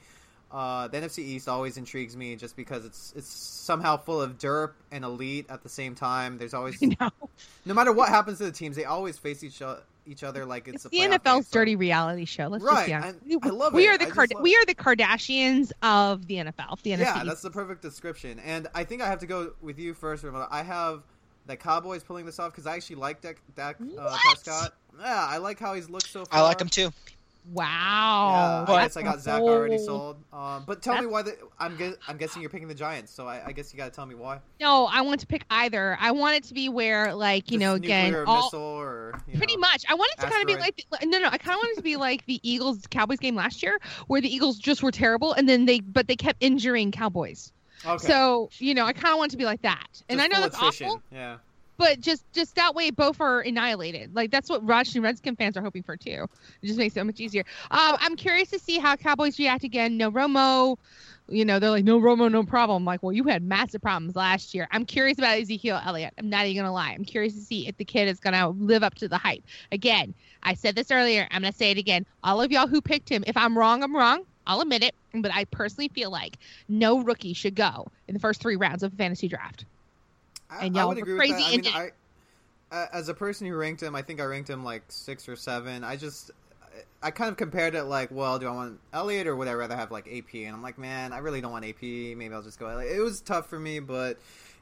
Uh, 0.51 0.87
the 0.87 0.97
NFC 0.97 1.19
East 1.19 1.49
always 1.49 1.75
intrigues 1.77 2.15
me 2.15 2.35
just 2.37 2.55
because 2.55 2.85
it's 2.85 3.13
it's 3.17 3.27
somehow 3.27 3.97
full 3.97 4.21
of 4.21 4.37
derp 4.37 4.71
and 4.91 5.03
elite 5.03 5.45
at 5.49 5.61
the 5.61 5.69
same 5.69 5.93
time. 5.93 6.37
There's 6.37 6.53
always 6.53 6.81
You 6.81 6.95
no 7.65 7.73
matter 7.73 7.91
what 7.91 8.09
happens 8.09 8.37
to 8.37 8.45
the 8.45 8.51
teams, 8.51 8.75
they 8.77 8.85
always 8.85 9.17
face 9.17 9.43
each 9.43 9.61
other, 9.61 9.81
each 10.05 10.23
other 10.23 10.45
like 10.45 10.69
it's, 10.69 10.85
it's 10.85 10.85
a 10.85 10.89
the 10.89 10.97
playoff 10.99 11.09
game, 11.09 11.19
NFL's 11.19 11.47
so- 11.47 11.59
dirty 11.59 11.75
reality 11.75 12.23
show. 12.23 12.47
Let's 12.47 12.63
Right, 12.63 12.75
just 12.75 12.87
be 12.87 12.93
honest. 12.93 13.19
and 13.29 13.39
I 13.43 13.49
love 13.49 13.73
we 13.73 13.87
it. 13.87 13.89
are 13.89 13.97
the 13.97 14.05
Card- 14.11 14.33
love 14.33 14.41
we 14.41 14.55
are 14.55 14.63
the 14.65 14.75
Kardashians 14.75 15.71
of 15.81 16.25
the 16.27 16.35
NFL. 16.35 16.81
The 16.81 16.91
NFC. 16.91 16.99
Yeah, 16.99 17.23
that's 17.25 17.41
the 17.41 17.51
perfect 17.51 17.81
description. 17.81 18.39
And 18.39 18.67
I 18.73 18.85
think 18.85 19.01
I 19.01 19.07
have 19.07 19.19
to 19.19 19.27
go 19.27 19.51
with 19.61 19.77
you 19.79 19.93
first, 19.93 20.23
Ramona. 20.23 20.47
I 20.49 20.63
have 20.63 21.03
the 21.45 21.57
Cowboys 21.57 22.03
pulling 22.03 22.25
this 22.25 22.39
off 22.39 22.51
because 22.53 22.65
I 22.67 22.75
actually 22.75 22.97
like 22.97 23.19
Dak, 23.21 23.37
Dak 23.57 23.77
uh, 23.99 24.17
Prescott. 24.29 24.73
Yeah, 24.99 25.27
I 25.29 25.37
like 25.37 25.59
how 25.59 25.73
he's 25.73 25.89
looked 25.89 26.09
so 26.09 26.23
far. 26.25 26.39
I 26.39 26.43
like 26.43 26.59
him 26.61 26.69
too. 26.69 26.91
Wow. 27.53 28.65
Yeah, 28.67 28.73
I 28.73 28.83
guess 28.83 28.97
I 28.97 29.01
got 29.01 29.19
Zach 29.21 29.41
already 29.41 29.77
sold. 29.77 30.17
Um, 30.33 30.63
but 30.65 30.81
tell 30.81 30.99
me 31.01 31.07
why. 31.07 31.21
The, 31.23 31.37
I'm 31.59 31.75
gu- 31.75 31.95
I'm 32.07 32.17
guessing 32.17 32.41
you're 32.41 32.49
picking 32.49 32.67
the 32.67 32.75
Giants, 32.75 33.11
so 33.11 33.27
I, 33.27 33.41
I 33.47 33.51
guess 33.51 33.73
you 33.73 33.77
got 33.77 33.85
to 33.85 33.91
tell 33.91 34.05
me 34.05 34.15
why. 34.15 34.39
No, 34.59 34.85
I 34.91 35.01
want 35.01 35.19
to 35.21 35.27
pick 35.27 35.43
either. 35.49 35.97
I 35.99 36.11
want 36.11 36.35
it 36.35 36.43
to 36.45 36.53
be 36.53 36.69
where, 36.69 37.13
like, 37.13 37.51
you 37.51 37.57
Just 37.59 37.67
know, 37.69 37.75
again, 37.75 38.15
all, 38.27 38.43
missile 38.45 38.59
or 38.61 39.19
you 39.27 39.37
Pretty 39.37 39.55
know. 39.55 39.61
much. 39.61 39.83
I 39.89 39.93
want 39.95 40.11
it 40.17 40.21
to 40.21 40.29
kind 40.29 40.41
of 40.41 40.47
be 40.47 40.55
like 40.61 40.85
no, 41.03 41.19
no. 41.19 41.27
I 41.27 41.37
kind 41.37 41.55
of 41.55 41.59
want 41.59 41.71
it 41.73 41.77
to 41.77 41.83
be 41.83 41.95
like 41.97 42.25
the 42.25 42.39
Eagles 42.43 42.85
Cowboys 42.89 43.19
game 43.19 43.35
last 43.35 43.63
year, 43.63 43.79
where 44.07 44.21
the 44.21 44.33
Eagles 44.33 44.57
just 44.57 44.83
were 44.83 44.91
terrible, 44.91 45.33
and 45.33 45.47
then 45.47 45.65
they 45.65 45.79
but 45.79 46.07
they 46.07 46.15
kept 46.15 46.37
injuring 46.43 46.91
Cowboys. 46.91 47.51
Okay. 47.85 48.07
So 48.07 48.49
you 48.57 48.73
know, 48.73 48.85
I 48.85 48.93
kind 48.93 49.13
of 49.13 49.17
want 49.19 49.31
it 49.31 49.33
to 49.33 49.37
be 49.37 49.45
like 49.45 49.61
that. 49.61 49.85
and 50.09 50.19
Just 50.19 50.25
I 50.31 50.35
know 50.35 50.41
that's 50.41 50.57
attrition. 50.57 50.87
awful, 50.87 51.01
Yeah. 51.11 51.37
But 51.77 51.99
just 52.01 52.23
just 52.33 52.55
that 52.55 52.75
way, 52.75 52.91
both 52.91 53.21
are 53.21 53.41
annihilated. 53.41 54.15
Like 54.15 54.31
that's 54.31 54.49
what 54.49 54.63
Washington 54.63 55.03
Redskin 55.03 55.35
fans 55.35 55.55
are 55.57 55.61
hoping 55.61 55.83
for 55.83 55.95
too. 55.95 56.27
It 56.61 56.67
just 56.67 56.77
makes 56.77 56.95
it 56.95 56.99
so 56.99 57.03
much 57.03 57.19
easier. 57.19 57.43
Um, 57.71 57.97
I'm 57.99 58.15
curious 58.15 58.49
to 58.51 58.59
see 58.59 58.79
how 58.79 58.95
Cowboys 58.95 59.37
react 59.39 59.63
again. 59.63 59.97
No 59.97 60.11
Romo. 60.11 60.77
You 61.29 61.43
know, 61.43 61.59
they're 61.59 61.71
like, 61.71 61.83
no 61.83 61.99
Romo, 61.99 62.31
no 62.31 62.43
problem. 62.43 62.85
like, 62.85 63.03
well, 63.03 63.11
you 63.11 63.25
had 63.25 63.43
massive 63.43 63.81
problems 63.81 64.15
last 64.15 64.55
year. 64.55 64.65
I'm 64.71 64.85
curious 64.85 65.17
about 65.17 65.37
Ezekiel 65.37 65.81
Elliott. 65.85 66.13
I'm 66.17 66.29
not 66.29 66.45
even 66.45 66.63
gonna 66.63 66.73
lie. 66.73 66.91
I'm 66.91 67.03
curious 67.03 67.33
to 67.33 67.41
see 67.41 67.67
if 67.67 67.75
the 67.77 67.85
kid 67.85 68.07
is 68.07 68.19
gonna 68.19 68.49
live 68.49 68.81
up 68.81 68.95
to 68.95 69.07
the 69.07 69.17
hype. 69.17 69.43
Again, 69.71 70.13
I 70.41 70.53
said 70.53 70.75
this 70.75 70.89
earlier. 70.89 71.27
I'm 71.31 71.41
gonna 71.41 71.51
say 71.53 71.71
it 71.71 71.77
again. 71.77 72.05
All 72.23 72.41
of 72.41 72.51
y'all 72.51 72.67
who 72.67 72.81
picked 72.81 73.09
him, 73.09 73.23
if 73.27 73.35
I'm 73.35 73.57
wrong, 73.57 73.83
I'm 73.83 73.95
wrong. 73.95 74.23
I'll 74.45 74.61
admit 74.61 74.83
it. 74.83 74.95
But 75.13 75.33
I 75.33 75.43
personally 75.45 75.89
feel 75.89 76.09
like 76.09 76.37
no 76.69 77.01
rookie 77.01 77.33
should 77.33 77.55
go 77.55 77.87
in 78.07 78.13
the 78.13 78.19
first 78.19 78.41
three 78.41 78.55
rounds 78.55 78.81
of 78.83 78.93
a 78.93 78.95
fantasy 78.95 79.27
draft. 79.27 79.65
I, 80.49 80.65
And 80.65 80.75
y'all 80.75 80.89
would 80.89 80.97
were 80.97 81.03
agree 81.03 81.17
crazy 81.17 81.57
with 81.57 81.65
that. 81.65 81.75
I 81.75 81.81
mean, 81.81 81.91
I, 82.71 82.75
uh, 82.75 82.85
as 82.93 83.09
a 83.09 83.13
person 83.13 83.47
who 83.47 83.55
ranked 83.55 83.81
him, 83.81 83.95
I 83.95 84.01
think 84.01 84.19
I 84.21 84.25
ranked 84.25 84.49
him 84.49 84.63
like 84.63 84.83
six 84.89 85.27
or 85.29 85.35
seven. 85.35 85.83
I 85.83 85.95
just, 85.95 86.31
I 87.01 87.11
kind 87.11 87.31
of 87.31 87.37
compared 87.37 87.75
it 87.75 87.83
like, 87.83 88.11
well, 88.11 88.39
do 88.39 88.47
I 88.47 88.51
want 88.51 88.79
Elliott 88.93 89.27
or 89.27 89.35
would 89.35 89.47
I 89.47 89.53
rather 89.53 89.75
have 89.75 89.91
like 89.91 90.07
AP? 90.07 90.33
And 90.35 90.55
I'm 90.55 90.61
like, 90.61 90.77
man, 90.77 91.13
I 91.13 91.19
really 91.19 91.41
don't 91.41 91.51
want 91.51 91.65
AP. 91.65 91.81
Maybe 91.81 92.29
I'll 92.33 92.41
just 92.41 92.59
go 92.59 92.67
Elliott. 92.67 92.95
It 92.95 93.01
was 93.01 93.21
tough 93.21 93.49
for 93.49 93.59
me, 93.59 93.79
but, 93.79 94.17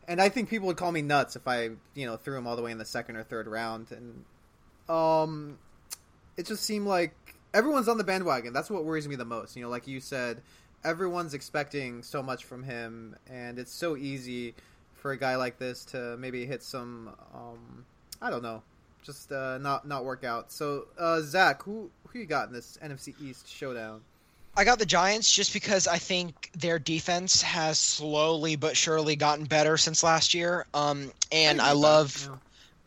and 0.08 0.22
I 0.22 0.30
think 0.30 0.50
people 0.50 0.68
would 0.68 0.78
call 0.78 0.92
me 0.92 1.02
nuts 1.02 1.36
if 1.36 1.48
I, 1.48 1.72
you 1.94 2.06
know, 2.06 2.18
threw 2.18 2.38
him 2.38 2.46
all 2.48 2.56
the 2.56 2.62
way 2.62 2.72
in 2.72 2.78
the 2.78 2.86
second 2.86 3.16
or 3.16 3.24
third 3.24 3.48
round. 3.48 3.88
And, 3.92 4.24
um, 4.96 5.58
it 6.38 6.46
just 6.46 6.64
seemed 6.64 6.86
like 6.86 7.16
everyone's 7.54 7.88
on 7.88 7.98
the 7.98 8.04
bandwagon. 8.04 8.54
That's 8.54 8.70
what 8.70 8.86
worries 8.86 9.08
me 9.08 9.16
the 9.16 9.26
most. 9.26 9.56
You 9.56 9.64
know, 9.64 9.70
like 9.70 9.88
you 9.88 10.00
said, 10.00 10.42
everyone's 10.84 11.34
expecting 11.34 12.04
so 12.04 12.22
much 12.22 12.46
from 12.46 12.64
him, 12.64 13.16
and 13.28 13.58
it's 13.58 13.74
so 13.74 13.96
easy 13.96 14.54
for 15.06 15.12
a 15.12 15.18
guy 15.20 15.36
like 15.36 15.60
this 15.60 15.86
to 15.86 16.18
maybe 16.18 16.48
hit 16.48 16.64
some, 16.64 17.12
um, 17.32 17.86
I 18.24 18.32
don't 18.32 18.42
know, 18.42 18.64
just 19.04 19.32
uh, 19.32 19.60
not 19.60 19.88
not 19.88 20.04
work 20.04 20.24
out. 20.24 20.52
So, 20.52 20.88
uh, 20.98 21.22
Zach, 21.22 21.62
who 21.62 21.92
who 22.08 22.18
you 22.18 22.26
got 22.26 22.48
in 22.48 22.54
this 22.56 22.80
NFC 22.84 23.14
East 23.22 23.48
showdown? 23.48 24.02
I 24.58 24.64
got 24.64 24.80
the 24.80 24.86
Giants 24.88 25.32
just 25.32 25.54
because 25.54 25.86
I 25.86 26.00
think 26.00 26.50
their 26.58 26.80
defense 26.80 27.44
has 27.44 27.78
slowly 27.78 28.56
but 28.56 28.76
surely 28.76 29.16
gotten 29.16 29.46
better 29.46 29.78
since 29.78 30.02
last 30.02 30.34
year. 30.34 30.66
Um, 30.74 31.12
and 31.32 31.62
I 31.62 31.70
that, 31.70 31.76
love 31.76 32.28
yeah. 32.28 32.38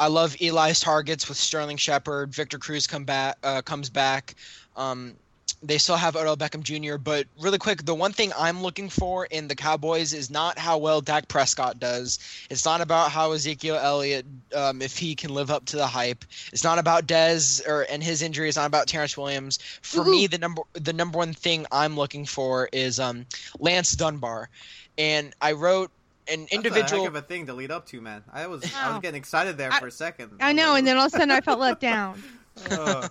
I 0.01 0.09
love 0.09 0.35
Eli's 0.41 0.81
targets 0.81 1.29
with 1.29 1.39
Sterling 1.39 1.77
Shepard. 1.77 2.35
Victor 2.35 2.59
Cruz 2.59 2.89
come 2.89 3.05
back 3.05 3.39
uh, 3.45 3.62
comes 3.62 3.91
back. 3.91 4.35
Um, 4.77 5.14
they 5.62 5.78
still 5.78 5.96
have 5.96 6.14
Odell 6.16 6.36
Beckham 6.36 6.62
Jr. 6.62 6.98
But 6.98 7.26
really 7.40 7.59
quick, 7.59 7.84
the 7.84 7.94
one 7.94 8.12
thing 8.12 8.32
I'm 8.38 8.62
looking 8.62 8.88
for 8.88 9.26
in 9.26 9.48
the 9.48 9.54
Cowboys 9.54 10.12
is 10.12 10.30
not 10.30 10.59
how 10.59 10.78
well 10.78 11.00
Dak 11.00 11.28
Prescott 11.28 11.80
does. 11.80 12.18
It's 12.50 12.64
not 12.64 12.80
about 12.80 13.11
how 13.11 13.32
Ezekiel 13.32 13.76
Elliott, 13.76 14.24
um, 14.54 14.80
if 14.82 14.96
he 14.96 15.14
can 15.14 15.34
live 15.34 15.50
up 15.50 15.64
to 15.66 15.76
the 15.76 15.86
hype. 15.86 16.24
It's 16.52 16.64
not 16.64 16.78
about 16.78 17.06
Dez 17.06 17.66
or 17.66 17.82
and 17.90 18.02
his 18.02 18.22
injury. 18.22 18.48
It's 18.48 18.56
not 18.56 18.66
about 18.66 18.86
Terrance 18.86 19.16
Williams. 19.16 19.59
For 19.82 20.04
me, 20.04 20.26
the 20.26 20.38
number 20.38 20.62
the 20.74 20.92
number 20.92 21.18
one 21.18 21.32
thing 21.32 21.66
I'm 21.72 21.96
looking 21.96 22.24
for 22.24 22.68
is 22.72 23.00
um, 23.00 23.26
Lance 23.59 23.92
Dunbar, 23.92 24.48
and 24.96 25.34
I 25.40 25.52
wrote 25.52 25.90
an 26.28 26.40
That's 26.42 26.52
a 26.52 26.54
individual 26.56 27.02
heck 27.02 27.09
of 27.09 27.16
a 27.16 27.22
thing 27.22 27.46
to 27.46 27.54
lead 27.54 27.70
up 27.70 27.86
to, 27.86 28.00
man. 28.00 28.22
I 28.32 28.46
was 28.46 28.62
I 28.76 28.92
was 28.92 29.00
getting 29.00 29.18
excited 29.18 29.56
there 29.56 29.72
I- 29.72 29.80
for 29.80 29.88
a 29.88 29.90
second. 29.90 30.32
I 30.40 30.52
know, 30.52 30.74
and 30.76 30.86
then 30.86 30.96
all 30.96 31.06
of 31.06 31.14
a 31.14 31.16
sudden 31.16 31.30
I 31.30 31.40
felt 31.40 31.59
let 31.59 31.80
down. 31.80 32.22
Uh, 32.70 33.09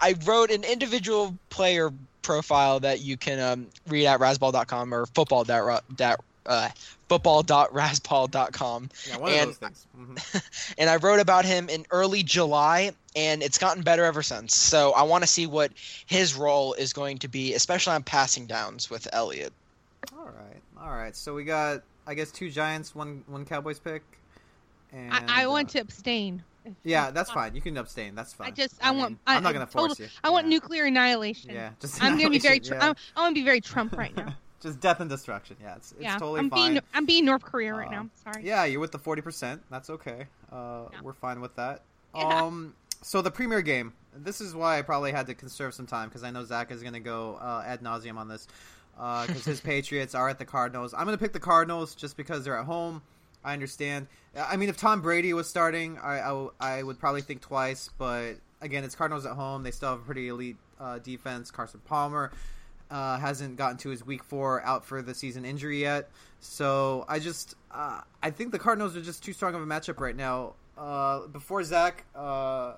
I 0.00 0.14
wrote 0.24 0.50
an 0.50 0.64
individual 0.64 1.36
player 1.50 1.90
profile 2.22 2.80
that 2.80 3.00
you 3.00 3.16
can 3.16 3.38
um, 3.40 3.66
read 3.88 4.06
at 4.06 4.20
razzball.com 4.20 4.92
or 4.94 5.06
football 5.06 5.44
dot, 5.44 5.84
dot, 5.96 6.20
uh, 6.46 6.68
football.razzball.com. 7.08 8.90
yeah, 9.08 9.16
one 9.16 9.32
And- 9.32 9.50
of 9.50 9.58
those 9.60 9.68
things. 9.68 9.86
Mhm. 9.98 10.74
And 10.78 10.88
I 10.88 10.96
wrote 10.96 11.20
about 11.20 11.44
him 11.44 11.68
in 11.68 11.84
early 11.90 12.22
July, 12.22 12.92
and 13.16 13.42
it's 13.42 13.58
gotten 13.58 13.82
better 13.82 14.04
ever 14.04 14.22
since. 14.22 14.54
So 14.56 14.92
I 14.92 15.02
want 15.02 15.22
to 15.24 15.26
see 15.28 15.46
what 15.46 15.72
his 16.06 16.34
role 16.34 16.72
is 16.74 16.92
going 16.92 17.18
to 17.18 17.28
be, 17.28 17.54
especially 17.54 17.94
on 17.94 18.02
passing 18.02 18.46
downs 18.46 18.88
with 18.88 19.06
Elliott. 19.12 19.52
All 20.16 20.24
right, 20.26 20.62
all 20.80 20.90
right. 20.92 21.14
So 21.14 21.34
we 21.34 21.44
got, 21.44 21.82
I 22.06 22.14
guess, 22.14 22.30
two 22.30 22.50
Giants, 22.50 22.94
one 22.94 23.22
one 23.26 23.44
Cowboys 23.44 23.78
pick. 23.78 24.02
And, 24.92 25.12
I, 25.12 25.42
I 25.42 25.44
uh, 25.44 25.50
want 25.50 25.68
to 25.70 25.80
abstain. 25.80 26.42
Yeah, 26.84 27.10
that's 27.10 27.30
fine. 27.30 27.54
You 27.54 27.60
can 27.60 27.76
abstain. 27.76 28.14
That's 28.14 28.32
fine. 28.32 28.48
I 28.48 28.50
just, 28.50 28.74
I, 28.82 28.90
want. 28.90 29.10
mean, 29.12 29.18
I, 29.26 29.36
I'm 29.36 29.42
not 29.42 29.52
gonna 29.52 29.66
total- 29.66 29.88
force 29.88 30.00
you. 30.00 30.08
I 30.22 30.30
want 30.30 30.46
Yeah. 30.46 30.50
nuclear 30.50 30.84
annihilation. 30.84 31.50
Yeah, 31.50 31.70
just 31.80 32.02
I'm 32.02 32.16
gonna 32.18 32.30
be 32.30 32.38
very. 32.38 32.60
Tr- 32.60 32.74
annihilation, 32.74 32.96
I'm, 33.16 33.22
want 33.24 33.34
to 33.36 33.40
be 33.40 33.44
very 33.44 33.60
Trump 33.60 33.96
right 33.96 34.14
now. 34.16 34.34
just 34.60 34.80
death 34.80 35.00
and 35.00 35.08
destruction. 35.08 35.56
Yeah, 35.62 35.76
it's, 35.76 35.92
it's 35.92 36.02
yeah, 36.02 36.18
totally 36.18 36.40
I'm 36.40 36.50
fine. 36.50 36.72
being, 36.72 36.82
I'm 36.94 37.06
being 37.06 37.24
North 37.24 37.42
Korea 37.42 37.72
right 37.74 37.88
Uh, 37.88 38.02
now. 38.02 38.10
Sorry. 38.24 38.44
Yeah, 38.46 38.64
you're 38.66 38.80
with 38.80 38.92
the 38.92 38.98
forty 38.98 39.22
percent. 39.22 39.62
That's 39.70 39.90
okay. 39.90 40.26
Uh, 40.52 40.84
Yeah. 40.92 41.00
We're 41.02 41.12
fine 41.14 41.40
with 41.40 41.56
that. 41.56 41.82
Yeah. 42.14 42.42
Um, 42.42 42.74
so 43.02 43.22
the 43.22 43.30
premier 43.30 43.62
game. 43.62 43.92
This 44.12 44.40
is 44.40 44.56
why 44.56 44.76
I 44.78 44.82
probably 44.82 45.12
had 45.12 45.28
to 45.28 45.34
conserve 45.34 45.72
some 45.72 45.86
time 45.86 46.08
because 46.08 46.24
I 46.24 46.32
know 46.32 46.44
Zach 46.44 46.72
is 46.72 46.82
going 46.82 46.94
to 46.94 47.00
go 47.00 47.38
uh, 47.40 47.62
ad 47.64 47.80
nauseum 47.80 48.16
on 48.16 48.26
this 48.26 48.48
because 48.96 49.44
his 49.44 49.60
Patriots 49.62 50.16
are 50.16 50.28
at 50.28 50.40
the 50.40 50.44
Cardinals. 50.44 50.92
I'm 50.94 51.04
going 51.06 51.16
to 51.16 51.22
pick 51.22 51.32
the 51.32 51.38
Cardinals 51.38 51.94
just 51.94 52.16
because 52.16 52.44
they're 52.44 52.58
at 52.58 52.66
home. 52.66 53.02
I 53.44 53.52
understand. 53.52 54.06
I 54.36 54.56
mean, 54.56 54.68
if 54.68 54.76
Tom 54.76 55.00
Brady 55.00 55.32
was 55.32 55.48
starting, 55.48 55.98
I, 55.98 56.48
I, 56.60 56.82
would 56.82 56.98
probably 56.98 57.22
think 57.22 57.40
twice. 57.40 57.90
But 57.96 58.34
again, 58.60 58.84
it's 58.84 58.94
Cardinals 58.94 59.26
at 59.26 59.32
home. 59.32 59.62
They 59.62 59.70
still 59.70 59.90
have 59.90 60.00
a 60.00 60.02
pretty 60.02 60.28
elite 60.28 60.56
uh, 60.78 60.98
defense. 60.98 61.50
Carson 61.50 61.80
Palmer 61.84 62.32
uh, 62.90 63.18
hasn't 63.18 63.56
gotten 63.56 63.76
to 63.78 63.90
his 63.90 64.04
week 64.04 64.24
four 64.24 64.62
out 64.62 64.84
for 64.84 65.02
the 65.02 65.14
season 65.14 65.44
injury 65.44 65.80
yet. 65.80 66.10
So 66.40 67.04
I 67.08 67.18
just 67.18 67.54
uh, 67.70 68.00
I 68.22 68.30
think 68.30 68.52
the 68.52 68.58
Cardinals 68.58 68.96
are 68.96 69.02
just 69.02 69.22
too 69.22 69.32
strong 69.32 69.54
of 69.54 69.62
a 69.62 69.66
matchup 69.66 70.00
right 70.00 70.16
now. 70.16 70.54
Uh, 70.76 71.26
before 71.26 71.62
Zach, 71.62 72.04
uh, 72.16 72.72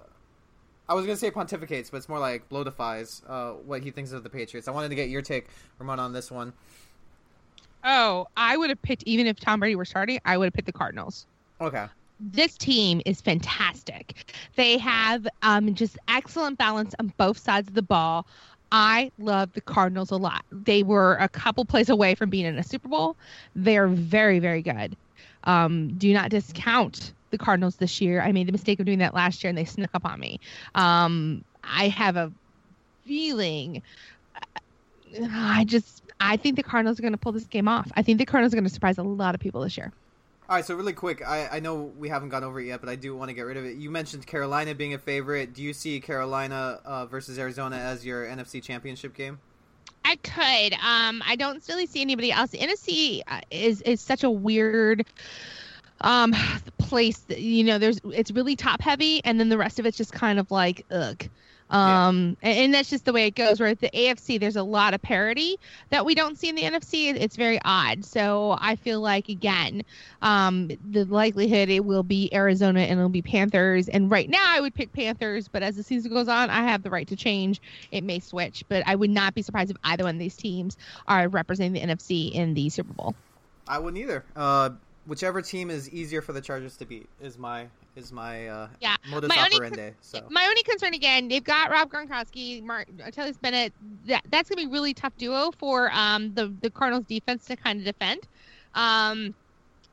I 0.89 0.95
was 0.95 1.07
gonna 1.07 1.17
say 1.17 1.31
pontificates, 1.31 1.91
but 1.91 1.99
it's 1.99 2.09
more 2.09 2.19
like 2.19 2.49
blow 2.49 2.65
defies 2.65 3.23
uh, 3.29 3.53
what 3.53 3.83
he 3.83 3.91
thinks 3.91 4.13
of 4.13 4.23
the 4.23 4.31
Patriots. 4.31 4.69
I 4.69 4.73
wanted 4.73 4.91
to 4.91 4.95
get 4.95 5.09
your 5.09 5.23
take, 5.23 5.49
Ramon, 5.79 6.01
on 6.01 6.13
this 6.13 6.31
one. 6.31 6.53
Oh, 7.85 8.27
I 8.37 8.57
would 8.57 8.71
have 8.71 8.81
picked 8.83 9.03
even 9.05 9.27
if 9.27 9.41
Tom 9.41 9.61
Brady 9.61 9.77
were 9.77 9.85
starting. 9.85 10.19
I 10.25 10.37
would 10.39 10.47
have 10.47 10.53
picked 10.53 10.67
the 10.67 10.73
Cardinals. 10.73 11.27
Okay. 11.61 11.87
this 12.21 12.57
team 12.57 13.01
is 13.05 13.21
fantastic. 13.21 14.33
They 14.57 14.79
have 14.79 15.27
um, 15.43 15.75
just 15.75 15.99
excellent 16.09 16.59
balance 16.59 16.95
on 17.01 17.13
both 17.17 17.39
sides 17.39 17.69
of 17.69 17.75
the 17.75 17.83
ball. 17.83 18.27
I 18.71 19.11
love 19.19 19.53
the 19.53 19.61
Cardinals 19.61 20.11
a 20.11 20.17
lot. 20.17 20.45
They 20.51 20.83
were 20.83 21.17
a 21.17 21.29
couple 21.29 21.65
plays 21.65 21.89
away 21.91 22.15
from 22.15 22.31
being 22.31 22.47
in 22.47 22.59
a 22.59 22.63
Super 22.63 22.89
Bowl. 22.89 23.17
They're 23.57 23.89
very, 23.89 24.39
very 24.39 24.63
good. 24.63 24.97
Um, 25.45 25.95
do 25.99 26.13
not 26.13 26.31
discount 26.31 27.13
the 27.31 27.39
Cardinals 27.39 27.77
this 27.77 28.01
year. 28.01 28.23
I 28.23 28.33
made 28.33 28.47
the 28.49 28.53
mistake 28.53 28.79
of 28.81 28.87
doing 28.87 28.99
that 29.01 29.15
last 29.15 29.43
year, 29.43 29.49
and 29.49 29.59
they 29.59 29.65
snuck 29.65 29.91
up 29.95 30.05
on 30.07 30.21
me. 30.21 30.39
Um, 30.75 31.45
I 31.65 31.89
have 31.89 32.17
a 32.17 32.33
feeling. 33.05 33.83
I 35.33 35.65
just, 35.65 36.03
I 36.21 36.37
think 36.37 36.57
the 36.57 36.63
Cardinals 36.63 36.99
are 36.99 37.03
going 37.03 37.13
to 37.13 37.19
pull 37.19 37.33
this 37.33 37.45
game 37.45 37.69
off. 37.69 37.91
I 37.97 38.03
think 38.03 38.19
the 38.19 38.27
Cardinals 38.27 38.53
are 38.53 38.57
going 38.57 38.65
to 38.65 38.71
surprise 38.71 38.99
a 38.99 39.03
lot 39.03 39.35
of 39.35 39.41
people 39.41 39.63
this 39.63 39.77
year. 39.77 39.93
All 40.49 40.57
right, 40.57 40.65
so 40.65 40.75
really 40.75 40.93
quick, 40.93 41.27
I, 41.27 41.49
I 41.53 41.61
know 41.61 41.93
we 41.99 42.09
haven't 42.09 42.29
gone 42.29 42.45
over 42.45 42.61
it 42.61 42.67
yet, 42.67 42.81
but 42.81 42.91
I 42.91 42.97
do 42.97 43.17
want 43.17 43.31
to 43.31 43.35
get 43.35 43.43
rid 43.43 43.57
of 43.57 43.65
it. 43.65 43.77
You 43.77 43.91
mentioned 43.91 44.27
Carolina 44.27 44.75
being 44.75 44.93
a 44.93 44.99
favorite. 44.99 45.55
Do 45.55 45.63
you 45.63 45.73
see 45.73 46.01
Carolina 46.01 46.81
uh, 46.85 47.07
versus 47.07 47.39
Arizona 47.39 47.77
as 47.77 48.05
your 48.05 48.27
NFC 48.27 48.63
Championship 48.63 49.15
game? 49.15 49.39
I 50.05 50.17
could. 50.17 50.75
Um, 50.75 51.23
I 51.27 51.37
don't 51.39 51.67
really 51.69 51.87
see 51.87 52.03
anybody 52.03 52.33
else. 52.33 52.51
The 52.51 52.59
NFC 52.59 53.23
uh, 53.27 53.41
is 53.51 53.81
is 53.83 54.01
such 54.01 54.25
a 54.25 54.31
weird 54.31 55.07
um 56.01 56.35
place 56.79 57.19
that 57.21 57.39
you 57.39 57.63
know 57.63 57.79
there's 57.79 58.01
it's 58.13 58.33
really 58.33 58.57
top 58.57 58.81
heavy 58.81 59.25
and 59.25 59.39
then 59.39 59.49
the 59.49 59.57
rest 59.57 59.79
of 59.79 59.87
it's 59.87 59.97
just 59.97 60.13
kind 60.13 60.41
of 60.41 60.51
like 60.51 60.85
ugh 60.91 61.29
um 61.73 62.37
and, 62.43 62.59
and 62.59 62.75
that's 62.75 62.91
just 62.91 63.05
the 63.05 63.13
way 63.13 63.27
it 63.27 63.35
goes 63.35 63.59
where 63.59 63.71
at 63.71 63.81
the 63.81 63.91
afc 63.95 64.39
there's 64.39 64.57
a 64.57 64.63
lot 64.63 64.95
of 64.95 65.03
parity 65.03 65.57
that 65.91 66.05
we 66.05 66.15
don't 66.15 66.39
see 66.39 66.49
in 66.49 66.55
the 66.55 66.63
nfc 66.63 67.15
it's 67.15 67.37
very 67.37 67.59
odd. 67.65 68.05
So 68.05 68.57
i 68.61 68.77
feel 68.77 69.01
like 69.01 69.29
again 69.29 69.83
um 70.21 70.69
the 70.91 71.05
likelihood 71.07 71.69
it 71.69 71.85
will 71.85 72.03
be 72.03 72.33
arizona 72.33 72.81
and 72.81 72.99
it'll 72.99 73.09
be 73.09 73.23
panthers. 73.23 73.89
And 73.89 74.11
right 74.11 74.29
now 74.29 74.45
i 74.47 74.61
would 74.61 74.75
pick 74.75 74.93
panthers 74.93 75.49
but 75.49 75.63
as 75.63 75.77
the 75.77 75.83
season 75.83 76.13
goes 76.13 76.29
on 76.29 76.51
i 76.51 76.63
have 76.63 76.83
the 76.83 76.91
right 76.91 77.09
to 77.09 77.17
change. 77.17 77.61
It 77.91 78.05
may 78.05 78.21
switch 78.21 78.65
but 78.69 78.83
i 78.87 78.95
would 78.95 79.11
not 79.11 79.35
be 79.35 79.43
surprised 79.43 79.71
if 79.71 79.77
either 79.85 80.05
one 80.05 80.15
of 80.15 80.21
these 80.21 80.37
teams 80.37 80.77
are 81.09 81.29
representing 81.29 81.73
the 81.73 81.95
nfc 81.95 82.33
in 82.33 82.55
the 82.55 82.69
super 82.69 82.93
bowl. 82.93 83.15
I 83.67 83.79
wouldn't 83.79 84.03
either. 84.03 84.25
Uh, 84.37 84.71
whichever 85.07 85.41
team 85.43 85.71
is 85.71 85.91
easier 85.91 86.21
for 86.21 86.33
the 86.33 86.41
Chargers 86.41 86.77
to 86.79 86.85
beat 86.85 87.09
is 87.21 87.39
my 87.39 87.67
is 87.97 88.13
my 88.13 88.49
uh, 88.49 88.69
Yeah. 88.81 88.97
modus 89.05 89.29
My 89.29 89.37
only 89.45 89.57
operandi. 89.57 89.95
So 90.01 90.27
My 90.31 90.45
only 90.47 90.63
concern 90.63 90.95
again, 90.95 91.29
they've 91.29 91.45
got 91.45 91.71
Rob 91.71 91.91
Gronkowski, 91.91 92.63
Mark 92.63 92.89
Atelius 93.05 93.39
Bennett. 93.39 93.75
That 94.07 94.23
that's 94.31 94.49
gonna 94.49 94.63
be 94.63 94.67
a 94.69 94.71
really 94.73 94.95
tough 94.95 95.17
duo 95.17 95.51
for 95.59 95.91
um 95.93 96.35
the 96.35 96.55
the 96.61 96.71
Cardinals 96.71 97.07
defense 97.07 97.45
to 97.47 97.57
kind 97.57 97.79
of 97.81 97.85
defend. 97.85 98.21
Um, 98.75 99.35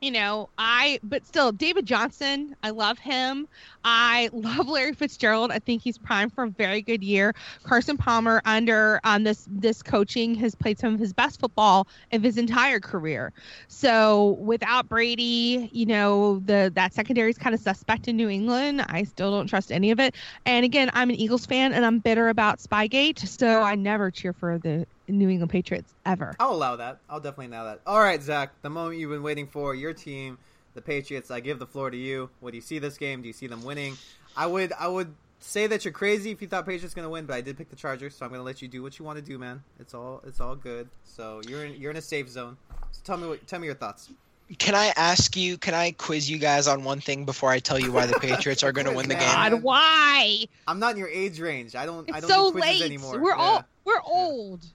you 0.01 0.11
know, 0.11 0.49
I 0.57 0.99
but 1.03 1.25
still 1.25 1.51
David 1.51 1.85
Johnson, 1.85 2.55
I 2.63 2.69
love 2.71 2.99
him. 2.99 3.47
I 3.83 4.29
love 4.33 4.67
Larry 4.67 4.93
Fitzgerald. 4.93 5.51
I 5.51 5.59
think 5.59 5.81
he's 5.81 5.97
primed 5.97 6.33
for 6.33 6.43
a 6.43 6.49
very 6.49 6.81
good 6.81 7.03
year. 7.03 7.33
Carson 7.63 7.97
Palmer 7.97 8.41
under 8.45 8.99
on 9.03 9.23
this 9.23 9.45
this 9.49 9.81
coaching 9.81 10.35
has 10.35 10.55
played 10.55 10.79
some 10.79 10.93
of 10.93 10.99
his 10.99 11.13
best 11.13 11.39
football 11.39 11.87
of 12.11 12.23
his 12.23 12.37
entire 12.37 12.79
career. 12.79 13.31
So 13.67 14.37
without 14.39 14.89
Brady, 14.89 15.69
you 15.71 15.85
know, 15.85 16.39
the 16.39 16.71
that 16.75 16.93
secondary 16.93 17.29
is 17.29 17.37
kind 17.37 17.53
of 17.53 17.61
suspect 17.61 18.07
in 18.07 18.17
New 18.17 18.29
England. 18.29 18.85
I 18.87 19.03
still 19.03 19.31
don't 19.31 19.47
trust 19.47 19.71
any 19.71 19.91
of 19.91 19.99
it. 19.99 20.15
And 20.45 20.65
again, 20.65 20.89
I'm 20.93 21.09
an 21.09 21.15
Eagles 21.15 21.45
fan 21.45 21.73
and 21.73 21.85
I'm 21.85 21.99
bitter 21.99 22.29
about 22.29 22.59
Spygate, 22.59 23.27
so 23.27 23.61
I 23.61 23.75
never 23.75 24.11
cheer 24.11 24.33
for 24.33 24.57
the 24.57 24.85
New 25.07 25.29
England 25.29 25.51
Patriots 25.51 25.93
ever. 26.05 26.35
I'll 26.39 26.53
allow 26.53 26.75
that. 26.75 26.99
I'll 27.09 27.19
definitely 27.19 27.47
allow 27.47 27.65
that. 27.65 27.81
All 27.85 27.99
right, 27.99 28.21
Zach, 28.21 28.51
the 28.61 28.69
moment 28.69 28.99
you've 28.99 29.09
been 29.09 29.23
waiting 29.23 29.47
for, 29.47 29.73
your 29.73 29.93
team, 29.93 30.37
the 30.79 30.85
Patriots. 30.85 31.29
I 31.31 31.39
give 31.41 31.59
the 31.59 31.67
floor 31.67 31.89
to 31.91 31.97
you. 31.97 32.29
What 32.39 32.51
do 32.51 32.57
you 32.57 32.61
see 32.61 32.79
this 32.79 32.97
game? 32.97 33.21
Do 33.21 33.27
you 33.27 33.33
see 33.33 33.47
them 33.47 33.63
winning? 33.63 33.97
I 34.37 34.45
would 34.47 34.71
I 34.79 34.87
would 34.87 35.13
say 35.39 35.67
that 35.67 35.83
you're 35.85 35.91
crazy 35.93 36.31
if 36.31 36.41
you 36.41 36.47
thought 36.47 36.65
Patriots 36.65 36.93
going 36.93 37.05
to 37.05 37.09
win, 37.09 37.25
but 37.25 37.33
I 37.35 37.41
did 37.41 37.57
pick 37.57 37.69
the 37.69 37.75
Chargers, 37.75 38.15
so 38.15 38.25
I'm 38.25 38.31
going 38.31 38.39
to 38.39 38.43
let 38.45 38.61
you 38.61 38.67
do 38.67 38.81
what 38.83 38.97
you 38.99 39.05
want 39.05 39.17
to 39.17 39.21
do, 39.23 39.37
man. 39.37 39.63
It's 39.79 39.93
all 39.93 40.21
it's 40.25 40.39
all 40.39 40.55
good. 40.55 40.89
So 41.03 41.41
you're 41.47 41.65
in, 41.65 41.79
you're 41.79 41.91
in 41.91 41.97
a 41.97 42.01
safe 42.01 42.29
zone. 42.29 42.57
So 42.91 43.01
tell 43.03 43.17
me 43.17 43.27
what 43.27 43.45
tell 43.47 43.59
me 43.59 43.65
your 43.67 43.75
thoughts. 43.75 44.09
Can 44.57 44.73
I 44.73 44.91
ask 44.95 45.37
you? 45.37 45.57
Can 45.59 45.75
I 45.75 45.91
quiz 45.91 46.27
you 46.29 46.39
guys 46.39 46.67
on 46.67 46.83
one 46.83 46.99
thing 47.01 47.23
before 47.23 47.51
I 47.51 47.59
tell 47.59 47.77
you 47.79 47.91
why 47.91 48.07
the 48.07 48.19
Patriots 48.19 48.63
are 48.63 48.71
going 48.71 48.87
to 48.87 48.93
win 48.93 49.07
the 49.07 49.13
game? 49.13 49.23
God. 49.23 49.51
God, 49.51 49.61
why? 49.61 50.45
I'm 50.67 50.79
not 50.79 50.93
in 50.93 50.97
your 50.97 51.07
age 51.09 51.39
range. 51.39 51.75
I 51.75 51.85
don't 51.85 52.09
I 52.11 52.17
It's 52.17 52.27
don't 52.27 52.35
so 52.35 52.47
do 52.51 52.59
quizzes 52.59 52.79
late. 52.79 52.85
anymore. 52.85 53.19
We're 53.19 53.29
yeah. 53.35 53.41
all 53.43 53.65
we're 53.85 54.01
old. 54.05 54.65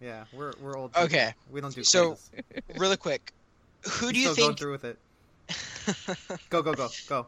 yeah, 0.00 0.24
we're 0.32 0.52
we're 0.60 0.76
old. 0.76 0.92
people. 0.92 1.06
Okay. 1.06 1.32
We 1.50 1.60
don't 1.62 1.74
do 1.74 1.84
So, 1.84 2.10
quizzes. 2.10 2.30
Really 2.76 2.96
quick, 2.98 3.32
who 3.88 4.12
do 4.12 4.18
you 4.18 4.26
Still 4.32 4.36
going 4.36 4.48
think? 4.50 4.58
through 4.58 4.72
with 4.72 4.84
it? 4.84 4.98
Go 6.50 6.62
go 6.62 6.72
go 6.74 6.88
go. 7.08 7.26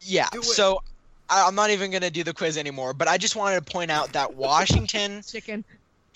yeah. 0.00 0.28
So 0.42 0.80
I, 1.28 1.46
I'm 1.46 1.54
not 1.54 1.70
even 1.70 1.90
going 1.90 2.02
to 2.02 2.10
do 2.10 2.22
the 2.22 2.34
quiz 2.34 2.56
anymore. 2.56 2.94
But 2.94 3.08
I 3.08 3.18
just 3.18 3.36
wanted 3.36 3.64
to 3.64 3.72
point 3.72 3.90
out 3.90 4.12
that 4.12 4.34
Washington, 4.36 5.22
Chicken. 5.26 5.64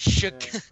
Chi- 0.02 0.32
Yeah. 0.52 0.60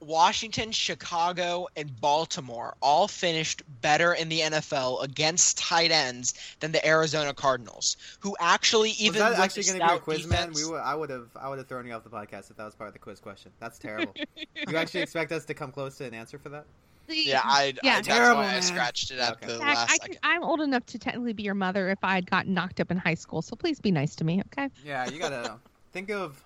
Washington, 0.00 0.70
Chicago, 0.70 1.66
and 1.76 2.00
Baltimore 2.00 2.76
all 2.80 3.08
finished 3.08 3.62
better 3.80 4.12
in 4.12 4.28
the 4.28 4.40
NFL 4.40 5.02
against 5.02 5.58
tight 5.58 5.90
ends 5.90 6.34
than 6.60 6.70
the 6.70 6.86
Arizona 6.86 7.34
Cardinals, 7.34 7.96
who 8.20 8.36
actually 8.38 8.90
even 8.92 9.20
was 9.20 9.32
that 9.32 9.40
actually 9.40 9.64
going 9.64 9.80
to 9.80 9.84
be 9.84 9.84
a 9.84 9.88
stout 9.88 10.02
quiz, 10.02 10.26
man? 10.28 10.52
We 10.52 10.64
would, 10.66 10.80
I 10.80 10.94
would 10.94 11.10
have, 11.10 11.28
I 11.34 11.48
would 11.48 11.58
have 11.58 11.66
thrown 11.66 11.84
you 11.84 11.94
off 11.94 12.04
the 12.04 12.10
podcast 12.10 12.48
if 12.50 12.56
that 12.58 12.64
was 12.64 12.76
part 12.76 12.86
of 12.86 12.92
the 12.92 13.00
quiz 13.00 13.18
question. 13.18 13.50
That's 13.58 13.76
terrible. 13.76 14.14
you 14.36 14.76
actually 14.76 15.00
expect 15.02 15.32
us 15.32 15.44
to 15.46 15.54
come 15.54 15.72
close 15.72 15.96
to 15.98 16.04
an 16.04 16.14
answer 16.14 16.38
for 16.38 16.50
that? 16.50 16.66
Yeah, 17.08 17.40
I, 17.44 17.74
Yeah. 17.82 17.92
I 17.92 17.94
that's 17.96 18.08
Terrible, 18.08 18.42
why 18.42 18.56
I 18.56 18.60
scratched 18.60 19.10
it 19.10 19.18
at 19.18 19.32
Okay. 19.34 19.46
the 19.46 19.58
Zach, 19.58 19.60
last 19.76 19.90
I 19.90 19.96
second. 19.96 20.08
could, 20.14 20.18
I'm 20.22 20.42
old 20.44 20.60
enough 20.60 20.84
to 20.86 20.98
technically 20.98 21.32
be 21.32 21.42
your 21.42 21.54
mother 21.54 21.88
if 21.90 21.98
I 22.02 22.14
had 22.14 22.30
gotten 22.30 22.54
knocked 22.54 22.80
up 22.80 22.90
in 22.90 22.96
high 22.96 23.14
school. 23.14 23.42
So 23.42 23.56
please 23.56 23.80
be 23.80 23.90
nice 23.90 24.14
to 24.16 24.24
me, 24.24 24.42
okay? 24.52 24.68
Yeah, 24.84 25.08
you 25.08 25.18
gotta 25.18 25.56
think 25.92 26.10
of, 26.10 26.44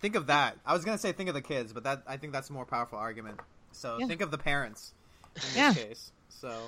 think 0.00 0.14
of 0.16 0.26
that. 0.26 0.56
I 0.66 0.72
was 0.72 0.84
gonna 0.84 0.98
say 0.98 1.12
think 1.12 1.28
of 1.28 1.34
the 1.34 1.42
kids, 1.42 1.72
but 1.72 1.84
that 1.84 2.02
I 2.06 2.16
think 2.16 2.32
that's 2.32 2.50
a 2.50 2.52
more 2.52 2.64
powerful 2.66 2.98
argument. 2.98 3.40
So 3.72 3.98
Yeah. 3.98 4.06
think 4.06 4.20
of 4.20 4.30
the 4.30 4.38
parents 4.38 4.92
in 5.36 5.42
this 5.42 5.56
Yeah. 5.56 5.72
case. 5.74 6.12
So 6.28 6.60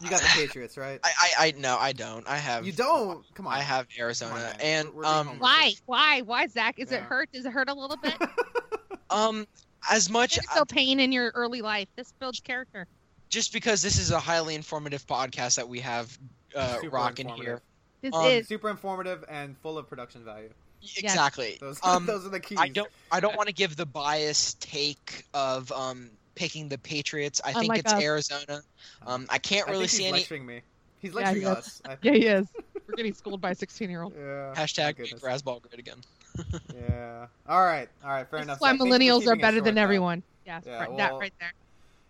you 0.00 0.08
got 0.10 0.20
the 0.20 0.28
Patriots, 0.34 0.76
right? 0.76 1.00
I, 1.02 1.10
I, 1.18 1.46
I 1.48 1.54
no, 1.58 1.76
I 1.76 1.92
don't. 1.92 2.28
I 2.28 2.36
have. 2.36 2.64
You 2.64 2.70
don't. 2.72 3.24
Come 3.34 3.48
on. 3.48 3.54
I 3.54 3.60
have 3.60 3.86
Arizona, 3.98 4.34
on, 4.54 4.60
and 4.60 4.88
We're- 4.90 4.98
we're 4.98 5.04
um, 5.04 5.38
Why? 5.40 5.72
Why? 5.86 6.20
Why, 6.20 6.46
Zach? 6.46 6.78
Is 6.78 6.92
it 6.92 7.00
hurt? 7.02 7.32
Does 7.32 7.44
it 7.46 7.52
hurt 7.52 7.68
a 7.68 7.74
little 7.74 7.96
bit? 7.96 8.14
um, 9.10 9.44
as 9.90 10.08
much 10.10 10.36
There's 10.36 10.50
still 10.50 10.66
pain 10.66 11.00
in 11.00 11.12
your 11.12 11.30
early 11.34 11.62
life. 11.62 11.88
This 11.96 12.12
builds 12.18 12.40
character. 12.40 12.86
just 13.28 13.52
because 13.52 13.82
this 13.82 13.98
is 13.98 14.10
a 14.10 14.20
highly 14.20 14.54
informative 14.54 15.06
podcast 15.06 15.56
that 15.56 15.68
we 15.68 15.80
have 15.80 16.16
uh, 16.54 16.76
Super 16.76 16.88
rocking 16.90 17.28
here. 17.30 17.60
This 18.02 18.14
Um, 18.14 18.26
is 18.26 18.48
Super 18.48 18.68
informative 18.68 19.24
and 19.28 19.56
full 19.58 19.78
of 19.78 19.88
production 19.88 20.24
value. 20.24 20.50
Exactly. 20.96 21.58
Those, 21.60 21.78
Um, 21.84 22.06
those 22.06 22.26
are 22.26 22.30
the 22.30 22.40
keys. 22.40 22.58
I 22.60 22.68
don't. 22.68 22.90
I 23.10 23.20
don't 23.20 23.36
want 23.36 23.48
to 23.48 23.54
give 23.54 23.76
the 23.76 23.86
biased 23.86 24.60
take 24.60 25.24
of 25.32 25.70
um 25.72 26.10
picking 26.34 26.68
the 26.68 26.78
Patriots. 26.78 27.40
I 27.44 27.52
think 27.52 27.76
it's 27.78 27.92
us. 27.92 28.02
Arizona. 28.02 28.62
Um, 29.06 29.26
I 29.30 29.38
can't 29.38 29.68
I 29.68 29.72
really 29.72 29.86
think 29.86 29.90
see 29.90 30.02
he's 30.04 30.08
any 30.12 30.18
lecturing 30.18 30.46
me. 30.46 30.62
He's 31.00 31.12
Yeah, 31.12 31.16
lecturing 31.18 31.42
he 31.42 31.48
is. 31.48 31.56
us. 31.56 31.82
I 31.84 31.96
yeah, 32.02 32.12
he 32.12 32.26
is. 32.26 32.46
We're 32.88 32.94
getting 32.96 33.14
schooled 33.14 33.40
by 33.40 33.50
a 33.52 33.54
16 33.54 33.88
year 33.90 34.02
old. 34.02 34.14
Yeah. 34.16 34.52
hashtag 34.56 34.78
my 34.78 34.86
make 34.88 34.96
goodness. 34.96 35.22
Razzball 35.22 35.62
great 35.62 35.78
again. 35.78 35.98
Yeah. 36.74 37.26
All 37.46 37.62
right. 37.62 37.88
All 38.04 38.10
right. 38.10 38.28
Fair 38.28 38.40
That's 38.40 38.46
enough. 38.46 38.60
why 38.60 38.70
Zach. 38.70 38.78
Thank 38.78 38.90
you 38.90 38.98
for 38.98 38.98
millennials 38.98 39.26
are 39.26 39.36
better 39.36 39.60
than 39.60 39.78
everyone. 39.78 40.22
Yes, 40.46 40.64
Yeah, 40.66 40.84
right, 40.84 40.96
that 40.96 41.12
right 41.14 41.34
there. 41.38 41.52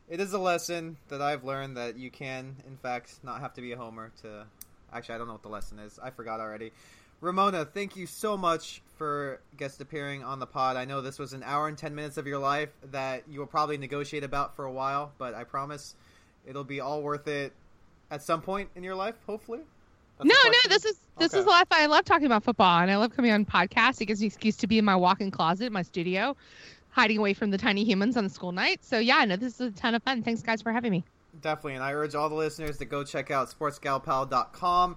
It 0.09 0.20
is 0.20 0.32
a 0.32 0.39
lesson 0.39 0.97
that 1.09 1.23
I've 1.23 1.44
learned 1.44 1.77
that 1.77 1.97
you 1.97 2.11
can, 2.11 2.57
in 2.66 2.77
fact, 2.77 3.15
not 3.23 3.40
have 3.40 3.55
to 3.55 3.61
be 3.61 3.73
a 3.73 3.77
homer 3.77 4.12
to. 4.23 4.47
Actually, 4.93 5.15
I 5.15 5.19
don't 5.19 5.27
know 5.27 5.35
what 5.35 5.43
the 5.43 5.49
lesson 5.49 5.78
is. 5.78 5.99
I 6.03 6.11
forgot 6.11 6.40
already. 6.40 6.73
Ramona, 7.23 7.65
thank 7.65 7.97
you 7.97 8.07
so 8.07 8.36
much 8.36 8.82
for 8.99 9.40
guest 9.57 9.81
appearing 9.81 10.24
on 10.24 10.40
the 10.40 10.47
pod. 10.47 10.77
I 10.77 10.85
know 10.85 11.01
this 11.01 11.19
was 11.19 11.32
an 11.32 11.43
hour 11.44 11.69
and 11.69 11.78
10 11.78 11.94
minutes 11.94 12.16
of 12.16 12.27
your 12.27 12.40
life 12.40 12.70
that 12.90 13.23
you 13.31 13.39
will 13.39 13.47
probably 13.47 13.78
negotiate 13.78 14.24
about 14.24 14.57
for 14.57 14.65
a 14.65 14.73
while, 14.73 15.12
but 15.19 15.32
I 15.32 15.44
promise 15.44 15.94
it'll 16.47 16.65
be 16.65 16.81
all 16.81 17.01
worth 17.01 17.28
it 17.28 17.53
at 18.11 18.23
some 18.23 18.43
point 18.43 18.70
in 18.74 18.82
your 18.82 18.97
life, 18.97 19.15
hopefully. 19.24 19.61
No, 20.24 20.35
no, 20.44 20.59
this 20.69 20.85
is 20.85 20.97
this 21.19 21.32
is 21.35 21.47
Okay. 21.47 21.61
of 21.62 21.69
fun. 21.69 21.81
I 21.81 21.86
love 21.86 22.05
talking 22.05 22.27
about 22.27 22.43
football, 22.44 22.81
and 22.81 22.90
I 22.90 22.97
love 22.97 23.15
coming 23.15 23.31
on 23.32 23.44
podcasts. 23.44 24.01
It 24.01 24.07
gives 24.07 24.20
me 24.20 24.27
an 24.27 24.32
excuse 24.32 24.57
to 24.59 24.66
be 24.66 24.78
in 24.78 24.85
my 24.85 24.97
walk-in 24.97 25.31
closet, 25.31 25.66
in 25.66 25.73
my 25.73 25.82
studio, 25.82 26.36
hiding 26.90 27.19
away 27.19 27.35
from 27.35 27.51
the 27.51 27.59
tiny 27.59 27.85
humans 27.85 28.16
on 28.16 28.24
the 28.24 28.31
school 28.31 28.53
night. 28.53 28.85
So 28.85 28.99
yeah, 28.99 29.24
no, 29.24 29.36
this 29.36 29.55
is 29.55 29.61
a 29.61 29.70
ton 29.70 29.94
of 29.94 30.03
fun. 30.03 30.23
Thanks, 30.23 30.43
guys, 30.43 30.62
for 30.62 30.73
having 30.73 30.90
me. 30.93 31.05
Definitely, 31.40 31.74
and 31.74 31.85
I 31.85 31.93
urge 31.94 32.15
all 32.15 32.28
the 32.28 32.35
listeners 32.35 32.78
to 32.78 32.85
go 32.85 33.05
check 33.05 33.31
out 33.31 33.49
sportsgalpal.com. 33.51 34.97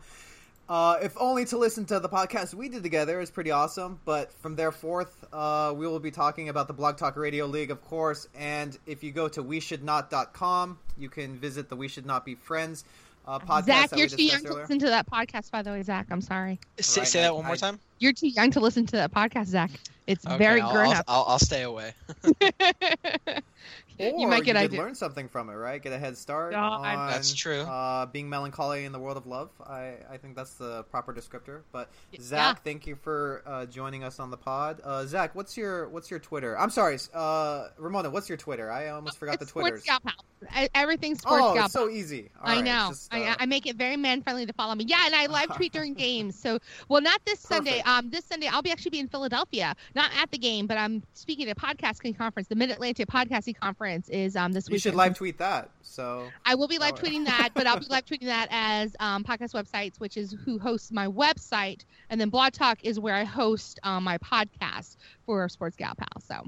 Uh, 0.67 0.97
if 1.03 1.15
only 1.19 1.45
to 1.45 1.57
listen 1.59 1.85
to 1.85 1.99
the 1.99 2.09
podcast 2.09 2.55
we 2.55 2.67
did 2.69 2.81
together 2.81 3.21
is 3.21 3.29
pretty 3.29 3.51
awesome. 3.51 3.99
But 4.03 4.33
from 4.33 4.55
there 4.55 4.71
forth, 4.71 5.23
uh, 5.31 5.73
we 5.75 5.85
will 5.85 5.99
be 5.99 6.09
talking 6.09 6.49
about 6.49 6.67
the 6.67 6.73
Blog 6.73 6.97
Talk 6.97 7.15
Radio 7.17 7.45
League, 7.45 7.69
of 7.69 7.83
course. 7.85 8.27
And 8.35 8.75
if 8.87 9.03
you 9.03 9.11
go 9.11 9.27
to 9.27 9.43
we 9.43 9.59
should 9.59 9.83
not.com, 9.83 10.79
you 10.97 11.07
can 11.07 11.37
visit 11.37 11.69
the 11.69 11.75
We 11.75 11.87
Should 11.87 12.07
Not 12.07 12.25
Be 12.25 12.33
Friends 12.33 12.83
uh, 13.27 13.39
podcast. 13.39 13.65
Zach, 13.65 13.89
that 13.89 13.99
you're 13.99 14.07
we 14.07 14.15
too 14.15 14.23
young 14.23 14.41
discussed 14.41 14.45
to 14.55 14.61
listen 14.61 14.79
to 14.79 14.85
that 14.87 15.09
podcast. 15.09 15.51
By 15.51 15.61
the 15.61 15.71
way, 15.71 15.81
Zach, 15.83 16.07
I'm 16.11 16.21
sorry. 16.21 16.59
Say, 16.79 17.01
Right, 17.01 17.07
say 17.07 17.19
I- 17.19 17.23
that 17.23 17.35
one 17.35 17.45
more 17.45 17.55
time. 17.57 17.79
You're 17.99 18.13
too 18.13 18.27
young 18.27 18.51
to 18.51 18.59
listen 18.59 18.85
to 18.87 18.97
that 18.97 19.11
podcast, 19.13 19.45
Zach. 19.47 19.71
It's 20.05 20.25
Okay, 20.25 20.37
very 20.37 20.61
I'll, 20.61 20.71
grown 20.71 20.87
I'll, 20.87 20.93
up. 20.97 21.05
I'll, 21.07 21.25
I'll 21.29 21.39
stay 21.39 21.63
away. 21.63 21.93
Or 23.99 24.07
you 24.19 24.27
might 24.27 24.43
get 24.43 24.53
did 24.53 24.63
ideas. 24.63 24.79
learn 24.79 24.95
something 24.95 25.27
from 25.29 25.49
it, 25.49 25.53
right? 25.53 25.81
Get 25.81 25.93
a 25.93 25.97
head 25.97 26.17
start 26.17 26.51
Yeah, 26.53 26.67
I- 26.69 26.95
on 26.95 27.07
That's 27.11 27.33
true. 27.33 27.61
Uh, 27.61 28.05
being 28.07 28.29
melancholy 28.29 28.85
in 28.85 28.91
the 28.91 28.99
world 28.99 29.17
of 29.17 29.25
love. 29.27 29.49
I, 29.65 29.95
I 30.09 30.17
think 30.17 30.35
that's 30.35 30.53
the 30.55 30.83
proper 30.83 31.13
descriptor. 31.13 31.61
But 31.71 31.89
Yeah. 32.11 32.19
Zach, 32.21 32.63
thank 32.63 32.87
you 32.87 32.95
for 32.95 33.43
uh, 33.45 33.65
joining 33.67 34.03
us 34.03 34.19
on 34.19 34.31
the 34.31 34.37
pod. 34.37 34.81
Uh, 34.83 35.05
Zach, 35.05 35.35
what's 35.35 35.55
your 35.57 35.87
what's 35.89 36.09
your 36.11 36.19
Twitter? 36.19 36.57
I'm 36.57 36.69
sorry, 36.69 36.97
uh, 37.13 37.67
Ramona, 37.77 38.09
what's 38.09 38.27
your 38.29 38.37
Twitter? 38.37 38.71
I 38.71 38.89
almost 38.89 39.17
forgot 39.17 39.39
the 39.39 39.45
Twitters. 39.45 39.83
Sports 39.83 40.01
Gal 40.05 40.13
Pal. 40.53 40.63
E- 40.63 40.69
Everything's 40.75 41.19
Sports 41.21 41.43
oh, 41.45 41.63
it's 41.63 41.73
so 41.73 41.89
easy. 41.89 42.29
All 42.41 42.49
I 42.49 42.55
right, 42.55 42.63
know. 42.65 42.87
just, 42.89 43.13
I, 43.13 43.23
uh, 43.23 43.35
I 43.39 43.45
make 43.45 43.65
it 43.65 43.77
very 43.77 43.97
man 43.97 44.21
friendly 44.21 44.45
to 44.45 44.53
follow 44.53 44.75
me. 44.75 44.83
Yeah, 44.87 45.05
and 45.05 45.15
I 45.15 45.25
live 45.27 45.55
tweet 45.55 45.71
during 45.71 45.93
games. 45.93 46.37
So, 46.37 46.59
well, 46.89 47.01
not 47.01 47.21
this 47.25 47.39
Sunday. 47.39 47.81
Um, 47.85 48.09
this 48.09 48.25
Sunday 48.25 48.47
I'll 48.47 48.61
be 48.61 48.71
actually 48.71 48.91
be 48.91 48.99
in 48.99 49.07
Philadelphia, 49.07 49.75
not 49.95 50.11
at 50.21 50.31
the 50.31 50.37
game, 50.37 50.67
but 50.67 50.77
I'm 50.77 51.01
speaking 51.13 51.49
at 51.49 51.57
a 51.57 51.59
podcasting 51.59 52.17
conference. 52.17 52.47
The 52.49 52.55
Mid 52.55 52.69
Atlantic 52.71 53.07
Podcasting 53.07 53.57
Conference 53.59 53.84
is 54.09 54.35
um 54.35 54.51
this 54.51 54.69
you 54.69 54.79
should 54.79 54.95
live 54.95 55.15
tweet 55.15 55.37
that. 55.37 55.69
So 55.81 56.27
I 56.45 56.55
will 56.55 56.67
be 56.67 56.77
live 56.77 56.93
Oh. 56.97 57.01
tweeting 57.01 57.25
that, 57.25 57.49
but 57.53 57.67
I'll 57.67 57.79
be 57.79 57.85
live 57.85 58.05
tweeting 58.05 58.25
that 58.25 58.47
as 58.51 58.95
um, 58.99 59.23
podcast 59.23 59.53
websites, 59.53 59.99
which 59.99 60.17
is 60.17 60.35
who 60.45 60.59
hosts 60.59 60.91
my 60.91 61.07
website, 61.07 61.81
and 62.09 62.19
then 62.19 62.29
Blog 62.29 62.53
Talk 62.53 62.79
is 62.83 62.99
where 62.99 63.15
I 63.15 63.23
host 63.23 63.79
um, 63.83 64.03
my 64.03 64.17
podcast 64.17 64.97
for 65.25 65.47
Sports 65.49 65.75
Gal 65.75 65.93
Pal. 65.95 66.21
So. 66.21 66.43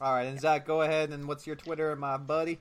all 0.00 0.12
right, 0.14 0.24
and 0.24 0.40
Zach, 0.40 0.66
go 0.66 0.82
ahead 0.82 1.10
and 1.10 1.26
what's 1.26 1.46
your 1.46 1.56
Twitter, 1.56 1.94
my 1.96 2.16
buddy? 2.16 2.58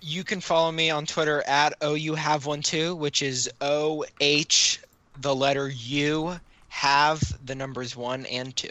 You 0.00 0.22
can 0.22 0.40
follow 0.40 0.70
me 0.70 0.90
on 0.90 1.06
Twitter 1.06 1.42
at 1.46 1.74
oh 1.80 1.94
you 1.94 2.14
have 2.14 2.44
one 2.46 2.60
too, 2.62 2.94
which 2.94 3.22
is 3.22 3.50
O 3.60 4.04
H 4.20 4.80
the 5.20 5.34
letter 5.34 5.68
U 5.68 6.38
have 6.68 7.22
the 7.46 7.54
numbers 7.54 7.96
one 7.96 8.26
and 8.26 8.54
two. 8.54 8.68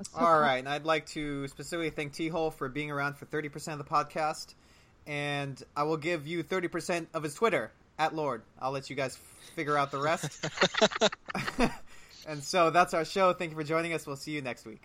That 0.00 0.12
was 0.12 0.20
so 0.20 0.26
All 0.26 0.40
and 0.58 0.68
I'd 0.68 0.84
like 0.84 1.06
to 1.08 1.46
specifically 1.48 1.90
thank 1.90 2.12
Tehol 2.14 2.52
for 2.52 2.68
being 2.68 2.90
around 2.90 3.16
for 3.16 3.26
30% 3.26 3.72
of 3.72 3.78
the 3.78 3.84
podcast. 3.84 4.54
And 5.06 5.62
I 5.76 5.82
will 5.82 5.96
give 5.96 6.26
you 6.26 6.42
30% 6.44 7.06
of 7.14 7.22
his 7.22 7.34
Twitter 7.34 7.70
at 7.98 8.14
Lord. 8.14 8.42
I'll 8.60 8.72
let 8.72 8.90
you 8.90 8.96
guys 8.96 9.16
figure 9.54 9.76
out 9.76 9.90
the 9.90 10.00
rest. 10.00 10.46
and 12.26 12.42
so 12.42 12.70
that's 12.70 12.94
our 12.94 13.04
show. 13.04 13.32
Thank 13.32 13.50
you 13.50 13.56
for 13.56 13.64
joining 13.64 13.92
us. 13.92 14.06
We'll 14.06 14.16
see 14.16 14.32
you 14.32 14.42
next 14.42 14.66
week. 14.66 14.82